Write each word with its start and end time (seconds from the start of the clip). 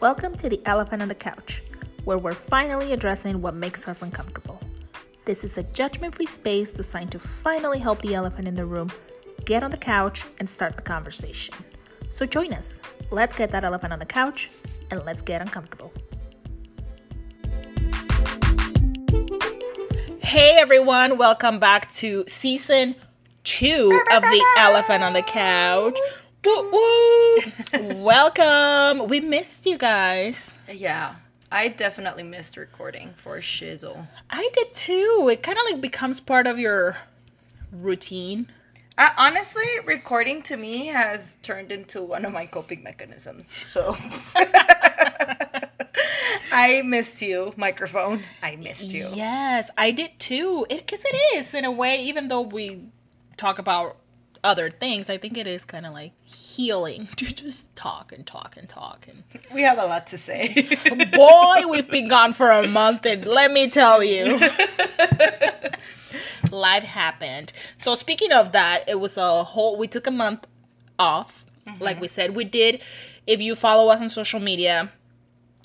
Welcome 0.00 0.36
to 0.36 0.48
the 0.48 0.64
Elephant 0.64 1.02
on 1.02 1.08
the 1.08 1.14
Couch, 1.16 1.60
where 2.04 2.18
we're 2.18 2.32
finally 2.32 2.92
addressing 2.92 3.42
what 3.42 3.54
makes 3.54 3.88
us 3.88 4.00
uncomfortable. 4.00 4.60
This 5.24 5.42
is 5.42 5.58
a 5.58 5.64
judgment 5.64 6.14
free 6.14 6.24
space 6.24 6.70
designed 6.70 7.10
to 7.10 7.18
finally 7.18 7.80
help 7.80 8.00
the 8.02 8.14
elephant 8.14 8.46
in 8.46 8.54
the 8.54 8.64
room 8.64 8.92
get 9.44 9.64
on 9.64 9.72
the 9.72 9.76
couch 9.76 10.22
and 10.38 10.48
start 10.48 10.76
the 10.76 10.82
conversation. 10.82 11.52
So 12.12 12.26
join 12.26 12.52
us. 12.52 12.78
Let's 13.10 13.34
get 13.34 13.50
that 13.50 13.64
elephant 13.64 13.92
on 13.92 13.98
the 13.98 14.06
couch 14.06 14.50
and 14.92 15.04
let's 15.04 15.20
get 15.20 15.42
uncomfortable. 15.42 15.92
Hey 20.20 20.58
everyone, 20.60 21.18
welcome 21.18 21.58
back 21.58 21.92
to 21.94 22.24
season 22.28 22.94
two 23.42 24.00
of 24.12 24.22
The 24.22 24.44
Elephant 24.58 25.02
on 25.02 25.14
the 25.14 25.22
Couch. 25.22 25.98
Welcome. 27.74 29.08
We 29.08 29.20
missed 29.20 29.66
you 29.66 29.76
guys. 29.76 30.62
Yeah, 30.72 31.16
I 31.50 31.68
definitely 31.68 32.22
missed 32.22 32.56
recording 32.56 33.10
for 33.14 33.38
Shizzle. 33.38 34.06
I 34.30 34.48
did 34.52 34.72
too. 34.72 35.28
It 35.32 35.42
kind 35.42 35.58
of 35.58 35.64
like 35.70 35.80
becomes 35.80 36.20
part 36.20 36.46
of 36.46 36.58
your 36.58 36.96
routine. 37.72 38.52
Uh, 38.96 39.10
honestly, 39.16 39.66
recording 39.84 40.42
to 40.42 40.56
me 40.56 40.86
has 40.86 41.36
turned 41.42 41.70
into 41.70 42.02
one 42.02 42.24
of 42.24 42.32
my 42.32 42.46
coping 42.46 42.82
mechanisms. 42.82 43.48
So 43.66 43.96
I 46.52 46.82
missed 46.84 47.22
you, 47.22 47.52
microphone. 47.56 48.22
I 48.42 48.56
missed 48.56 48.92
you. 48.92 49.08
Yes, 49.12 49.70
I 49.76 49.90
did 49.92 50.18
too. 50.18 50.66
Because 50.68 51.00
it, 51.00 51.14
it 51.14 51.38
is, 51.38 51.54
in 51.54 51.64
a 51.64 51.70
way, 51.70 52.02
even 52.02 52.28
though 52.28 52.40
we 52.42 52.82
talk 53.36 53.58
about 53.58 53.96
other 54.44 54.70
things, 54.70 55.10
I 55.10 55.16
think 55.16 55.36
it 55.36 55.46
is 55.46 55.64
kind 55.64 55.86
of 55.86 55.92
like 55.92 56.12
healing 56.24 57.08
to 57.16 57.32
just 57.32 57.74
talk 57.74 58.12
and 58.12 58.26
talk 58.26 58.56
and 58.56 58.68
talk. 58.68 59.06
And 59.08 59.24
We 59.54 59.62
have 59.62 59.78
a 59.78 59.86
lot 59.86 60.06
to 60.08 60.18
say. 60.18 60.68
boy, 61.12 61.68
we've 61.68 61.90
been 61.90 62.08
gone 62.08 62.32
for 62.32 62.50
a 62.50 62.66
month, 62.66 63.06
and 63.06 63.26
let 63.26 63.52
me 63.52 63.68
tell 63.70 64.02
you. 64.02 64.38
Life 66.50 66.84
happened. 66.84 67.52
So 67.76 67.94
speaking 67.94 68.32
of 68.32 68.52
that, 68.52 68.84
it 68.88 69.00
was 69.00 69.16
a 69.16 69.44
whole 69.44 69.78
we 69.78 69.86
took 69.86 70.06
a 70.06 70.10
month 70.10 70.46
off. 70.98 71.44
Mm-hmm. 71.66 71.84
Like 71.84 72.00
we 72.00 72.08
said, 72.08 72.34
we 72.34 72.44
did 72.44 72.82
if 73.28 73.42
you 73.42 73.54
follow 73.54 73.92
us 73.92 74.00
on 74.00 74.08
social 74.08 74.40
media, 74.40 74.90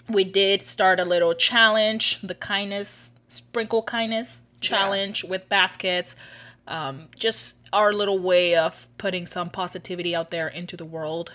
we 0.09 0.25
did 0.25 0.61
start 0.61 0.99
a 0.99 1.05
little 1.05 1.33
challenge, 1.33 2.19
the 2.21 2.35
kindness 2.35 3.13
sprinkle 3.27 3.81
kindness 3.81 4.43
challenge 4.59 5.23
with 5.23 5.47
baskets. 5.47 6.17
Um, 6.67 7.09
just 7.17 7.57
our 7.73 7.93
little 7.93 8.19
way 8.19 8.55
of 8.55 8.87
putting 8.97 9.25
some 9.25 9.49
positivity 9.49 10.15
out 10.15 10.31
there 10.31 10.47
into 10.47 10.77
the 10.77 10.85
world 10.85 11.31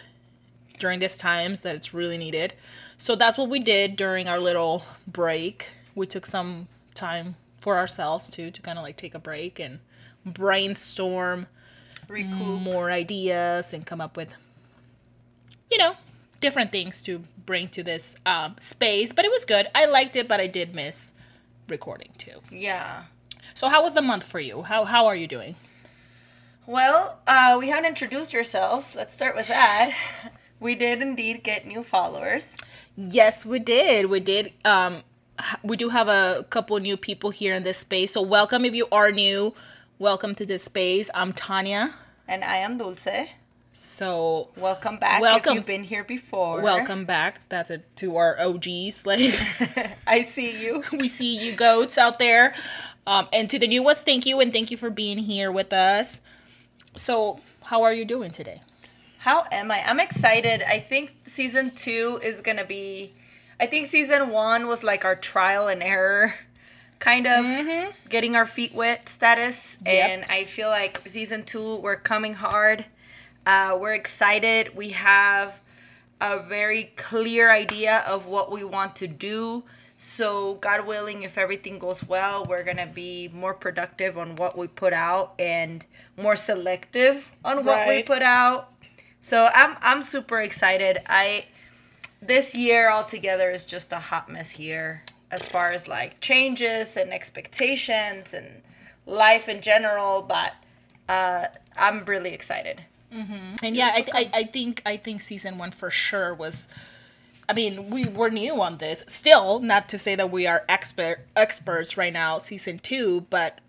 during 0.78 1.00
these 1.00 1.16
times 1.16 1.60
that 1.62 1.74
it's 1.74 1.92
really 1.92 2.16
needed. 2.16 2.54
So 2.96 3.14
that's 3.14 3.36
what 3.36 3.48
we 3.50 3.58
did 3.58 3.96
during 3.96 4.28
our 4.28 4.40
little 4.40 4.84
break. 5.06 5.70
We 5.94 6.06
took 6.06 6.24
some 6.24 6.68
time 6.94 7.34
for 7.60 7.76
ourselves 7.76 8.30
too 8.30 8.50
to 8.50 8.62
kind 8.62 8.78
of 8.78 8.84
like 8.84 8.96
take 8.96 9.14
a 9.14 9.18
break 9.18 9.58
and 9.58 9.80
brainstorm 10.24 11.46
Recoup. 12.08 12.60
more 12.62 12.90
ideas 12.90 13.72
and 13.72 13.84
come 13.84 14.00
up 14.00 14.16
with 14.16 14.34
you 15.70 15.76
know 15.78 15.96
different 16.40 16.72
things 16.72 17.02
to 17.02 17.24
bring 17.44 17.68
to 17.68 17.82
this 17.82 18.16
um, 18.24 18.56
space 18.60 19.12
but 19.12 19.24
it 19.24 19.30
was 19.30 19.44
good 19.44 19.66
i 19.74 19.84
liked 19.84 20.16
it 20.16 20.28
but 20.28 20.40
i 20.40 20.46
did 20.46 20.74
miss 20.74 21.12
recording 21.68 22.10
too 22.18 22.40
Yeah. 22.50 23.04
So 23.54 23.68
how 23.68 23.82
was 23.82 23.94
the 23.94 24.02
month 24.02 24.24
for 24.24 24.40
you 24.40 24.62
how, 24.62 24.84
how 24.84 25.06
are 25.06 25.16
you 25.16 25.26
doing 25.26 25.54
Well, 26.66 27.18
uh, 27.26 27.56
we 27.58 27.70
haven't 27.70 27.86
introduced 27.86 28.34
ourselves. 28.34 28.94
Let's 28.94 29.12
start 29.14 29.34
with 29.36 29.48
that. 29.48 29.92
We 30.60 30.74
did 30.74 31.00
indeed 31.00 31.44
get 31.44 31.66
new 31.68 31.84
followers. 31.84 32.56
yes 32.96 33.46
we 33.46 33.60
did 33.60 34.06
we 34.10 34.18
did 34.18 34.52
um 34.64 35.02
we 35.62 35.76
do 35.76 35.88
have 35.90 36.08
a 36.08 36.44
couple 36.50 36.76
new 36.80 36.96
people 36.96 37.30
here 37.30 37.54
in 37.54 37.62
this 37.62 37.78
space 37.78 38.12
so 38.14 38.20
welcome 38.22 38.64
if 38.64 38.74
you 38.74 38.88
are 38.90 39.12
new 39.12 39.54
welcome 40.00 40.34
to 40.34 40.44
this 40.44 40.64
space 40.64 41.08
i'm 41.14 41.32
tanya 41.32 41.94
And 42.26 42.42
I 42.42 42.56
am 42.66 42.76
Dulce. 42.76 43.28
so 43.72 44.48
Welcome 44.56 44.98
back 44.98 45.22
Welcome. 45.22 45.52
if 45.52 45.54
you've 45.58 45.66
been 45.66 45.84
here 45.84 46.02
before. 46.02 46.60
welcome 46.60 47.04
back 47.04 47.48
that's 47.48 47.70
a 47.70 47.78
to 48.02 48.16
our 48.16 48.34
og's 48.40 49.06
like 49.06 49.30
I 50.08 50.22
see 50.22 50.50
you. 50.64 50.82
we 50.92 51.06
see 51.06 51.38
you 51.38 51.54
goats 51.54 51.96
out 51.96 52.18
there. 52.18 52.52
Um, 53.08 53.26
and 53.32 53.48
to 53.48 53.58
the 53.58 53.66
new 53.66 53.82
ones, 53.82 54.02
thank 54.02 54.26
you 54.26 54.38
and 54.38 54.52
thank 54.52 54.70
you 54.70 54.76
for 54.76 54.90
being 54.90 55.16
here 55.16 55.50
with 55.50 55.72
us. 55.72 56.20
So, 56.94 57.40
how 57.64 57.82
are 57.84 57.92
you 57.94 58.04
doing 58.04 58.30
today? 58.30 58.60
How 59.20 59.46
am 59.50 59.70
I? 59.70 59.82
I'm 59.88 59.98
excited. 59.98 60.62
I 60.62 60.78
think 60.78 61.14
season 61.26 61.70
two 61.70 62.20
is 62.22 62.42
gonna 62.42 62.66
be. 62.66 63.12
I 63.58 63.64
think 63.64 63.88
season 63.88 64.28
one 64.28 64.66
was 64.68 64.84
like 64.84 65.06
our 65.06 65.16
trial 65.16 65.68
and 65.68 65.82
error, 65.82 66.34
kind 66.98 67.26
of 67.26 67.46
getting 68.10 68.36
our 68.36 68.44
feet 68.44 68.74
wet 68.74 69.08
status, 69.08 69.78
Yep. 69.86 70.10
and 70.10 70.24
I 70.30 70.44
feel 70.44 70.68
like 70.68 71.00
season 71.08 71.44
two 71.44 71.76
we're 71.76 71.96
coming 71.96 72.34
hard. 72.34 72.84
Uh, 73.46 73.74
we're 73.80 73.94
excited. 73.94 74.76
We 74.76 74.90
have 74.90 75.60
a 76.20 76.40
very 76.40 76.92
clear 76.96 77.50
idea 77.50 78.04
of 78.06 78.26
what 78.26 78.52
we 78.52 78.64
want 78.64 78.96
to 78.96 79.06
do. 79.06 79.64
So, 80.00 80.54
God 80.54 80.86
willing, 80.86 81.24
if 81.24 81.36
everything 81.36 81.80
goes 81.80 82.04
well, 82.04 82.44
we're 82.48 82.62
gonna 82.62 82.86
be 82.86 83.28
more 83.34 83.52
productive 83.52 84.16
on 84.16 84.36
what 84.36 84.56
we 84.56 84.68
put 84.68 84.92
out 84.92 85.34
and 85.40 85.84
more 86.16 86.36
selective 86.36 87.32
on 87.44 87.64
what 87.64 87.88
we 87.88 88.04
put 88.04 88.22
out. 88.22 88.72
So 89.20 89.48
I'm 89.52 89.76
I'm 89.82 90.02
super 90.02 90.40
excited. 90.40 90.98
I 91.08 91.46
this 92.22 92.54
year 92.54 92.90
altogether 92.90 93.50
is 93.50 93.64
just 93.64 93.90
a 93.90 93.98
hot 93.98 94.28
mess 94.30 94.56
year 94.58 95.02
as 95.32 95.44
far 95.44 95.72
as 95.72 95.88
like 95.88 96.20
changes 96.20 96.96
and 96.96 97.12
expectations 97.12 98.32
and 98.32 98.62
life 99.04 99.48
in 99.48 99.60
general. 99.60 100.22
But 100.22 100.52
uh, 101.08 101.46
I'm 101.76 102.04
really 102.04 102.32
excited. 102.32 102.84
And 103.64 103.74
yeah, 103.76 103.90
I, 103.94 104.06
I, 104.14 104.30
I 104.32 104.42
think 104.44 104.80
I 104.86 104.96
think 104.96 105.22
season 105.22 105.58
one 105.58 105.72
for 105.72 105.90
sure 105.90 106.32
was. 106.34 106.68
I 107.48 107.54
mean, 107.54 107.88
we 107.90 108.04
were 108.06 108.28
new 108.30 108.60
on 108.60 108.76
this. 108.76 109.04
Still, 109.08 109.60
not 109.60 109.88
to 109.88 109.98
say 109.98 110.14
that 110.14 110.30
we 110.30 110.46
are 110.46 110.64
expert 110.68 111.20
experts 111.34 111.96
right 111.96 112.12
now. 112.12 112.38
Season 112.38 112.78
two, 112.78 113.22
but 113.30 113.60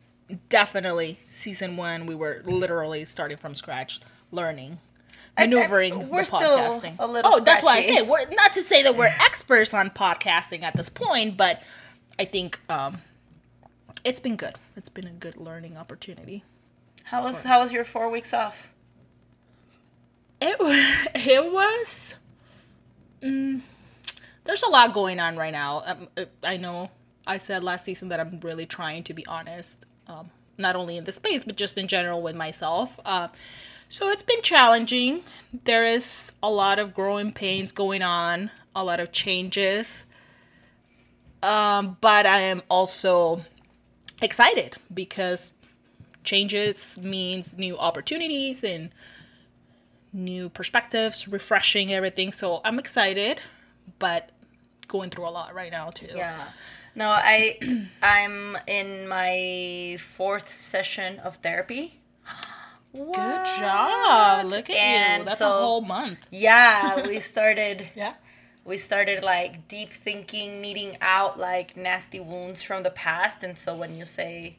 definitely 0.50 1.20
season 1.28 1.78
one, 1.78 2.06
we 2.06 2.14
were 2.16 2.42
literally 2.44 3.06
starting 3.06 3.38
from 3.38 3.56
scratch, 3.56 4.02
learning, 4.32 4.80
maneuvering 5.38 6.10
we're 6.10 6.22
the 6.22 6.26
still 6.26 6.58
podcasting. 6.58 6.96
a 7.00 7.08
little 7.08 7.32
oh, 7.34 7.40
that's 7.40 7.64
why 7.64 7.78
I 7.78 7.82
scratchy. 7.84 8.00
said 8.00 8.08
we're 8.10 8.30
not 8.32 8.54
to 8.54 8.62
say 8.62 8.84
that 8.84 8.96
we're 8.98 9.06
experts 9.06 9.74
on 9.74 9.90
podcasting 9.90 10.64
at 10.64 10.76
this 10.76 10.90
point, 10.90 11.38
but 11.38 11.64
I 12.20 12.26
think 12.26 12.60
um, 12.70 12.98
it's 14.04 14.20
been 14.20 14.36
good. 14.36 14.56
It's 14.76 14.90
been 14.90 15.08
a 15.08 15.12
good 15.12 15.38
learning 15.38 15.78
opportunity. 15.78 16.44
How 17.06 17.24
was 17.24 17.44
how 17.44 17.62
was 17.62 17.72
your 17.72 17.86
four 17.86 18.10
weeks 18.10 18.34
off? 18.34 18.74
It 20.42 20.60
wa- 20.60 21.12
it 21.16 21.52
was. 21.52 22.16
Mm, 23.22 23.62
there's 24.44 24.64
a 24.64 24.70
lot 24.70 24.94
going 24.94 25.20
on 25.20 25.36
right 25.36 25.52
now. 25.52 25.82
Um, 25.86 26.08
uh, 26.18 26.26
I 26.44 26.58
know 26.58 26.92
I 27.28 27.38
said 27.38 27.64
last 27.64 27.86
season 27.86 28.10
that 28.10 28.20
I'm 28.20 28.40
really 28.42 28.66
trying 28.66 29.04
to 29.04 29.14
be 29.14 29.26
honest, 29.28 29.86
um, 30.08 30.32
not 30.58 30.76
only 30.76 30.98
in 30.98 31.06
the 31.06 31.12
space 31.12 31.44
but 31.44 31.56
just 31.56 31.78
in 31.78 31.88
general 31.88 32.22
with 32.22 32.36
myself. 32.36 33.00
Uh, 33.06 33.28
so 33.90 34.10
it's 34.10 34.24
been 34.24 34.42
challenging. 34.42 35.22
There 35.66 35.84
is 35.84 36.34
a 36.44 36.50
lot 36.50 36.80
of 36.80 36.94
growing 36.94 37.34
pains 37.34 37.72
going 37.72 38.02
on, 38.02 38.52
a 38.76 38.84
lot 38.84 39.00
of 39.00 39.12
changes. 39.12 40.06
Um, 41.42 41.98
but 42.02 42.26
I 42.26 42.42
am 42.42 42.62
also 42.70 43.46
excited 44.22 44.78
because 44.94 45.54
changes 46.24 47.00
means 47.02 47.58
new 47.58 47.78
opportunities 47.78 48.64
and 48.64 48.92
new 50.14 50.50
perspectives, 50.50 51.28
refreshing 51.28 51.94
everything. 51.94 52.32
So 52.32 52.62
I'm 52.64 52.80
excited, 52.80 53.42
but 54.00 54.32
going 54.88 55.10
through 55.10 55.28
a 55.28 55.30
lot 55.30 55.54
right 55.54 55.72
now 55.72 55.90
too. 55.90 56.08
Yeah. 56.16 56.42
No, 56.96 57.10
I 57.10 57.58
I'm 58.02 58.58
in 58.68 59.08
my 59.08 59.98
fourth 60.00 60.50
session 60.52 61.20
of 61.20 61.38
therapy. 61.38 62.00
Good 62.94 63.14
job. 63.16 64.48
Look 64.48 64.70
at 64.70 65.20
you. 65.20 65.26
That's 65.26 65.40
so- 65.40 65.50
a 65.58 65.62
whole 65.62 65.82
month. 65.82 66.26
Yeah, 66.32 67.06
we 67.08 67.20
started 67.20 67.90
Yeah. 67.96 68.14
we 68.66 68.78
started 68.78 69.24
like 69.24 69.68
deep 69.68 69.90
thinking, 69.92 70.60
needing 70.62 70.98
out 71.00 71.38
like 71.38 71.78
nasty 71.78 72.20
wounds 72.20 72.64
from 72.64 72.82
the 72.82 72.90
past. 72.90 73.44
And 73.44 73.56
so 73.58 73.76
when 73.76 73.96
you 73.96 74.06
say 74.06 74.58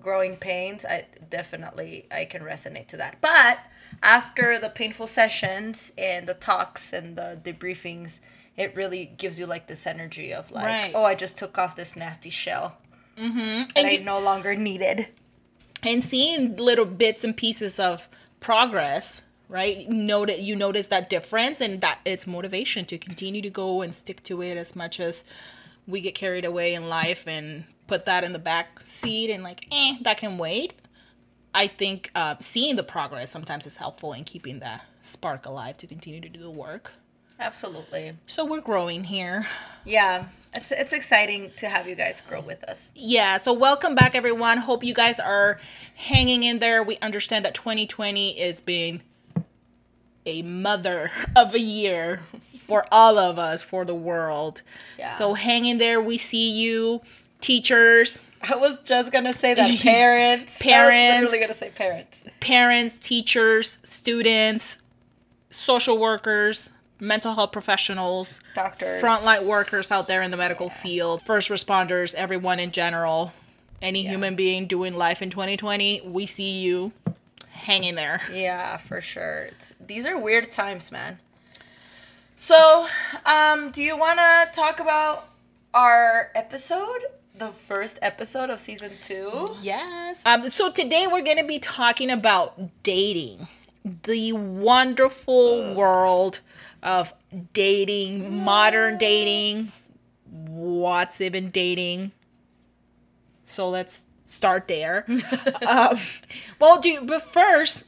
growing 0.00 0.36
pains, 0.36 0.84
I 0.84 1.06
definitely 1.28 2.06
I 2.12 2.24
can 2.26 2.42
resonate 2.42 2.86
to 2.88 2.96
that. 2.98 3.20
But 3.20 3.58
after 4.04 4.58
the 4.58 4.68
painful 4.68 5.06
sessions 5.06 5.92
and 5.98 6.26
the 6.28 6.34
talks 6.34 6.92
and 6.92 7.16
the 7.16 7.40
debriefings, 7.42 8.20
it 8.56 8.76
really 8.76 9.06
gives 9.16 9.38
you 9.38 9.46
like 9.46 9.66
this 9.66 9.86
energy 9.86 10.32
of 10.32 10.50
like, 10.52 10.64
Right. 10.66 10.92
oh, 10.94 11.04
I 11.04 11.14
just 11.14 11.38
took 11.38 11.58
off 11.58 11.74
this 11.74 11.96
nasty 11.96 12.30
shell. 12.30 12.76
Mm-hmm. 13.18 13.38
And, 13.76 13.86
I 13.86 13.90
you- 13.90 14.04
no 14.04 14.18
longer 14.20 14.54
needed. 14.54 15.08
And 15.82 16.02
seeing 16.02 16.56
little 16.56 16.86
bits 16.86 17.24
and 17.24 17.36
pieces 17.36 17.78
of 17.78 18.08
progress, 18.40 19.22
right? 19.48 19.88
Notice 19.88 20.40
you 20.40 20.56
notice 20.56 20.86
that 20.88 21.10
difference, 21.10 21.60
and 21.60 21.80
that 21.82 21.98
it's 22.04 22.26
motivation 22.26 22.84
to 22.86 22.96
continue 22.98 23.42
to 23.42 23.50
go 23.50 23.82
and 23.82 23.94
stick 23.94 24.22
to 24.24 24.42
it 24.42 24.56
as 24.56 24.74
much 24.74 24.98
as 25.00 25.24
we 25.86 26.00
get 26.00 26.14
carried 26.14 26.44
away 26.46 26.72
in 26.74 26.88
life 26.88 27.26
and 27.28 27.64
put 27.86 28.06
that 28.06 28.24
in 28.24 28.32
the 28.32 28.38
back 28.38 28.80
seat 28.80 29.30
and 29.30 29.42
like, 29.42 29.66
eh, 29.70 29.96
that 30.00 30.16
can 30.16 30.38
wait. 30.38 30.72
I 31.54 31.68
think 31.68 32.10
uh, 32.14 32.34
seeing 32.40 32.76
the 32.76 32.82
progress 32.82 33.30
sometimes 33.30 33.64
is 33.64 33.76
helpful 33.76 34.12
in 34.12 34.24
keeping 34.24 34.58
that 34.58 34.84
spark 35.00 35.46
alive 35.46 35.76
to 35.78 35.86
continue 35.86 36.20
to 36.20 36.28
do 36.28 36.40
the 36.40 36.50
work. 36.50 36.94
Absolutely. 37.38 38.14
So 38.26 38.44
we're 38.44 38.60
growing 38.60 39.04
here. 39.04 39.46
Yeah. 39.84 40.26
It's, 40.52 40.70
it's 40.70 40.92
exciting 40.92 41.52
to 41.58 41.68
have 41.68 41.88
you 41.88 41.94
guys 41.94 42.20
grow 42.20 42.40
with 42.40 42.62
us. 42.64 42.92
Yeah, 42.94 43.38
so 43.38 43.52
welcome 43.52 43.94
back, 43.94 44.14
everyone. 44.14 44.58
Hope 44.58 44.84
you 44.84 44.94
guys 44.94 45.18
are 45.18 45.58
hanging 45.94 46.44
in 46.44 46.60
there. 46.60 46.82
We 46.82 46.96
understand 46.98 47.44
that 47.44 47.54
2020 47.54 48.40
is 48.40 48.60
being 48.60 49.02
a 50.26 50.42
mother 50.42 51.10
of 51.36 51.54
a 51.54 51.60
year 51.60 52.22
for 52.56 52.86
all 52.90 53.18
of 53.18 53.38
us, 53.38 53.62
for 53.62 53.84
the 53.84 53.94
world. 53.94 54.62
Yeah. 54.98 55.16
So 55.16 55.34
hang 55.34 55.66
in 55.66 55.78
there. 55.78 56.00
We 56.00 56.16
see 56.16 56.48
you, 56.50 57.02
teachers, 57.44 58.20
I 58.40 58.56
was 58.56 58.80
just 58.80 59.12
gonna 59.12 59.34
say 59.34 59.52
that 59.52 59.80
parents. 59.80 60.58
Parents. 60.60 61.18
I 61.18 61.20
was 61.20 61.30
literally 61.30 61.40
gonna 61.40 61.54
say 61.58 61.70
parents. 61.70 62.24
parents, 62.40 62.98
teachers, 62.98 63.78
students, 63.82 64.78
social 65.50 65.98
workers, 65.98 66.70
mental 67.00 67.34
health 67.34 67.52
professionals, 67.52 68.40
Doctors. 68.54 69.02
frontline 69.02 69.46
workers 69.46 69.92
out 69.92 70.06
there 70.06 70.22
in 70.22 70.30
the 70.30 70.38
medical 70.38 70.70
field, 70.70 71.20
first 71.20 71.50
responders, 71.50 72.14
everyone 72.14 72.58
in 72.58 72.70
general, 72.70 73.34
any 73.82 74.06
human 74.06 74.34
being 74.36 74.66
doing 74.66 74.94
life 74.94 75.20
in 75.20 75.28
2020, 75.28 76.00
we 76.06 76.24
see 76.24 76.60
you 76.60 76.92
hanging 77.50 77.94
there. 77.94 78.22
Yeah, 78.32 78.78
for 78.78 79.02
sure. 79.02 79.48
It's, 79.50 79.74
these 79.84 80.06
are 80.06 80.18
weird 80.18 80.50
times, 80.50 80.90
man. 80.90 81.18
So, 82.36 82.86
um, 83.26 83.70
do 83.70 83.82
you 83.82 83.96
want 83.98 84.18
to 84.18 84.48
talk 84.58 84.80
about 84.80 85.28
our 85.74 86.30
episode, 86.34 87.00
the 87.36 87.50
first 87.50 87.98
episode 88.00 88.48
of 88.48 88.60
season 88.60 88.92
two? 89.02 89.48
Yes. 89.60 90.22
Um, 90.24 90.48
so 90.50 90.70
today 90.70 91.06
we're 91.10 91.22
going 91.22 91.38
to 91.38 91.44
be 91.44 91.58
talking 91.58 92.10
about 92.10 92.82
dating, 92.84 93.48
the 93.84 94.32
wonderful 94.32 95.74
world 95.74 96.40
of 96.82 97.12
dating, 97.52 98.44
modern 98.44 98.98
dating, 98.98 99.72
what's 100.30 101.20
even 101.20 101.50
dating. 101.50 102.12
So 103.44 103.68
let's 103.68 104.06
start 104.22 104.68
there. 104.68 105.04
um, 105.66 105.98
well, 106.60 106.80
do 106.80 106.88
you, 106.88 107.02
but 107.02 107.22
first, 107.22 107.86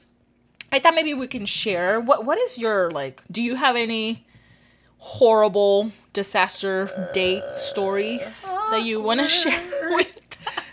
I 0.73 0.81
thought 0.81 0.95
maybe 0.97 1.15
we 1.15 1.29
can 1.29 1.47
share 1.47 2.01
what 2.01 2.25
what 2.25 2.39
is 2.39 2.59
your 2.59 2.91
like? 2.91 3.23
Do 3.31 3.41
you 3.41 3.55
have 3.55 3.77
any 3.77 4.27
horrible 4.99 5.93
disaster 6.17 7.11
date 7.13 7.45
stories 7.57 8.43
that 8.71 8.83
you 8.83 9.03
want 9.03 9.21
to 9.21 9.29
share 9.29 9.63
with? 9.97 10.19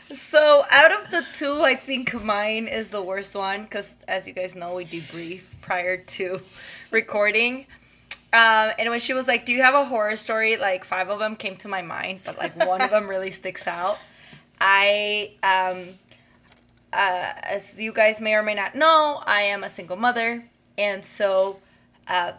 So, 0.07 0.63
out 0.71 0.93
of 0.93 1.11
the 1.11 1.25
two, 1.37 1.61
I 1.61 1.75
think 1.75 2.13
mine 2.23 2.67
is 2.67 2.91
the 2.91 3.01
worst 3.01 3.35
one 3.35 3.63
because, 3.63 3.95
as 4.07 4.25
you 4.25 4.33
guys 4.33 4.55
know, 4.55 4.73
we 4.75 4.85
debrief 4.85 5.59
prior 5.59 5.97
to 5.97 6.41
recording. 6.91 7.67
Um, 8.31 8.71
and 8.79 8.89
when 8.89 9.01
she 9.01 9.13
was 9.13 9.27
like, 9.27 9.45
"Do 9.45 9.51
you 9.51 9.61
have 9.61 9.75
a 9.75 9.83
horror 9.83 10.15
story?" 10.15 10.55
Like 10.55 10.85
five 10.85 11.09
of 11.09 11.19
them 11.19 11.35
came 11.35 11.57
to 11.57 11.67
my 11.67 11.81
mind, 11.81 12.21
but 12.23 12.37
like 12.37 12.55
one 12.55 12.81
of 12.81 12.89
them 12.89 13.09
really 13.09 13.29
sticks 13.29 13.67
out. 13.67 13.99
I, 14.61 15.35
um, 15.43 15.99
uh, 16.93 17.33
as 17.43 17.81
you 17.81 17.91
guys 17.91 18.21
may 18.21 18.33
or 18.33 18.43
may 18.43 18.55
not 18.55 18.75
know, 18.75 19.21
I 19.25 19.41
am 19.41 19.61
a 19.63 19.69
single 19.69 19.97
mother, 19.97 20.45
and 20.77 21.03
so 21.03 21.59
uh, 22.07 22.31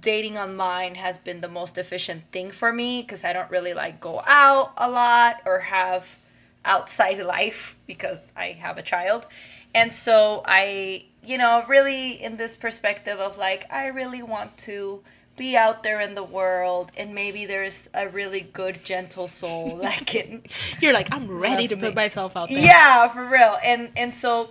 dating 0.00 0.38
online 0.38 0.94
has 0.94 1.18
been 1.18 1.40
the 1.40 1.48
most 1.48 1.76
efficient 1.76 2.30
thing 2.32 2.50
for 2.50 2.72
me 2.72 3.02
because 3.02 3.24
I 3.24 3.32
don't 3.32 3.50
really 3.50 3.74
like 3.74 4.00
go 4.00 4.22
out 4.26 4.72
a 4.76 4.88
lot 4.90 5.42
or 5.44 5.60
have 5.60 6.18
outside 6.64 7.18
life 7.24 7.76
because 7.86 8.32
I 8.36 8.52
have 8.52 8.78
a 8.78 8.82
child. 8.82 9.26
And 9.74 9.92
so 9.92 10.42
I, 10.46 11.04
you 11.22 11.36
know, 11.36 11.64
really 11.68 12.12
in 12.12 12.36
this 12.36 12.56
perspective 12.56 13.18
of 13.18 13.36
like, 13.36 13.70
I 13.72 13.86
really 13.86 14.22
want 14.22 14.56
to 14.58 15.02
be 15.36 15.56
out 15.56 15.82
there 15.82 16.00
in 16.00 16.14
the 16.14 16.22
world 16.22 16.92
and 16.96 17.12
maybe 17.12 17.44
there's 17.44 17.88
a 17.92 18.08
really 18.08 18.40
good, 18.40 18.84
gentle 18.84 19.26
soul 19.26 19.78
that 19.78 20.06
can 20.06 20.42
You're 20.80 20.92
like, 20.92 21.12
I'm 21.12 21.28
ready 21.28 21.66
to 21.68 21.76
put 21.76 21.94
myself 21.94 22.36
out 22.36 22.48
there. 22.48 22.58
yeah, 22.58 23.08
for 23.08 23.26
real. 23.28 23.56
And 23.64 23.90
and 23.96 24.14
so 24.14 24.50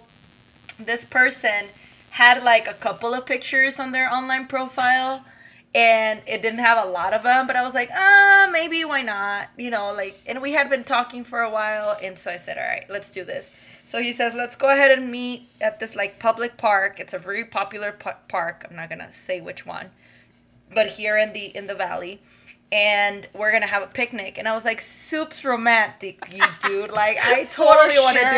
this 0.77 1.05
person 1.05 1.67
had 2.13 2.43
like 2.43 2.67
a 2.67 2.73
couple 2.75 3.11
of 3.15 3.25
pictures 3.25 3.79
on 3.79 3.91
their 3.91 4.07
online 4.07 4.45
profile 4.45 5.25
and 5.73 6.21
it 6.27 6.43
didn't 6.43 6.59
have 6.59 6.77
a 6.77 6.87
lot 6.87 7.11
of 7.11 7.23
them, 7.23 7.47
but 7.47 7.55
I 7.55 7.63
was 7.63 7.73
like, 7.73 7.89
"Ah, 7.91 8.47
maybe 8.51 8.85
why 8.85 9.01
not?" 9.01 9.47
You 9.57 9.71
know, 9.71 9.91
like 9.91 10.21
and 10.27 10.39
we 10.39 10.51
had 10.53 10.69
been 10.69 10.83
talking 10.83 11.23
for 11.23 11.41
a 11.41 11.49
while 11.49 11.97
and 12.03 12.17
so 12.19 12.29
I 12.29 12.37
said, 12.37 12.59
"All 12.59 12.63
right, 12.63 12.85
let's 12.87 13.09
do 13.09 13.23
this." 13.23 13.49
So 13.83 13.99
he 13.99 14.11
says, 14.11 14.35
"Let's 14.35 14.55
go 14.55 14.69
ahead 14.69 14.91
and 14.91 15.11
meet 15.11 15.49
at 15.59 15.79
this 15.79 15.95
like 15.95 16.19
public 16.19 16.55
park. 16.55 16.99
It's 16.99 17.15
a 17.15 17.19
very 17.19 17.43
popular 17.43 17.91
pa- 17.91 18.17
park. 18.27 18.67
I'm 18.69 18.75
not 18.75 18.89
to 18.91 19.11
say 19.11 19.41
which 19.41 19.65
one." 19.65 19.89
But 20.71 20.91
here 20.99 21.17
in 21.17 21.33
the 21.33 21.45
in 21.45 21.65
the 21.65 21.75
valley 21.75 22.21
and 22.73 23.27
we're 23.35 23.51
gonna 23.51 23.67
have 23.67 23.83
a 23.83 23.87
picnic. 23.87 24.39
And 24.39 24.47
I 24.47 24.55
was 24.55 24.65
like, 24.65 24.81
soup's 24.81 25.45
romantic, 25.45 26.25
you 26.33 26.43
dude. 26.63 26.91
Like, 26.91 27.19
I 27.23 27.43
totally 27.45 27.99
want 27.99 28.17
to 28.17 28.23
sure. 28.23 28.31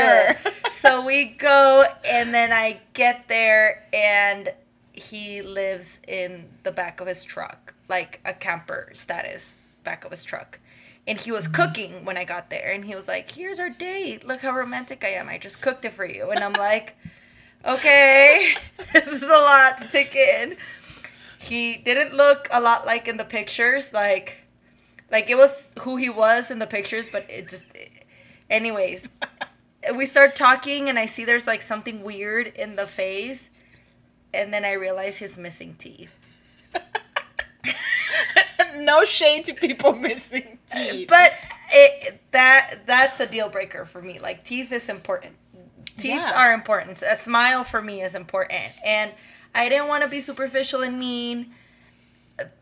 do 0.44 0.50
it. 0.50 0.74
So 0.74 1.06
we 1.06 1.24
go, 1.24 1.86
and 2.06 2.34
then 2.34 2.52
I 2.52 2.82
get 2.92 3.30
there, 3.30 3.88
and 3.94 4.52
he 4.92 5.42
lives 5.42 6.02
in 6.06 6.50
the 6.64 6.72
back 6.74 7.00
of 7.00 7.08
his 7.08 7.24
truck, 7.24 7.76
like 7.88 8.20
a 8.26 8.34
camper 8.34 8.90
status, 8.94 9.58
back 9.86 10.04
of 10.04 10.12
his 10.12 10.26
truck. 10.26 10.60
And 11.08 11.18
he 11.18 11.32
was 11.32 11.46
mm-hmm. 11.46 11.54
cooking 11.54 12.06
when 12.06 12.18
I 12.18 12.26
got 12.26 12.50
there, 12.50 12.74
and 12.74 12.84
he 12.84 12.94
was 12.94 13.08
like, 13.08 13.32
"Here's 13.32 13.60
our 13.60 13.70
date. 13.70 14.28
Look 14.28 14.42
how 14.42 14.52
romantic 14.52 15.06
I 15.06 15.12
am. 15.12 15.30
I 15.30 15.38
just 15.38 15.62
cooked 15.62 15.86
it 15.86 15.94
for 15.94 16.06
you." 16.06 16.32
And 16.32 16.44
I'm 16.44 16.54
like, 16.54 16.98
"Okay, 17.64 18.54
this 18.92 19.08
is 19.08 19.24
a 19.24 19.28
lot 19.28 19.78
to 19.78 19.88
take 19.88 20.14
in." 20.14 20.58
He 21.46 21.76
didn't 21.78 22.14
look 22.16 22.48
a 22.52 22.60
lot 22.60 22.86
like 22.86 23.08
in 23.08 23.18
the 23.18 23.24
pictures, 23.26 23.94
like, 23.94 24.44
like 25.12 25.30
it 25.30 25.36
was 25.36 25.68
who 25.82 25.96
he 25.98 26.10
was 26.10 26.50
in 26.52 26.60
the 26.60 26.68
pictures, 26.68 27.08
but 27.12 27.26
it 27.30 27.50
just, 27.50 27.66
anyways, 28.50 29.08
we 29.96 30.06
start 30.06 30.36
talking, 30.36 30.90
and 30.90 30.98
I 30.98 31.06
see 31.06 31.26
there's 31.26 31.48
like 31.48 31.62
something 31.62 32.04
weird 32.04 32.48
in 32.48 32.76
the 32.76 32.88
face, 32.88 33.50
and 34.34 34.54
then 34.54 34.66
I 34.66 34.74
realize 34.74 35.18
he's 35.18 35.38
missing 35.38 35.76
teeth. 35.78 36.10
no 38.78 39.06
shade 39.06 39.46
to 39.46 39.54
people 39.54 39.96
missing 39.96 40.60
teeth. 40.68 41.08
But 41.08 41.34
it 41.72 42.22
that 42.32 42.86
that's 42.86 43.20
a 43.20 43.26
deal 43.28 43.50
breaker 43.50 43.86
for 43.86 44.02
me. 44.02 44.20
Like 44.20 44.44
teeth 44.44 44.72
is 44.72 44.90
important. 44.90 45.36
Teeth 45.98 46.16
Yeah. 46.16 46.34
are 46.36 46.54
important. 46.54 47.02
A 47.02 47.16
smile 47.16 47.64
for 47.64 47.82
me 47.82 48.02
is 48.02 48.16
important. 48.16 48.64
And 48.86 49.12
I 49.56 49.70
didn't 49.70 49.88
want 49.88 50.04
to 50.04 50.10
be 50.10 50.20
superficial 50.20 50.84
and 50.84 51.00
mean. 51.00 51.54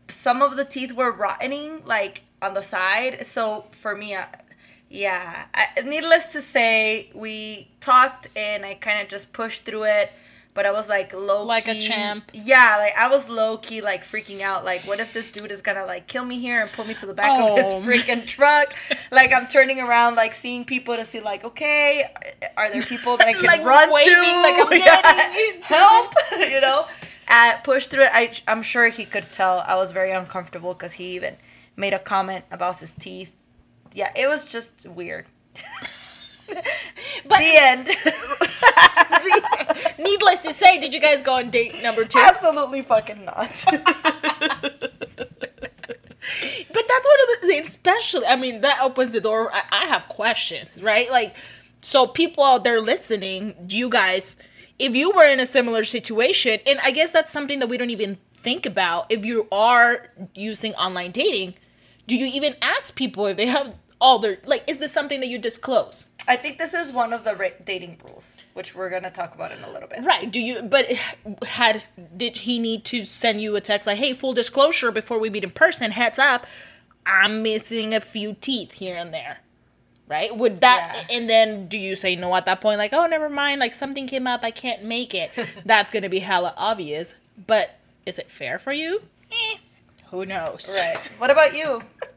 Some 0.08 0.40
of 0.40 0.56
the 0.56 0.64
teeth 0.64 0.92
were 0.94 1.10
rotting 1.10 1.84
like 1.84 2.22
on 2.40 2.54
the 2.54 2.62
side. 2.62 3.26
So 3.26 3.66
for 3.72 3.96
me, 3.96 4.14
I, 4.14 4.26
yeah. 4.88 5.46
I, 5.52 5.80
needless 5.82 6.32
to 6.32 6.40
say, 6.40 7.10
we 7.12 7.68
talked 7.80 8.28
and 8.36 8.64
I 8.64 8.74
kind 8.74 9.02
of 9.02 9.08
just 9.08 9.32
pushed 9.32 9.64
through 9.64 9.84
it. 9.84 10.12
But 10.54 10.66
I 10.66 10.70
was 10.70 10.88
like 10.88 11.12
low 11.12 11.42
Like 11.44 11.66
a 11.66 11.74
key- 11.74 11.88
champ. 11.88 12.30
Yeah, 12.32 12.76
like 12.78 12.96
I 12.96 13.08
was 13.08 13.28
low 13.28 13.58
key 13.58 13.80
like 13.80 14.04
freaking 14.04 14.40
out. 14.40 14.64
Like, 14.64 14.82
what 14.82 15.00
if 15.00 15.12
this 15.12 15.30
dude 15.32 15.50
is 15.50 15.60
gonna 15.62 15.84
like 15.84 16.06
kill 16.06 16.24
me 16.24 16.38
here 16.38 16.60
and 16.60 16.70
pull 16.70 16.84
me 16.84 16.94
to 16.94 17.06
the 17.06 17.12
back 17.14 17.40
of 17.40 17.50
Oh. 17.50 17.56
his 17.56 17.84
freaking 17.84 18.24
truck? 18.24 18.72
like 19.10 19.32
I'm 19.32 19.48
turning 19.48 19.80
around, 19.80 20.14
like 20.14 20.32
seeing 20.32 20.64
people 20.64 20.94
to 20.94 21.04
see, 21.04 21.18
like, 21.18 21.44
okay, 21.44 22.08
are 22.56 22.70
there 22.72 22.82
people 22.82 23.16
that 23.16 23.26
I 23.26 23.32
can 23.40 23.42
Like 23.44 23.64
run 23.64 23.92
waving, 23.92 24.14
to? 24.14 24.20
like, 24.20 24.66
I'm 24.66 24.72
Yeah, 24.78 25.02
getting 25.02 25.54
into 25.56 25.66
help, 25.66 26.14
you 26.38 26.60
know. 26.60 26.86
Uh, 27.26 27.56
push 27.64 27.86
through 27.86 28.04
it. 28.04 28.10
I, 28.12 28.30
I'm 28.46 28.62
sure 28.62 28.88
he 28.88 29.04
could 29.06 29.26
tell 29.32 29.60
I 29.66 29.74
was 29.74 29.90
very 29.92 30.12
uncomfortable 30.12 30.74
because 30.74 30.92
he 30.92 31.16
even 31.16 31.36
made 31.74 31.94
a 31.94 31.98
comment 31.98 32.44
about 32.52 32.78
his 32.78 32.92
teeth. 32.92 33.32
Yeah, 33.92 34.12
it 34.14 34.28
was 34.28 34.46
just 34.46 34.86
weird. 34.88 35.26
But 37.26 37.38
The 37.38 37.56
end. 37.56 37.88
needless 39.98 40.42
to 40.42 40.52
say, 40.52 40.78
did 40.80 40.92
you 40.92 41.00
guys 41.00 41.22
go 41.22 41.36
on 41.36 41.50
date 41.50 41.82
number 41.82 42.04
two? 42.04 42.18
Absolutely 42.18 42.82
fucking 42.82 43.24
not. 43.24 43.50
But 46.72 46.82
that's 46.88 47.06
one 47.06 47.20
of 47.22 47.40
the 47.40 47.46
things, 47.46 47.68
especially. 47.68 48.26
I 48.26 48.36
mean, 48.36 48.60
that 48.62 48.80
opens 48.82 49.12
the 49.12 49.20
door. 49.20 49.50
I, 49.52 49.62
I 49.70 49.84
have 49.86 50.08
questions, 50.08 50.82
right? 50.82 51.08
Like, 51.10 51.36
so 51.82 52.06
people 52.06 52.42
out 52.42 52.64
there 52.64 52.80
listening, 52.80 53.54
you 53.68 53.88
guys, 53.88 54.36
if 54.78 54.96
you 54.96 55.10
were 55.12 55.26
in 55.26 55.38
a 55.38 55.46
similar 55.46 55.84
situation, 55.84 56.60
and 56.66 56.78
I 56.82 56.90
guess 56.92 57.12
that's 57.12 57.30
something 57.30 57.60
that 57.60 57.68
we 57.68 57.76
don't 57.76 57.90
even 57.90 58.18
think 58.32 58.64
about. 58.66 59.06
If 59.10 59.24
you 59.24 59.46
are 59.52 60.10
using 60.34 60.72
online 60.74 61.10
dating, 61.10 61.54
do 62.06 62.16
you 62.16 62.26
even 62.26 62.56
ask 62.62 62.96
people 62.96 63.26
if 63.26 63.36
they 63.36 63.46
have 63.46 63.74
all 64.00 64.18
their 64.18 64.38
like? 64.44 64.64
Is 64.66 64.78
this 64.78 64.92
something 64.92 65.20
that 65.20 65.28
you 65.28 65.38
disclose? 65.38 66.08
I 66.26 66.36
think 66.36 66.58
this 66.58 66.72
is 66.74 66.92
one 66.92 67.12
of 67.12 67.24
the 67.24 67.34
ra- 67.34 67.48
dating 67.64 67.98
rules, 68.04 68.36
which 68.54 68.74
we're 68.74 68.90
gonna 68.90 69.10
talk 69.10 69.34
about 69.34 69.52
in 69.52 69.62
a 69.62 69.70
little 69.70 69.88
bit. 69.88 70.02
Right. 70.04 70.30
Do 70.30 70.40
you? 70.40 70.62
But 70.62 70.86
had 71.46 71.82
did 72.16 72.38
he 72.38 72.58
need 72.58 72.84
to 72.86 73.04
send 73.04 73.40
you 73.40 73.54
a 73.56 73.60
text 73.60 73.86
like, 73.86 73.98
"Hey, 73.98 74.14
full 74.14 74.32
disclosure, 74.32 74.90
before 74.90 75.18
we 75.18 75.30
meet 75.30 75.44
in 75.44 75.50
person, 75.50 75.90
heads 75.90 76.18
up, 76.18 76.46
I'm 77.06 77.42
missing 77.42 77.94
a 77.94 78.00
few 78.00 78.34
teeth 78.40 78.72
here 78.72 78.96
and 78.96 79.12
there." 79.12 79.38
Right? 80.06 80.36
Would 80.36 80.60
that? 80.60 81.06
Yeah. 81.08 81.16
And 81.16 81.30
then 81.30 81.66
do 81.66 81.78
you 81.78 81.96
say 81.96 82.14
no 82.14 82.34
at 82.36 82.44
that 82.46 82.60
point? 82.60 82.78
Like, 82.78 82.92
oh, 82.92 83.06
never 83.06 83.30
mind. 83.30 83.60
Like 83.60 83.72
something 83.72 84.06
came 84.06 84.26
up, 84.26 84.44
I 84.44 84.50
can't 84.50 84.84
make 84.84 85.14
it. 85.14 85.30
That's 85.64 85.90
gonna 85.90 86.10
be 86.10 86.18
hella 86.20 86.54
obvious. 86.56 87.16
But 87.46 87.78
is 88.06 88.18
it 88.18 88.30
fair 88.30 88.58
for 88.58 88.72
you? 88.72 89.02
Eh, 89.32 89.56
who 90.10 90.26
knows? 90.26 90.72
Right. 90.76 90.98
What 91.18 91.30
about 91.30 91.54
you? 91.54 91.80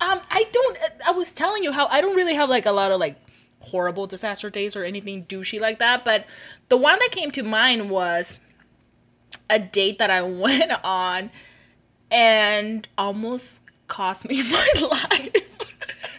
Um, 0.00 0.20
I 0.30 0.44
don't. 0.52 0.78
I 1.06 1.10
was 1.10 1.32
telling 1.32 1.64
you 1.64 1.72
how 1.72 1.86
I 1.88 2.00
don't 2.00 2.14
really 2.16 2.34
have 2.34 2.48
like 2.48 2.66
a 2.66 2.72
lot 2.72 2.92
of 2.92 3.00
like 3.00 3.16
horrible 3.60 4.06
disaster 4.06 4.48
days 4.50 4.76
or 4.76 4.84
anything 4.84 5.24
douchey 5.24 5.60
like 5.60 5.78
that. 5.80 6.04
But 6.04 6.26
the 6.68 6.76
one 6.76 6.98
that 7.00 7.10
came 7.10 7.30
to 7.32 7.42
mind 7.42 7.90
was 7.90 8.38
a 9.50 9.58
date 9.58 9.98
that 9.98 10.10
I 10.10 10.22
went 10.44 10.72
on 10.84 11.30
and 12.10 12.86
almost 12.96 13.64
cost 13.88 14.28
me 14.28 14.42
my 14.50 14.68
life. 14.80 15.37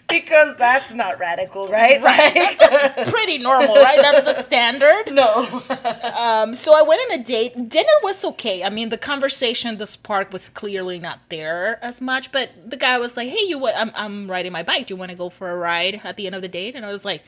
Because 0.10 0.58
that's 0.58 0.92
not 0.92 1.20
radical, 1.20 1.68
right? 1.68 2.02
Right. 2.02 2.58
That's 2.60 3.10
pretty 3.12 3.38
normal, 3.38 3.76
right? 3.76 4.00
That's 4.02 4.26
the 4.26 4.34
standard. 4.34 5.14
no. 5.14 5.64
Um, 6.20 6.54
so 6.56 6.76
I 6.78 6.82
went 6.82 7.02
on 7.12 7.20
a 7.20 7.24
date. 7.24 7.54
Dinner 7.70 7.88
was 8.04 8.24
okay. 8.26 8.64
I 8.64 8.70
mean, 8.70 8.90
the 8.90 8.98
conversation, 8.98 9.78
the 9.78 9.86
spark 9.86 10.34
was 10.34 10.50
clearly 10.50 11.00
not 11.00 11.20
there 11.30 11.84
as 11.84 12.02
much. 12.02 12.32
But 12.32 12.50
the 12.70 12.76
guy 12.78 12.98
was 13.00 13.16
like, 13.16 13.30
"Hey, 13.30 13.46
you, 13.48 13.66
I'm, 13.68 13.92
I'm 13.96 14.30
riding 14.30 14.52
my 14.52 14.64
bike. 14.64 14.88
Do 14.88 14.94
you 14.94 14.98
want 14.98 15.12
to 15.12 15.18
go 15.18 15.30
for 15.30 15.50
a 15.50 15.56
ride 15.56 16.02
at 16.04 16.18
the 16.18 16.26
end 16.26 16.36
of 16.36 16.42
the 16.42 16.48
date?" 16.50 16.76
And 16.76 16.86
I 16.86 16.92
was 16.92 17.06
like, 17.06 17.24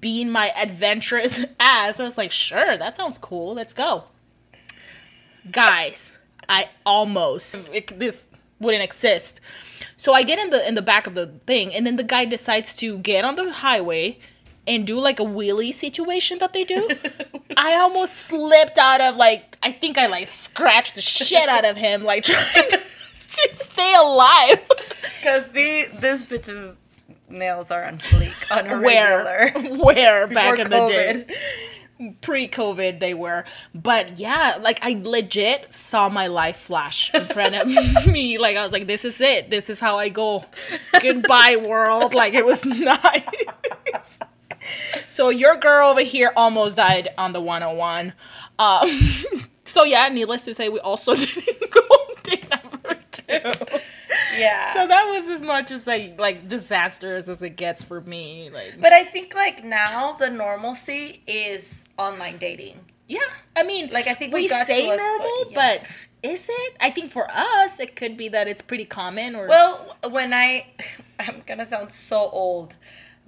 being 0.00 0.30
my 0.30 0.52
adventurous 0.56 1.44
ass, 1.60 2.00
I 2.00 2.04
was 2.04 2.16
like, 2.16 2.30
"Sure, 2.30 2.76
that 2.76 2.94
sounds 2.94 3.18
cool. 3.18 3.54
Let's 3.54 3.74
go." 3.74 4.04
Guys, 5.50 6.12
I 6.48 6.68
almost 6.84 7.54
it, 7.72 7.98
this 7.98 8.26
wouldn't 8.60 8.82
exist. 8.82 9.40
So 9.96 10.12
I 10.14 10.22
get 10.22 10.38
in 10.38 10.50
the 10.50 10.66
in 10.66 10.74
the 10.74 10.82
back 10.82 11.06
of 11.06 11.14
the 11.14 11.26
thing, 11.26 11.74
and 11.74 11.86
then 11.86 11.96
the 11.96 12.04
guy 12.04 12.24
decides 12.24 12.76
to 12.76 12.98
get 12.98 13.24
on 13.24 13.36
the 13.36 13.52
highway 13.52 14.18
and 14.66 14.86
do 14.86 14.98
like 14.98 15.18
a 15.18 15.24
wheelie 15.24 15.72
situation 15.72 16.38
that 16.38 16.52
they 16.52 16.64
do. 16.64 16.88
I 17.56 17.74
almost 17.74 18.16
slipped 18.16 18.78
out 18.78 19.00
of 19.00 19.16
like 19.16 19.58
I 19.62 19.72
think 19.72 19.98
I 19.98 20.06
like 20.06 20.28
scratched 20.28 20.94
the 20.94 21.02
shit 21.02 21.48
out 21.48 21.64
of 21.64 21.76
him, 21.76 22.04
like 22.04 22.24
trying 22.24 22.70
to 22.70 22.80
stay 23.52 23.94
alive. 23.94 24.60
Because 25.18 25.50
the 25.52 25.88
this 25.98 26.24
bitch's 26.24 26.80
nails 27.28 27.70
are 27.70 27.84
on 27.84 27.98
fleek 27.98 28.56
on 28.56 28.66
a 28.66 28.80
Where 28.80 29.52
regular. 29.52 29.76
where 29.84 30.26
back 30.26 30.58
in 30.58 30.70
the 30.70 30.88
day. 30.88 31.26
Pre-COVID, 32.22 32.98
they 32.98 33.12
were, 33.12 33.44
but 33.74 34.18
yeah, 34.18 34.56
like 34.62 34.78
I 34.82 34.98
legit 35.02 35.70
saw 35.70 36.08
my 36.08 36.28
life 36.28 36.56
flash 36.56 37.12
in 37.12 37.26
front 37.26 37.54
of 37.54 37.66
me. 38.06 38.38
Like 38.38 38.56
I 38.56 38.62
was 38.62 38.72
like, 38.72 38.86
"This 38.86 39.04
is 39.04 39.20
it. 39.20 39.50
This 39.50 39.68
is 39.68 39.80
how 39.80 39.98
I 39.98 40.08
go. 40.08 40.46
Goodbye, 41.00 41.56
world." 41.56 42.14
Like 42.14 42.32
it 42.32 42.46
was 42.46 42.64
nice. 42.64 44.18
so 45.06 45.28
your 45.28 45.56
girl 45.56 45.90
over 45.90 46.00
here 46.00 46.32
almost 46.36 46.76
died 46.76 47.08
on 47.18 47.32
the 47.34 47.40
101. 47.40 48.14
Um, 48.58 49.00
so 49.64 49.84
yeah, 49.84 50.08
needless 50.08 50.44
to 50.46 50.54
say, 50.54 50.68
we 50.70 50.80
also 50.80 51.14
didn't 51.14 51.70
go 51.70 51.80
date 52.22 52.48
number 52.50 52.98
two. 53.12 53.80
Yeah. 54.38 54.72
So 54.74 54.86
that 54.86 55.04
was 55.06 55.28
as 55.28 55.42
much 55.42 55.70
as 55.70 55.86
like 55.86 56.18
like 56.18 56.48
disastrous 56.48 57.28
as 57.28 57.42
it 57.42 57.56
gets 57.56 57.82
for 57.82 58.00
me. 58.00 58.50
Like, 58.50 58.76
but 58.80 58.92
I 58.92 59.04
think 59.04 59.34
like 59.34 59.64
now 59.64 60.12
the 60.14 60.30
normalcy 60.30 61.22
is 61.26 61.84
online 61.98 62.38
dating. 62.38 62.78
yeah, 63.08 63.18
I 63.56 63.62
mean, 63.64 63.90
Like, 63.90 64.06
I 64.06 64.14
think 64.14 64.32
we 64.32 64.42
we 64.42 64.48
got 64.48 64.66
say 64.66 64.86
to 64.86 64.92
us, 64.92 64.98
normal, 64.98 65.26
but, 65.46 65.50
yeah. 65.52 65.78
but 65.80 65.86
is 66.22 66.48
it? 66.48 66.76
I 66.80 66.90
think 66.90 67.10
for 67.10 67.26
us, 67.30 67.80
it 67.80 67.96
could 67.96 68.16
be 68.16 68.28
that 68.28 68.46
it's 68.46 68.62
pretty 68.62 68.84
common. 68.84 69.34
Or 69.34 69.48
Well, 69.48 69.96
when 70.10 70.32
I, 70.32 70.66
I'm 71.18 71.42
gonna 71.46 71.64
sound 71.64 71.90
so 71.92 72.28
old, 72.30 72.76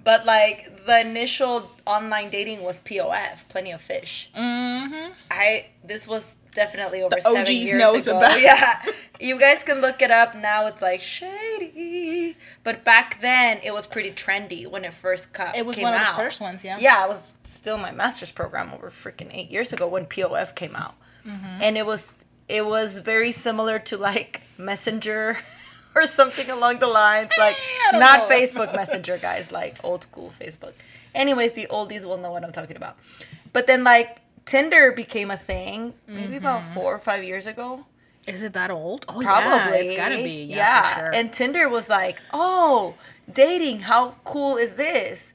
but 0.03 0.25
like 0.25 0.85
the 0.85 0.99
initial 1.01 1.71
online 1.85 2.29
dating 2.29 2.61
was 2.63 2.79
POF, 2.81 3.47
Plenty 3.49 3.71
of 3.71 3.81
Fish. 3.81 4.29
Mm-hmm. 4.37 5.11
I 5.31 5.67
this 5.83 6.07
was 6.07 6.35
definitely 6.53 7.01
over 7.01 7.19
seven 7.19 7.41
OGs 7.41 7.49
years 7.51 7.79
knows 7.79 8.07
ago. 8.07 8.17
about. 8.17 8.41
Yeah, 8.41 8.81
you 9.19 9.39
guys 9.39 9.63
can 9.63 9.81
look 9.81 10.01
it 10.01 10.11
up 10.11 10.35
now. 10.35 10.65
It's 10.67 10.81
like 10.81 11.01
shady, 11.01 12.37
but 12.63 12.83
back 12.83 13.21
then 13.21 13.59
it 13.63 13.73
was 13.73 13.87
pretty 13.87 14.11
trendy 14.11 14.67
when 14.69 14.83
it 14.85 14.93
first 14.93 15.33
cut. 15.33 15.55
it 15.55 15.65
was 15.65 15.77
one 15.79 15.93
of 15.93 15.99
the 15.99 16.13
first 16.15 16.39
ones. 16.41 16.63
Yeah. 16.63 16.77
Yeah, 16.79 17.03
I 17.03 17.07
was 17.07 17.37
still 17.43 17.77
my 17.77 17.91
master's 17.91 18.31
program 18.31 18.73
over 18.73 18.89
freaking 18.89 19.29
eight 19.33 19.49
years 19.51 19.73
ago 19.73 19.87
when 19.87 20.05
POF 20.05 20.55
came 20.55 20.75
out, 20.75 20.95
Mm-hmm. 21.27 21.61
and 21.61 21.77
it 21.77 21.85
was 21.85 22.19
it 22.49 22.65
was 22.65 22.97
very 22.99 23.31
similar 23.31 23.79
to 23.79 23.95
like 23.97 24.41
Messenger 24.57 25.37
or 25.95 26.05
something 26.05 26.49
along 26.49 26.79
the 26.79 26.87
lines 26.87 27.31
like 27.37 27.55
I 27.87 27.91
don't 27.91 27.99
not 28.01 28.19
know. 28.29 28.35
Facebook 28.35 28.75
Messenger 28.81 29.17
guys, 29.19 29.51
like 29.51 29.77
old 29.83 30.03
school 30.03 30.29
Facebook. 30.37 30.73
Anyways, 31.15 31.53
the 31.53 31.67
oldies 31.69 32.03
will 32.05 32.17
know 32.17 32.31
what 32.31 32.43
I'm 32.43 32.51
talking 32.51 32.75
about. 32.75 32.97
But 33.53 33.67
then 33.67 33.83
like 33.85 34.17
Tinder 34.45 34.91
became 34.91 35.31
a 35.31 35.37
thing 35.37 35.93
maybe 36.07 36.35
about 36.37 36.61
Mm-hmm. 36.63 36.73
four 36.73 36.93
or 36.95 36.99
five 36.99 37.23
years 37.23 37.47
ago. 37.47 37.85
Is 38.27 38.41
it 38.43 38.53
that 38.53 38.71
old? 38.71 39.05
Oh 39.09 39.21
Probably. 39.21 39.49
yeah, 39.51 39.73
it's 39.75 39.97
gotta 39.97 40.15
be. 40.15 40.45
Yeah, 40.45 40.81
for 40.81 40.99
sure. 40.99 41.13
And 41.15 41.33
Tinder 41.33 41.67
was 41.69 41.89
like, 41.89 42.21
oh, 42.33 42.95
dating, 43.31 43.81
how 43.81 44.15
cool 44.23 44.55
is 44.57 44.75
this? 44.75 45.33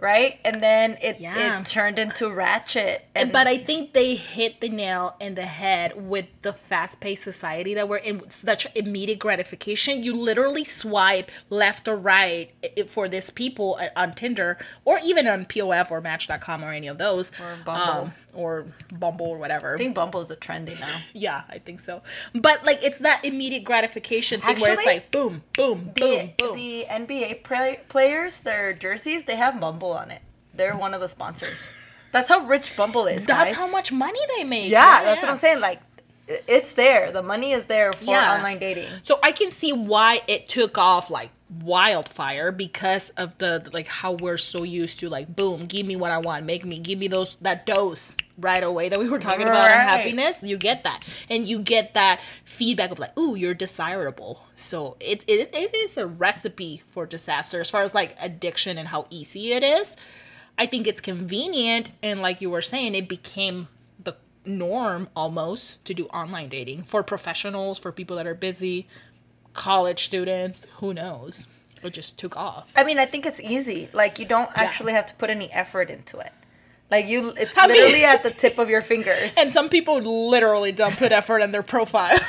Right? 0.00 0.38
And 0.44 0.62
then 0.62 0.96
it, 1.02 1.20
Yeah. 1.20 1.60
it 1.60 1.66
turned 1.66 1.98
into 1.98 2.30
Ratchet. 2.30 3.04
And 3.14 3.30
but 3.32 3.46
I 3.46 3.58
think 3.58 3.92
they 3.92 4.14
hit 4.14 4.60
the 4.60 4.68
nail 4.70 5.14
in 5.20 5.34
the 5.34 5.42
head 5.44 5.92
with 6.08 6.26
the 6.42 6.52
fast-paced 6.54 7.22
society 7.22 7.74
that 7.74 7.86
we're 7.88 7.98
in. 7.98 8.30
Such 8.30 8.66
immediate 8.74 9.18
gratification. 9.18 10.02
You 10.02 10.16
literally 10.16 10.64
swipe 10.64 11.30
left 11.50 11.86
or 11.86 11.96
right 11.98 12.50
for 12.88 13.08
this 13.08 13.28
people 13.30 13.78
uh, 13.80 13.88
on 13.94 14.14
Tinder 14.14 14.56
or 14.86 14.98
even 15.04 15.26
on 15.26 15.44
POF 15.44 15.90
or 15.90 16.00
Match.com 16.00 16.64
or 16.64 16.72
any 16.72 16.86
of 16.88 16.96
those, 16.98 17.30
Or 17.38 17.56
Bumble. 17.64 17.82
um, 17.82 18.12
or 18.32 18.66
Bumble 18.92 19.26
or 19.26 19.38
whatever. 19.38 19.74
I 19.74 19.78
think 19.78 19.94
Bumble 19.94 20.20
is 20.22 20.30
a 20.30 20.36
trendy 20.36 20.78
now. 20.80 20.96
yeah, 21.12 21.42
I 21.50 21.58
think 21.58 21.80
so. 21.80 22.00
But 22.34 22.64
like, 22.64 22.82
it's 22.82 23.00
that 23.00 23.22
immediate 23.24 23.64
gratification 23.64 24.40
thing 24.40 24.60
where 24.60 24.72
it's 24.72 24.86
like 24.86 25.10
boom, 25.10 25.42
boom, 25.56 25.90
The, 25.94 26.00
boom, 26.00 26.30
boom. 26.38 26.56
the 26.56 26.86
NBA 26.88 27.42
play, 27.42 27.80
players, 27.88 28.40
their 28.42 28.72
jerseys, 28.72 29.24
they 29.24 29.36
have 29.36 29.60
Bumble 29.60 29.89
on 29.92 30.10
it. 30.10 30.22
They're 30.54 30.76
one 30.76 30.94
of 30.94 31.00
the 31.00 31.08
sponsors. 31.08 31.76
That's 32.12 32.28
how 32.28 32.40
rich 32.40 32.76
Bumble 32.76 33.06
is. 33.06 33.24
That's 33.26 33.50
guys. 33.52 33.54
how 33.56 33.70
much 33.70 33.92
money 33.92 34.18
they 34.36 34.44
make. 34.44 34.70
Yeah, 34.70 35.04
that's 35.04 35.22
what 35.22 35.30
I'm 35.30 35.36
saying. 35.36 35.60
Like, 35.60 35.80
it's 36.26 36.72
there. 36.74 37.12
The 37.12 37.22
money 37.22 37.52
is 37.52 37.66
there 37.66 37.92
for 37.92 38.04
Yeah. 38.04 38.34
online 38.36 38.58
dating. 38.58 38.88
So 39.02 39.18
I 39.22 39.32
can 39.32 39.50
see 39.50 39.72
why 39.72 40.20
it 40.26 40.48
took 40.48 40.76
off 40.78 41.10
like 41.10 41.30
wildfire 41.62 42.52
because 42.52 43.10
of 43.10 43.36
the 43.38 43.68
like 43.72 43.88
how 43.88 44.12
we're 44.12 44.38
so 44.38 44.62
used 44.62 45.00
to 45.00 45.08
like 45.08 45.34
boom, 45.34 45.66
give 45.66 45.86
me 45.86 45.96
what 45.96 46.10
I 46.12 46.18
want, 46.18 46.44
make 46.46 46.64
me 46.64 46.78
give 46.78 46.98
me 46.98 47.08
those 47.08 47.36
that 47.40 47.66
dose 47.66 48.16
right 48.40 48.62
away 48.62 48.88
that 48.88 48.98
we 48.98 49.08
were 49.08 49.18
talking 49.18 49.42
about 49.42 49.66
Right. 49.68 49.80
happiness. 49.82 50.42
You 50.42 50.56
get 50.56 50.84
that, 50.84 51.02
and 51.28 51.46
you 51.46 51.58
get 51.58 51.94
that 51.94 52.20
feedback 52.44 52.90
of 52.90 52.98
like, 52.98 53.16
ooh, 53.18 53.34
you're 53.34 53.54
desirable. 53.54 54.44
So 54.56 54.96
it 55.00 55.22
it, 55.26 55.50
it 55.54 55.74
is 55.74 55.96
a 55.96 56.06
recipe 56.06 56.82
for 56.88 57.06
disaster 57.06 57.60
as 57.60 57.70
far 57.70 57.82
as 57.82 57.94
like 57.94 58.16
addiction 58.20 58.78
and 58.78 58.88
how 58.88 59.06
easy 59.10 59.52
it 59.52 59.62
is. 59.62 59.96
I 60.58 60.66
think 60.66 60.86
it's 60.86 61.00
convenient, 61.00 61.90
and 62.02 62.20
like 62.20 62.40
you 62.40 62.50
were 62.50 62.62
saying, 62.62 62.94
it 62.94 63.08
became 63.08 63.68
the 64.02 64.16
norm 64.44 65.08
almost 65.16 65.82
to 65.86 65.94
do 65.94 66.06
online 66.06 66.48
dating 66.50 66.82
for 66.82 67.02
professionals, 67.02 67.78
for 67.78 67.92
people 67.92 68.16
that 68.16 68.26
are 68.26 68.34
busy, 68.34 68.86
college 69.54 70.04
students, 70.04 70.66
who 70.78 70.92
knows. 70.94 71.46
It 71.82 71.94
just 71.94 72.18
took 72.18 72.36
off. 72.36 72.72
I 72.76 72.84
mean, 72.84 72.98
I 72.98 73.06
think 73.06 73.24
it's 73.24 73.40
easy. 73.40 73.88
Like, 73.94 74.18
you 74.18 74.26
don't 74.26 74.50
actually 74.54 74.92
have 74.92 75.06
to 75.06 75.14
put 75.14 75.30
any 75.30 75.50
effort 75.50 75.88
into 75.88 76.18
it. 76.18 76.30
Like, 76.90 77.06
you, 77.06 77.32
it's 77.36 77.56
literally 77.56 78.04
at 78.04 78.22
the 78.22 78.30
tip 78.30 78.58
of 78.58 78.68
your 78.68 78.82
fingers. 78.82 79.36
And 79.36 79.50
some 79.50 79.68
people 79.68 80.00
literally 80.00 80.72
don't 80.72 80.96
put 80.96 81.12
effort 81.12 81.38
in 81.38 81.52
their 81.52 81.62
profile. 81.62 82.18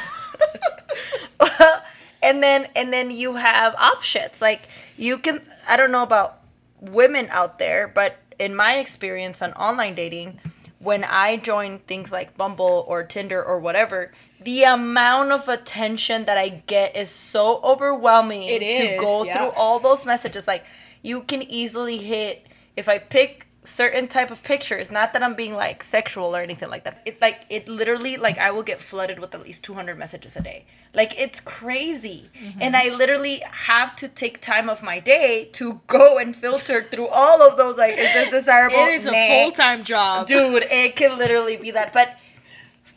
and 2.21 2.41
then 2.41 2.67
and 2.75 2.91
then 2.93 3.11
you 3.11 3.35
have 3.35 3.75
options 3.75 4.41
like 4.41 4.61
you 4.97 5.17
can 5.17 5.41
i 5.67 5.75
don't 5.75 5.91
know 5.91 6.03
about 6.03 6.39
women 6.79 7.27
out 7.29 7.59
there 7.59 7.87
but 7.87 8.17
in 8.39 8.55
my 8.55 8.75
experience 8.77 9.41
on 9.41 9.51
online 9.53 9.93
dating 9.93 10.39
when 10.79 11.03
i 11.03 11.37
join 11.37 11.79
things 11.79 12.11
like 12.11 12.37
bumble 12.37 12.85
or 12.87 13.03
tinder 13.03 13.43
or 13.43 13.59
whatever 13.59 14.11
the 14.39 14.63
amount 14.63 15.31
of 15.31 15.47
attention 15.47 16.25
that 16.25 16.37
i 16.37 16.49
get 16.49 16.95
is 16.95 17.09
so 17.09 17.59
overwhelming 17.63 18.43
It 18.43 18.59
to 18.59 18.97
go 18.99 19.23
yeah. 19.23 19.37
through 19.37 19.51
all 19.51 19.79
those 19.79 20.05
messages 20.05 20.47
like 20.47 20.63
you 21.01 21.21
can 21.21 21.41
easily 21.43 21.97
hit 21.97 22.47
if 22.75 22.87
i 22.87 22.97
pick 22.97 23.47
certain 23.63 24.07
type 24.07 24.31
of 24.31 24.43
pictures. 24.43 24.91
Not 24.91 25.13
that 25.13 25.21
i'm 25.21 25.35
being 25.35 25.53
like 25.53 25.83
sexual 25.83 26.35
or 26.35 26.41
anything 26.41 26.69
like 26.69 26.83
that. 26.83 27.01
It 27.05 27.21
like 27.21 27.45
it 27.49 27.67
literally 27.67 28.17
like 28.17 28.37
i 28.39 28.49
will 28.51 28.63
get 28.63 28.81
flooded 28.81 29.19
with 29.19 29.35
at 29.35 29.43
least 29.43 29.63
200 29.63 29.97
messages 29.97 30.35
a 30.35 30.41
day. 30.41 30.65
Like 30.95 31.13
it's 31.19 31.39
crazy. 31.39 32.29
Mm-hmm. 32.41 32.59
and 32.61 32.75
i 32.75 32.89
literally 32.89 33.43
have 33.69 33.95
to 33.97 34.07
take 34.07 34.41
time 34.41 34.67
of 34.69 34.81
my 34.81 34.99
day 34.99 35.49
to 35.53 35.81
go 35.87 36.17
and 36.17 36.35
filter 36.35 36.81
through 36.81 37.07
all 37.07 37.41
of 37.47 37.55
those 37.57 37.77
like 37.77 37.93
is 37.97 38.13
this 38.13 38.29
desirable? 38.31 38.77
It 38.87 38.93
is 38.93 39.05
a 39.05 39.43
full 39.43 39.51
time 39.51 39.83
job. 39.83 40.27
dude 40.27 40.63
it 40.71 40.95
can 40.95 41.17
literally 41.17 41.57
be 41.57 41.69
that. 41.71 41.93
But 41.93 42.17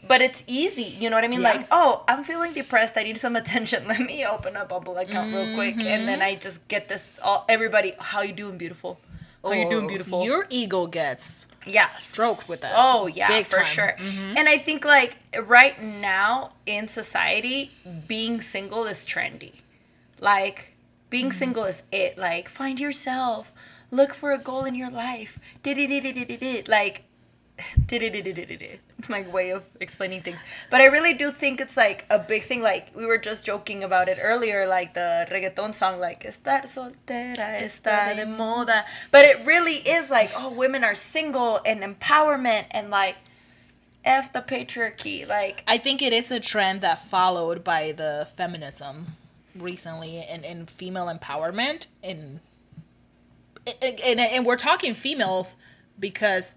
but 0.07 0.21
it's 0.21 0.45
easy. 0.47 0.83
You 1.01 1.09
know 1.11 1.17
what 1.17 1.25
i 1.25 1.29
mean? 1.29 1.43
Yeah. 1.43 1.53
like 1.53 1.67
oh 1.71 2.05
i'm 2.09 2.25
feeling 2.25 2.53
depressed. 2.55 2.97
I 2.97 3.03
need 3.03 3.19
some 3.19 3.37
attention. 3.37 3.87
Let 3.93 4.01
me 4.01 4.25
open 4.25 4.57
up 4.57 4.67
a 4.67 4.69
Bumble 4.81 4.97
account 4.97 5.35
real 5.35 5.55
quick. 5.55 5.77
And 5.77 6.09
then 6.09 6.19
Mm-hmm. 6.21 6.23
i 6.23 6.35
just 6.37 6.67
get 6.69 6.89
this 6.89 7.13
all 7.23 7.45
everybody 7.49 7.93
how 7.99 8.23
you 8.23 8.33
doing 8.33 8.57
beautiful 8.59 8.99
how 9.45 9.53
you 9.53 9.69
doing 9.71 9.85
Oh, 9.85 9.89
beautiful 9.89 10.25
Your 10.25 10.47
ego 10.51 10.87
gets 10.87 11.47
yeah 11.67 11.89
stroked 11.91 12.49
with 12.49 12.61
that. 12.61 12.73
oh 12.77 13.07
yeah 13.07 13.29
Big 13.29 13.47
for 13.47 13.63
time. 13.63 13.65
Mm-hmm. 13.65 13.75
sure 13.75 14.37
and 14.39 14.49
i 14.49 14.59
think 14.59 14.85
like 14.85 15.17
right 15.47 15.81
now 15.83 16.53
in 16.67 16.89
society 16.89 17.71
being 18.07 18.41
single 18.41 18.85
is 18.85 19.07
trendy 19.07 19.53
like 20.21 20.73
being 21.11 21.29
Mm-hmm. 21.31 21.39
single 21.39 21.65
is 21.65 21.83
it 21.93 22.19
like 22.19 22.49
find 22.49 22.79
yourself 22.81 23.53
look 23.91 24.13
for 24.13 24.33
a 24.33 24.39
goal 24.39 24.65
in 24.65 24.75
your 24.75 24.91
life 24.91 25.39
Di-di-di-di-di-di-di. 25.63 26.65
like 26.69 26.97
Di-di-di-di-di-di-di. 26.97 27.14
my 29.09 29.23
way 29.23 29.51
of 29.51 29.63
explaining 29.81 30.21
things. 30.23 30.41
But 30.71 30.81
i 30.81 30.87
really 30.87 31.15
do 31.15 31.31
think 31.31 31.61
it's 31.61 31.77
like 31.77 32.05
a 32.11 32.19
big 32.19 32.43
thing. 32.43 32.63
Like 32.63 32.95
we 32.97 33.07
were 33.07 33.19
just 33.19 33.47
joking 33.47 33.85
about 33.85 34.09
it 34.09 34.19
earlier 34.21 34.67
like 34.67 34.95
the 34.95 35.27
reggaeton 35.31 35.75
song 35.75 36.01
like 36.01 36.25
estar 36.25 36.63
soltera 36.65 37.61
está 37.63 38.15
de 38.17 38.25
moda. 38.25 38.85
but 39.11 39.25
it 39.25 39.45
really 39.45 39.77
is 39.77 40.11
like 40.11 40.31
oh 40.37 40.53
women 40.53 40.83
are 40.83 40.95
single 40.95 41.61
and 41.65 41.83
empowerment 41.83 42.65
and 42.71 42.91
like 42.91 43.17
f 44.05 44.33
the 44.33 44.41
patriarchy 44.41 45.27
like 45.27 45.63
I 45.67 45.79
think 45.79 46.03
it 46.03 46.13
is 46.13 46.31
a 46.31 46.41
trend 46.41 46.81
that 46.81 47.05
followed 47.05 47.63
by 47.63 47.93
the 47.93 48.29
feminism 48.37 49.17
recently 49.55 50.25
and, 50.29 50.45
in 50.45 50.67
female 50.67 51.07
empowerment 51.07 51.87
and, 52.03 52.41
and 53.83 54.21
and 54.21 54.45
we're 54.45 54.57
talking 54.57 54.95
females 54.95 55.57
because 55.99 56.57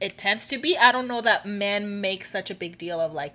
it 0.00 0.18
tends 0.18 0.48
to 0.48 0.58
be 0.58 0.76
I 0.76 0.92
don't 0.92 1.08
know 1.08 1.20
that 1.20 1.46
men 1.46 2.00
make 2.00 2.24
such 2.24 2.50
a 2.50 2.54
big 2.54 2.78
deal 2.78 3.00
of 3.00 3.12
like 3.12 3.34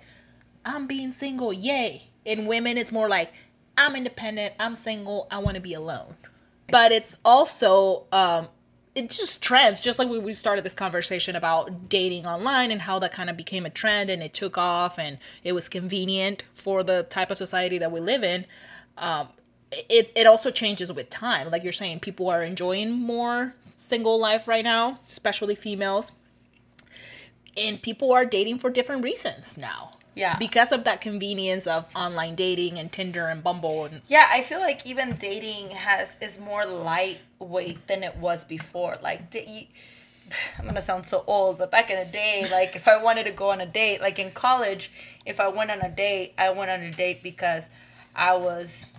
I'm 0.64 0.86
being 0.86 1.12
single, 1.12 1.52
yay. 1.52 2.08
In 2.24 2.46
women 2.46 2.78
it's 2.78 2.92
more 2.92 3.08
like 3.08 3.32
I'm 3.76 3.96
independent, 3.96 4.54
I'm 4.60 4.74
single, 4.74 5.26
I 5.30 5.38
want 5.38 5.56
to 5.56 5.62
be 5.62 5.74
alone. 5.74 6.16
But 6.68 6.92
it's 6.92 7.16
also 7.24 8.06
um 8.12 8.48
it 8.94 9.08
just 9.08 9.42
trends 9.42 9.80
just 9.80 9.98
like 9.98 10.08
we, 10.08 10.18
we 10.18 10.32
started 10.32 10.64
this 10.64 10.74
conversation 10.74 11.34
about 11.34 11.88
dating 11.88 12.26
online 12.26 12.70
and 12.70 12.82
how 12.82 12.98
that 12.98 13.12
kind 13.12 13.30
of 13.30 13.36
became 13.36 13.64
a 13.64 13.70
trend 13.70 14.10
and 14.10 14.22
it 14.22 14.34
took 14.34 14.58
off 14.58 14.98
and 14.98 15.18
it 15.42 15.52
was 15.52 15.68
convenient 15.68 16.44
for 16.54 16.82
the 16.84 17.02
type 17.04 17.30
of 17.30 17.38
society 17.38 17.78
that 17.78 17.90
we 17.90 18.00
live 18.00 18.22
in 18.22 18.44
um 18.98 19.28
it, 19.88 20.12
it 20.14 20.26
also 20.26 20.50
changes 20.50 20.92
with 20.92 21.08
time 21.08 21.50
like 21.50 21.62
you're 21.62 21.72
saying 21.72 22.00
people 22.00 22.28
are 22.28 22.42
enjoying 22.42 22.92
more 22.92 23.54
single 23.60 24.20
life 24.20 24.46
right 24.46 24.64
now 24.64 24.98
especially 25.08 25.54
females 25.54 26.12
and 27.56 27.80
people 27.82 28.12
are 28.12 28.24
dating 28.24 28.58
for 28.58 28.70
different 28.70 29.02
reasons 29.04 29.56
now 29.58 29.92
Yeah. 30.14 30.36
because 30.38 30.72
of 30.72 30.84
that 30.84 31.00
convenience 31.00 31.66
of 31.66 31.88
online 31.94 32.34
dating 32.34 32.78
and 32.78 32.90
tinder 32.92 33.28
and 33.28 33.42
bumble 33.42 33.84
and 33.84 34.02
Yeah, 34.08 34.28
I 34.30 34.42
feel 34.42 34.60
like 34.60 34.86
even 34.86 35.14
dating 35.16 35.70
has 35.70 36.16
is 36.20 36.38
more 36.38 36.64
lightweight 36.64 37.86
than 37.86 38.02
it 38.02 38.16
was 38.16 38.44
before. 38.44 38.96
Like, 39.02 39.34
I'm 40.58 40.64
gonna 40.66 40.80
sound 40.80 41.04
so 41.06 41.24
old, 41.26 41.58
but 41.58 41.70
back 41.70 41.90
in 41.90 41.98
the 41.98 42.10
day, 42.10 42.46
like 42.50 42.74
if 42.76 42.88
I 42.88 43.02
wanted 43.02 43.24
to 43.24 43.32
go 43.32 43.50
on 43.50 43.60
a 43.60 43.66
date, 43.66 44.00
like 44.00 44.18
in 44.18 44.30
college, 44.30 44.90
if 45.26 45.40
I 45.40 45.48
went 45.48 45.70
on 45.70 45.80
a 45.80 45.90
date, 45.90 46.32
I 46.38 46.50
went 46.50 46.70
on 46.70 46.80
a 46.80 46.90
date 46.90 47.22
because 47.22 47.68
I 48.14 48.34
was 48.36 48.92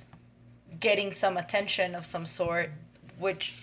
getting 0.79 1.11
some 1.11 1.37
attention 1.37 1.95
of 1.95 2.05
some 2.05 2.25
sort, 2.25 2.71
which. 3.17 3.55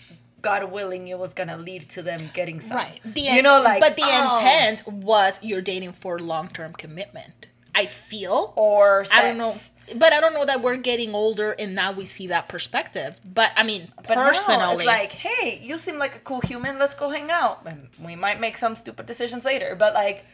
God 0.42 0.70
willing, 0.70 1.08
it 1.08 1.18
was 1.18 1.34
gonna 1.34 1.56
lead 1.56 1.82
to 1.90 2.02
them 2.02 2.30
getting 2.34 2.60
some. 2.60 2.76
Right. 2.76 3.00
The 3.04 3.22
you 3.22 3.42
know, 3.42 3.62
like 3.62 3.80
but 3.80 3.96
the 3.96 4.02
oh, 4.04 4.38
intent 4.38 4.86
was 4.86 5.38
you're 5.42 5.62
dating 5.62 5.92
for 5.92 6.18
long 6.18 6.48
term 6.48 6.72
commitment. 6.72 7.46
I 7.74 7.86
feel. 7.86 8.52
or 8.56 9.06
I 9.12 9.22
don't 9.22 9.38
know. 9.38 9.54
But 9.96 10.12
I 10.12 10.20
don't 10.20 10.34
know 10.34 10.44
that 10.46 10.62
we're 10.62 10.76
getting 10.76 11.14
older 11.14 11.50
and 11.58 11.74
now 11.74 11.90
we 11.90 12.04
see 12.04 12.28
that 12.28 12.48
perspective. 12.48 13.20
But 13.24 13.52
I 13.56 13.64
mean, 13.64 13.92
But 13.96 14.14
no, 14.14 14.22
personally, 14.22 14.84
it's 14.84 14.86
like, 14.86 15.12
hey, 15.12 15.60
you 15.62 15.78
seem 15.78 15.98
like 15.98 16.14
a 16.14 16.20
cool 16.20 16.40
human. 16.40 16.78
Let's 16.78 16.94
go 16.94 17.10
hang 17.10 17.30
out. 17.30 17.62
And 17.66 17.88
we 18.00 18.14
might 18.14 18.40
make 18.40 18.56
some 18.56 18.76
stupid 18.76 19.06
decisions 19.06 19.44
later, 19.44 19.74
but 19.74 19.94
like, 19.94 20.24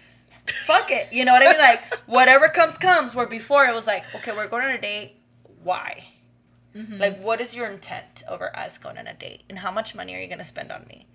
fuck 0.66 0.90
it. 0.90 1.10
You 1.10 1.24
know 1.24 1.32
what 1.32 1.42
I 1.42 1.52
mean? 1.52 1.58
Like, 1.58 1.94
whatever 2.06 2.48
comes, 2.48 2.76
comes. 2.76 3.14
Where 3.14 3.26
before 3.26 3.64
it 3.64 3.74
was 3.74 3.86
like, 3.86 4.04
okay, 4.16 4.32
we're 4.32 4.48
going 4.48 4.64
on 4.64 4.72
a 4.72 4.80
date. 4.80 5.16
Why? 5.62 6.04
Mm-hmm. 6.76 6.98
Like, 6.98 7.20
what 7.22 7.40
is 7.40 7.56
your 7.56 7.66
intent 7.70 8.22
over 8.28 8.54
us 8.56 8.76
going 8.78 8.98
on 8.98 9.06
a 9.06 9.14
date? 9.14 9.42
And 9.48 9.58
how 9.60 9.70
much 9.70 9.94
money 9.94 10.14
are 10.14 10.18
you 10.18 10.26
going 10.26 10.38
to 10.38 10.44
spend 10.44 10.70
on 10.70 10.84
me? 10.88 11.06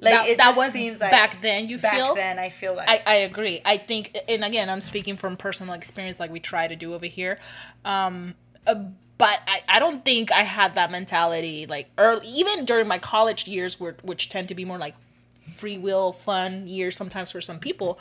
Like, 0.00 0.14
That- 0.14 0.28
it 0.28 0.38
that 0.38 0.56
was 0.56 0.72
seems 0.72 1.00
like 1.00 1.10
back 1.10 1.40
then, 1.42 1.68
you 1.68 1.78
back 1.78 1.94
feel? 1.94 2.14
then, 2.14 2.38
I 2.38 2.48
feel 2.48 2.74
like. 2.74 2.88
I, 2.88 3.02
I 3.06 3.14
agree. 3.16 3.60
I 3.64 3.76
think, 3.76 4.16
and 4.28 4.44
again, 4.44 4.68
I'm 4.70 4.80
speaking 4.80 5.16
from 5.16 5.36
personal 5.36 5.74
experience, 5.74 6.18
like 6.20 6.30
we 6.30 6.40
try 6.40 6.66
to 6.68 6.76
do 6.76 6.94
over 6.94 7.06
here. 7.06 7.38
Um, 7.84 8.34
uh, 8.66 8.74
but 9.18 9.40
I, 9.46 9.62
I 9.68 9.78
don't 9.78 10.04
think 10.04 10.32
I 10.32 10.42
had 10.42 10.74
that 10.74 10.90
mentality 10.90 11.66
like 11.66 11.88
early, 11.98 12.26
even 12.26 12.64
during 12.64 12.88
my 12.88 12.98
college 12.98 13.46
years, 13.46 13.78
were, 13.78 13.96
which 14.02 14.28
tend 14.28 14.48
to 14.48 14.54
be 14.56 14.64
more 14.64 14.78
like 14.78 14.96
free 15.48 15.78
will, 15.78 16.12
fun 16.12 16.66
years 16.66 16.96
sometimes 16.96 17.30
for 17.30 17.40
some 17.40 17.60
people. 17.60 17.98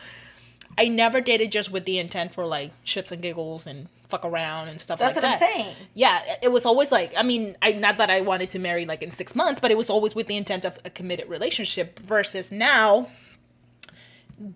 I 0.77 0.87
never 0.87 1.21
dated 1.21 1.51
just 1.51 1.71
with 1.71 1.83
the 1.83 1.99
intent 1.99 2.31
for 2.31 2.45
like 2.47 2.71
shits 2.83 3.11
and 3.11 3.21
giggles 3.21 3.67
and 3.67 3.87
fuck 4.11 4.25
around 4.25 4.67
and 4.67 4.79
stuff 4.79 4.99
That's 4.99 5.15
like 5.15 5.23
that. 5.23 5.39
That's 5.39 5.41
what 5.41 5.49
I'm 5.49 5.63
saying. 5.65 5.75
Yeah, 5.95 6.19
it 6.43 6.51
was 6.51 6.65
always 6.65 6.91
like 6.91 7.13
I 7.17 7.23
mean, 7.23 7.55
I 7.61 7.71
not 7.71 7.97
that 7.97 8.09
I 8.09 8.21
wanted 8.21 8.49
to 8.51 8.59
marry 8.59 8.85
like 8.85 9.01
in 9.01 9.11
six 9.11 9.35
months, 9.35 9.59
but 9.59 9.71
it 9.71 9.77
was 9.77 9.89
always 9.89 10.13
with 10.13 10.27
the 10.27 10.37
intent 10.37 10.65
of 10.65 10.77
a 10.85 10.89
committed 10.89 11.27
relationship. 11.29 11.99
Versus 11.99 12.51
now, 12.51 13.07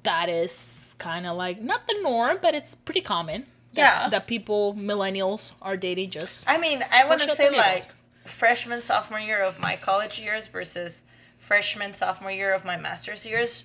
that 0.03 0.29
is 0.29 0.95
kind 0.97 1.25
of 1.25 1.37
like 1.37 1.61
not 1.61 1.87
the 1.87 1.95
norm, 2.01 2.37
but 2.41 2.53
it's 2.53 2.75
pretty 2.75 3.01
common. 3.01 3.45
that- 3.73 3.81
Yeah. 3.81 4.09
that 4.09 4.25
people 4.25 4.73
millennials 4.73 5.51
are 5.61 5.75
dating 5.75 6.09
just. 6.11 6.47
I 6.49 6.57
mean, 6.57 6.79
I 6.91 7.05
want 7.09 7.21
to 7.21 7.35
say 7.35 7.49
like 7.49 7.83
freshman 8.23 8.81
sophomore 8.81 9.19
year 9.19 9.41
of 9.43 9.59
my 9.59 9.75
college 9.75 10.17
years 10.19 10.47
versus 10.47 11.01
freshman 11.37 11.93
sophomore 11.93 12.31
year 12.31 12.53
of 12.53 12.63
my 12.63 12.77
master's 12.77 13.25
years. 13.25 13.63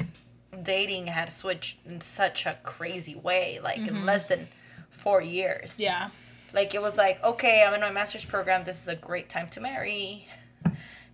Dating 0.62 1.07
had 1.07 1.31
switched 1.31 1.79
in 1.87 2.00
such 2.00 2.44
a 2.44 2.59
crazy 2.64 3.14
way, 3.14 3.61
like 3.62 3.79
in 3.79 3.85
mm-hmm. 3.87 4.05
less 4.05 4.24
than 4.26 4.48
four 5.00 5.20
years. 5.22 5.72
Mm-hmm. 5.72 5.82
yeah, 5.82 6.08
Like 6.52 6.74
it 6.74 6.82
was 6.82 6.96
like, 6.96 7.16
okay, 7.24 7.64
I'm 7.66 7.74
in 7.74 7.80
my 7.80 7.90
master's 7.90 8.24
program. 8.24 8.64
This 8.64 8.78
is 8.82 8.88
a 8.88 8.96
great 8.96 9.28
time 9.28 9.48
to 9.54 9.60
marry. 9.60 10.28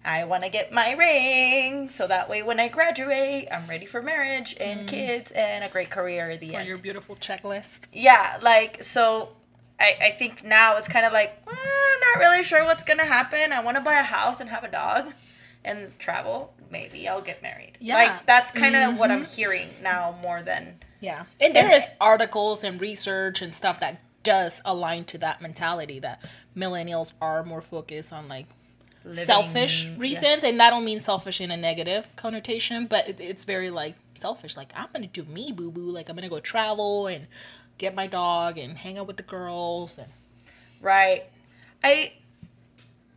I 0.04 0.24
want 0.24 0.44
to 0.44 0.48
get 0.50 0.70
my 0.72 0.92
ring 0.92 1.88
so 1.88 2.06
that 2.06 2.28
way 2.28 2.40
when 2.42 2.60
I 2.60 2.68
graduate, 2.68 3.48
I'm 3.50 3.66
ready 3.66 3.86
for 3.86 4.00
marriage 4.02 4.56
and 4.60 4.88
kids 4.88 5.32
and 5.32 5.64
a 5.64 5.68
great 5.68 5.90
career 5.90 6.30
at 6.30 6.40
the 6.40 6.46
Mm. 6.48 6.52
for 6.52 6.58
end 6.60 6.68
your 6.68 6.78
beautiful 6.78 7.16
checklist. 7.16 7.86
yeah 7.92 8.38
like 8.40 8.82
so 8.84 9.30
I, 9.80 9.96
I 10.00 10.10
think 10.12 10.44
now 10.44 10.76
it's 10.78 10.88
kind 10.88 11.04
of 11.04 11.12
like 11.12 11.30
well, 11.46 11.56
i'm 11.56 12.00
not 12.08 12.18
really 12.24 12.42
sure 12.44 12.64
what's 12.64 12.84
gonna 12.84 13.04
happen 13.18 13.52
i 13.52 13.60
want 13.66 13.76
to 13.76 13.82
buy 13.82 13.98
a 13.98 14.02
house 14.04 14.40
and 14.40 14.48
have 14.48 14.64
a 14.64 14.70
dog 14.70 15.12
and 15.64 15.78
travel 15.98 16.54
maybe 16.70 17.08
i'll 17.08 17.20
get 17.20 17.42
married 17.42 17.72
Yeah. 17.80 17.96
like 17.96 18.24
that's 18.26 18.50
kind 18.52 18.74
of 18.76 18.96
what 18.96 19.10
i'm 19.10 19.24
hearing 19.24 19.68
now 19.82 20.16
more 20.22 20.40
than 20.42 20.78
Yeah, 21.06 21.24
and 21.40 21.54
there 21.54 21.72
is 21.72 21.94
articles 22.00 22.64
and 22.64 22.80
research 22.80 23.40
and 23.40 23.54
stuff 23.54 23.78
that 23.78 24.00
does 24.24 24.60
align 24.64 25.04
to 25.04 25.18
that 25.18 25.40
mentality 25.40 26.00
that 26.00 26.20
millennials 26.56 27.12
are 27.20 27.44
more 27.44 27.60
focused 27.60 28.12
on 28.12 28.26
like 28.26 28.46
living 29.04 29.24
selfish 29.24 29.84
yeah. 29.84 29.94
reasons 29.98 30.42
and 30.42 30.58
that 30.58 30.70
don't 30.70 30.84
mean 30.84 30.98
selfish 30.98 31.40
in 31.40 31.52
a 31.52 31.56
negative 31.56 32.08
connotation 32.16 32.86
but 32.86 33.08
it, 33.08 33.20
it's 33.20 33.44
very 33.44 33.70
like 33.70 33.94
selfish 34.16 34.56
like 34.56 34.72
i'm 34.74 34.88
gonna 34.92 35.06
do 35.06 35.22
me 35.26 35.52
boo 35.52 35.70
boo 35.70 35.92
like 35.92 36.08
i'm 36.08 36.16
gonna 36.16 36.28
go 36.28 36.40
travel 36.40 37.06
and 37.06 37.28
get 37.78 37.94
my 37.94 38.08
dog 38.08 38.58
and 38.58 38.78
hang 38.78 38.98
out 38.98 39.06
with 39.06 39.16
the 39.16 39.22
girls 39.22 39.96
and 39.96 40.08
right 40.80 41.26
i 41.84 42.12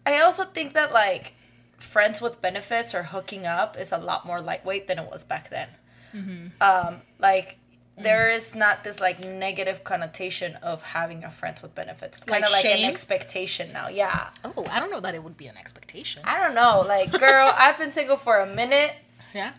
i 0.06 0.22
also 0.22 0.44
think 0.44 0.76
that 0.76 0.94
like 0.94 1.34
friends 1.80 2.22
with 2.22 2.40
benefits 2.40 2.94
or 2.94 3.02
hooking 3.02 3.48
up 3.48 3.76
is 3.80 3.92
a 3.92 3.98
lot 3.98 4.28
more 4.28 4.40
lightweight 4.40 4.86
than 4.86 5.00
it 5.00 5.10
was 5.10 5.24
back 5.24 5.50
then 5.50 5.70
Mm-hmm. 6.14 6.48
um 6.62 7.02
like. 7.20 7.58
Mm. 8.00 8.04
there 8.04 8.30
is 8.32 8.56
not 8.56 8.84
this 8.84 9.00
like 9.00 9.20
negative 9.24 9.84
connotation 9.84 10.56
of 10.72 10.82
having 10.84 11.24
a 11.24 11.32
friends 11.32 11.62
with 11.62 11.74
benefits. 11.76 12.18
It's 12.18 12.26
kind 12.26 12.44
of 12.44 12.52
Like 12.52 12.64
like, 12.66 12.74
an 12.80 12.86
expectation 12.86 13.72
now. 13.74 13.88
Yeah. 13.90 14.30
oh 14.46 14.66
i 14.72 14.80
don't 14.80 14.92
know 14.92 15.00
that 15.02 15.16
it 15.16 15.24
would 15.24 15.38
be 15.38 15.48
an 15.48 15.58
expectation 15.58 16.22
I 16.26 16.36
don't 16.42 16.56
know. 16.56 16.76
Like, 16.96 17.12
girl, 17.12 17.48
I've 17.64 17.78
been 17.78 17.92
single 17.92 18.18
for 18.18 18.36
a 18.40 18.48
minute, 18.62 18.94
yeah 19.34 19.54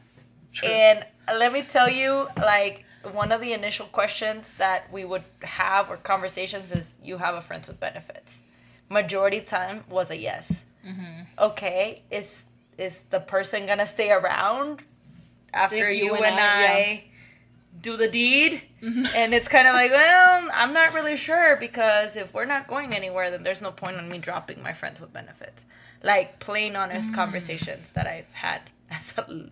and 0.64 1.04
let 1.42 1.52
me 1.52 1.62
tell 1.62 1.88
you, 1.88 2.26
like, 2.36 2.84
one 3.12 3.30
of 3.30 3.40
the 3.40 3.52
initial 3.52 3.86
questions 3.86 4.54
that 4.54 4.80
we 4.92 5.04
would 5.04 5.22
have 5.42 5.88
or 5.90 5.96
conversations 5.96 6.72
is, 6.72 6.98
"You 7.08 7.18
have 7.18 7.34
a 7.36 7.40
friends 7.40 7.68
with 7.68 7.78
benefits." 7.78 8.40
Majority 8.88 9.40
time 9.40 9.84
was 9.88 10.10
a 10.10 10.16
yes. 10.16 10.64
Mm-hmm. 10.86 11.22
Okay, 11.38 12.02
is 12.10 12.44
is 12.78 13.02
the 13.14 13.20
person 13.20 13.66
gonna 13.66 13.86
stay 13.86 14.10
around? 14.10 14.82
after 15.52 15.86
If 15.88 15.98
you, 15.98 16.04
you 16.06 16.14
and, 16.14 16.24
and 16.26 16.34
I, 16.40 16.40
I- 16.40 17.02
yeah. 17.04 17.09
Do 17.80 17.96
the 17.96 18.08
deed. 18.08 18.62
Mm-hmm. 18.82 19.04
and 19.16 19.34
it's 19.34 19.48
kind 19.48 19.66
of 19.68 19.74
like, 19.74 19.90
well, 19.90 20.48
I'm 20.54 20.72
not 20.72 20.94
really 20.94 21.16
sure 21.16 21.56
because 21.56 22.16
if 22.16 22.34
we're 22.34 22.44
not 22.44 22.66
going 22.66 22.94
anywhere, 22.94 23.30
then 23.30 23.42
there's 23.42 23.62
no 23.62 23.72
point 23.72 23.96
on 23.96 24.08
me 24.08 24.18
dropping 24.18 24.62
my 24.62 24.72
friends 24.72 25.00
with 25.00 25.12
benefits. 25.12 25.64
Like 26.02 26.40
plain 26.40 26.76
honest 26.76 27.12
mm. 27.12 27.14
conversations 27.14 27.90
that 27.92 28.06
I've 28.06 28.30
had 28.32 28.62
as 28.90 29.14
a 29.18 29.50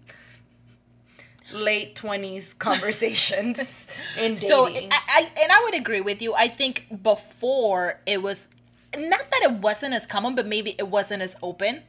late 1.53 1.95
20s 1.95 2.59
conversations 2.59 3.89
in 4.19 4.35
dating. 4.35 4.49
So 4.49 4.67
I, 4.67 4.89
I 4.91 5.29
and 5.43 5.53
I 5.53 5.63
would 5.65 5.75
agree 5.75 6.01
with 6.01 6.23
you. 6.23 6.35
I 6.35 6.49
think 6.49 7.03
before 7.03 8.01
it 8.07 8.23
was 8.23 8.49
not 8.97 9.31
that 9.31 9.43
it 9.43 9.53
wasn't 9.53 9.95
as 9.95 10.07
common, 10.07 10.35
but 10.35 10.47
maybe 10.47 10.75
it 10.79 10.89
wasn't 10.89 11.23
as 11.23 11.37
open. 11.43 11.83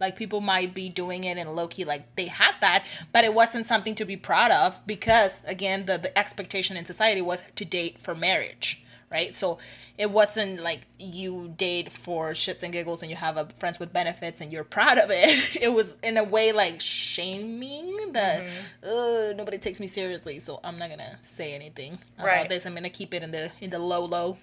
Like 0.00 0.16
people 0.16 0.40
might 0.40 0.72
be 0.74 0.88
doing 0.88 1.24
it 1.24 1.36
in 1.36 1.46
low 1.54 1.68
key, 1.68 1.84
like 1.84 2.16
they 2.16 2.26
had 2.26 2.54
that, 2.62 2.84
but 3.12 3.24
it 3.24 3.34
wasn't 3.34 3.66
something 3.66 3.94
to 3.96 4.04
be 4.06 4.16
proud 4.16 4.50
of 4.50 4.80
because 4.86 5.42
again, 5.46 5.86
the 5.86 5.98
the 5.98 6.16
expectation 6.18 6.76
in 6.76 6.84
society 6.86 7.20
was 7.20 7.50
to 7.56 7.64
date 7.66 8.00
for 8.00 8.14
marriage, 8.14 8.82
right? 9.12 9.34
So 9.34 9.58
it 9.98 10.10
wasn't 10.10 10.62
like 10.62 10.86
you 10.98 11.52
date 11.56 11.92
for 11.92 12.32
shits 12.32 12.62
and 12.62 12.72
giggles 12.72 13.02
and 13.02 13.10
you 13.10 13.16
have 13.16 13.36
a 13.36 13.44
friends 13.60 13.78
with 13.78 13.92
benefits 13.92 14.40
and 14.40 14.50
you're 14.50 14.64
proud 14.64 14.96
of 14.96 15.10
it. 15.10 15.56
It 15.60 15.74
was 15.74 15.96
in 16.02 16.16
a 16.16 16.24
way 16.24 16.52
like 16.52 16.80
shaming 16.80 18.12
that 18.14 18.44
mm-hmm. 18.44 18.88
"Ugh, 18.88 19.36
nobody 19.36 19.58
takes 19.58 19.78
me 19.80 19.86
seriously, 19.86 20.38
so 20.38 20.60
I'm 20.64 20.78
not 20.78 20.88
gonna 20.88 21.18
say 21.20 21.54
anything 21.54 21.98
about 22.16 22.26
Right. 22.26 22.48
this. 22.48 22.64
I'm 22.64 22.74
gonna 22.74 22.88
keep 23.00 23.12
it 23.12 23.22
in 23.22 23.32
the 23.32 23.52
in 23.60 23.68
the 23.70 23.78
low 23.78 24.04
low. 24.06 24.38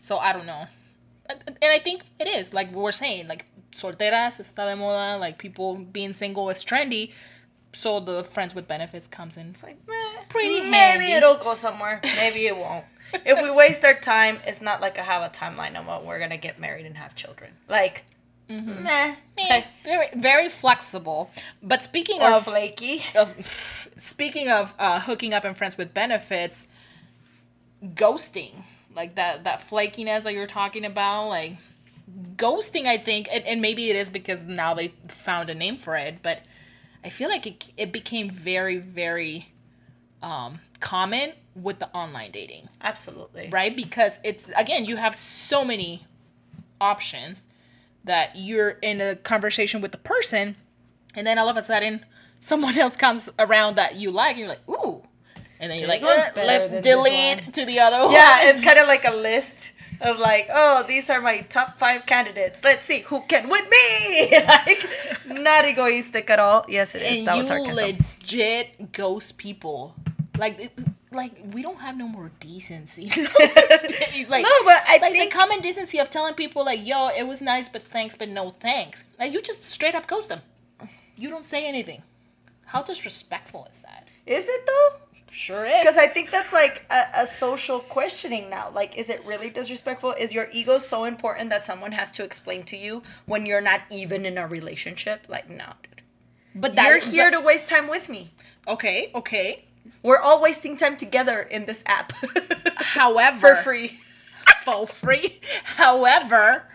So 0.00 0.16
I 0.18 0.32
don't 0.32 0.46
know. 0.46 0.66
And 1.30 1.38
and 1.60 1.70
I 1.72 1.78
think 1.78 2.02
it 2.18 2.26
is 2.26 2.54
like 2.54 2.72
we're 2.72 2.92
saying, 2.92 3.28
like 3.28 3.44
solteras 3.72 4.38
está 4.40 4.66
de 4.66 4.74
moda, 4.76 5.18
like 5.18 5.38
people 5.38 5.76
being 5.76 6.12
single 6.12 6.48
is 6.50 6.64
trendy. 6.64 7.12
So 7.74 8.00
the 8.00 8.24
friends 8.24 8.54
with 8.54 8.66
benefits 8.66 9.06
comes 9.06 9.36
in. 9.36 9.48
It's 9.50 9.62
like 9.62 9.76
Eh, 9.88 10.22
pretty 10.28 10.60
maybe 10.62 10.70
handy. 10.76 11.12
it'll 11.12 11.36
go 11.36 11.54
somewhere. 11.54 12.00
Maybe 12.16 12.46
it 12.46 12.56
won't. 12.56 12.84
if 13.24 13.42
we 13.42 13.50
waste 13.50 13.84
our 13.84 13.94
time, 13.94 14.38
it's 14.46 14.60
not 14.60 14.80
like 14.80 14.98
I 14.98 15.02
have 15.02 15.22
a 15.22 15.28
timeline 15.34 15.76
of 15.78 15.86
what 15.86 16.04
we're 16.04 16.18
gonna 16.18 16.38
get 16.38 16.58
married 16.58 16.86
and 16.86 16.96
have 16.96 17.14
children. 17.14 17.52
Like, 17.68 18.04
Mm-hmm. 18.50 18.82
meh, 18.82 19.14
very 19.84 20.08
very 20.16 20.48
flexible. 20.48 21.30
But 21.62 21.82
speaking 21.82 22.22
or 22.22 22.30
of 22.30 22.44
flaky. 22.44 23.02
of 23.14 23.34
speaking 23.96 24.48
of 24.48 24.74
uh, 24.78 25.00
hooking 25.00 25.34
up 25.34 25.44
and 25.44 25.54
friends 25.54 25.76
with 25.76 25.92
benefits, 25.92 26.66
ghosting 27.84 28.64
like 28.96 29.14
that 29.16 29.44
that 29.44 29.60
flakiness 29.60 30.22
that 30.22 30.32
you're 30.32 30.46
talking 30.46 30.84
about, 30.84 31.28
like 31.28 31.56
ghosting. 32.36 32.86
I 32.86 32.96
think, 32.98 33.28
and, 33.32 33.44
and 33.46 33.60
maybe 33.60 33.90
it 33.90 33.96
is 33.96 34.10
because 34.10 34.44
now 34.44 34.74
they 34.74 34.88
found 35.08 35.50
a 35.50 35.54
name 35.54 35.76
for 35.76 35.96
it, 35.96 36.18
but 36.22 36.42
I 37.04 37.08
feel 37.08 37.28
like 37.28 37.46
it 37.46 37.70
it 37.76 37.92
became 37.92 38.30
very 38.30 38.76
very 38.78 39.48
um, 40.22 40.60
common 40.80 41.32
with 41.54 41.78
the 41.80 41.88
online 41.90 42.30
dating 42.30 42.68
Absolutely. 42.80 43.48
right? 43.50 43.74
Because 43.74 44.18
it's 44.24 44.48
again, 44.56 44.84
you 44.84 44.96
have 44.96 45.14
so 45.14 45.64
many 45.64 46.06
options 46.80 47.46
that 48.04 48.32
you're 48.36 48.70
in 48.82 49.00
a 49.00 49.16
conversation 49.16 49.80
with 49.80 49.92
the 49.92 49.98
person, 49.98 50.56
and 51.14 51.26
then 51.26 51.38
all 51.38 51.48
of 51.48 51.56
a 51.56 51.62
sudden, 51.62 52.04
someone 52.40 52.78
else 52.78 52.96
comes 52.96 53.30
around 53.38 53.76
that 53.76 53.96
you 53.96 54.10
like, 54.10 54.30
and 54.36 54.40
you're 54.40 54.48
like, 54.48 54.68
ooh, 54.68 55.02
and 55.60 55.70
then 55.70 55.78
you're 55.80 55.88
This 55.88 56.02
like, 56.02 56.16
one's 56.16 56.30
"Uh, 56.30 56.34
better 56.34 56.46
let- 56.46 56.70
than 56.70 56.82
this 56.82 56.94
delete 56.94 57.54
to 57.54 57.64
the 57.64 57.80
other 57.80 58.04
one. 58.04 58.12
Yeah, 58.12 58.50
it's 58.50 58.62
kind 58.64 58.78
of 58.78 58.86
like 58.88 59.04
a 59.04 59.10
list 59.10 59.72
of 60.00 60.18
like, 60.18 60.48
oh, 60.52 60.84
these 60.86 61.08
are 61.10 61.20
my 61.20 61.40
top 61.42 61.78
five 61.78 62.06
candidates. 62.06 62.62
Let's 62.64 62.84
see 62.86 63.00
who 63.00 63.22
can 63.22 63.48
win 63.48 63.68
me. 63.68 64.30
like, 64.46 64.88
not 65.26 65.64
egoistic 65.64 66.30
at 66.30 66.38
all. 66.38 66.64
Yes, 66.68 66.94
it 66.94 67.02
is. 67.02 67.18
and 67.18 67.26
that 67.28 67.34
you 67.34 67.38
was 67.42 67.48
sarcasm. 67.48 67.74
legit 68.20 68.92
ghost 68.92 69.36
people, 69.38 69.94
like. 70.38 70.60
it- 70.60 70.72
like 71.10 71.40
we 71.54 71.62
don't 71.62 71.80
have 71.80 71.96
no 71.96 72.06
more 72.06 72.30
decency. 72.38 73.04
He's 74.10 74.28
like, 74.28 74.42
No, 74.42 74.50
but 74.66 74.82
I 74.86 74.98
like 75.00 75.12
think- 75.12 75.32
the 75.32 75.34
common 75.34 75.60
decency 75.62 75.98
of 75.98 76.10
telling 76.10 76.34
people 76.34 76.66
like, 76.66 76.86
"Yo, 76.86 77.08
it 77.08 77.26
was 77.26 77.40
nice, 77.40 77.66
but 77.66 77.80
thanks, 77.80 78.14
but 78.14 78.28
no 78.28 78.50
thanks." 78.50 79.04
Like 79.18 79.32
you 79.32 79.40
just 79.40 79.62
straight 79.64 79.94
up 79.94 80.06
ghost 80.06 80.28
them. 80.28 80.42
You 81.16 81.30
don't 81.30 81.46
say 81.46 81.66
anything. 81.66 82.02
How 82.66 82.82
disrespectful 82.82 83.66
is 83.72 83.80
that? 83.80 84.06
Is 84.26 84.44
it 84.48 84.66
though? 84.66 84.88
Sure 85.30 85.64
is. 85.64 85.80
Because 85.80 85.96
I 85.98 86.06
think 86.06 86.30
that's 86.30 86.52
like 86.52 86.84
a, 86.90 87.22
a 87.22 87.26
social 87.26 87.80
questioning 87.80 88.48
now. 88.50 88.70
Like, 88.70 88.96
is 88.96 89.08
it 89.10 89.24
really 89.24 89.50
disrespectful? 89.50 90.12
Is 90.18 90.32
your 90.32 90.48
ego 90.52 90.78
so 90.78 91.04
important 91.04 91.50
that 91.50 91.64
someone 91.64 91.92
has 91.92 92.10
to 92.12 92.24
explain 92.24 92.64
to 92.64 92.76
you 92.76 93.02
when 93.26 93.44
you're 93.46 93.60
not 93.60 93.82
even 93.90 94.24
in 94.26 94.38
a 94.38 94.46
relationship? 94.46 95.26
Like, 95.28 95.48
no, 95.50 95.72
dude. 95.82 96.02
but 96.54 96.74
You're 96.74 96.98
here 96.98 97.30
to 97.30 97.40
waste 97.40 97.68
time 97.68 97.88
with 97.88 98.08
me. 98.08 98.30
Okay, 98.66 99.10
okay. 99.14 99.64
We're 100.02 100.18
all 100.18 100.40
wasting 100.40 100.76
time 100.76 100.96
together 100.96 101.40
in 101.40 101.66
this 101.66 101.82
app. 101.86 102.12
However, 102.76 103.54
For 103.56 103.62
free. 103.62 104.00
for 104.64 104.86
free. 104.86 105.40
However, 105.64 106.68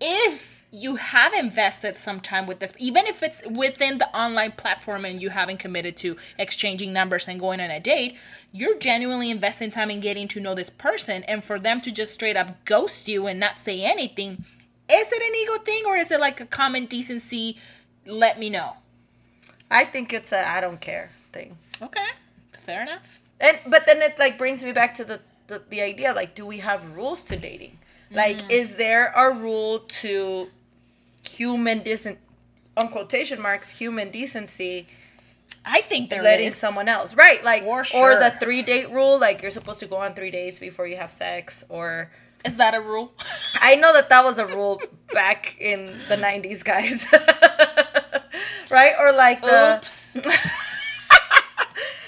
if 0.00 0.55
you 0.76 0.96
have 0.96 1.32
invested 1.32 1.96
some 1.96 2.20
time 2.20 2.46
with 2.46 2.58
this, 2.58 2.74
even 2.76 3.06
if 3.06 3.22
it's 3.22 3.42
within 3.46 3.96
the 3.96 4.14
online 4.14 4.52
platform 4.52 5.06
and 5.06 5.22
you 5.22 5.30
haven't 5.30 5.56
committed 5.56 5.96
to 5.96 6.18
exchanging 6.38 6.92
numbers 6.92 7.26
and 7.26 7.40
going 7.40 7.62
on 7.62 7.70
a 7.70 7.80
date, 7.80 8.18
you're 8.52 8.76
genuinely 8.76 9.30
investing 9.30 9.70
time 9.70 9.90
in 9.90 10.00
getting 10.00 10.28
to 10.28 10.38
know 10.38 10.54
this 10.54 10.68
person. 10.68 11.24
And 11.24 11.42
for 11.42 11.58
them 11.58 11.80
to 11.80 11.90
just 11.90 12.12
straight 12.12 12.36
up 12.36 12.62
ghost 12.66 13.08
you 13.08 13.26
and 13.26 13.40
not 13.40 13.56
say 13.56 13.82
anything, 13.82 14.44
is 14.86 15.10
it 15.10 15.22
an 15.22 15.34
ego 15.34 15.64
thing 15.64 15.84
or 15.86 15.96
is 15.96 16.10
it 16.10 16.20
like 16.20 16.42
a 16.42 16.46
common 16.46 16.84
decency? 16.84 17.56
Let 18.04 18.38
me 18.38 18.50
know. 18.50 18.76
I 19.70 19.86
think 19.86 20.12
it's 20.12 20.30
a 20.30 20.46
I 20.46 20.60
don't 20.60 20.80
care 20.80 21.10
thing. 21.32 21.56
Okay, 21.80 22.06
fair 22.52 22.82
enough. 22.82 23.22
And 23.40 23.58
but 23.66 23.86
then 23.86 24.02
it 24.02 24.18
like 24.18 24.36
brings 24.36 24.62
me 24.62 24.72
back 24.72 24.94
to 24.96 25.06
the 25.06 25.20
the, 25.46 25.62
the 25.70 25.80
idea 25.80 26.12
like 26.12 26.34
do 26.34 26.44
we 26.44 26.58
have 26.58 26.94
rules 26.94 27.24
to 27.24 27.36
dating? 27.36 27.78
Like 28.10 28.36
mm-hmm. 28.36 28.50
is 28.50 28.76
there 28.76 29.12
a 29.16 29.32
rule 29.32 29.80
to 30.02 30.50
human 31.28 31.82
decent 31.82 32.18
on 32.76 32.88
quotation 32.88 33.40
marks 33.40 33.70
human 33.70 34.10
decency 34.10 34.86
I 35.64 35.80
think 35.80 36.10
they're 36.10 36.22
letting 36.22 36.50
someone 36.52 36.88
else 36.88 37.14
right 37.14 37.42
like 37.44 37.64
For 37.64 37.84
or 37.94 38.16
the 38.18 38.30
three 38.30 38.62
date 38.62 38.90
rule 38.90 39.18
like 39.18 39.42
you're 39.42 39.50
supposed 39.50 39.80
to 39.80 39.86
go 39.86 39.96
on 39.96 40.14
three 40.14 40.30
dates 40.30 40.58
before 40.58 40.86
you 40.86 40.96
have 40.96 41.10
sex 41.12 41.64
or 41.68 42.10
Is 42.44 42.56
that 42.58 42.74
a 42.74 42.80
rule? 42.80 43.12
I 43.60 43.76
know 43.76 43.92
that 43.92 44.08
that 44.08 44.24
was 44.24 44.38
a 44.38 44.46
rule 44.46 44.80
back 45.12 45.56
in 45.60 45.86
the 46.08 46.16
90s 46.16 46.62
guys 46.64 47.04
right 48.70 48.94
or 48.98 49.12
like 49.12 49.42
the 49.42 49.76
Oops. 49.78 50.18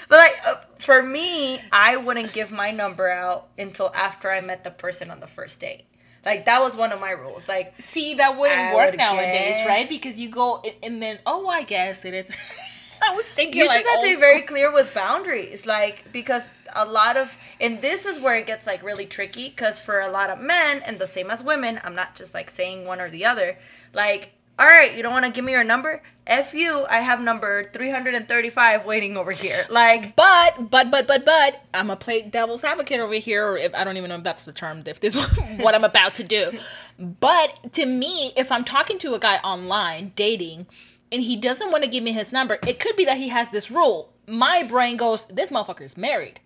But 0.09 0.17
like 0.17 0.35
uh, 0.45 0.55
for 0.79 1.03
me, 1.03 1.61
I 1.71 1.95
wouldn't 1.95 2.33
give 2.33 2.51
my 2.51 2.71
number 2.71 3.09
out 3.09 3.47
until 3.57 3.93
after 3.93 4.31
I 4.31 4.41
met 4.41 4.63
the 4.63 4.71
person 4.71 5.11
on 5.11 5.19
the 5.19 5.27
first 5.27 5.59
date. 5.61 5.85
Like 6.25 6.45
that 6.45 6.61
was 6.61 6.75
one 6.75 6.91
of 6.91 6.99
my 6.99 7.11
rules. 7.11 7.47
Like 7.47 7.73
See, 7.79 8.15
that 8.15 8.37
wouldn't 8.37 8.59
I 8.59 8.75
work 8.75 8.91
would 8.91 8.97
nowadays, 8.97 9.55
guess. 9.57 9.67
right? 9.67 9.87
Because 9.89 10.19
you 10.19 10.29
go 10.29 10.63
and 10.83 11.01
then, 11.01 11.19
oh, 11.25 11.47
I 11.47 11.63
guess 11.63 12.05
it 12.05 12.13
is. 12.13 12.29
I 13.01 13.15
was 13.15 13.25
thinking 13.27 13.61
you 13.61 13.67
like 13.67 13.81
just 13.83 13.89
have 13.89 14.01
to 14.01 14.07
be 14.07 14.19
very 14.19 14.41
clear 14.41 14.71
with 14.73 14.93
boundaries, 14.93 15.65
like 15.65 16.11
because 16.11 16.43
a 16.75 16.85
lot 16.85 17.15
of 17.17 17.37
and 17.61 17.81
this 17.81 18.05
is 18.05 18.19
where 18.19 18.35
it 18.35 18.45
gets 18.45 18.67
like 18.67 18.83
really 18.83 19.05
tricky 19.05 19.49
because 19.49 19.79
for 19.79 20.01
a 20.01 20.11
lot 20.11 20.29
of 20.29 20.39
men 20.39 20.81
and 20.85 20.99
the 20.99 21.07
same 21.07 21.31
as 21.31 21.41
women, 21.43 21.79
I'm 21.83 21.95
not 21.95 22.15
just 22.15 22.33
like 22.33 22.49
saying 22.49 22.85
one 22.85 22.99
or 22.99 23.09
the 23.09 23.25
other. 23.25 23.57
Like, 23.93 24.33
all 24.59 24.65
right, 24.65 24.93
you 24.93 25.01
don't 25.01 25.13
want 25.13 25.23
to 25.23 25.31
give 25.31 25.45
me 25.45 25.53
your 25.53 25.63
number? 25.63 26.03
F 26.27 26.53
you, 26.53 26.85
I 26.89 26.99
have 26.99 27.21
number 27.21 27.63
335 27.63 28.85
waiting 28.85 29.15
over 29.15 29.31
here. 29.31 29.65
Like, 29.69 30.17
But, 30.17 30.69
but, 30.69 30.91
but, 30.91 31.07
but, 31.07 31.23
but, 31.23 31.63
I'm 31.73 31.87
gonna 31.87 31.95
play 31.95 32.23
devil's 32.23 32.65
advocate 32.65 32.99
over 32.99 33.13
here, 33.13 33.47
or 33.47 33.57
if 33.57 33.73
I 33.73 33.85
don't 33.85 33.95
even 33.95 34.09
know 34.09 34.17
if 34.17 34.23
that's 34.23 34.43
the 34.43 34.51
term, 34.51 34.83
if 34.85 34.99
this 34.99 35.15
is 35.15 35.37
what 35.61 35.75
I'm 35.75 35.85
about 35.85 36.15
to 36.15 36.25
do. 36.25 36.59
But 36.99 37.71
to 37.73 37.85
me, 37.85 38.33
if 38.35 38.51
I'm 38.51 38.65
talking 38.65 38.97
to 38.99 39.13
a 39.13 39.19
guy 39.19 39.37
online, 39.37 40.11
dating, 40.17 40.67
and 41.09 41.23
he 41.23 41.37
doesn't 41.37 41.71
want 41.71 41.85
to 41.85 41.89
give 41.89 42.03
me 42.03 42.11
his 42.11 42.33
number, 42.33 42.59
it 42.67 42.81
could 42.81 42.97
be 42.97 43.05
that 43.05 43.17
he 43.17 43.29
has 43.29 43.51
this 43.51 43.71
rule. 43.71 44.13
My 44.27 44.61
brain 44.63 44.97
goes, 44.97 45.25
this 45.27 45.51
motherfucker 45.51 45.83
is 45.83 45.97
married. 45.97 46.41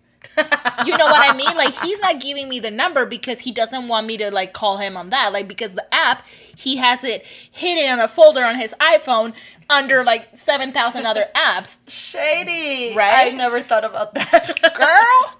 You 0.86 0.96
know 0.96 1.06
what 1.06 1.30
I 1.30 1.34
mean? 1.36 1.54
Like 1.56 1.74
he's 1.80 2.00
not 2.00 2.20
giving 2.20 2.48
me 2.48 2.58
the 2.60 2.70
number 2.70 3.06
because 3.06 3.40
he 3.40 3.52
doesn't 3.52 3.88
want 3.88 4.06
me 4.06 4.16
to 4.18 4.30
like 4.30 4.52
call 4.52 4.78
him 4.78 4.96
on 4.96 5.10
that. 5.10 5.32
Like 5.32 5.48
because 5.48 5.72
the 5.72 5.86
app 5.94 6.24
he 6.56 6.76
has 6.76 7.04
it 7.04 7.22
hidden 7.24 7.90
on 7.90 7.98
a 8.00 8.08
folder 8.08 8.44
on 8.44 8.56
his 8.56 8.74
iPhone 8.80 9.34
under 9.70 10.02
like 10.04 10.28
seven 10.36 10.72
thousand 10.72 11.06
other 11.06 11.26
apps. 11.36 11.76
shady. 11.88 12.94
Right? 12.96 13.32
I 13.32 13.36
never 13.36 13.60
thought 13.60 13.84
about 13.84 14.14
that. 14.14 14.58
Girl, 14.76 15.38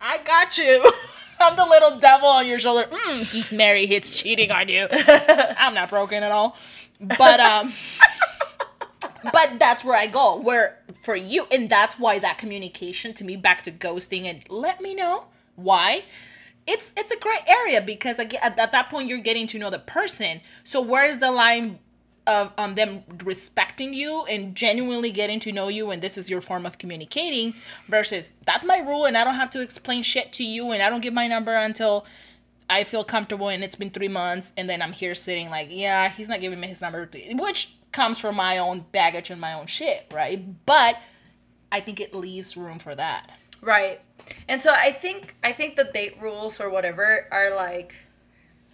I 0.00 0.18
got 0.24 0.56
you. 0.58 0.92
I'm 1.40 1.56
the 1.56 1.66
little 1.66 1.98
devil 1.98 2.28
on 2.28 2.46
your 2.46 2.58
shoulder. 2.60 2.86
Mm, 2.88 3.24
he's 3.24 3.52
married. 3.52 3.88
He's 3.88 4.08
cheating 4.10 4.50
on 4.52 4.68
you. 4.68 4.86
I'm 4.90 5.74
not 5.74 5.90
broken 5.90 6.22
at 6.22 6.30
all. 6.30 6.56
But 7.00 7.40
um, 7.40 7.72
but 9.32 9.58
that's 9.58 9.84
where 9.84 9.96
I 9.96 10.06
go. 10.06 10.36
Where 10.36 10.78
for 11.02 11.16
you, 11.16 11.46
and 11.50 11.68
that's 11.68 11.98
why 11.98 12.18
that 12.18 12.38
communication 12.38 13.14
to 13.14 13.24
me 13.24 13.36
back 13.36 13.62
to 13.64 13.72
ghosting 13.72 14.24
and 14.24 14.42
let 14.48 14.80
me 14.80 14.94
know 14.94 15.26
why. 15.56 16.04
It's 16.66 16.92
it's 16.96 17.10
a 17.10 17.18
great 17.18 17.42
area 17.46 17.82
because 17.82 18.18
again 18.18 18.40
at, 18.42 18.58
at 18.58 18.72
that 18.72 18.88
point 18.88 19.08
you're 19.08 19.18
getting 19.18 19.46
to 19.48 19.58
know 19.58 19.70
the 19.70 19.78
person. 19.78 20.40
So 20.62 20.80
where's 20.80 21.18
the 21.18 21.30
line 21.30 21.78
of 22.26 22.52
on 22.56 22.74
them 22.74 23.04
respecting 23.22 23.92
you 23.92 24.24
and 24.30 24.54
genuinely 24.54 25.10
getting 25.10 25.40
to 25.40 25.52
know 25.52 25.68
you 25.68 25.90
and 25.90 26.00
this 26.00 26.16
is 26.16 26.30
your 26.30 26.40
form 26.40 26.64
of 26.64 26.78
communicating 26.78 27.52
versus 27.86 28.32
that's 28.46 28.64
my 28.64 28.78
rule 28.78 29.04
and 29.04 29.16
I 29.16 29.24
don't 29.24 29.34
have 29.34 29.50
to 29.50 29.60
explain 29.60 30.02
shit 30.02 30.32
to 30.34 30.44
you 30.44 30.70
and 30.70 30.82
I 30.82 30.88
don't 30.88 31.02
give 31.02 31.12
my 31.12 31.28
number 31.28 31.54
until 31.54 32.06
I 32.68 32.84
feel 32.84 33.04
comfortable 33.04 33.48
and 33.48 33.62
it's 33.62 33.74
been 33.74 33.90
three 33.90 34.08
months 34.08 34.52
and 34.56 34.68
then 34.68 34.80
I'm 34.80 34.92
here 34.92 35.14
sitting 35.14 35.50
like, 35.50 35.68
yeah, 35.70 36.08
he's 36.08 36.28
not 36.28 36.40
giving 36.40 36.60
me 36.60 36.68
his 36.68 36.80
number, 36.80 37.10
which 37.34 37.74
comes 37.94 38.18
from 38.18 38.34
my 38.34 38.58
own 38.58 38.84
baggage 38.92 39.30
and 39.30 39.40
my 39.40 39.54
own 39.54 39.66
shit, 39.66 40.06
right? 40.12 40.66
But 40.66 40.96
I 41.70 41.78
think 41.80 42.00
it 42.00 42.12
leaves 42.14 42.56
room 42.56 42.78
for 42.80 42.94
that. 42.94 43.30
Right. 43.62 44.00
And 44.48 44.60
so 44.60 44.72
I 44.74 44.90
think 44.90 45.36
I 45.42 45.52
think 45.52 45.76
the 45.76 45.84
date 45.84 46.20
rules 46.20 46.60
or 46.60 46.68
whatever 46.68 47.26
are 47.30 47.54
like 47.54 47.94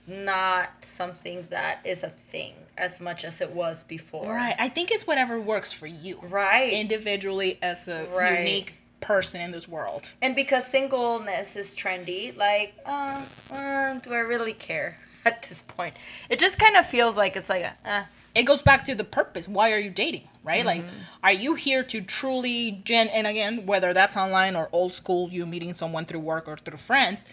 not 0.07 0.69
something 0.85 1.47
that 1.51 1.81
is 1.85 2.03
a 2.03 2.09
thing 2.09 2.55
as 2.79 2.99
much 3.01 3.25
as 3.25 3.41
it 3.43 3.51
was 3.53 3.83
before. 3.85 4.33
Right. 4.35 4.57
I 4.59 4.69
think 4.71 4.91
it's 4.91 5.07
whatever 5.07 5.39
works 5.39 5.71
for 5.71 5.87
you. 5.87 6.19
Right. 6.23 6.73
Individually 6.73 7.59
as 7.63 7.87
a 7.89 8.07
Right. 8.07 8.39
unique 8.39 8.75
person 9.01 9.41
in 9.43 9.51
this 9.51 9.69
world. 9.69 10.09
And 10.23 10.35
because 10.35 10.67
singleness 10.67 11.57
is 11.57 11.77
trendy, 11.77 12.35
like, 12.37 12.75
uh, 12.87 13.23
uh, 13.51 13.95
do 14.01 14.15
I 14.15 14.19
really 14.19 14.55
care 14.55 14.99
at 15.27 15.43
this 15.43 15.61
point? 15.63 15.95
It 16.31 16.39
just 16.39 16.59
kind 16.59 16.77
of 16.77 16.87
feels 16.87 17.17
like 17.19 17.37
it's 17.37 17.51
like, 17.51 17.65
a, 17.65 17.75
uh, 17.85 18.05
it 18.35 18.45
goes 18.45 18.63
back 18.63 18.85
to 18.85 18.95
the 18.95 19.05
purpose. 19.05 19.49
Why 19.49 19.73
are 19.73 19.79
you 19.79 19.91
dating? 19.91 20.29
Right? 20.43 20.65
Like, 20.65 20.83
mm-hmm. 20.83 21.03
are 21.23 21.33
you 21.33 21.55
here 21.55 21.83
to 21.85 22.01
truly 22.01 22.81
gen? 22.85 23.09
And 23.09 23.27
again, 23.27 23.67
whether 23.67 23.93
that's 23.93 24.17
online 24.17 24.57
or 24.57 24.69
old 24.73 24.95
school, 24.95 25.29
you 25.31 25.45
meeting 25.45 25.75
someone 25.75 26.07
through 26.07 26.21
work 26.21 26.49
or 26.49 26.57
through 26.57 26.79
friends, 26.79 27.25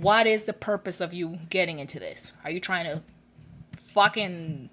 what 0.00 0.26
is 0.26 0.44
the 0.44 0.52
purpose 0.52 1.00
of 1.00 1.14
you 1.14 1.38
getting 1.48 1.78
into 1.78 1.98
this? 1.98 2.32
Are 2.44 2.50
you 2.50 2.60
trying 2.60 2.84
to 2.84 3.02
fucking 3.76 4.68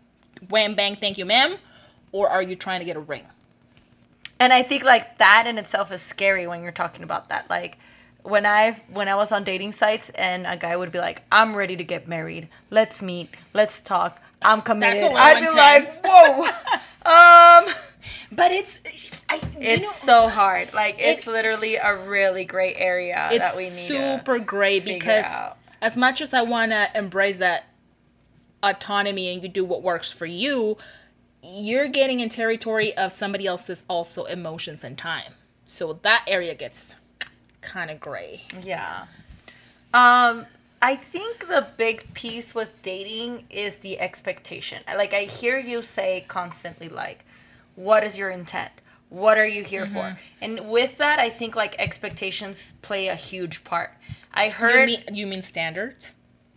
wham 0.50 0.76
bang, 0.76 0.96
thank 0.96 1.18
you, 1.18 1.26
ma'am, 1.26 1.56
or 2.12 2.28
are 2.28 2.42
you 2.42 2.56
trying 2.56 2.80
to 2.80 2.86
get 2.86 2.98
a 2.98 3.00
ring? 3.00 3.26
and 4.42 4.52
I 4.52 4.64
think 4.64 4.84
like 4.84 5.20
that 5.20 5.46
in 5.46 5.60
itself 5.60 5.92
is 5.92 6.02
scary 6.02 6.48
when 6.48 6.64
you're 6.64 6.72
talking 6.72 7.04
about 7.04 7.30
that. 7.30 7.48
Like 7.48 7.78
when 8.24 8.44
I 8.44 8.72
when 8.92 9.08
I 9.08 9.14
was 9.14 9.32
on 9.32 9.44
dating 9.44 9.74
sites 9.74 10.10
and 10.16 10.48
a 10.48 10.58
guy 10.58 10.76
would 10.76 10.92
be 10.92 10.98
like, 10.98 11.22
"I'm 11.32 11.56
ready 11.56 11.78
to 11.78 11.84
get 11.84 12.08
married. 12.08 12.50
Let's 12.72 13.04
meet. 13.04 13.36
Let's 13.54 13.80
talk. 13.80 14.20
I'm 14.42 14.62
committed." 14.62 15.04
I'd 15.04 15.40
be 15.42 15.48
intense. 15.48 16.02
like, 16.04 16.06
"Whoa." 17.06 17.66
um 17.68 17.74
But 18.34 18.52
it's, 18.52 18.80
I, 19.30 19.42
it's 19.60 19.84
know, 19.84 19.92
so 19.92 20.28
hard. 20.30 20.74
Like 20.74 20.96
it's 21.00 21.28
It- 21.28 21.32
literally 21.32 21.76
a 21.76 21.96
really 21.98 22.46
great 22.46 22.76
area 22.78 23.28
it's 23.32 23.40
that 23.40 23.58
we 23.58 23.64
need 23.70 23.88
to 23.90 24.18
super 24.18 24.40
great 24.40 24.86
because 24.86 25.26
out. 25.26 25.58
as 25.82 25.98
much 25.98 26.22
as 26.22 26.34
I 26.34 26.42
want 26.42 26.72
to 26.72 26.90
embrace 26.96 27.38
that 27.40 27.66
autonomy 28.64 29.34
and 29.34 29.42
you 29.44 29.50
do 29.50 29.66
what 29.66 29.82
works 29.82 30.12
for 30.12 30.26
you, 30.26 30.78
you're 31.44 31.88
getting 31.88 32.20
in 32.20 32.30
territory 32.30 32.96
of 32.96 33.12
somebody 33.12 33.48
else's 33.48 33.84
also 33.90 34.24
emotions 34.26 34.84
and 34.84 34.98
time. 34.98 35.34
So 35.66 35.94
that 36.04 36.24
area 36.28 36.54
gets 36.56 36.96
kind 37.62 37.90
of 37.92 38.00
gray. 38.00 38.44
Yeah. 38.64 39.06
Um, 39.94 40.46
I 40.82 40.96
think 40.96 41.48
the 41.48 41.68
big 41.78 42.14
piece 42.14 42.56
with 42.56 42.82
dating 42.82 43.46
is 43.50 43.80
the 43.80 44.00
expectation. 44.00 44.82
Like 44.88 45.14
I 45.14 45.24
hear 45.24 45.58
you 45.60 45.82
say 45.82 46.26
constantly 46.28 46.90
like 46.90 47.26
what 47.76 48.04
is 48.04 48.18
your 48.18 48.30
intent? 48.30 48.72
What 49.10 49.38
are 49.38 49.48
you 49.48 49.64
here 49.64 49.86
for? 49.86 50.00
Mm-hmm. 50.00 50.18
And 50.42 50.70
with 50.70 50.98
that, 50.98 51.20
I 51.20 51.30
think 51.30 51.56
like 51.56 51.76
expectations 51.78 52.74
play 52.82 53.08
a 53.08 53.16
huge 53.16 53.64
part. 53.64 53.92
I 54.34 54.46
You 54.46 54.52
heard 54.54 54.86
mean, 54.88 55.04
you 55.12 55.28
mean 55.28 55.42
standards? 55.42 56.14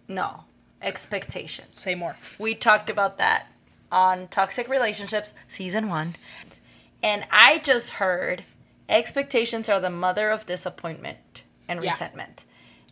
no, 0.08 0.44
expectations. 0.80 1.80
Say 1.80 1.94
more. 1.94 2.16
We 2.38 2.54
talked 2.54 2.88
about 2.90 3.18
that 3.18 3.46
on 3.90 4.28
Toxic 4.28 4.68
Relationships, 4.68 5.34
season 5.48 5.88
one. 5.88 6.16
And 7.02 7.26
I 7.30 7.58
just 7.58 7.90
heard 7.94 8.44
expectations 8.88 9.68
are 9.68 9.80
the 9.80 9.90
mother 9.90 10.30
of 10.30 10.46
disappointment 10.46 11.42
and 11.68 11.82
Yeah. 11.82 11.90
resentment. 11.90 12.44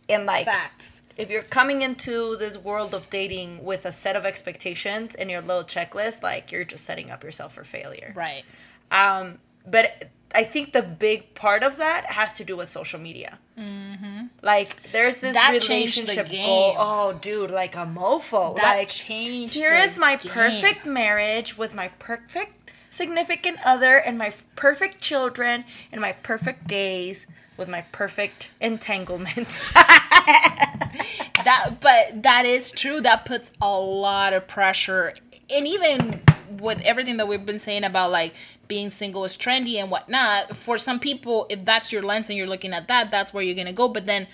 And 0.09 0.25
like, 0.25 0.45
Facts. 0.45 1.01
If 1.17 1.29
you're 1.29 1.43
coming 1.43 1.81
into 1.81 2.35
this 2.37 2.57
world 2.57 2.93
of 2.93 3.09
dating 3.09 3.63
with 3.63 3.85
a 3.85 3.91
set 3.91 4.15
of 4.15 4.25
expectations 4.25 5.15
and 5.15 5.29
your 5.29 5.41
little 5.41 5.63
checklist, 5.63 6.23
like, 6.23 6.51
you're 6.51 6.63
just 6.63 6.85
setting 6.85 7.09
up 7.11 7.23
yourself 7.23 7.53
for 7.53 7.63
failure. 7.63 8.13
Right. 8.15 8.43
Um, 8.91 9.39
but 9.69 10.09
I 10.35 10.43
think 10.43 10.73
the 10.73 10.81
big 10.81 11.35
part 11.35 11.63
of 11.63 11.77
that 11.77 12.05
has 12.13 12.37
to 12.37 12.43
do 12.43 12.57
with 12.57 12.67
social 12.67 12.99
media. 12.99 13.37
Mm-hmm. 13.57 14.25
Like, 14.41 14.91
there's 14.91 15.17
this 15.17 15.35
That 15.35 15.51
relationship 15.51 16.29
game. 16.29 16.45
goal. 16.45 16.75
Oh, 16.77 17.13
dude, 17.13 17.51
like 17.51 17.75
a 17.75 17.85
mofo. 17.85 18.55
That 18.55 18.77
like, 18.77 18.89
changed 18.89 19.53
Here 19.53 19.73
is 19.75 19.97
my 19.97 20.15
game. 20.15 20.31
perfect 20.31 20.85
marriage 20.85 21.57
with 21.57 21.75
my 21.75 21.89
perfect 21.99 22.71
significant 22.89 23.57
other 23.65 23.97
and 23.97 24.17
my 24.17 24.31
perfect 24.55 25.01
children 25.01 25.65
and 25.91 25.99
my 26.01 26.11
perfect 26.11 26.67
days 26.67 27.25
with 27.57 27.67
my 27.67 27.81
perfect 27.91 28.51
entanglement. 28.59 29.47
that 31.43 31.77
but 31.79 32.23
that 32.23 32.45
is 32.45 32.71
true. 32.71 33.01
That 33.01 33.25
puts 33.25 33.53
a 33.61 33.71
lot 33.71 34.33
of 34.33 34.47
pressure. 34.47 35.13
And 35.49 35.67
even 35.67 36.21
with 36.59 36.81
everything 36.81 37.17
that 37.17 37.27
we've 37.27 37.45
been 37.45 37.59
saying 37.59 37.83
about 37.83 38.11
like 38.11 38.35
being 38.67 38.89
single 38.89 39.25
is 39.25 39.37
trendy 39.37 39.75
and 39.75 39.91
whatnot 39.91 40.55
for 40.55 40.77
some 40.77 40.99
people 40.99 41.45
if 41.49 41.65
that's 41.65 41.91
your 41.91 42.01
lens 42.01 42.29
and 42.29 42.37
you're 42.37 42.47
looking 42.47 42.73
at 42.73 42.87
that 42.87 43.11
that's 43.11 43.33
where 43.33 43.43
you're 43.43 43.55
gonna 43.55 43.73
go. 43.73 43.87
But 43.87 44.05
then 44.05 44.27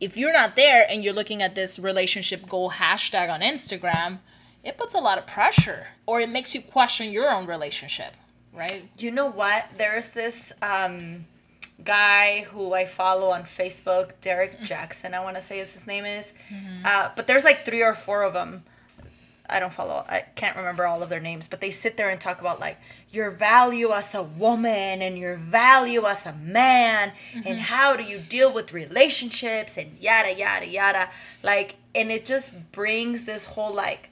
if 0.00 0.16
you're 0.16 0.32
not 0.32 0.56
there 0.56 0.86
and 0.88 1.04
you're 1.04 1.14
looking 1.14 1.42
at 1.42 1.54
this 1.54 1.78
relationship 1.78 2.48
goal 2.48 2.70
hashtag 2.70 3.28
on 3.28 3.40
instagram 3.40 4.18
it 4.62 4.78
puts 4.78 4.94
a 4.94 4.98
lot 4.98 5.18
of 5.18 5.26
pressure 5.26 5.88
or 6.06 6.20
it 6.20 6.28
makes 6.28 6.54
you 6.54 6.62
question 6.62 7.10
your 7.10 7.30
own 7.30 7.46
relationship 7.46 8.14
right? 8.58 8.88
You 8.98 9.10
know 9.10 9.26
what? 9.26 9.66
There's 9.76 10.10
this 10.10 10.52
um, 10.60 11.26
guy 11.84 12.42
who 12.42 12.72
I 12.74 12.84
follow 12.84 13.30
on 13.30 13.42
Facebook, 13.42 14.12
Derrick 14.20 14.54
mm-hmm. 14.54 14.64
Jaxn, 14.64 15.14
I 15.14 15.22
want 15.22 15.36
to 15.36 15.42
say 15.42 15.60
is 15.60 15.72
his 15.72 15.86
name 15.86 16.04
is. 16.04 16.32
Mm-hmm. 16.52 16.84
Uh, 16.84 17.10
but 17.16 17.26
there's 17.26 17.44
like 17.44 17.64
three 17.64 17.82
or 17.82 17.94
four 17.94 18.22
of 18.22 18.32
them. 18.32 18.64
I 19.50 19.60
don't 19.60 19.72
follow. 19.72 20.04
I 20.06 20.26
can't 20.34 20.56
remember 20.56 20.86
all 20.86 21.02
of 21.02 21.08
their 21.08 21.20
names, 21.20 21.48
but 21.48 21.62
they 21.62 21.70
sit 21.70 21.96
there 21.96 22.10
and 22.10 22.20
talk 22.20 22.40
about 22.40 22.60
like 22.60 22.78
your 23.10 23.30
value 23.30 23.92
as 23.92 24.14
a 24.14 24.22
woman 24.22 25.00
and 25.00 25.16
your 25.16 25.36
value 25.36 26.04
as 26.04 26.26
a 26.26 26.34
man 26.34 27.12
and 27.34 27.44
mm-hmm. 27.44 27.58
how 27.58 27.96
do 27.96 28.04
you 28.04 28.18
deal 28.18 28.52
with 28.52 28.74
relationships 28.74 29.78
and 29.78 29.98
yada 30.00 30.34
yada 30.34 30.66
yada. 30.66 31.08
Like 31.42 31.76
and 31.94 32.10
it 32.10 32.26
just 32.26 32.72
brings 32.72 33.24
this 33.24 33.46
whole 33.46 33.74
like 33.74 34.10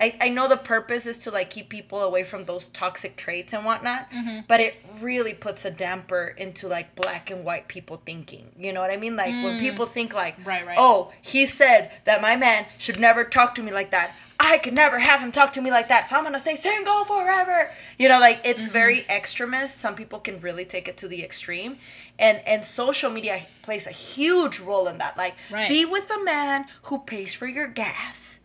I, 0.00 0.16
I 0.20 0.28
know 0.30 0.48
the 0.48 0.56
purpose 0.56 1.04
is 1.04 1.18
to 1.20 1.30
like 1.30 1.50
keep 1.50 1.68
people 1.68 2.02
away 2.02 2.24
from 2.24 2.46
those 2.46 2.68
toxic 2.68 3.16
traits 3.16 3.52
and 3.52 3.64
whatnot, 3.64 4.10
mm-hmm. 4.10 4.40
but 4.48 4.60
it 4.60 4.74
really 5.00 5.34
puts 5.34 5.64
a 5.64 5.70
damper 5.70 6.34
into 6.38 6.68
like 6.68 6.94
black 6.94 7.30
and 7.30 7.44
white 7.44 7.68
people 7.68 8.00
thinking. 8.04 8.52
You 8.58 8.72
know 8.72 8.80
what 8.80 8.90
I 8.90 8.96
mean? 8.96 9.16
Like 9.16 9.28
when 9.28 9.58
mm. 9.58 9.60
people 9.60 9.84
think 9.84 10.14
like, 10.14 10.36
Right, 10.44 10.66
right. 10.66 10.76
oh, 10.78 11.12
he 11.20 11.44
said 11.44 11.92
that 12.04 12.22
my 12.22 12.34
man 12.36 12.66
should 12.78 12.98
never 12.98 13.24
talk 13.24 13.54
to 13.56 13.62
me 13.62 13.72
like 13.72 13.90
that. 13.90 14.14
I 14.42 14.56
could 14.56 14.72
never 14.72 14.98
have 14.98 15.20
him 15.20 15.32
talk 15.32 15.52
to 15.52 15.60
me 15.60 15.70
like 15.70 15.88
that, 15.88 16.08
so 16.08 16.16
I'm 16.16 16.24
gonna 16.24 16.40
stay 16.40 16.56
single 16.56 17.04
forever. 17.04 17.70
You 17.98 18.08
know, 18.08 18.18
like 18.18 18.40
it's 18.42 18.62
mm-hmm. 18.62 18.72
very 18.72 19.00
extremist. 19.10 19.78
Some 19.78 19.94
people 19.94 20.18
can 20.18 20.40
really 20.40 20.64
take 20.64 20.88
it 20.88 20.96
to 20.98 21.08
the 21.08 21.22
extreme, 21.22 21.76
and 22.18 22.40
and 22.46 22.64
social 22.64 23.10
media 23.10 23.42
plays 23.60 23.86
a 23.86 23.92
huge 23.92 24.58
role 24.58 24.88
in 24.88 24.96
that. 24.96 25.18
Like, 25.18 25.34
Right. 25.50 25.68
be 25.68 25.84
with 25.84 26.10
a 26.10 26.24
man 26.24 26.64
who 26.84 27.00
pays 27.00 27.34
for 27.34 27.46
your 27.46 27.66
gas. 27.66 28.39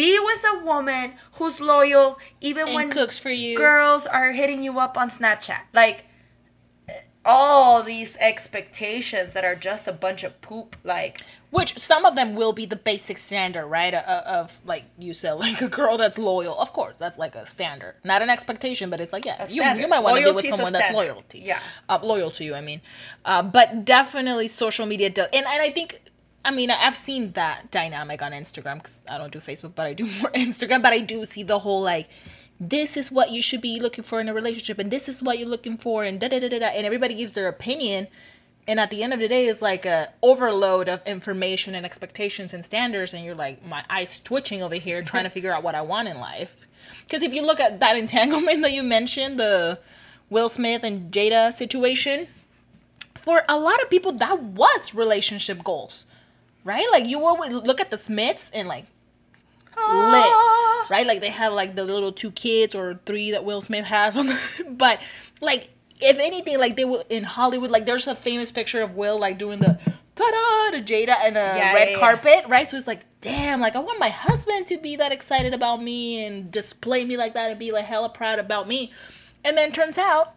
Be 0.00 0.18
with 0.18 0.42
a 0.54 0.64
woman 0.64 1.06
who's 1.32 1.60
loyal 1.60 2.18
even 2.40 2.66
And 2.68 2.74
when 2.74 2.90
cooks 2.90 3.18
for 3.18 3.30
you. 3.30 3.56
girls 3.56 4.06
are 4.06 4.32
hitting 4.32 4.62
you 4.62 4.78
up 4.78 4.96
on 4.96 5.10
Snapchat. 5.10 5.62
Like 5.74 6.04
all 7.22 7.82
these 7.82 8.16
expectations 8.16 9.34
that 9.34 9.44
are 9.44 9.54
just 9.54 9.86
a 9.86 9.92
bunch 9.92 10.24
of 10.24 10.40
poop. 10.40 10.74
Like 10.84 11.20
which 11.50 11.78
some 11.78 12.04
of 12.04 12.14
them 12.14 12.34
will 12.34 12.52
be 12.52 12.64
the 12.64 12.76
basic 12.76 13.18
standard 13.18 13.66
right 13.66 13.92
of, 13.92 14.04
of 14.04 14.60
like 14.64 14.84
you 14.98 15.12
said 15.12 15.32
like 15.46 15.60
a 15.60 15.68
girl 15.68 15.98
that's 15.98 16.16
loyal 16.18 16.56
of 16.58 16.72
course 16.72 16.96
that's 16.96 17.18
like 17.18 17.34
a 17.34 17.44
standard 17.44 17.94
not 18.04 18.22
an 18.22 18.30
expectation 18.30 18.88
but 18.88 19.00
it's 19.00 19.12
like 19.12 19.24
yeah 19.24 19.46
you, 19.48 19.62
you 19.80 19.88
might 19.88 19.98
want 20.00 20.16
to 20.16 20.24
be 20.24 20.30
with 20.32 20.46
someone 20.46 20.72
that's 20.72 20.94
loyalty 20.94 21.40
Yeah. 21.44 21.58
uh, 21.88 21.98
loyal 22.02 22.30
to 22.32 22.44
you 22.44 22.54
i 22.54 22.60
mean 22.60 22.80
uh, 23.24 23.42
but 23.42 23.84
definitely 23.84 24.46
social 24.48 24.86
media 24.86 25.10
does 25.10 25.28
and, 25.32 25.44
and 25.46 25.60
i 25.60 25.70
think 25.70 26.00
I 26.44 26.50
mean, 26.50 26.70
I've 26.70 26.96
seen 26.96 27.32
that 27.32 27.70
dynamic 27.70 28.22
on 28.22 28.32
Instagram 28.32 28.76
because 28.76 29.02
I 29.08 29.18
don't 29.18 29.32
do 29.32 29.40
Facebook, 29.40 29.74
but 29.74 29.86
I 29.86 29.92
do 29.92 30.06
more 30.20 30.30
Instagram. 30.32 30.82
But 30.82 30.92
I 30.92 31.00
do 31.00 31.24
see 31.24 31.42
the 31.42 31.60
whole 31.60 31.82
like, 31.82 32.08
this 32.58 32.96
is 32.96 33.10
what 33.10 33.30
you 33.30 33.42
should 33.42 33.60
be 33.60 33.80
looking 33.80 34.04
for 34.04 34.20
in 34.20 34.28
a 34.28 34.34
relationship, 34.34 34.78
and 34.78 34.90
this 34.90 35.08
is 35.08 35.22
what 35.22 35.38
you're 35.38 35.48
looking 35.48 35.78
for, 35.78 36.04
and 36.04 36.20
da 36.20 36.28
da 36.28 36.38
da 36.38 36.48
da. 36.48 36.66
And 36.66 36.84
everybody 36.84 37.14
gives 37.14 37.32
their 37.32 37.48
opinion, 37.48 38.06
and 38.68 38.78
at 38.78 38.90
the 38.90 39.02
end 39.02 39.14
of 39.14 39.18
the 39.18 39.28
day, 39.28 39.46
it's 39.46 39.62
like 39.62 39.86
a 39.86 40.12
overload 40.22 40.88
of 40.88 41.06
information 41.06 41.74
and 41.74 41.86
expectations 41.86 42.52
and 42.52 42.64
standards, 42.64 43.14
and 43.14 43.24
you're 43.24 43.34
like, 43.34 43.64
my 43.64 43.82
eyes 43.88 44.20
twitching 44.20 44.62
over 44.62 44.74
here 44.74 45.02
trying 45.02 45.24
to 45.24 45.30
figure 45.36 45.52
out 45.52 45.62
what 45.62 45.74
I 45.74 45.80
want 45.80 46.08
in 46.08 46.20
life. 46.20 46.66
Because 47.04 47.22
if 47.22 47.32
you 47.32 47.44
look 47.44 47.60
at 47.60 47.80
that 47.80 47.96
entanglement 47.96 48.60
that 48.62 48.72
you 48.72 48.82
mentioned, 48.82 49.40
the 49.40 49.78
Will 50.28 50.48
Smith 50.48 50.84
and 50.84 51.10
Jada 51.10 51.52
situation, 51.52 52.28
for 53.14 53.42
a 53.48 53.58
lot 53.58 53.82
of 53.82 53.90
people, 53.90 54.12
that 54.12 54.42
was 54.42 54.94
relationship 54.94 55.64
goals, 55.64 56.06
right? 56.64 56.86
Like 56.92 57.06
you 57.06 57.18
will 57.18 57.36
look 57.62 57.80
at 57.80 57.90
the 57.90 57.98
Smiths 57.98 58.50
and 58.52 58.68
like 58.68 58.84
lit. 59.76 60.24
Ah. 60.26 60.86
right? 60.90 61.06
Like 61.06 61.20
they 61.20 61.30
have 61.30 61.52
like 61.52 61.74
the 61.74 61.84
little 61.84 62.12
two 62.12 62.30
kids 62.32 62.74
or 62.74 63.00
three 63.06 63.30
that 63.32 63.44
Will 63.44 63.60
Smith 63.60 63.86
has 63.86 64.16
on 64.16 64.26
the, 64.26 64.66
but 64.70 65.00
like 65.40 65.70
if 66.00 66.18
anything, 66.18 66.58
like 66.58 66.76
they 66.76 66.84
will 66.84 67.04
in 67.10 67.24
Hollywood, 67.24 67.70
like 67.70 67.86
there's 67.86 68.06
a 68.06 68.14
famous 68.14 68.50
picture 68.50 68.82
of 68.82 68.94
Will 68.94 69.18
like 69.18 69.38
doing 69.38 69.58
the 69.60 69.78
ta-da 70.14 70.76
to 70.78 70.82
Jada 70.82 71.14
and 71.24 71.36
a 71.36 71.40
Yeah, 71.40 71.74
red 71.74 71.88
yeah, 71.88 71.94
yeah. 71.94 71.98
carpet, 71.98 72.44
right? 72.48 72.68
So 72.68 72.76
it's 72.76 72.86
like, 72.86 73.04
damn, 73.20 73.60
like 73.60 73.76
I 73.76 73.80
want 73.80 73.98
my 73.98 74.08
husband 74.08 74.66
to 74.68 74.78
be 74.78 74.96
that 74.96 75.12
excited 75.12 75.52
about 75.54 75.82
me 75.82 76.24
and 76.24 76.50
display 76.50 77.04
me 77.04 77.16
like 77.16 77.34
that 77.34 77.50
and 77.50 77.58
be 77.58 77.70
like 77.72 77.84
hella 77.84 78.08
proud 78.08 78.38
about 78.38 78.66
me. 78.68 78.90
And 79.44 79.56
then 79.56 79.72
turns 79.72 79.98
out 79.98 80.34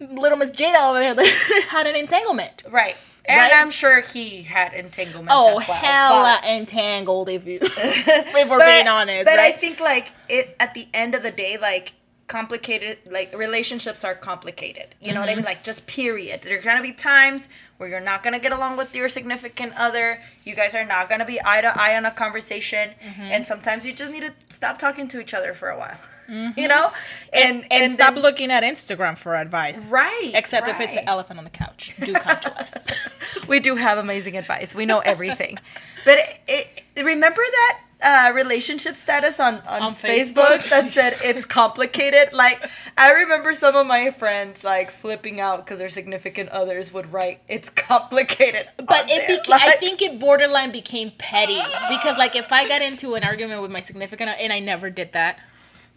little 0.00 0.36
Miss 0.38 0.50
Jada 0.52 0.90
over 0.90 1.00
here 1.00 1.62
had 1.68 1.86
an 1.86 1.96
entanglement. 1.96 2.62
Right. 2.68 2.96
And 3.26 3.38
Right? 3.40 3.52
I'm 3.54 3.70
sure 3.70 4.00
he 4.00 4.42
had 4.42 4.74
entanglements 4.74 5.32
Oh, 5.34 5.60
as 5.60 5.66
well. 5.68 5.76
hella 5.78 6.38
but- 6.42 6.48
entangled 6.50 7.28
if 7.30 7.46
you 7.46 7.58
if 7.62 8.48
we're 8.50 8.58
but- 8.58 8.66
being 8.66 8.86
honest, 8.88 9.24
But 9.24 9.38
right? 9.38 9.54
I 9.54 9.56
think 9.56 9.80
like 9.80 10.12
it 10.28 10.54
at 10.60 10.74
the 10.74 10.88
end 10.92 11.14
of 11.14 11.22
the 11.22 11.30
day, 11.30 11.56
like 11.56 11.94
complicated 12.26 12.98
like 13.10 13.34
relationships 13.36 14.02
are 14.04 14.14
complicated. 14.14 14.94
You 15.00 15.12
know 15.12 15.20
what 15.20 15.28
I 15.28 15.32
Mm-hmm. 15.32 15.40
mean? 15.40 15.44
Like 15.44 15.62
just 15.62 15.86
period. 15.86 16.40
There 16.42 16.58
are 16.58 16.62
gonna 16.62 16.82
be 16.82 16.92
times 16.92 17.48
where 17.76 17.88
you're 17.88 18.00
not 18.00 18.22
gonna 18.22 18.38
get 18.38 18.52
along 18.52 18.76
with 18.78 18.94
your 18.94 19.08
significant 19.08 19.74
other. 19.76 20.20
You 20.44 20.54
guys 20.54 20.74
are 20.74 20.84
not 20.86 21.08
gonna 21.10 21.26
be 21.26 21.38
eye 21.44 21.60
to 21.60 21.68
eye 21.80 21.96
on 21.96 22.04
a 22.06 22.10
conversation. 22.10 22.90
Mm-hmm. 23.06 23.22
And 23.22 23.46
sometimes 23.46 23.84
you 23.86 23.92
just 23.92 24.10
need 24.12 24.20
to 24.22 24.32
stop 24.54 24.78
talking 24.78 25.06
to 25.08 25.20
each 25.20 25.34
other 25.34 25.52
for 25.54 25.68
a 25.70 25.78
while. 25.78 25.98
You 26.28 26.68
know? 26.68 26.92
And 27.32 27.62
Mm-hmm. 27.62 27.66
and, 27.70 27.92
stop 27.92 28.14
then- 28.14 28.22
looking 28.22 28.50
at 28.50 28.62
Instagram 28.62 29.16
for 29.18 29.34
advice. 29.36 29.90
Right. 29.90 30.30
Except 30.34 30.68
if 30.68 30.80
it's 30.80 30.92
the 30.94 31.08
elephant 31.08 31.38
on 31.38 31.44
the 31.44 31.50
couch. 31.50 31.94
Do 32.00 32.12
come 32.14 32.38
to 32.40 32.60
us. 32.60 32.86
we 33.48 33.60
do 33.60 33.76
have 33.76 33.98
amazing 33.98 34.36
advice. 34.36 34.74
We 34.74 34.86
know 34.86 35.00
everything. 35.00 35.58
but 36.04 36.18
it, 36.48 36.82
it, 36.96 37.04
remember 37.04 37.42
that 37.42 37.80
uh, 38.02 38.32
relationship 38.34 38.94
status 38.96 39.40
on, 39.40 39.54
on, 39.66 39.82
On 39.82 39.94
Facebook? 39.94 40.58
Facebook? 40.58 40.68
that 40.70 40.90
said 40.90 41.16
it's 41.22 41.44
complicated? 41.46 42.32
Like, 42.34 42.62
I 42.98 43.12
remember 43.12 43.52
some 43.54 43.76
of 43.76 43.86
my 43.86 44.10
friends 44.10 44.62
like 44.64 44.90
flipping 44.90 45.40
out 45.40 45.64
because 45.64 45.78
their 45.78 45.88
significant 45.88 46.50
others 46.50 46.92
would 46.92 47.12
write, 47.12 47.40
it's 47.48 47.70
complicated. 47.70 48.68
But 48.76 49.08
it 49.08 49.26
there. 49.26 49.38
became, 49.38 49.54
I 49.60 49.76
think 49.76 50.02
it 50.02 50.18
borderline 50.20 50.70
became 50.72 51.12
petty 51.18 51.60
because, 51.88 52.18
like, 52.18 52.36
if 52.36 52.52
I 52.52 52.68
got 52.68 52.82
into 52.82 53.14
an 53.14 53.24
argument 53.24 53.62
with 53.62 53.70
my 53.70 53.80
significant, 53.80 54.30
other- 54.30 54.38
and 54.40 54.52
I 54.52 54.58
never 54.58 54.90
did 54.90 55.12
that, 55.12 55.38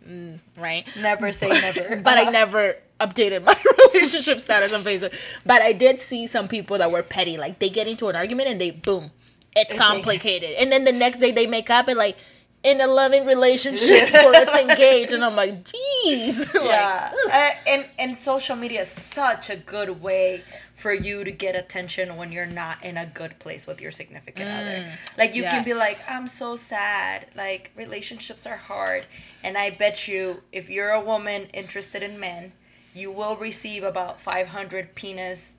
mm, 0.08 0.40
right? 0.58 0.88
Never 1.00 1.32
say 1.32 1.50
never. 1.50 1.96
But 2.04 2.18
I 2.18 2.24
never 2.32 2.76
updated 3.00 3.44
my 3.44 3.56
relationship 3.94 4.40
status 4.40 4.74
on 4.74 4.82
Facebook. 4.82 5.14
But 5.46 5.62
I 5.62 5.74
did 5.74 6.00
see 6.00 6.28
some 6.28 6.48
people 6.48 6.78
that 6.78 6.92
were 6.92 7.04
petty, 7.04 7.38
like 7.38 7.60
they 7.60 7.70
get 7.70 7.88
into 7.88 8.08
an 8.08 8.16
argument 8.16 8.50
and 8.50 8.60
they 8.60 8.72
boom, 8.72 9.12
it's 9.56 9.72
It's 9.72 9.80
complicated, 9.80 10.52
and 10.60 10.72
then 10.72 10.86
the 10.86 10.92
next 10.92 11.20
day 11.20 11.32
they 11.32 11.48
make 11.48 11.70
up 11.70 11.88
and 11.88 11.98
like. 11.98 12.18
In 12.64 12.82
a 12.82 12.88
loving 12.88 13.26
relationship 13.26 14.12
or 14.26 14.34
it's 14.34 14.54
engaged, 14.54 15.14
and 15.14 15.24
I'm 15.24 15.36
like, 15.36 15.64
jeez. 15.64 16.54
Yeah. 16.56 17.12
ugh. 17.14 17.32
Uh, 17.32 17.52
and 17.68 17.86
and 18.00 18.18
social 18.18 18.56
media 18.56 18.82
is 18.82 18.90
such 18.90 19.50
a 19.52 19.56
good 19.56 20.02
way 20.02 20.42
for 20.78 20.94
you 20.94 21.24
to 21.24 21.32
get 21.32 21.56
attention 21.56 22.18
when 22.18 22.32
you're 22.32 22.46
not 22.46 22.84
in 22.84 22.98
a 22.98 23.06
good 23.08 23.40
place 23.40 23.66
with 23.66 23.82
your 23.82 23.90
significant 23.90 24.48
other. 24.48 24.86
Mm. 24.86 25.18
Like 25.18 25.34
you 25.34 25.42
can 25.42 25.66
be 25.66 25.74
like, 25.74 25.98
I'm 26.08 26.28
so 26.28 26.56
sad. 26.56 27.26
Like 27.36 27.72
relationships 27.76 28.46
are 28.46 28.58
hard. 28.58 29.06
And 29.44 29.58
I 29.58 29.72
bet 29.72 30.08
you 30.08 30.44
if 30.52 30.70
you're 30.70 30.92
a 30.92 31.02
woman 31.04 31.48
interested 31.52 32.04
in 32.04 32.20
men, 32.20 32.52
you 32.94 33.12
will 33.12 33.36
receive 33.36 33.84
about 33.84 34.22
500 34.22 34.94
penis 34.94 35.56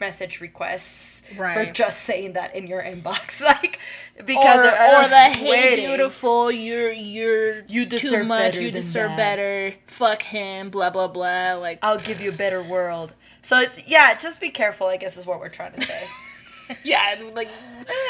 message 0.00 0.40
requests 0.40 1.22
for 1.36 1.64
just 1.66 2.00
saying 2.00 2.34
that 2.34 2.54
in 2.54 2.66
your 2.66 2.82
inbox 2.82 3.40
like 3.52 3.78
because 4.26 4.58
or, 4.58 4.68
of, 4.68 5.06
or 5.06 5.08
the 5.08 5.16
hey 5.16 5.50
waiting. 5.50 5.86
beautiful 5.86 6.50
you're 6.50 6.90
you're 6.92 7.62
You 7.68 7.84
too 7.84 7.90
deserve 7.98 8.26
much 8.26 8.52
better 8.52 8.60
you 8.60 8.70
deserve 8.72 9.10
that. 9.10 9.16
better 9.16 9.74
fuck 9.86 10.22
him 10.22 10.70
blah 10.70 10.90
blah 10.90 11.08
blah 11.08 11.54
like 11.54 11.78
I'll 11.82 11.98
give 11.98 12.20
you 12.20 12.30
a 12.30 12.34
better 12.34 12.60
world. 12.62 13.12
So 13.44 13.60
it's, 13.60 13.86
yeah, 13.86 14.14
just 14.16 14.40
be 14.40 14.50
careful. 14.50 14.86
I 14.88 14.96
guess 14.96 15.16
is 15.16 15.26
what 15.26 15.38
we're 15.38 15.48
trying 15.48 15.72
to 15.74 15.82
say. 15.82 16.06
yeah 16.82 17.20
like 17.34 17.48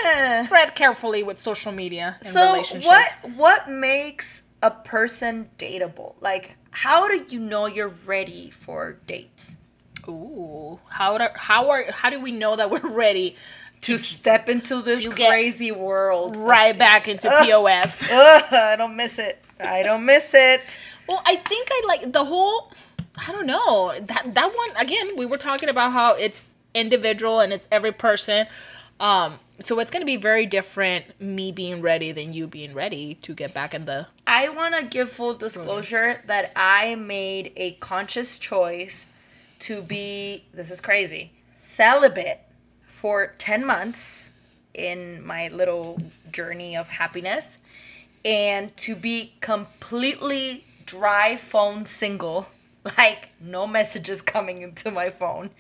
Eh. 0.07 0.47
tread 0.47 0.77
carefully 0.77 1.25
with 1.25 1.41
social 1.41 1.73
media 1.73 2.17
and 2.23 2.33
so 2.33 2.53
relationships 2.53 2.87
what 2.87 3.31
what 3.37 3.69
makes 3.69 4.45
a 4.63 4.71
person 4.71 5.51
dateable? 5.59 6.15
Like, 6.21 6.57
how 6.71 7.09
do 7.09 7.27
you 7.29 7.41
know 7.41 7.67
you're 7.67 7.93
ready 8.07 8.51
for 8.51 8.99
dates? 9.09 9.57
ooh 10.09 10.79
how 10.89 11.19
do, 11.19 11.27
how 11.35 11.71
are 11.71 11.85
how 11.91 12.11
do 12.11 12.21
we 12.21 12.31
know 12.31 12.55
that 12.57 12.71
we're 12.71 12.89
ready 12.89 13.35
To 13.83 13.99
step 13.99 14.49
into 14.49 14.83
this 14.83 15.07
crazy 15.09 15.73
world. 15.73 16.37
right 16.37 16.79
back 16.79 17.09
into 17.09 17.29
pof 17.29 18.03
Ugh, 18.13 18.45
I 18.53 18.77
don't 18.77 18.97
miss 18.97 19.19
it. 19.19 19.43
I 19.59 19.83
don't 19.83 20.05
miss 20.07 20.33
it. 20.33 20.61
well 21.09 21.23
i 21.27 21.37
think 21.37 21.69
i 21.73 21.83
like 21.89 22.13
the 22.13 22.25
whole 22.25 22.71
i 23.17 23.33
don't 23.33 23.47
know. 23.47 23.95
That 24.01 24.35
that 24.35 24.47
one 24.55 24.77
again 24.79 25.17
we 25.17 25.27
were 25.27 25.39
talking 25.39 25.69
about 25.69 25.93
how 25.93 26.15
it's 26.17 26.55
individual 26.75 27.41
and 27.41 27.53
it's 27.53 27.69
every 27.71 27.93
person. 27.93 28.47
Um 29.01 29.39
so 29.61 29.79
it's 29.79 29.91
going 29.91 30.03
to 30.03 30.07
be 30.07 30.17
very 30.17 30.47
different 30.47 31.21
me 31.21 31.53
being 31.53 31.81
ready 31.81 32.11
than 32.11 32.33
you 32.33 32.49
being 32.49 32.75
ready 32.75 33.15
to 33.23 33.35
get 33.35 33.55
back 33.55 33.73
in 33.73 33.85
the 33.85 34.09
I 34.27 34.49
want 34.49 34.75
to 34.75 34.85
give 34.85 35.11
full 35.11 35.35
disclosure 35.35 36.23
that 36.27 36.51
I 36.57 36.97
made 36.97 37.53
a 37.57 37.73
conscious 37.73 38.39
choice 38.39 39.07
to 39.61 39.81
be, 39.81 40.45
this 40.53 40.71
is 40.71 40.81
crazy, 40.81 41.33
celibate 41.57 42.41
for 42.87 43.35
10 43.39 43.65
months 43.65 44.33
in 44.75 45.25
my 45.25 45.49
little 45.49 46.01
journey 46.33 46.77
of 46.77 46.89
happiness 46.89 47.59
and 48.25 48.77
to 48.79 48.97
be 48.97 49.35
completely 49.41 50.65
dry 50.87 51.37
phone 51.37 51.87
single, 51.87 52.49
like 52.99 53.31
no 53.41 53.67
messages 53.67 54.21
coming 54.23 54.63
into 54.63 54.91
my 54.91 55.09
phone 55.09 55.51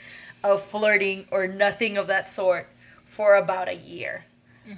of 0.42 0.62
flirting 0.62 1.26
or 1.30 1.46
nothing 1.46 1.96
of 1.96 2.06
that 2.06 2.28
sort 2.28 2.68
for 3.04 3.36
about 3.36 3.68
a 3.68 3.74
year. 3.74 4.26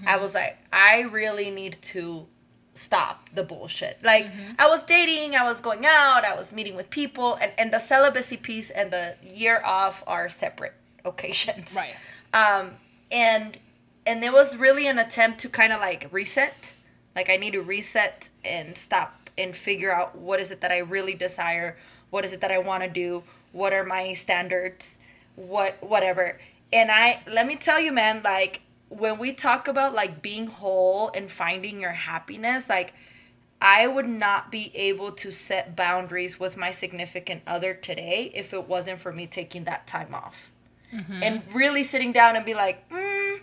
I 0.05 0.17
was 0.17 0.35
like, 0.35 0.59
I 0.73 1.03
really 1.03 1.49
need 1.51 1.79
to 1.83 2.27
stop 2.75 3.31
the 3.33 3.43
bullshit. 3.43 3.99
Like 4.03 4.27
I 4.59 4.67
was 4.69 4.83
dating, 4.85 5.37
I 5.37 5.45
was 5.45 5.61
going 5.61 5.87
out, 5.87 6.25
I 6.25 6.35
was 6.35 6.53
meeting 6.53 6.77
with 6.77 6.91
people, 6.91 7.35
and, 7.35 7.53
and 7.57 7.73
the 7.73 7.79
celibacy 7.79 8.37
piece 8.37 8.71
and 8.71 8.91
the 8.91 9.15
year 9.23 9.63
off 9.65 10.03
are 10.07 10.29
separate 10.29 10.75
occasions. 11.05 11.75
Right. 11.75 11.95
Um 12.35 12.73
and 13.11 13.59
and 14.07 14.23
it 14.25 14.33
was 14.33 14.57
really 14.57 14.87
an 14.87 14.99
attempt 14.99 15.41
to 15.41 15.49
kind 15.49 15.73
of 15.73 15.81
like 15.81 16.09
reset. 16.11 16.75
Like 17.15 17.31
I 17.31 17.37
need 17.37 17.53
to 17.53 17.63
reset 17.63 18.31
and 18.45 18.77
stop 18.77 19.31
and 19.39 19.55
figure 19.55 19.93
out 19.93 20.17
what 20.17 20.41
is 20.41 20.51
it 20.51 20.61
that 20.61 20.73
I 20.73 20.79
really 20.79 21.15
desire, 21.15 21.77
what 22.11 22.25
is 22.25 22.33
it 22.33 22.41
that 22.41 22.51
I 22.51 22.59
want 22.59 22.83
to 22.83 22.89
do, 22.89 23.23
what 23.53 23.73
are 23.73 23.85
my 23.85 24.13
standards, 24.13 24.99
what 25.35 25.83
whatever. 25.83 26.39
And 26.73 26.91
I 26.91 27.23
let 27.27 27.47
me 27.47 27.57
tell 27.57 27.81
you 27.81 27.93
man, 27.93 28.23
like 28.23 28.63
when 28.89 29.19
we 29.19 29.33
talk 29.33 29.69
about 29.69 29.95
like 29.95 30.23
being 30.23 30.47
whole 30.47 31.11
and 31.15 31.31
finding 31.31 31.81
your 31.81 31.93
happiness, 31.93 32.69
like 32.69 32.95
I 33.61 33.87
would 33.87 34.07
not 34.07 34.51
be 34.53 34.71
able 34.77 35.13
to 35.13 35.31
set 35.33 35.75
boundaries 35.75 36.39
with 36.39 36.57
my 36.57 36.71
significant 36.71 37.43
other 37.47 37.75
today 37.75 38.31
if 38.35 38.53
it 38.53 38.69
wasn't 38.69 39.01
for 39.01 39.13
me 39.13 39.27
taking 39.27 39.65
that 39.65 39.87
time 39.87 40.15
off. 40.15 40.51
And 41.23 41.43
really 41.53 41.83
sitting 41.83 42.13
down 42.13 42.37
and 42.37 42.45
be 42.45 42.55
like, 42.55 42.89
mm, 42.91 43.41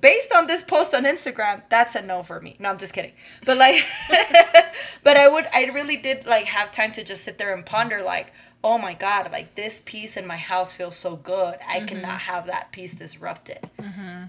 based 0.00 0.32
on 0.32 0.46
this 0.46 0.62
post 0.62 0.94
on 0.94 1.04
Instagram, 1.04 1.62
that's 1.68 1.94
a 1.94 2.02
no 2.02 2.22
for 2.22 2.40
me. 2.40 2.56
No, 2.58 2.70
I'm 2.70 2.78
just 2.78 2.92
kidding. 2.92 3.12
But 3.44 3.56
like, 3.56 3.84
but 5.02 5.16
I 5.16 5.28
would, 5.28 5.46
I 5.52 5.64
really 5.66 5.96
did 5.96 6.26
like 6.26 6.46
have 6.46 6.72
time 6.72 6.92
to 6.92 7.04
just 7.04 7.24
sit 7.24 7.38
there 7.38 7.54
and 7.54 7.64
ponder, 7.64 8.02
like, 8.02 8.32
oh 8.62 8.78
my 8.78 8.94
God, 8.94 9.30
like 9.32 9.54
this 9.54 9.82
peace 9.84 10.16
in 10.16 10.26
my 10.26 10.36
house 10.36 10.72
feels 10.72 10.96
so 10.96 11.16
good. 11.16 11.56
I 11.66 11.78
mm-hmm. 11.78 11.86
cannot 11.86 12.20
have 12.20 12.46
that 12.46 12.72
peace 12.72 12.94
disrupted. 12.94 13.68
Mm-hmm. 13.78 14.24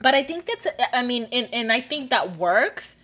But 0.00 0.14
I 0.14 0.22
think 0.22 0.46
that's 0.46 0.66
I 0.92 1.02
mean 1.02 1.26
and, 1.32 1.48
and 1.52 1.72
I 1.72 1.80
think 1.80 2.10
that 2.10 2.36
works. 2.36 2.96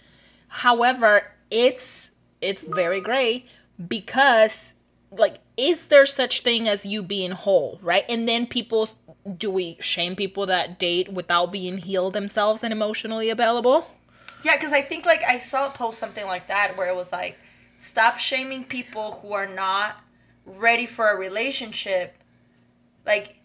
However, 0.49 1.33
it's 1.51 2.11
it's 2.41 2.69
very 2.69 3.01
gray 3.01 3.47
because 3.88 4.75
like 5.11 5.38
is 5.57 5.88
there 5.88 6.07
such 6.07 6.41
thing 6.41 6.69
as 6.69 6.85
you 6.85 7.03
being 7.03 7.31
whole, 7.33 7.79
right? 7.83 8.05
And 8.09 8.29
then 8.29 8.47
people 8.47 8.88
do 9.37 9.51
we 9.51 9.77
shame 9.81 10.17
people 10.17 10.47
that 10.47 10.79
date 10.79 11.13
without 11.13 11.53
being 11.53 11.79
healed 11.79 12.15
themselves 12.15 12.65
and 12.65 12.73
emotionally 12.73 13.31
available? 13.31 13.91
Yeah, 14.45 14.57
because 14.57 14.73
I 14.73 14.83
think 14.83 15.07
like 15.07 15.23
I 15.23 15.39
saw 15.39 15.69
a 15.69 15.71
post 15.71 15.99
something 15.99 16.27
like 16.27 16.49
that 16.49 16.77
where 16.77 16.89
it 16.89 16.97
was 16.97 17.13
like, 17.13 17.39
stop 17.77 18.19
shaming 18.19 18.65
people 18.65 19.21
who 19.23 19.33
are 19.33 19.47
not 19.47 20.03
ready 20.45 20.87
for 20.87 21.11
a 21.11 21.17
relationship, 21.17 22.16
like, 23.07 23.41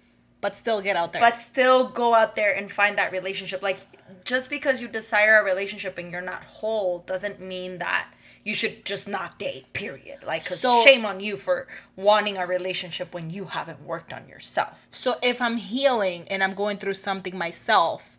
But 0.47 0.55
still 0.55 0.81
get 0.81 0.95
out 0.95 1.11
there. 1.11 1.21
but 1.21 1.37
still 1.37 1.89
go 1.89 2.13
out 2.15 2.35
there 2.37 2.53
and 2.55 2.71
find 2.71 2.97
that 2.97 3.11
relationship. 3.11 3.61
Like, 3.61 3.79
just 4.23 4.49
because 4.49 4.81
you 4.81 4.87
desire 4.87 5.39
a 5.39 5.43
relationship 5.43 5.97
and 5.97 6.09
you're 6.11 6.21
not 6.21 6.41
whole 6.43 6.99
doesn't 6.99 7.41
mean 7.41 7.79
that 7.79 8.07
you 8.45 8.53
should 8.53 8.85
just 8.85 9.09
not 9.09 9.37
date. 9.37 9.73
Period. 9.73 10.23
Like, 10.25 10.45
cause 10.45 10.61
So- 10.61 10.85
shame 10.85 11.05
on 11.05 11.19
you 11.19 11.35
for 11.35 11.67
wanting 11.97 12.37
a 12.37 12.45
relationship 12.47 13.13
when 13.13 13.29
you 13.29 13.45
haven't 13.45 13.81
worked 13.83 14.13
on 14.13 14.29
yourself. 14.29 14.87
So 14.89 15.15
if 15.21 15.41
I'm 15.41 15.57
healing 15.57 16.25
and 16.31 16.41
I'm 16.41 16.53
going 16.53 16.77
through 16.77 16.93
something 16.93 17.37
myself, 17.37 18.17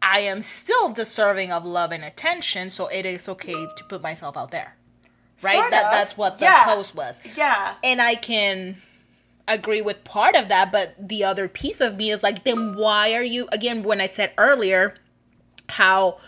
I 0.00 0.20
am 0.20 0.40
still 0.42 0.90
deserving 0.92 1.52
of 1.52 1.66
love 1.66 1.92
and 1.92 2.02
attention, 2.04 2.70
so 2.70 2.86
it 2.86 3.04
is 3.04 3.28
okay 3.28 3.52
to 3.76 3.84
put 3.88 4.00
myself 4.02 4.36
out 4.38 4.52
there. 4.52 4.76
Right? 5.42 5.58
Sort 5.58 5.70
that 5.72 5.84
of. 5.86 5.92
that's 5.92 6.16
what 6.16 6.38
the 6.38 6.46
Yeah. 6.46 6.64
post 6.64 6.94
was. 6.94 7.20
Yeah. 7.36 7.74
And 7.84 8.00
I 8.00 8.14
can 8.14 8.80
agree 9.54 9.80
with 9.80 10.04
part 10.04 10.34
of 10.36 10.48
that, 10.48 10.72
but 10.72 10.94
the 10.98 11.24
other 11.24 11.48
piece 11.48 11.80
of 11.80 11.96
me 11.96 12.10
is 12.10 12.22
like, 12.22 12.44
then 12.44 12.76
why 12.76 13.14
are 13.14 13.22
you 13.22 13.48
again 13.52 13.82
when 13.82 14.00
I 14.00 14.06
said 14.06 14.32
earlier 14.38 14.94
how 15.70 16.18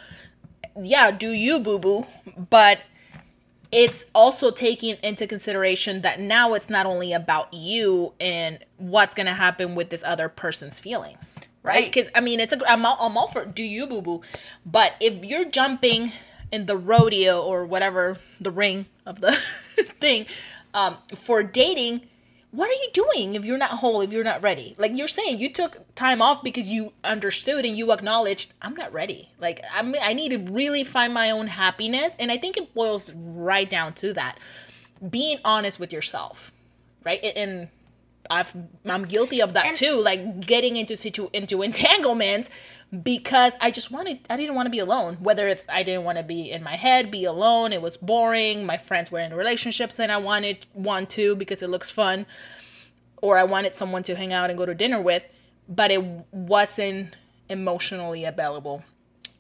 yeah, 0.81 1.11
do 1.11 1.31
you 1.31 1.61
boo 1.61 1.79
boo, 1.79 2.07
but 2.49 2.81
it's 3.73 4.07
also 4.15 4.51
taking 4.51 4.97
into 5.03 5.27
consideration 5.27 6.03
that 6.03 6.19
now 6.19 6.55
it's 6.55 6.69
not 6.71 6.87
only 6.87 7.13
about 7.13 7.53
you 7.53 8.13
and 8.21 8.59
what's 8.79 9.15
gonna 9.15 9.35
happen 9.35 9.75
with 9.75 9.91
this 9.91 10.03
other 10.05 10.29
person's 10.29 10.79
feelings, 10.79 11.37
right? 11.63 11.75
Right. 11.75 11.85
Because 11.85 12.11
I 12.15 12.21
mean, 12.21 12.41
it's 12.41 12.53
a 12.53 12.71
I'm 12.71 12.85
all, 12.87 12.97
I'm 13.01 13.17
all 13.17 13.29
for 13.29 13.45
do 13.45 13.63
you 13.63 13.87
boo 13.87 14.03
boo, 14.03 14.23
but 14.65 14.95
if 15.01 15.25
you're 15.25 15.49
jumping 15.49 16.13
in 16.53 16.67
the 16.67 16.77
rodeo 16.77 17.41
or 17.41 17.65
whatever 17.65 18.19
the 18.41 18.51
ring 18.51 18.87
of 19.07 19.21
the 19.21 19.33
thing 20.01 20.27
um, 20.75 20.97
for 21.15 21.43
dating. 21.43 22.03
What 22.53 22.69
are 22.69 22.73
you 22.73 22.89
doing 22.93 23.37
if 23.37 23.45
you're 23.45 23.59
not 23.59 23.71
whole, 23.71 24.01
if 24.01 24.13
you're 24.13 24.25
not 24.25 24.43
ready? 24.43 24.75
Like 24.77 24.97
you're 24.97 25.07
saying, 25.09 25.39
you 25.39 25.53
took 25.53 25.95
time 25.95 26.21
off 26.21 26.43
because 26.43 26.67
you 26.67 26.93
understood 27.05 27.65
and 27.65 27.77
you 27.77 27.93
acknowledged, 27.93 28.53
I'm 28.61 28.75
not 28.75 28.93
ready. 28.93 29.31
Like 29.39 29.63
I'm, 29.73 29.95
I 30.03 30.15
need 30.15 30.31
to 30.31 30.39
really 30.39 30.83
find 30.83 31.15
my 31.15 31.31
own 31.31 31.47
happiness. 31.47 32.17
And 32.19 32.33
I 32.33 32.39
think 32.39 32.57
it 32.57 32.75
boils 32.75 33.13
right 33.15 33.71
down 33.71 33.93
to 33.95 34.13
that. 34.15 34.37
Being 35.09 35.39
honest 35.45 35.79
with 35.79 35.93
yourself, 35.93 36.51
right? 37.05 37.21
And 37.37 37.69
I've, 38.31 38.55
I'm 38.87 39.05
guilty 39.07 39.43
of 39.43 39.53
that 39.55 39.67
And- 39.67 39.77
too. 39.77 40.01
Like 40.01 40.41
getting 40.47 40.77
into 40.77 40.97
situ, 40.97 41.29
into 41.33 41.63
entanglements 41.71 42.49
because 43.03 43.55
I 43.61 43.71
just 43.71 43.91
wanted, 43.91 44.21
I 44.31 44.37
didn't 44.37 44.55
want 44.55 44.67
to 44.67 44.71
be 44.71 44.79
alone. 44.79 45.17
Whether 45.21 45.49
it's 45.49 45.67
I 45.69 45.83
didn't 45.83 46.05
want 46.05 46.19
to 46.19 46.25
be 46.25 46.51
in 46.51 46.63
my 46.63 46.77
head, 46.77 47.11
be 47.11 47.25
alone. 47.25 47.73
It 47.73 47.83
was 47.83 47.97
boring. 47.97 48.65
My 48.65 48.77
friends 48.77 49.11
were 49.11 49.21
in 49.21 49.35
relationships 49.35 49.99
and 49.99 50.11
I 50.13 50.17
wanted 50.19 50.67
one 50.73 51.07
too 51.07 51.35
because 51.37 51.63
it 51.63 51.69
looks 51.71 51.91
fun 51.91 52.27
or 53.23 53.37
I 53.37 53.45
wanted 53.45 53.75
someone 53.75 54.03
to 54.05 54.15
hang 54.17 54.33
out 54.33 54.49
and 54.49 54.59
go 54.59 54.65
to 54.65 54.75
dinner 54.75 55.01
with, 55.01 55.27
but 55.69 55.91
it 55.91 56.03
wasn't 56.33 57.17
emotionally 57.51 58.25
available 58.25 58.83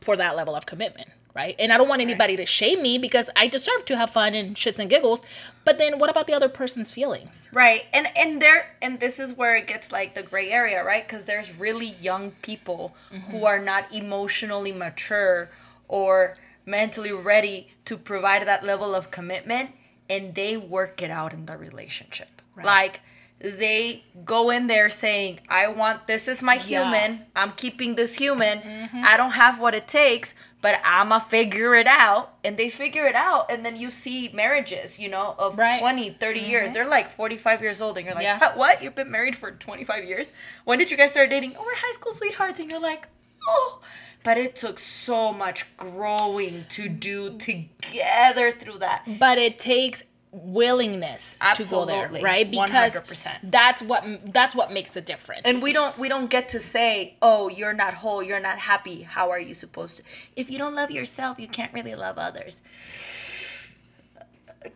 for 0.00 0.16
that 0.16 0.36
level 0.36 0.54
of 0.54 0.66
commitment, 0.66 1.08
right? 1.34 1.54
And 1.58 1.72
I 1.72 1.78
don't 1.78 1.88
want 1.88 2.02
anybody 2.02 2.36
to 2.36 2.46
shame 2.46 2.82
me 2.82 2.98
because 2.98 3.30
I 3.36 3.46
deserve 3.46 3.84
to 3.86 3.96
have 3.96 4.10
fun 4.10 4.34
and 4.34 4.56
shits 4.56 4.78
and 4.78 4.90
giggles. 4.90 5.22
But 5.64 5.78
then 5.78 5.98
what 5.98 6.10
about 6.10 6.26
the 6.26 6.32
other 6.32 6.48
person's 6.48 6.92
feelings? 6.92 7.48
Right. 7.52 7.84
And 7.92 8.08
and 8.16 8.42
there 8.42 8.70
and 8.82 9.00
this 9.00 9.18
is 9.18 9.32
where 9.34 9.56
it 9.56 9.66
gets 9.66 9.92
like 9.92 10.14
the 10.14 10.22
gray 10.22 10.50
area, 10.50 10.82
right? 10.84 11.06
Cuz 11.06 11.24
there's 11.24 11.54
really 11.54 11.94
young 12.00 12.32
people 12.42 12.94
who 13.10 13.16
mm-hmm. 13.16 13.44
are 13.44 13.60
not 13.60 13.92
emotionally 13.92 14.72
mature 14.72 15.50
or 15.88 16.36
mentally 16.66 17.12
ready 17.12 17.72
to 17.84 17.96
provide 17.96 18.46
that 18.46 18.64
level 18.64 18.94
of 18.94 19.10
commitment 19.10 19.70
and 20.08 20.34
they 20.34 20.56
work 20.56 21.00
it 21.02 21.10
out 21.10 21.32
in 21.32 21.46
the 21.46 21.56
relationship. 21.56 22.42
Like 22.62 23.00
they 23.38 24.04
go 24.24 24.50
in 24.50 24.66
there 24.66 24.90
saying, 24.90 25.40
I 25.48 25.68
want 25.68 26.06
this 26.06 26.28
is 26.28 26.42
my 26.42 26.54
Yeah. 26.54 26.62
human. 26.84 27.26
I'm 27.34 27.52
keeping 27.52 27.94
this 27.94 28.16
human. 28.16 28.60
Mm-hmm. 28.60 29.02
I 29.04 29.16
don't 29.16 29.32
have 29.32 29.58
what 29.58 29.74
it 29.74 29.88
takes, 29.88 30.34
but 30.60 30.80
I'ma 30.84 31.18
figure 31.18 31.74
it 31.74 31.86
out. 31.86 32.34
And 32.44 32.56
they 32.56 32.68
figure 32.68 33.06
it 33.06 33.14
out. 33.14 33.50
And 33.50 33.64
then 33.64 33.76
you 33.76 33.90
see 33.90 34.28
marriages, 34.32 34.98
you 34.98 35.08
know, 35.08 35.34
of 35.38 35.56
Right. 35.58 35.80
20, 35.80 36.10
30 36.10 36.40
years. 36.40 36.64
Mm-hmm. 36.66 36.74
They're 36.74 36.88
like 36.88 37.10
45 37.10 37.62
years 37.62 37.80
old. 37.80 37.96
And 37.96 38.06
you're 38.06 38.14
like, 38.14 38.24
Yeah. 38.24 38.56
What? 38.56 38.82
You've 38.82 38.94
been 38.94 39.10
married 39.10 39.36
for 39.36 39.50
25 39.50 40.04
years? 40.04 40.32
When 40.64 40.78
did 40.78 40.90
you 40.90 40.96
guys 40.96 41.12
start 41.12 41.30
dating? 41.30 41.54
Oh, 41.58 41.62
we're 41.64 41.74
high 41.76 41.92
school 41.92 42.12
sweethearts. 42.12 42.60
And 42.60 42.70
you're 42.70 42.80
like, 42.80 43.08
oh. 43.46 43.80
But 44.22 44.36
it 44.36 44.54
took 44.54 44.78
so 44.78 45.32
much 45.32 45.64
growing 45.78 46.66
to 46.70 46.90
do 46.90 47.38
together 47.38 48.50
through 48.50 48.78
that. 48.80 49.04
But 49.18 49.38
it 49.38 49.58
takes 49.58 50.04
willingness 50.32 51.36
to 51.54 51.64
go 51.64 51.84
there, 51.84 52.08
right? 52.22 52.48
Because 52.50 52.94
100%. 52.94 53.50
that's 53.50 53.82
what 53.82 54.04
that's 54.32 54.54
what 54.54 54.72
makes 54.72 54.96
a 54.96 55.00
difference. 55.00 55.42
And 55.44 55.60
we 55.62 55.72
don't 55.72 55.98
we 55.98 56.08
don't 56.08 56.30
get 56.30 56.48
to 56.50 56.60
say, 56.60 57.16
"Oh, 57.20 57.48
you're 57.48 57.74
not 57.74 57.94
whole, 57.94 58.22
you're 58.22 58.40
not 58.40 58.58
happy. 58.58 59.02
How 59.02 59.30
are 59.30 59.40
you 59.40 59.54
supposed 59.54 59.98
to?" 59.98 60.02
If 60.36 60.50
you 60.50 60.58
don't 60.58 60.74
love 60.74 60.90
yourself, 60.90 61.38
you 61.38 61.48
can't 61.48 61.72
really 61.72 61.94
love 61.94 62.18
others. 62.18 62.62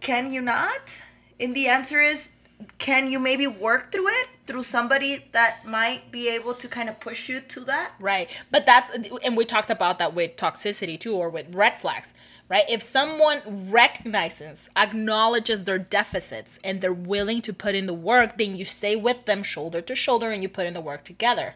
Can 0.00 0.32
you 0.32 0.40
not? 0.40 1.02
And 1.38 1.54
the 1.54 1.68
answer 1.68 2.00
is 2.00 2.30
can 2.78 3.10
you 3.10 3.18
maybe 3.18 3.46
work 3.46 3.92
through 3.92 4.08
it 4.08 4.28
through 4.46 4.64
somebody 4.64 5.24
that 5.32 5.64
might 5.66 6.10
be 6.10 6.28
able 6.28 6.54
to 6.54 6.68
kind 6.68 6.88
of 6.88 7.00
push 7.00 7.28
you 7.28 7.40
to 7.40 7.60
that? 7.60 7.92
Right. 7.98 8.30
But 8.50 8.66
that's, 8.66 8.90
and 9.24 9.36
we 9.36 9.44
talked 9.44 9.70
about 9.70 9.98
that 9.98 10.14
with 10.14 10.36
toxicity 10.36 10.98
too, 10.98 11.14
or 11.14 11.30
with 11.30 11.54
red 11.54 11.76
flags, 11.76 12.14
right? 12.48 12.64
If 12.68 12.82
someone 12.82 13.70
recognizes, 13.70 14.68
acknowledges 14.76 15.64
their 15.64 15.78
deficits, 15.78 16.58
and 16.62 16.80
they're 16.80 16.92
willing 16.92 17.42
to 17.42 17.52
put 17.52 17.74
in 17.74 17.86
the 17.86 17.94
work, 17.94 18.38
then 18.38 18.56
you 18.56 18.64
stay 18.64 18.96
with 18.96 19.24
them 19.24 19.42
shoulder 19.42 19.80
to 19.80 19.94
shoulder 19.94 20.30
and 20.30 20.42
you 20.42 20.48
put 20.48 20.66
in 20.66 20.74
the 20.74 20.80
work 20.80 21.04
together. 21.04 21.54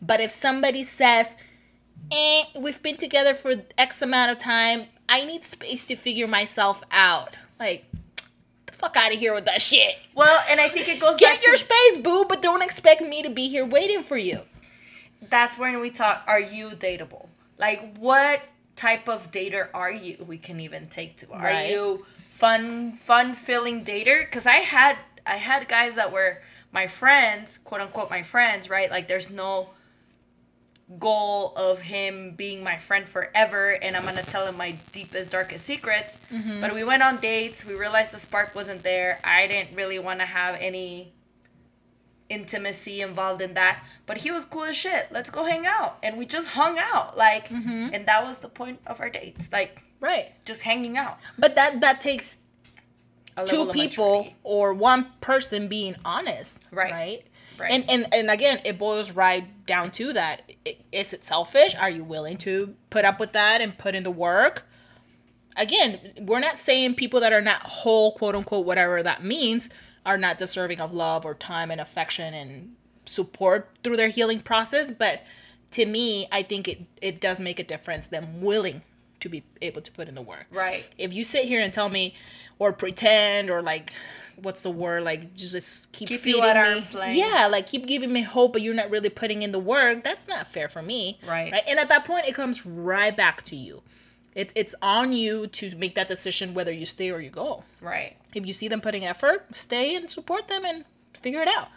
But 0.00 0.20
if 0.20 0.30
somebody 0.30 0.82
says, 0.82 1.34
eh, 2.12 2.44
we've 2.58 2.82
been 2.82 2.96
together 2.96 3.34
for 3.34 3.54
X 3.78 4.02
amount 4.02 4.30
of 4.32 4.38
time, 4.38 4.86
I 5.08 5.24
need 5.24 5.42
space 5.42 5.86
to 5.86 5.96
figure 5.96 6.26
myself 6.26 6.82
out. 6.90 7.36
Like, 7.58 7.86
the 8.66 8.72
fuck 8.72 8.96
out 8.96 9.12
of 9.12 9.18
here 9.18 9.32
with 9.32 9.46
that 9.46 9.62
shit. 9.62 9.96
Well, 10.14 10.44
and 10.50 10.60
I 10.60 10.68
think 10.68 10.88
it 10.88 11.00
goes 11.00 11.16
Get 11.16 11.42
your 11.42 11.56
to 11.56 11.64
space, 11.64 11.98
boo, 12.02 12.26
but 12.28 12.42
don't 12.42 12.62
expect 12.62 13.00
me 13.00 13.22
to 13.22 13.30
be 13.30 13.48
here 13.48 13.64
waiting 13.64 14.02
for 14.02 14.18
you. 14.18 14.40
that's 15.30 15.58
when 15.58 15.80
we 15.80 15.90
talk 15.90 16.22
are 16.26 16.40
you 16.40 16.70
dateable? 16.70 17.26
Like 17.58 17.96
what 17.96 18.42
type 18.76 19.08
of 19.08 19.30
dater 19.30 19.68
are 19.74 19.90
you? 19.90 20.24
We 20.26 20.38
can 20.38 20.60
even 20.60 20.88
take 20.88 21.16
to. 21.18 21.32
Are 21.32 21.42
Right. 21.42 21.70
you 21.70 22.06
fun 22.28 22.92
fun 22.92 23.34
filling 23.34 23.84
dater? 23.84 24.30
Cuz 24.30 24.46
I 24.46 24.56
had 24.56 24.96
I 25.26 25.36
had 25.36 25.66
guys 25.68 25.94
that 25.96 26.12
were 26.12 26.42
my 26.72 26.86
friends, 26.86 27.58
quote 27.58 27.80
unquote 27.80 28.10
my 28.10 28.22
friends, 28.22 28.68
right? 28.70 28.90
Like 28.90 29.08
there's 29.08 29.30
no 29.30 29.70
goal 30.98 31.52
of 31.56 31.80
him 31.80 32.34
being 32.36 32.62
my 32.62 32.78
friend 32.78 33.08
forever 33.08 33.70
and 33.70 33.96
I'm 33.96 34.04
to 34.14 34.22
tell 34.22 34.46
him 34.46 34.56
my 34.56 34.76
deepest 34.92 35.32
darkest 35.32 35.64
secrets. 35.64 36.16
Mm-hmm. 36.32 36.60
But 36.60 36.74
we 36.74 36.84
went 36.84 37.02
on 37.02 37.16
dates, 37.16 37.64
we 37.64 37.74
realized 37.74 38.12
the 38.12 38.20
spark 38.20 38.54
wasn't 38.54 38.84
there. 38.84 39.18
I 39.24 39.48
didn't 39.48 39.74
really 39.74 39.98
want 39.98 40.20
to 40.20 40.26
have 40.26 40.54
any 40.60 41.12
intimacy 42.28 43.00
involved 43.00 43.40
in 43.40 43.54
that 43.54 43.84
but 44.04 44.18
he 44.18 44.30
was 44.30 44.44
cool 44.44 44.64
as 44.64 44.76
shit 44.76 45.06
let's 45.12 45.30
go 45.30 45.44
hang 45.44 45.64
out 45.64 45.96
and 46.02 46.16
we 46.16 46.26
just 46.26 46.48
hung 46.50 46.76
out 46.78 47.16
like 47.16 47.48
mm-hmm. 47.48 47.88
and 47.92 48.06
that 48.06 48.24
was 48.24 48.38
the 48.40 48.48
point 48.48 48.80
of 48.86 49.00
our 49.00 49.10
dates 49.10 49.52
like 49.52 49.82
Right. 49.98 50.32
just 50.44 50.62
hanging 50.62 50.96
out 50.98 51.18
But 51.38 51.54
that 51.54 51.80
that 51.80 52.00
takes 52.00 52.38
two 53.44 53.66
people 53.66 54.28
or 54.42 54.72
one 54.72 55.06
person 55.20 55.68
being 55.68 55.96
honest. 56.04 56.62
Right. 56.70 56.92
Right. 56.92 57.26
Right. 57.58 57.70
And 57.70 57.90
and 57.90 58.06
and 58.12 58.30
again, 58.30 58.60
it 58.64 58.78
boils 58.78 59.12
right 59.12 59.44
down 59.66 59.90
to 59.92 60.12
that. 60.12 60.52
Is 60.92 61.12
it 61.12 61.24
selfish? 61.24 61.74
Are 61.74 61.90
you 61.90 62.04
willing 62.04 62.36
to 62.38 62.74
put 62.90 63.04
up 63.04 63.18
with 63.18 63.32
that 63.32 63.60
and 63.60 63.76
put 63.76 63.94
in 63.94 64.02
the 64.02 64.10
work? 64.10 64.66
Again, 65.56 66.00
we're 66.20 66.40
not 66.40 66.58
saying 66.58 66.96
people 66.96 67.18
that 67.20 67.32
are 67.32 67.40
not 67.40 67.62
whole, 67.62 68.12
quote 68.12 68.34
unquote, 68.34 68.66
whatever 68.66 69.02
that 69.02 69.24
means, 69.24 69.70
are 70.06 70.16
not 70.16 70.38
deserving 70.38 70.80
of 70.80 70.94
love 70.94 71.26
or 71.26 71.34
time 71.34 71.70
and 71.70 71.80
affection 71.80 72.32
and 72.32 72.74
support 73.04 73.70
through 73.84 73.96
their 73.98 74.08
healing 74.08 74.40
process. 74.40 74.90
But 74.90 75.22
to 75.72 75.84
me, 75.84 76.26
I 76.32 76.42
think 76.42 76.68
it 76.68 76.82
it 77.02 77.20
does 77.20 77.40
make 77.40 77.58
a 77.58 77.64
difference. 77.64 78.06
Them 78.06 78.40
willing 78.40 78.82
to 79.20 79.28
be 79.28 79.42
able 79.62 79.80
to 79.80 79.90
put 79.92 80.08
in 80.08 80.14
the 80.14 80.20
work 80.22 80.46
right 80.50 80.86
if 80.98 81.12
you 81.14 81.24
sit 81.24 81.46
here 81.46 81.60
and 81.62 81.72
tell 81.72 81.88
me 81.88 82.14
or 82.58 82.70
pretend 82.70 83.48
or 83.48 83.62
like 83.62 83.90
what's 84.36 84.62
the 84.62 84.70
word 84.70 85.02
like 85.04 85.34
just 85.34 85.90
keep, 85.92 86.08
Keep 86.08 86.20
feeding 86.20 86.42
me 86.42 86.82
yeah 87.18 87.48
like 87.50 87.66
keep 87.66 87.86
giving 87.86 88.12
me 88.12 88.20
hope 88.20 88.52
but 88.52 88.60
you're 88.60 88.74
not 88.74 88.90
really 88.90 89.08
putting 89.08 89.40
in 89.40 89.52
the 89.52 89.58
work 89.58 90.04
that's 90.04 90.28
not 90.28 90.46
fair 90.46 90.68
for 90.68 90.82
me 90.82 91.18
Right. 91.26 91.50
right 91.50 91.62
and 91.66 91.78
at 91.78 91.88
that 91.88 92.04
point 92.04 92.26
it 92.28 92.34
comes 92.34 92.66
right 92.66 93.16
back 93.16 93.40
to 93.44 93.56
you 93.56 93.82
it's 94.36 94.52
it's 94.54 94.74
on 94.82 95.12
you 95.12 95.48
to 95.48 95.74
make 95.76 95.94
that 95.96 96.06
decision 96.06 96.54
whether 96.54 96.70
you 96.70 96.86
stay 96.86 97.10
or 97.10 97.20
you 97.20 97.30
go. 97.30 97.64
Right. 97.80 98.16
If 98.34 98.46
you 98.46 98.52
see 98.52 98.68
them 98.68 98.80
putting 98.80 99.04
effort 99.04 99.56
stay 99.56 99.96
and 99.96 100.08
support 100.08 100.46
them 100.46 100.64
and 100.64 100.84
figure 101.14 101.40
it 101.42 101.48
out. 101.48 101.68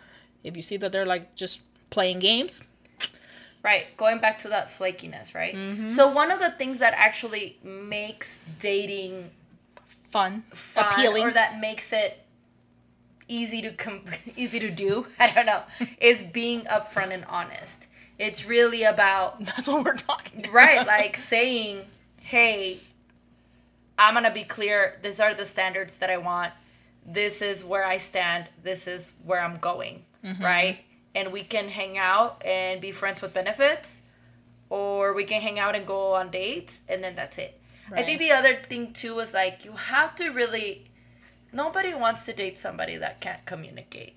If 0.43 0.55
you 0.57 0.61
see 0.61 0.77
that 0.77 0.91
they're 0.91 1.05
like 1.05 1.33
just 1.35 1.63
playing 1.89 2.19
games. 2.19 2.63
Right. 3.63 3.85
Going 3.97 4.19
back 4.19 4.37
to 4.39 4.49
that 4.49 4.67
flakiness 4.67 5.33
right? 5.33 5.55
Mm-hmm. 5.55 5.89
so 5.89 6.07
one 6.07 6.29
of 6.31 6.39
the 6.39 6.51
things 6.51 6.79
that 6.79 6.93
actually 6.95 7.57
makes 7.63 8.39
dating 8.59 9.31
fun, 10.09 10.43
fun 10.53 10.85
appealing. 10.91 11.23
or 11.23 11.31
that 11.31 11.59
makes 11.59 11.93
it 11.93 12.25
easy 13.27 13.61
to 13.61 13.71
com- 13.71 14.01
easy 14.35 14.59
to 14.59 14.71
do 14.71 15.05
i 15.19 15.29
don't 15.31 15.45
know 15.45 15.61
is 16.01 16.23
being 16.23 16.61
upfront 16.61 17.11
and 17.13 17.23
honest. 17.25 17.85
It's 18.17 18.43
really 18.45 18.83
about 18.83 19.39
that's 19.45 19.67
what 19.67 19.85
we're 19.85 19.95
talking 19.95 20.39
about. 20.41 20.53
right 20.53 20.85
like 20.87 21.15
saying 21.15 21.85
hey 22.29 22.79
i'm 23.97 24.13
gonna 24.13 24.31
be 24.31 24.43
clear. 24.43 24.97
These 25.01 25.19
are 25.19 25.33
the 25.33 25.45
standards 25.45 25.97
that 25.97 26.09
i 26.09 26.17
want. 26.17 26.53
This 27.05 27.41
is 27.41 27.63
where 27.63 27.85
i 27.85 27.97
stand. 27.97 28.47
This 28.63 28.87
is 28.87 29.11
where 29.25 29.41
i'm 29.41 29.57
going 29.57 30.05
mm-hmm. 30.23 30.43
right? 30.43 30.79
And 31.15 31.31
we 31.31 31.43
can 31.43 31.69
hang 31.69 31.97
out 31.97 32.41
and 32.45 32.81
be 32.81 32.91
friends 32.91 33.21
with 33.21 33.33
benefits 33.33 34.03
or 34.69 35.13
we 35.13 35.25
can 35.25 35.41
hang 35.41 35.59
out 35.59 35.75
and 35.75 35.85
go 35.85 36.13
on 36.13 36.29
dates 36.29 36.81
and 36.87 37.03
then 37.03 37.15
that's 37.15 37.37
it. 37.37 37.59
I 37.91 38.03
think 38.03 38.19
the 38.19 38.31
other 38.31 38.55
thing 38.55 38.93
too 38.93 39.15
was 39.15 39.33
like 39.33 39.65
you 39.65 39.71
have 39.71 40.15
to 40.15 40.29
really 40.29 40.85
nobody 41.51 41.93
wants 41.93 42.25
to 42.25 42.33
date 42.33 42.57
somebody 42.57 42.97
that 42.97 43.19
can't 43.19 43.43
communicate. 43.45 44.15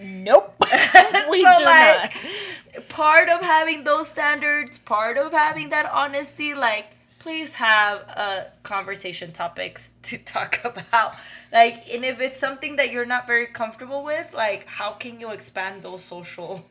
Nope. 0.00 0.54
we 1.30 1.44
So, 1.44 1.58
do 1.58 1.64
like, 1.64 2.14
not. 2.74 2.88
part 2.88 3.28
of 3.28 3.40
having 3.40 3.84
those 3.84 4.08
standards, 4.08 4.78
part 4.78 5.18
of 5.18 5.32
having 5.32 5.70
that 5.70 5.86
honesty, 5.86 6.54
like 6.54 6.92
please 7.18 7.54
have 7.54 8.04
uh 8.16 8.40
conversation 8.62 9.32
topics 9.32 9.92
to 10.02 10.18
talk 10.18 10.60
about. 10.64 11.14
Like 11.52 11.82
and 11.92 12.04
if 12.04 12.20
it's 12.20 12.38
something 12.38 12.76
that 12.76 12.90
you're 12.92 13.06
not 13.06 13.26
very 13.26 13.46
comfortable 13.46 14.04
with, 14.04 14.32
like 14.32 14.66
how 14.66 14.92
can 14.92 15.20
you 15.20 15.30
expand 15.30 15.82
those 15.82 16.04
social 16.04 16.66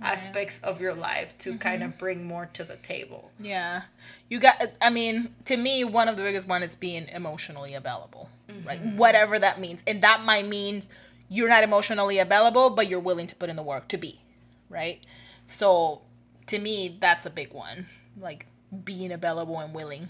aspects 0.00 0.60
of 0.62 0.80
your 0.80 0.94
life 0.94 1.36
to 1.38 1.58
kind 1.58 1.82
of 1.82 1.98
bring 1.98 2.24
more 2.24 2.48
to 2.52 2.62
the 2.62 2.76
table? 2.76 3.32
Yeah. 3.40 3.82
You 4.28 4.38
got 4.38 4.62
I 4.80 4.90
mean, 4.90 5.34
to 5.46 5.56
me 5.56 5.82
one 5.84 6.06
of 6.08 6.16
the 6.16 6.22
biggest 6.22 6.46
one 6.46 6.62
is 6.62 6.76
being 6.76 7.08
emotionally 7.08 7.74
available. 7.74 8.28
Right? 8.64 8.80
Whatever 8.80 9.38
that 9.38 9.60
means. 9.60 9.82
And 9.86 10.02
that 10.02 10.22
might 10.24 10.46
mean 10.46 10.82
you're 11.28 11.48
not 11.48 11.62
emotionally 11.62 12.18
available, 12.18 12.70
but 12.70 12.88
you're 12.88 13.00
willing 13.00 13.26
to 13.26 13.36
put 13.36 13.50
in 13.50 13.56
the 13.56 13.62
work 13.62 13.88
to 13.88 13.98
be. 13.98 14.20
Right? 14.68 15.02
So 15.46 16.02
to 16.46 16.58
me 16.58 16.96
that's 17.00 17.26
a 17.26 17.30
big 17.30 17.52
one. 17.52 17.86
Like 18.18 18.46
being 18.84 19.12
available 19.12 19.58
and 19.58 19.74
willing 19.74 20.08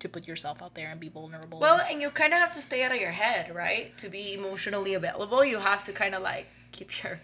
to 0.00 0.08
put 0.08 0.26
yourself 0.26 0.62
out 0.62 0.74
there 0.74 0.90
and 0.90 0.98
be 0.98 1.08
vulnerable. 1.08 1.60
Well, 1.60 1.80
and 1.88 2.00
you 2.00 2.10
kind 2.10 2.32
of 2.32 2.38
have 2.38 2.52
to 2.54 2.60
stay 2.60 2.82
out 2.82 2.92
of 2.92 3.00
your 3.00 3.10
head, 3.10 3.54
right? 3.54 3.96
To 3.98 4.08
be 4.08 4.34
emotionally 4.34 4.94
available, 4.94 5.44
you 5.44 5.58
have 5.58 5.84
to 5.84 5.92
kind 5.92 6.14
of 6.14 6.22
like 6.22 6.48
keep 6.72 7.02
your 7.02 7.20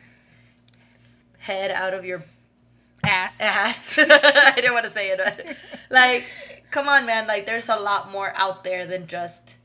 head 1.38 1.70
out 1.70 1.94
of 1.94 2.04
your 2.04 2.24
ass. 3.02 3.40
ass. 3.40 3.94
I 3.98 4.52
didn't 4.56 4.74
want 4.74 4.84
to 4.84 4.90
say 4.90 5.10
it, 5.10 5.20
but 5.22 5.56
like, 5.90 6.24
come 6.70 6.88
on, 6.88 7.06
man. 7.06 7.26
Like, 7.26 7.46
there's 7.46 7.68
a 7.68 7.76
lot 7.76 8.10
more 8.10 8.32
out 8.36 8.64
there 8.64 8.86
than 8.86 9.06
just 9.06 9.56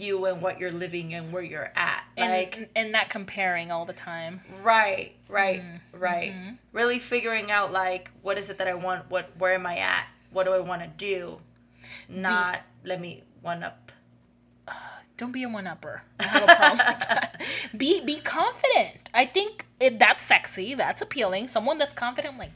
you 0.00 0.24
and 0.26 0.40
what 0.42 0.58
you're 0.60 0.72
living 0.72 1.14
and 1.14 1.32
where 1.32 1.42
you're 1.42 1.72
at. 1.76 2.02
And, 2.16 2.32
Like, 2.32 2.70
and 2.74 2.90
not 2.92 3.08
comparing 3.10 3.70
all 3.70 3.84
the 3.84 3.92
time. 3.92 4.40
right, 4.62 5.12
right, 5.28 5.60
Mm-hmm. 5.62 5.98
right. 6.00 6.56
Really 6.72 6.98
figuring 6.98 7.50
out 7.50 7.72
like, 7.72 8.10
what 8.22 8.38
is 8.38 8.50
it 8.50 8.58
that 8.58 8.68
I 8.68 8.74
want? 8.74 9.10
What, 9.10 9.30
where 9.38 9.54
am 9.54 9.66
I 9.66 9.78
at? 9.78 10.06
What 10.32 10.44
do 10.46 10.52
I 10.52 10.60
want 10.60 10.82
to 10.82 10.88
do? 10.88 11.40
Not 12.08 12.60
let 12.84 13.00
me 13.00 13.24
one 13.42 13.62
up. 13.62 13.92
Don't 15.16 15.32
be 15.32 15.42
a 15.42 15.48
one 15.48 15.66
upper. 15.66 16.02
I 16.18 16.24
have 16.24 16.42
a 16.42 16.46
problem 16.56 16.78
with 16.78 17.08
that. 17.08 17.40
Be 17.76 18.04
be 18.04 18.20
confident. 18.20 19.08
I 19.12 19.26
think 19.26 19.66
it, 19.80 19.98
that's 19.98 20.22
sexy. 20.22 20.74
That's 20.74 21.02
appealing. 21.02 21.46
Someone 21.48 21.78
that's 21.78 21.92
confident, 21.94 22.38
like, 22.38 22.52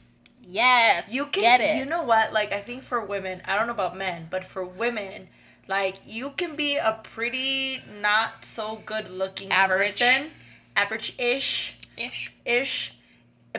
yes, 0.47 1.11
You 1.11 1.25
can 1.27 1.41
get 1.43 1.61
it. 1.61 1.77
You 1.77 1.85
know 1.85 2.03
what? 2.03 2.33
Like 2.33 2.51
I 2.53 2.59
think 2.61 2.83
for 2.83 3.03
women, 3.03 3.41
I 3.45 3.55
don't 3.57 3.67
know 3.67 3.73
about 3.73 3.97
men, 3.97 4.27
but 4.31 4.43
for 4.45 4.63
women, 4.65 5.27
like 5.67 5.95
you 6.05 6.31
can 6.31 6.55
be 6.55 6.77
a 6.77 6.99
pretty 7.03 7.81
not 8.01 8.45
so 8.45 8.81
good 8.85 9.09
looking 9.09 9.51
Average. 9.51 9.91
person, 9.99 10.31
average 10.75 11.15
ish 11.19 11.77
ish. 11.97 12.33
ish. 12.45 12.93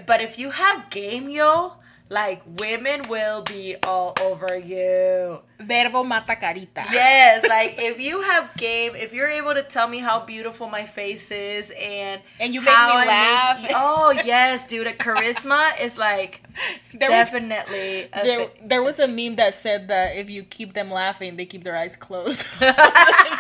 But 0.07 0.20
if 0.20 0.38
you 0.38 0.50
have 0.50 0.90
game, 0.90 1.28
yo, 1.30 1.74
like 2.09 2.42
women 2.59 3.09
will 3.09 3.42
be 3.42 3.76
all 3.82 4.14
over 4.22 4.57
you. 4.57 5.40
Verbo 5.59 6.04
mata 6.04 6.36
carita. 6.36 6.84
Yes, 6.92 7.44
like 7.48 7.74
if 7.78 7.98
you 7.98 8.20
have 8.22 8.54
game, 8.57 8.94
if 8.94 9.12
you're 9.12 9.28
able 9.28 9.54
to 9.54 9.62
tell 9.62 9.88
me 9.88 9.98
how 9.98 10.20
beautiful 10.24 10.68
my 10.68 10.86
face 10.86 11.30
is 11.30 11.72
and 11.76 12.20
And 12.38 12.54
you 12.54 12.61
make 12.61 12.68
me 12.68 12.74
I 12.74 13.07
laugh. 13.07 13.66
oh 13.74 14.11
yes, 14.24 14.66
dude, 14.68 14.86
charisma 14.98 15.80
is 15.80 15.96
like 15.98 16.42
There 16.94 17.11
was 17.11 17.30
definitely 17.30 18.02
a 18.12 18.22
there, 18.22 18.50
there 18.62 18.82
was 18.82 18.98
a 18.98 19.09
meme 19.09 19.36
that 19.36 19.54
said 19.54 19.88
that 19.88 20.16
if 20.16 20.30
you 20.30 20.44
keep 20.44 20.74
them 20.74 20.90
laughing, 20.90 21.36
they 21.36 21.46
keep 21.46 21.64
their 21.64 21.76
eyes 21.76 21.96
closed. 21.96 22.44
they 22.61 22.72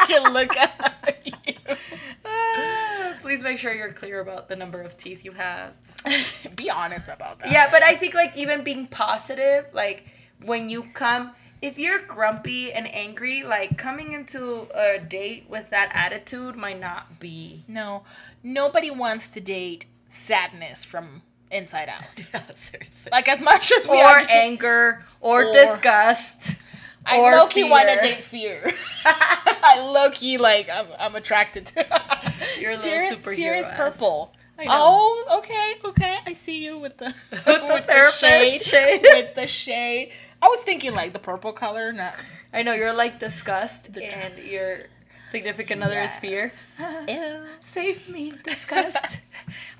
can 0.06 0.32
look 0.32 0.56
at 0.56 1.22
you. 1.24 1.76
Ah, 2.24 3.14
Please 3.22 3.42
make 3.42 3.58
sure 3.58 3.72
you're 3.72 3.92
clear 3.92 4.20
about 4.20 4.48
the 4.48 4.56
number 4.56 4.80
of 4.82 4.96
teeth 4.96 5.24
you 5.24 5.32
have. 5.32 5.72
Be 6.56 6.70
honest 6.70 7.08
about 7.08 7.40
that. 7.40 7.50
Yeah, 7.50 7.70
but 7.70 7.82
I 7.82 7.96
think 7.96 8.14
like 8.14 8.36
even 8.36 8.62
being 8.64 8.86
positive, 8.86 9.66
like 9.72 10.06
when 10.44 10.68
you 10.68 10.84
come, 10.94 11.32
if 11.62 11.78
you're 11.78 11.98
grumpy 12.00 12.72
and 12.72 12.86
angry, 12.94 13.42
like 13.42 13.76
coming 13.78 14.12
into 14.12 14.68
a 14.74 14.98
date 14.98 15.46
with 15.48 15.70
that 15.70 15.90
attitude 15.94 16.56
might 16.56 16.80
not 16.80 17.18
be. 17.18 17.64
No, 17.68 18.04
nobody 18.42 18.90
wants 18.90 19.30
to 19.32 19.40
date 19.40 19.86
sadness 20.08 20.84
from 20.84 21.22
inside 21.50 21.88
out. 21.88 22.02
Yeah, 22.34 22.42
seriously. 22.54 23.10
Like 23.10 23.28
as 23.28 23.40
much 23.40 23.72
as 23.72 23.86
we 23.86 24.00
or 24.00 24.04
argue- 24.06 24.28
anger, 24.30 25.04
or, 25.20 25.46
Or- 25.46 25.52
disgust. 25.52 26.62
I 27.08 27.18
or 27.20 27.30
low 27.30 27.46
key 27.46 27.62
want 27.62 27.88
to 27.88 28.00
date 28.00 28.22
fear. 28.34 28.68
I 29.04 29.80
low 29.92 30.10
key 30.10 30.38
like 30.38 30.68
I'm, 30.68 30.86
I'm 30.98 31.14
attracted 31.14 31.66
to. 31.66 31.86
You're 32.60 32.72
a 32.72 32.76
little 32.76 32.82
fear, 32.90 33.12
superhero 33.12 33.36
fear 33.36 33.54
is 33.54 33.66
ass. 33.66 33.76
purple. 33.76 34.32
Oh, 34.58 35.38
okay, 35.38 35.74
okay. 35.84 36.18
I 36.26 36.32
see 36.32 36.64
you 36.64 36.78
with 36.78 36.96
the 36.98 37.06
with 37.30 37.42
the, 37.44 37.82
therapist 37.86 38.20
shade, 38.20 38.62
shade. 38.62 39.02
with 39.02 39.34
the 39.34 39.46
shade. 39.46 40.12
I 40.42 40.48
was 40.48 40.60
thinking 40.60 40.94
like 40.94 41.12
the 41.12 41.18
purple 41.18 41.52
color, 41.52 41.92
not 41.92 42.14
I 42.52 42.62
know 42.62 42.72
you're 42.72 42.92
like 42.94 43.18
disgust, 43.18 43.94
The 43.94 44.00
tr- 44.02 44.18
and 44.18 44.38
your 44.38 44.78
significant 45.30 45.82
other 45.82 46.00
is 46.00 46.16
fear. 46.16 46.52
Ew. 47.08 47.42
Save 47.60 48.08
me, 48.08 48.32
disgust. 48.44 49.18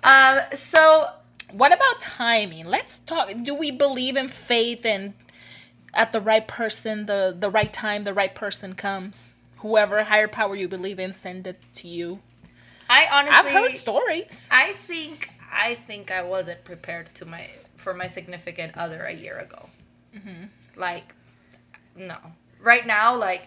um. 0.05 0.41
So 0.55 1.09
What 1.53 1.72
about 1.72 2.01
timing? 2.01 2.66
Let's 2.66 2.99
talk. 2.99 3.31
Do 3.43 3.55
we 3.55 3.70
believe 3.70 4.16
in 4.16 4.29
faith 4.29 4.85
and 4.85 5.14
at 5.95 6.12
the 6.12 6.20
right 6.20 6.47
person, 6.47 7.07
the 7.07 7.35
the 7.39 7.51
right 7.51 7.72
time, 7.72 8.05
the 8.05 8.14
right 8.14 8.35
person 8.35 8.74
comes? 8.74 9.33
Whoever 9.59 10.05
higher 10.05 10.29
power 10.29 10.55
you 10.55 10.68
believe 10.68 10.99
in, 10.99 11.12
send 11.14 11.47
it 11.47 11.59
to 11.74 11.89
you. 11.89 12.20
I 12.89 13.07
honestly, 13.11 13.37
I've 13.37 13.47
heard 13.47 13.76
stories. 13.76 14.49
I 14.51 14.72
think 14.72 15.30
I 15.53 15.74
think 15.74 16.11
I 16.11 16.22
wasn't 16.22 16.64
prepared 16.64 17.07
to 17.14 17.24
my 17.24 17.49
for 17.76 17.95
my 17.95 18.07
significant 18.07 18.76
other 18.76 19.05
a 19.05 19.12
year 19.12 19.39
ago. 19.39 19.68
Mm-hmm. 20.14 20.45
Like, 20.76 21.14
no. 21.97 22.16
Right 22.61 22.87
now, 22.87 23.16
like 23.16 23.43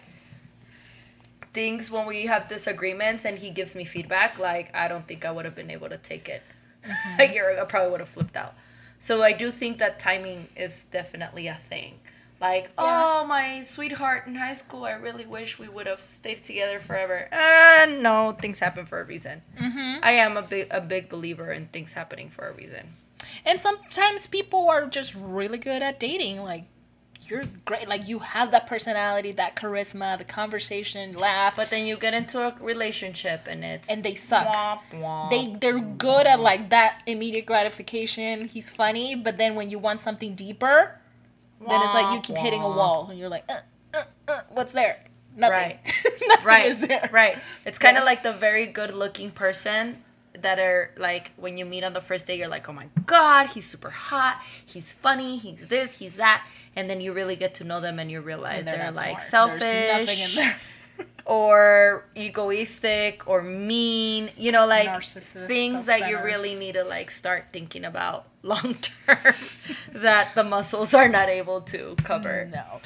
things 1.52 1.90
when 1.90 2.06
we 2.06 2.26
have 2.26 2.48
disagreements 2.48 3.24
and 3.24 3.38
he 3.38 3.50
gives 3.50 3.74
me 3.74 3.84
feedback, 3.84 4.38
like 4.38 4.74
I 4.74 4.88
don't 4.88 5.06
think 5.06 5.24
I 5.24 5.30
would 5.30 5.44
have 5.44 5.56
been 5.56 5.70
able 5.70 5.88
to 5.88 5.98
take 5.98 6.28
it 6.28 6.42
mm-hmm. 6.84 7.20
a 7.20 7.32
year 7.32 7.50
ago. 7.50 7.62
I 7.62 7.64
probably 7.64 7.90
would 7.90 8.00
have 8.00 8.08
flipped 8.08 8.36
out. 8.36 8.54
So 8.98 9.22
I 9.22 9.32
do 9.32 9.50
think 9.50 9.78
that 9.78 9.98
timing 9.98 10.48
is 10.56 10.84
definitely 10.84 11.46
a 11.46 11.54
thing. 11.54 12.00
Like, 12.40 12.70
oh, 12.78 13.26
my 13.26 13.62
sweetheart 13.64 14.26
in 14.26 14.34
high 14.36 14.54
school, 14.54 14.84
I 14.84 14.92
really 14.92 15.26
wish 15.26 15.58
we 15.58 15.68
would 15.68 15.86
have 15.86 16.00
stayed 16.00 16.42
together 16.42 16.78
forever. 16.78 17.28
Uh, 17.30 17.86
no, 18.00 18.32
things 18.32 18.58
happen 18.60 18.86
for 18.86 18.98
a 19.00 19.04
reason. 19.04 19.42
I 20.02 20.12
am 20.12 20.36
a 20.38 20.42
big 20.42 20.68
a 20.70 20.80
big 20.80 21.08
believer 21.10 21.52
in 21.52 21.66
things 21.66 21.92
happening 21.92 22.30
for 22.30 22.48
a 22.48 22.52
reason. 22.52 22.94
And 23.44 23.60
sometimes 23.60 24.26
people 24.26 24.68
are 24.70 24.86
just 24.86 25.14
really 25.14 25.58
good 25.58 25.82
at 25.82 26.00
dating. 26.00 26.42
Like 26.42 26.64
you're 27.28 27.44
great. 27.66 27.86
Like 27.88 28.08
you 28.08 28.20
have 28.20 28.50
that 28.52 28.66
personality, 28.66 29.32
that 29.32 29.54
charisma, 29.54 30.16
the 30.16 30.24
conversation, 30.24 31.12
laugh. 31.12 31.56
But 31.56 31.68
then 31.68 31.86
you 31.86 31.96
get 31.96 32.14
into 32.14 32.40
a 32.40 32.54
relationship 32.60 33.46
and 33.46 33.62
it's 33.64 33.88
And 33.88 34.02
they 34.02 34.14
suck. 34.14 34.46
Womp, 34.46 34.80
womp. 34.94 35.30
they 35.30 35.54
they're 35.60 35.78
good 35.78 36.26
at 36.26 36.40
like 36.40 36.70
that 36.70 37.02
immediate 37.06 37.44
gratification. 37.46 38.48
He's 38.48 38.70
funny, 38.70 39.14
but 39.14 39.36
then 39.36 39.54
when 39.54 39.68
you 39.68 39.78
want 39.78 40.00
something 40.00 40.34
deeper, 40.34 40.99
then 41.68 41.80
it's 41.82 41.94
like 41.94 42.14
you 42.14 42.20
keep 42.20 42.36
hitting 42.36 42.62
a 42.62 42.68
wall, 42.68 43.08
and 43.10 43.18
you're 43.18 43.28
like, 43.28 43.44
uh, 43.48 43.54
uh, 43.94 44.02
uh, 44.28 44.40
what's 44.52 44.72
there? 44.72 45.04
Nothing. 45.36 45.52
Right. 45.56 45.78
Nothing 46.28 46.44
right 46.46 46.66
is 46.66 46.80
there. 46.80 47.08
right 47.12 47.38
it's 47.64 47.78
kind 47.78 47.96
of 47.96 48.02
Yeah. 48.02 48.06
like 48.06 48.22
the 48.24 48.32
very 48.32 48.66
good 48.66 48.92
looking 48.94 49.30
person 49.30 50.02
that 50.38 50.58
are 50.58 50.90
like 50.96 51.32
when 51.36 51.56
you 51.58 51.64
meet 51.64 51.82
on 51.84 51.92
the 51.92 52.00
first 52.00 52.26
day 52.26 52.36
you're 52.38 52.48
like 52.48 52.68
oh 52.68 52.72
my 52.72 52.86
god 53.06 53.48
he's 53.48 53.64
super 53.66 53.90
hot 53.90 54.40
he's 54.66 54.92
funny 54.92 55.36
he's 55.38 55.66
this 55.68 55.98
he's 55.98 56.16
that 56.16 56.44
and 56.76 56.88
then 56.90 57.00
you 57.00 57.12
really 57.12 57.36
get 57.36 57.54
to 57.54 57.64
know 57.64 57.80
them 57.80 57.98
and 57.98 58.10
you 58.10 58.20
realize 58.20 58.66
And 58.66 58.68
they're, 58.68 58.78
not 58.86 58.94
like 58.96 59.20
smart. 59.20 59.50
selfish 59.60 60.38
There's 61.24 61.36
nothing 61.48 61.66
in 61.68 61.84
there. 61.86 62.00
or 62.00 62.04
egoistic 62.16 63.26
or 63.28 63.42
mean 63.42 64.30
you 64.36 64.52
know 64.52 64.66
like 64.66 64.88
Narcissist, 64.88 65.46
things 65.46 65.84
that 65.86 66.08
you 66.08 66.18
really 66.20 66.54
need 66.54 66.74
to 66.74 66.84
like 66.84 67.10
start 67.10 67.46
thinking 67.52 67.84
about 67.84 68.26
long 68.42 68.74
term 68.74 69.34
that 69.92 70.34
the 70.34 70.44
muscles 70.44 70.94
are 70.94 71.08
not 71.08 71.28
able 71.28 71.60
to 71.62 71.94
cover 72.04 72.48
No. 72.52 72.80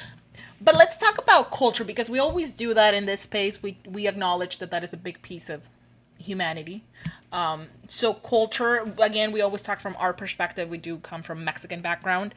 But 0.61 0.75
let's 0.75 0.97
talk 0.97 1.17
about 1.17 1.51
culture 1.51 1.83
because 1.83 2.09
we 2.09 2.17
always 2.17 2.53
do 2.53 2.73
that 2.73 2.93
in 2.93 3.05
this 3.05 3.21
space. 3.21 3.61
We 3.61 3.77
we 3.85 4.07
acknowledge 4.07 4.57
that 4.59 4.71
that 4.71 4.83
is 4.83 4.93
a 4.93 4.97
big 4.97 5.21
piece 5.21 5.49
of 5.49 5.69
humanity. 6.17 6.83
Um, 7.31 7.67
so 7.87 8.13
culture 8.13 8.85
again, 9.01 9.31
we 9.31 9.41
always 9.41 9.61
talk 9.61 9.79
from 9.79 9.95
our 9.99 10.13
perspective. 10.13 10.69
We 10.69 10.77
do 10.77 10.97
come 10.97 11.21
from 11.21 11.43
Mexican 11.43 11.81
background. 11.81 12.33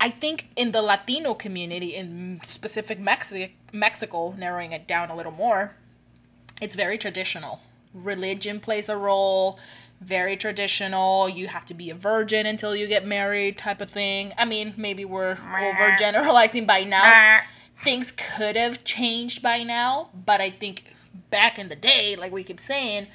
I 0.00 0.10
think 0.10 0.50
in 0.56 0.72
the 0.72 0.82
Latino 0.82 1.34
community, 1.34 1.94
in 1.94 2.40
specific 2.44 2.98
Mexi- 3.00 3.52
Mexico, 3.72 4.34
narrowing 4.38 4.72
it 4.72 4.86
down 4.86 5.10
a 5.10 5.16
little 5.16 5.32
more, 5.32 5.74
it's 6.60 6.74
very 6.74 6.98
traditional. 6.98 7.60
Religion 7.94 8.60
plays 8.60 8.88
a 8.88 8.96
role. 8.96 9.58
very 10.00 10.36
traditional. 10.36 11.28
You 11.28 11.48
have 11.48 11.66
to 11.66 11.74
be 11.74 11.90
a 11.90 11.94
virgin 11.94 12.46
until 12.46 12.74
you 12.76 12.86
get 12.86 13.04
married, 13.06 13.58
type 13.58 13.80
of 13.80 13.90
thing. 13.90 14.32
I 14.38 14.44
mean, 14.44 14.74
maybe 14.76 15.04
we're 15.04 15.36
overgeneralizing 15.36 16.66
by 16.66 16.84
now. 16.84 17.40
Things 17.76 18.12
could 18.12 18.56
have 18.56 18.84
changed 18.84 19.42
by 19.42 19.62
now, 19.62 20.10
but 20.14 20.40
I 20.40 20.50
think 20.50 20.94
back 21.30 21.58
in 21.58 21.68
the 21.68 21.76
day, 21.76 22.16
like 22.16 22.32
we 22.32 22.42
keep 22.44 22.60
saying, 22.60 23.08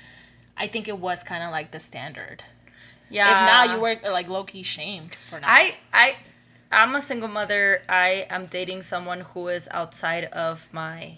I 0.58 0.68
think 0.68 0.88
it 0.88 1.00
was 1.00 1.24
kind 1.24 1.44
of 1.44 1.52
like 1.52 1.72
the 1.72 1.80
standard. 1.80 2.44
Yeah. 3.10 3.30
If 3.30 3.68
now 3.68 3.74
you 3.76 3.82
were 3.82 3.98
like 4.12 4.28
low 4.30 4.44
key 4.44 4.64
shamed 4.64 5.16
for 5.30 5.40
not. 5.40 5.50
I 5.50 5.78
I 5.94 6.16
I'm 6.74 6.96
a 6.96 7.02
single 7.02 7.30
mother. 7.30 7.82
I 7.88 8.26
am 8.30 8.48
dating 8.48 8.84
someone 8.84 9.22
who 9.22 9.48
is 9.48 9.68
outside 9.72 10.26
of 10.26 10.70
my 10.72 11.18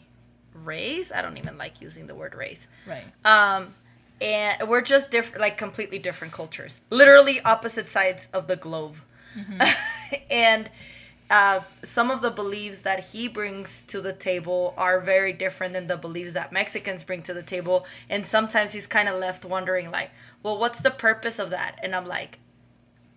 race. 0.53 1.11
I 1.11 1.21
don't 1.21 1.37
even 1.37 1.57
like 1.57 1.81
using 1.81 2.07
the 2.07 2.15
word 2.15 2.35
race. 2.35 2.67
right. 2.87 3.05
Um 3.23 3.73
and 4.21 4.69
we're 4.69 4.81
just 4.81 5.11
different 5.11 5.41
like 5.41 5.57
completely 5.57 5.99
different 5.99 6.33
cultures. 6.33 6.79
Literally 6.89 7.41
opposite 7.41 7.89
sides 7.89 8.27
of 8.33 8.47
the 8.47 8.55
globe. 8.55 8.95
and 10.29 10.69
uh, 11.29 11.61
some 11.83 12.11
of 12.11 12.21
the 12.21 12.29
beliefs 12.29 12.81
that 12.81 13.05
he 13.11 13.27
brings 13.27 13.81
to 13.87 13.99
the 13.99 14.13
table 14.13 14.73
are 14.77 14.99
very 14.99 15.33
different 15.33 15.73
than 15.73 15.87
the 15.87 15.97
beliefs 15.97 16.33
that 16.33 16.51
Mexicans 16.51 17.03
bring 17.03 17.21
to 17.23 17.33
the 17.33 17.41
table. 17.43 17.85
And 18.09 18.25
sometimes 18.25 18.73
he's 18.73 18.87
kind 18.87 19.09
of 19.09 19.19
left 19.19 19.43
wondering, 19.43 19.89
like, 19.91 20.11
well, 20.43 20.57
what's 20.57 20.79
the 20.79 20.91
purpose 20.91 21.39
of 21.39 21.49
that? 21.49 21.79
And 21.81 21.95
I'm 21.95 22.05
like, 22.05 22.39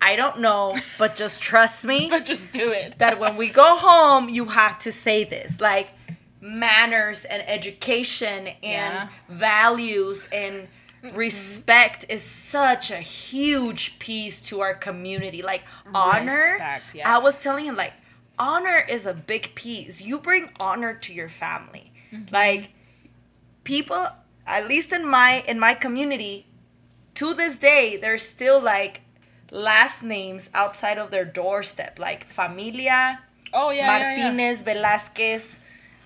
I 0.01 0.15
don't 0.15 0.39
know, 0.39 0.77
but 0.97 1.15
just 1.15 1.41
trust 1.41 1.83
me 1.85 2.07
but 2.15 2.25
just 2.25 2.51
do 2.51 2.71
it. 2.71 2.97
that 2.99 3.19
when 3.19 3.35
we 3.37 3.49
go 3.49 3.75
home, 3.75 4.29
you 4.29 4.45
have 4.45 4.79
to 4.79 4.91
say 4.91 5.23
this. 5.23 5.59
Like, 5.59 5.91
manners 6.41 7.25
and 7.25 7.43
education 7.47 8.47
and 8.47 8.55
Yeah. 8.63 9.09
values 9.27 10.27
and 10.31 10.67
respect 11.13 12.05
is 12.09 12.23
such 12.23 12.91
a 12.91 12.97
huge 12.97 13.99
piece 13.99 14.41
to 14.43 14.61
our 14.61 14.73
community. 14.73 15.41
Like, 15.41 15.63
honor. 15.93 16.53
Respect, 16.53 16.95
yeah. 16.95 17.15
I 17.15 17.17
was 17.19 17.41
telling 17.41 17.65
him, 17.65 17.75
like, 17.75 17.93
honor 18.37 18.79
is 18.89 19.05
a 19.05 19.13
big 19.13 19.53
piece. 19.55 20.01
You 20.01 20.19
bring 20.19 20.49
honor 20.59 20.93
to 20.93 21.13
your 21.13 21.29
family. 21.29 21.91
Mm-hmm. 22.13 22.33
Like, 22.33 22.71
people, 23.63 24.07
at 24.47 24.67
least 24.67 24.91
in 24.93 25.05
my 25.05 25.43
in 25.47 25.59
my 25.59 25.73
community, 25.73 26.47
to 27.15 27.33
this 27.33 27.57
day, 27.59 27.97
they're 27.97 28.17
still 28.17 28.61
like 28.61 29.01
last 29.51 30.03
names 30.03 30.49
outside 30.53 30.97
of 30.97 31.11
their 31.11 31.25
doorstep, 31.25 31.99
like 31.99 32.25
familia, 32.25 33.19
Oh 33.53 33.71
yeah, 33.71 33.97
yeah, 33.97 34.15
yeah. 34.15 34.23
Martinez, 34.25 34.63
Velázquez, 34.63 35.59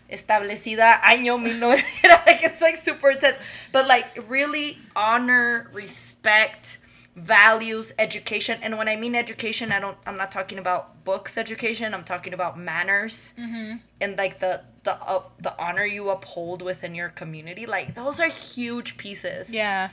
establecida 0.09 0.99
año 1.01 1.35
1900. 1.41 1.83
like 2.25 2.43
it's 2.43 2.61
like 2.61 2.77
super 2.77 3.11
intense, 3.11 3.37
but 3.71 3.87
like 3.87 4.07
really 4.29 4.77
honor, 4.95 5.69
respect, 5.73 6.77
values, 7.15 7.93
education. 7.99 8.59
And 8.61 8.77
when 8.77 8.87
I 8.87 8.95
mean 8.95 9.15
education, 9.15 9.71
I 9.71 9.79
don't. 9.79 9.97
I'm 10.05 10.17
not 10.17 10.31
talking 10.31 10.57
about 10.57 11.03
books 11.03 11.37
education. 11.37 11.93
I'm 11.93 12.03
talking 12.03 12.33
about 12.33 12.57
manners 12.57 13.33
Mm-hmm. 13.37 13.77
and 14.01 14.17
like 14.17 14.39
the 14.39 14.61
the 14.83 14.93
uh, 15.03 15.23
the 15.39 15.53
honor 15.61 15.85
you 15.85 16.09
uphold 16.09 16.61
within 16.61 16.95
your 16.95 17.09
community. 17.09 17.65
Like 17.65 17.93
those 17.95 18.19
are 18.19 18.29
huge 18.29 18.97
pieces. 18.97 19.53
Yeah. 19.53 19.89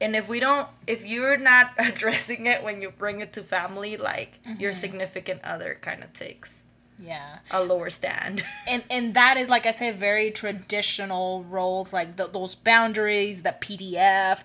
And 0.00 0.16
if 0.16 0.28
we 0.28 0.40
don't, 0.40 0.68
if 0.86 1.04
you're 1.04 1.36
not 1.36 1.72
addressing 1.78 2.46
it 2.46 2.62
when 2.62 2.80
you 2.82 2.90
bring 2.90 3.20
it 3.20 3.32
to 3.34 3.42
family, 3.42 3.96
like 3.96 4.40
your 4.58 4.72
Mm-hmm. 4.72 4.80
significant 4.80 5.40
other 5.44 5.78
kind 5.80 6.02
of 6.02 6.12
takes 6.12 6.62
Yeah. 6.98 7.38
a 7.50 7.62
lower 7.62 7.90
stand. 7.90 8.42
and 8.68 8.82
and 8.90 9.14
that 9.14 9.36
is 9.36 9.48
like 9.48 9.66
I 9.66 9.72
said, 9.72 9.96
very 9.98 10.30
traditional 10.30 11.44
roles, 11.44 11.92
like 11.92 12.16
the, 12.16 12.26
those 12.28 12.54
boundaries, 12.54 13.42
the 13.42 13.54
PDA. 13.60 14.42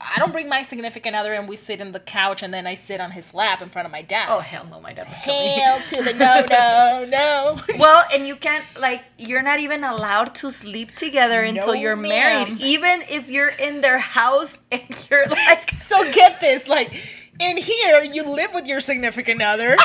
I 0.00 0.18
don't 0.18 0.32
bring 0.32 0.48
my 0.48 0.62
significant 0.62 1.16
other 1.16 1.32
and 1.32 1.48
we 1.48 1.56
sit 1.56 1.80
in 1.80 1.92
the 1.92 2.00
couch 2.00 2.42
and 2.42 2.52
then 2.52 2.66
I 2.66 2.74
sit 2.74 3.00
on 3.00 3.12
his 3.12 3.32
lap 3.32 3.62
in 3.62 3.68
front 3.68 3.86
of 3.86 3.92
my 3.92 4.02
dad. 4.02 4.26
oh 4.28 4.40
hell 4.40 4.66
no, 4.70 4.80
my 4.80 4.92
dad 4.92 5.06
would 5.06 5.16
hell 5.16 5.80
to 5.90 6.02
the 6.02 6.12
no, 6.12 6.44
no, 6.48 7.06
no. 7.08 7.78
Well, 7.78 8.04
and 8.12 8.26
you 8.26 8.36
can't 8.36 8.64
like 8.78 9.04
you're 9.18 9.42
not 9.42 9.60
even 9.60 9.82
allowed 9.84 10.34
to 10.36 10.50
sleep 10.50 10.94
together 10.96 11.42
until 11.42 11.68
No, 11.68 11.72
you're 11.72 11.96
ma'am. 11.96 12.10
married, 12.48 12.60
even 12.60 13.02
if 13.08 13.28
you're 13.28 13.48
in 13.58 13.80
their 13.80 13.98
house 13.98 14.60
and 14.72 14.82
you're 15.10 15.26
like 15.26 15.70
so 15.72 16.12
get 16.12 16.40
this, 16.40 16.68
like 16.68 16.92
in 17.40 17.56
here 17.56 18.02
you 18.02 18.22
live 18.28 18.52
with 18.54 18.66
your 18.66 18.80
significant 18.80 19.40
other. 19.42 19.76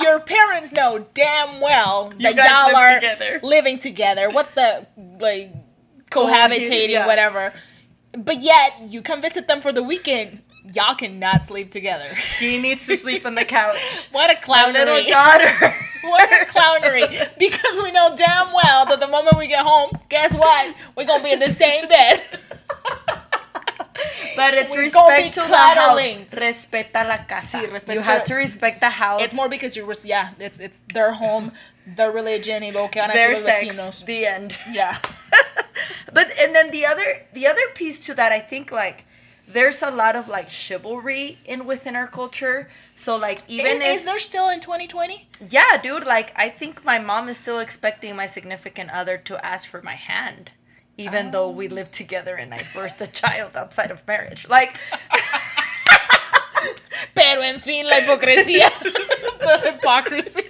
your 0.00 0.20
parents 0.20 0.72
know 0.72 1.06
damn 1.14 1.60
well 1.60 2.10
that 2.20 2.34
y'all 2.34 2.74
are 2.76 2.94
together. 2.94 3.40
living 3.42 3.78
together. 3.78 4.30
What's 4.30 4.54
the 4.54 4.86
like 5.20 5.52
cohabitating, 6.10 6.90
yeah. 6.90 7.06
whatever. 7.06 7.52
But 8.16 8.40
yet 8.40 8.80
you 8.88 9.02
come 9.02 9.22
visit 9.22 9.46
them 9.48 9.60
for 9.60 9.72
the 9.72 9.82
weekend. 9.82 10.42
Y'all 10.74 10.94
cannot 10.94 11.44
sleep 11.44 11.70
together. 11.70 12.08
he 12.38 12.60
needs 12.60 12.86
to 12.86 12.96
sleep 12.96 13.24
on 13.24 13.34
the 13.34 13.44
couch. 13.44 13.76
What 14.12 14.30
a 14.30 14.38
My 14.48 14.70
little 14.70 15.02
daughter. 15.04 15.74
What 16.02 16.30
a 16.32 16.46
clownery. 16.46 17.06
Because 17.38 17.82
we 17.82 17.92
know 17.92 18.16
damn 18.16 18.52
well 18.52 18.86
that 18.86 19.00
the 19.00 19.06
moment 19.06 19.36
we 19.36 19.46
get 19.46 19.64
home, 19.64 19.90
guess 20.08 20.32
what? 20.34 20.74
We're 20.96 21.06
gonna 21.06 21.22
be 21.22 21.32
in 21.32 21.40
the 21.40 21.50
same 21.50 21.88
bed. 21.88 22.22
But 24.36 24.54
it's 24.54 24.72
be 24.72 24.78
respect 24.78 25.34
to 25.34 25.40
the 25.40 25.46
house. 25.56 25.74
cuddling. 25.74 26.26
Respeta 26.30 27.06
la 27.06 27.18
casa. 27.26 27.58
Sí, 27.58 27.94
you 27.94 28.00
have 28.00 28.24
to 28.24 28.34
respect 28.34 28.80
the 28.80 28.88
house. 28.88 29.20
It's 29.22 29.34
more 29.34 29.48
because 29.48 29.76
you're 29.76 29.92
yeah, 30.04 30.30
it's 30.38 30.58
it's 30.58 30.80
their 30.94 31.12
home, 31.12 31.52
their 31.96 32.12
religion, 32.12 32.62
y 32.62 32.70
lo 32.70 32.88
que 32.88 33.00
van 33.00 33.10
a 33.10 33.14
their 33.14 33.34
decir 33.34 33.44
los 33.44 33.44
sex. 33.44 33.76
vecinos. 33.76 34.04
The 34.04 34.26
end. 34.26 34.56
Yeah. 34.72 34.98
But 36.12 36.28
and 36.40 36.54
then 36.54 36.70
the 36.70 36.86
other 36.86 37.22
the 37.32 37.46
other 37.46 37.62
piece 37.74 38.04
to 38.06 38.14
that, 38.14 38.32
I 38.32 38.40
think 38.40 38.72
like 38.72 39.04
there's 39.46 39.82
a 39.82 39.90
lot 39.90 40.16
of 40.16 40.28
like 40.28 40.48
chivalry 40.48 41.38
in 41.44 41.66
within 41.66 41.94
our 41.96 42.06
culture. 42.08 42.68
So 42.94 43.16
like 43.16 43.42
even 43.48 43.80
is, 43.82 44.00
if 44.00 44.04
there 44.04 44.18
still 44.18 44.48
in 44.48 44.60
2020? 44.60 45.28
yeah, 45.48 45.76
dude, 45.80 46.06
like 46.06 46.32
I 46.36 46.48
think 46.48 46.84
my 46.84 46.98
mom 46.98 47.28
is 47.28 47.36
still 47.38 47.58
expecting 47.60 48.16
my 48.16 48.26
significant 48.26 48.90
other 48.90 49.16
to 49.18 49.44
ask 49.44 49.68
for 49.68 49.82
my 49.82 49.94
hand. 49.94 50.50
Even 50.96 51.30
though 51.30 51.50
we 51.50 51.68
oh. 51.68 51.74
live 51.74 51.90
together 51.90 52.34
and 52.34 52.52
I 52.52 52.58
birthed 52.58 53.00
a 53.00 53.06
child 53.06 53.56
outside 53.56 53.90
of 53.90 54.06
marriage. 54.06 54.48
Like 54.48 54.74
Pero 57.14 57.42
en 57.42 57.58
fin, 57.60 57.86
la 57.86 58.00
hipocresía. 58.00 58.68
the 58.82 59.70
hypocrisy. 59.72 60.42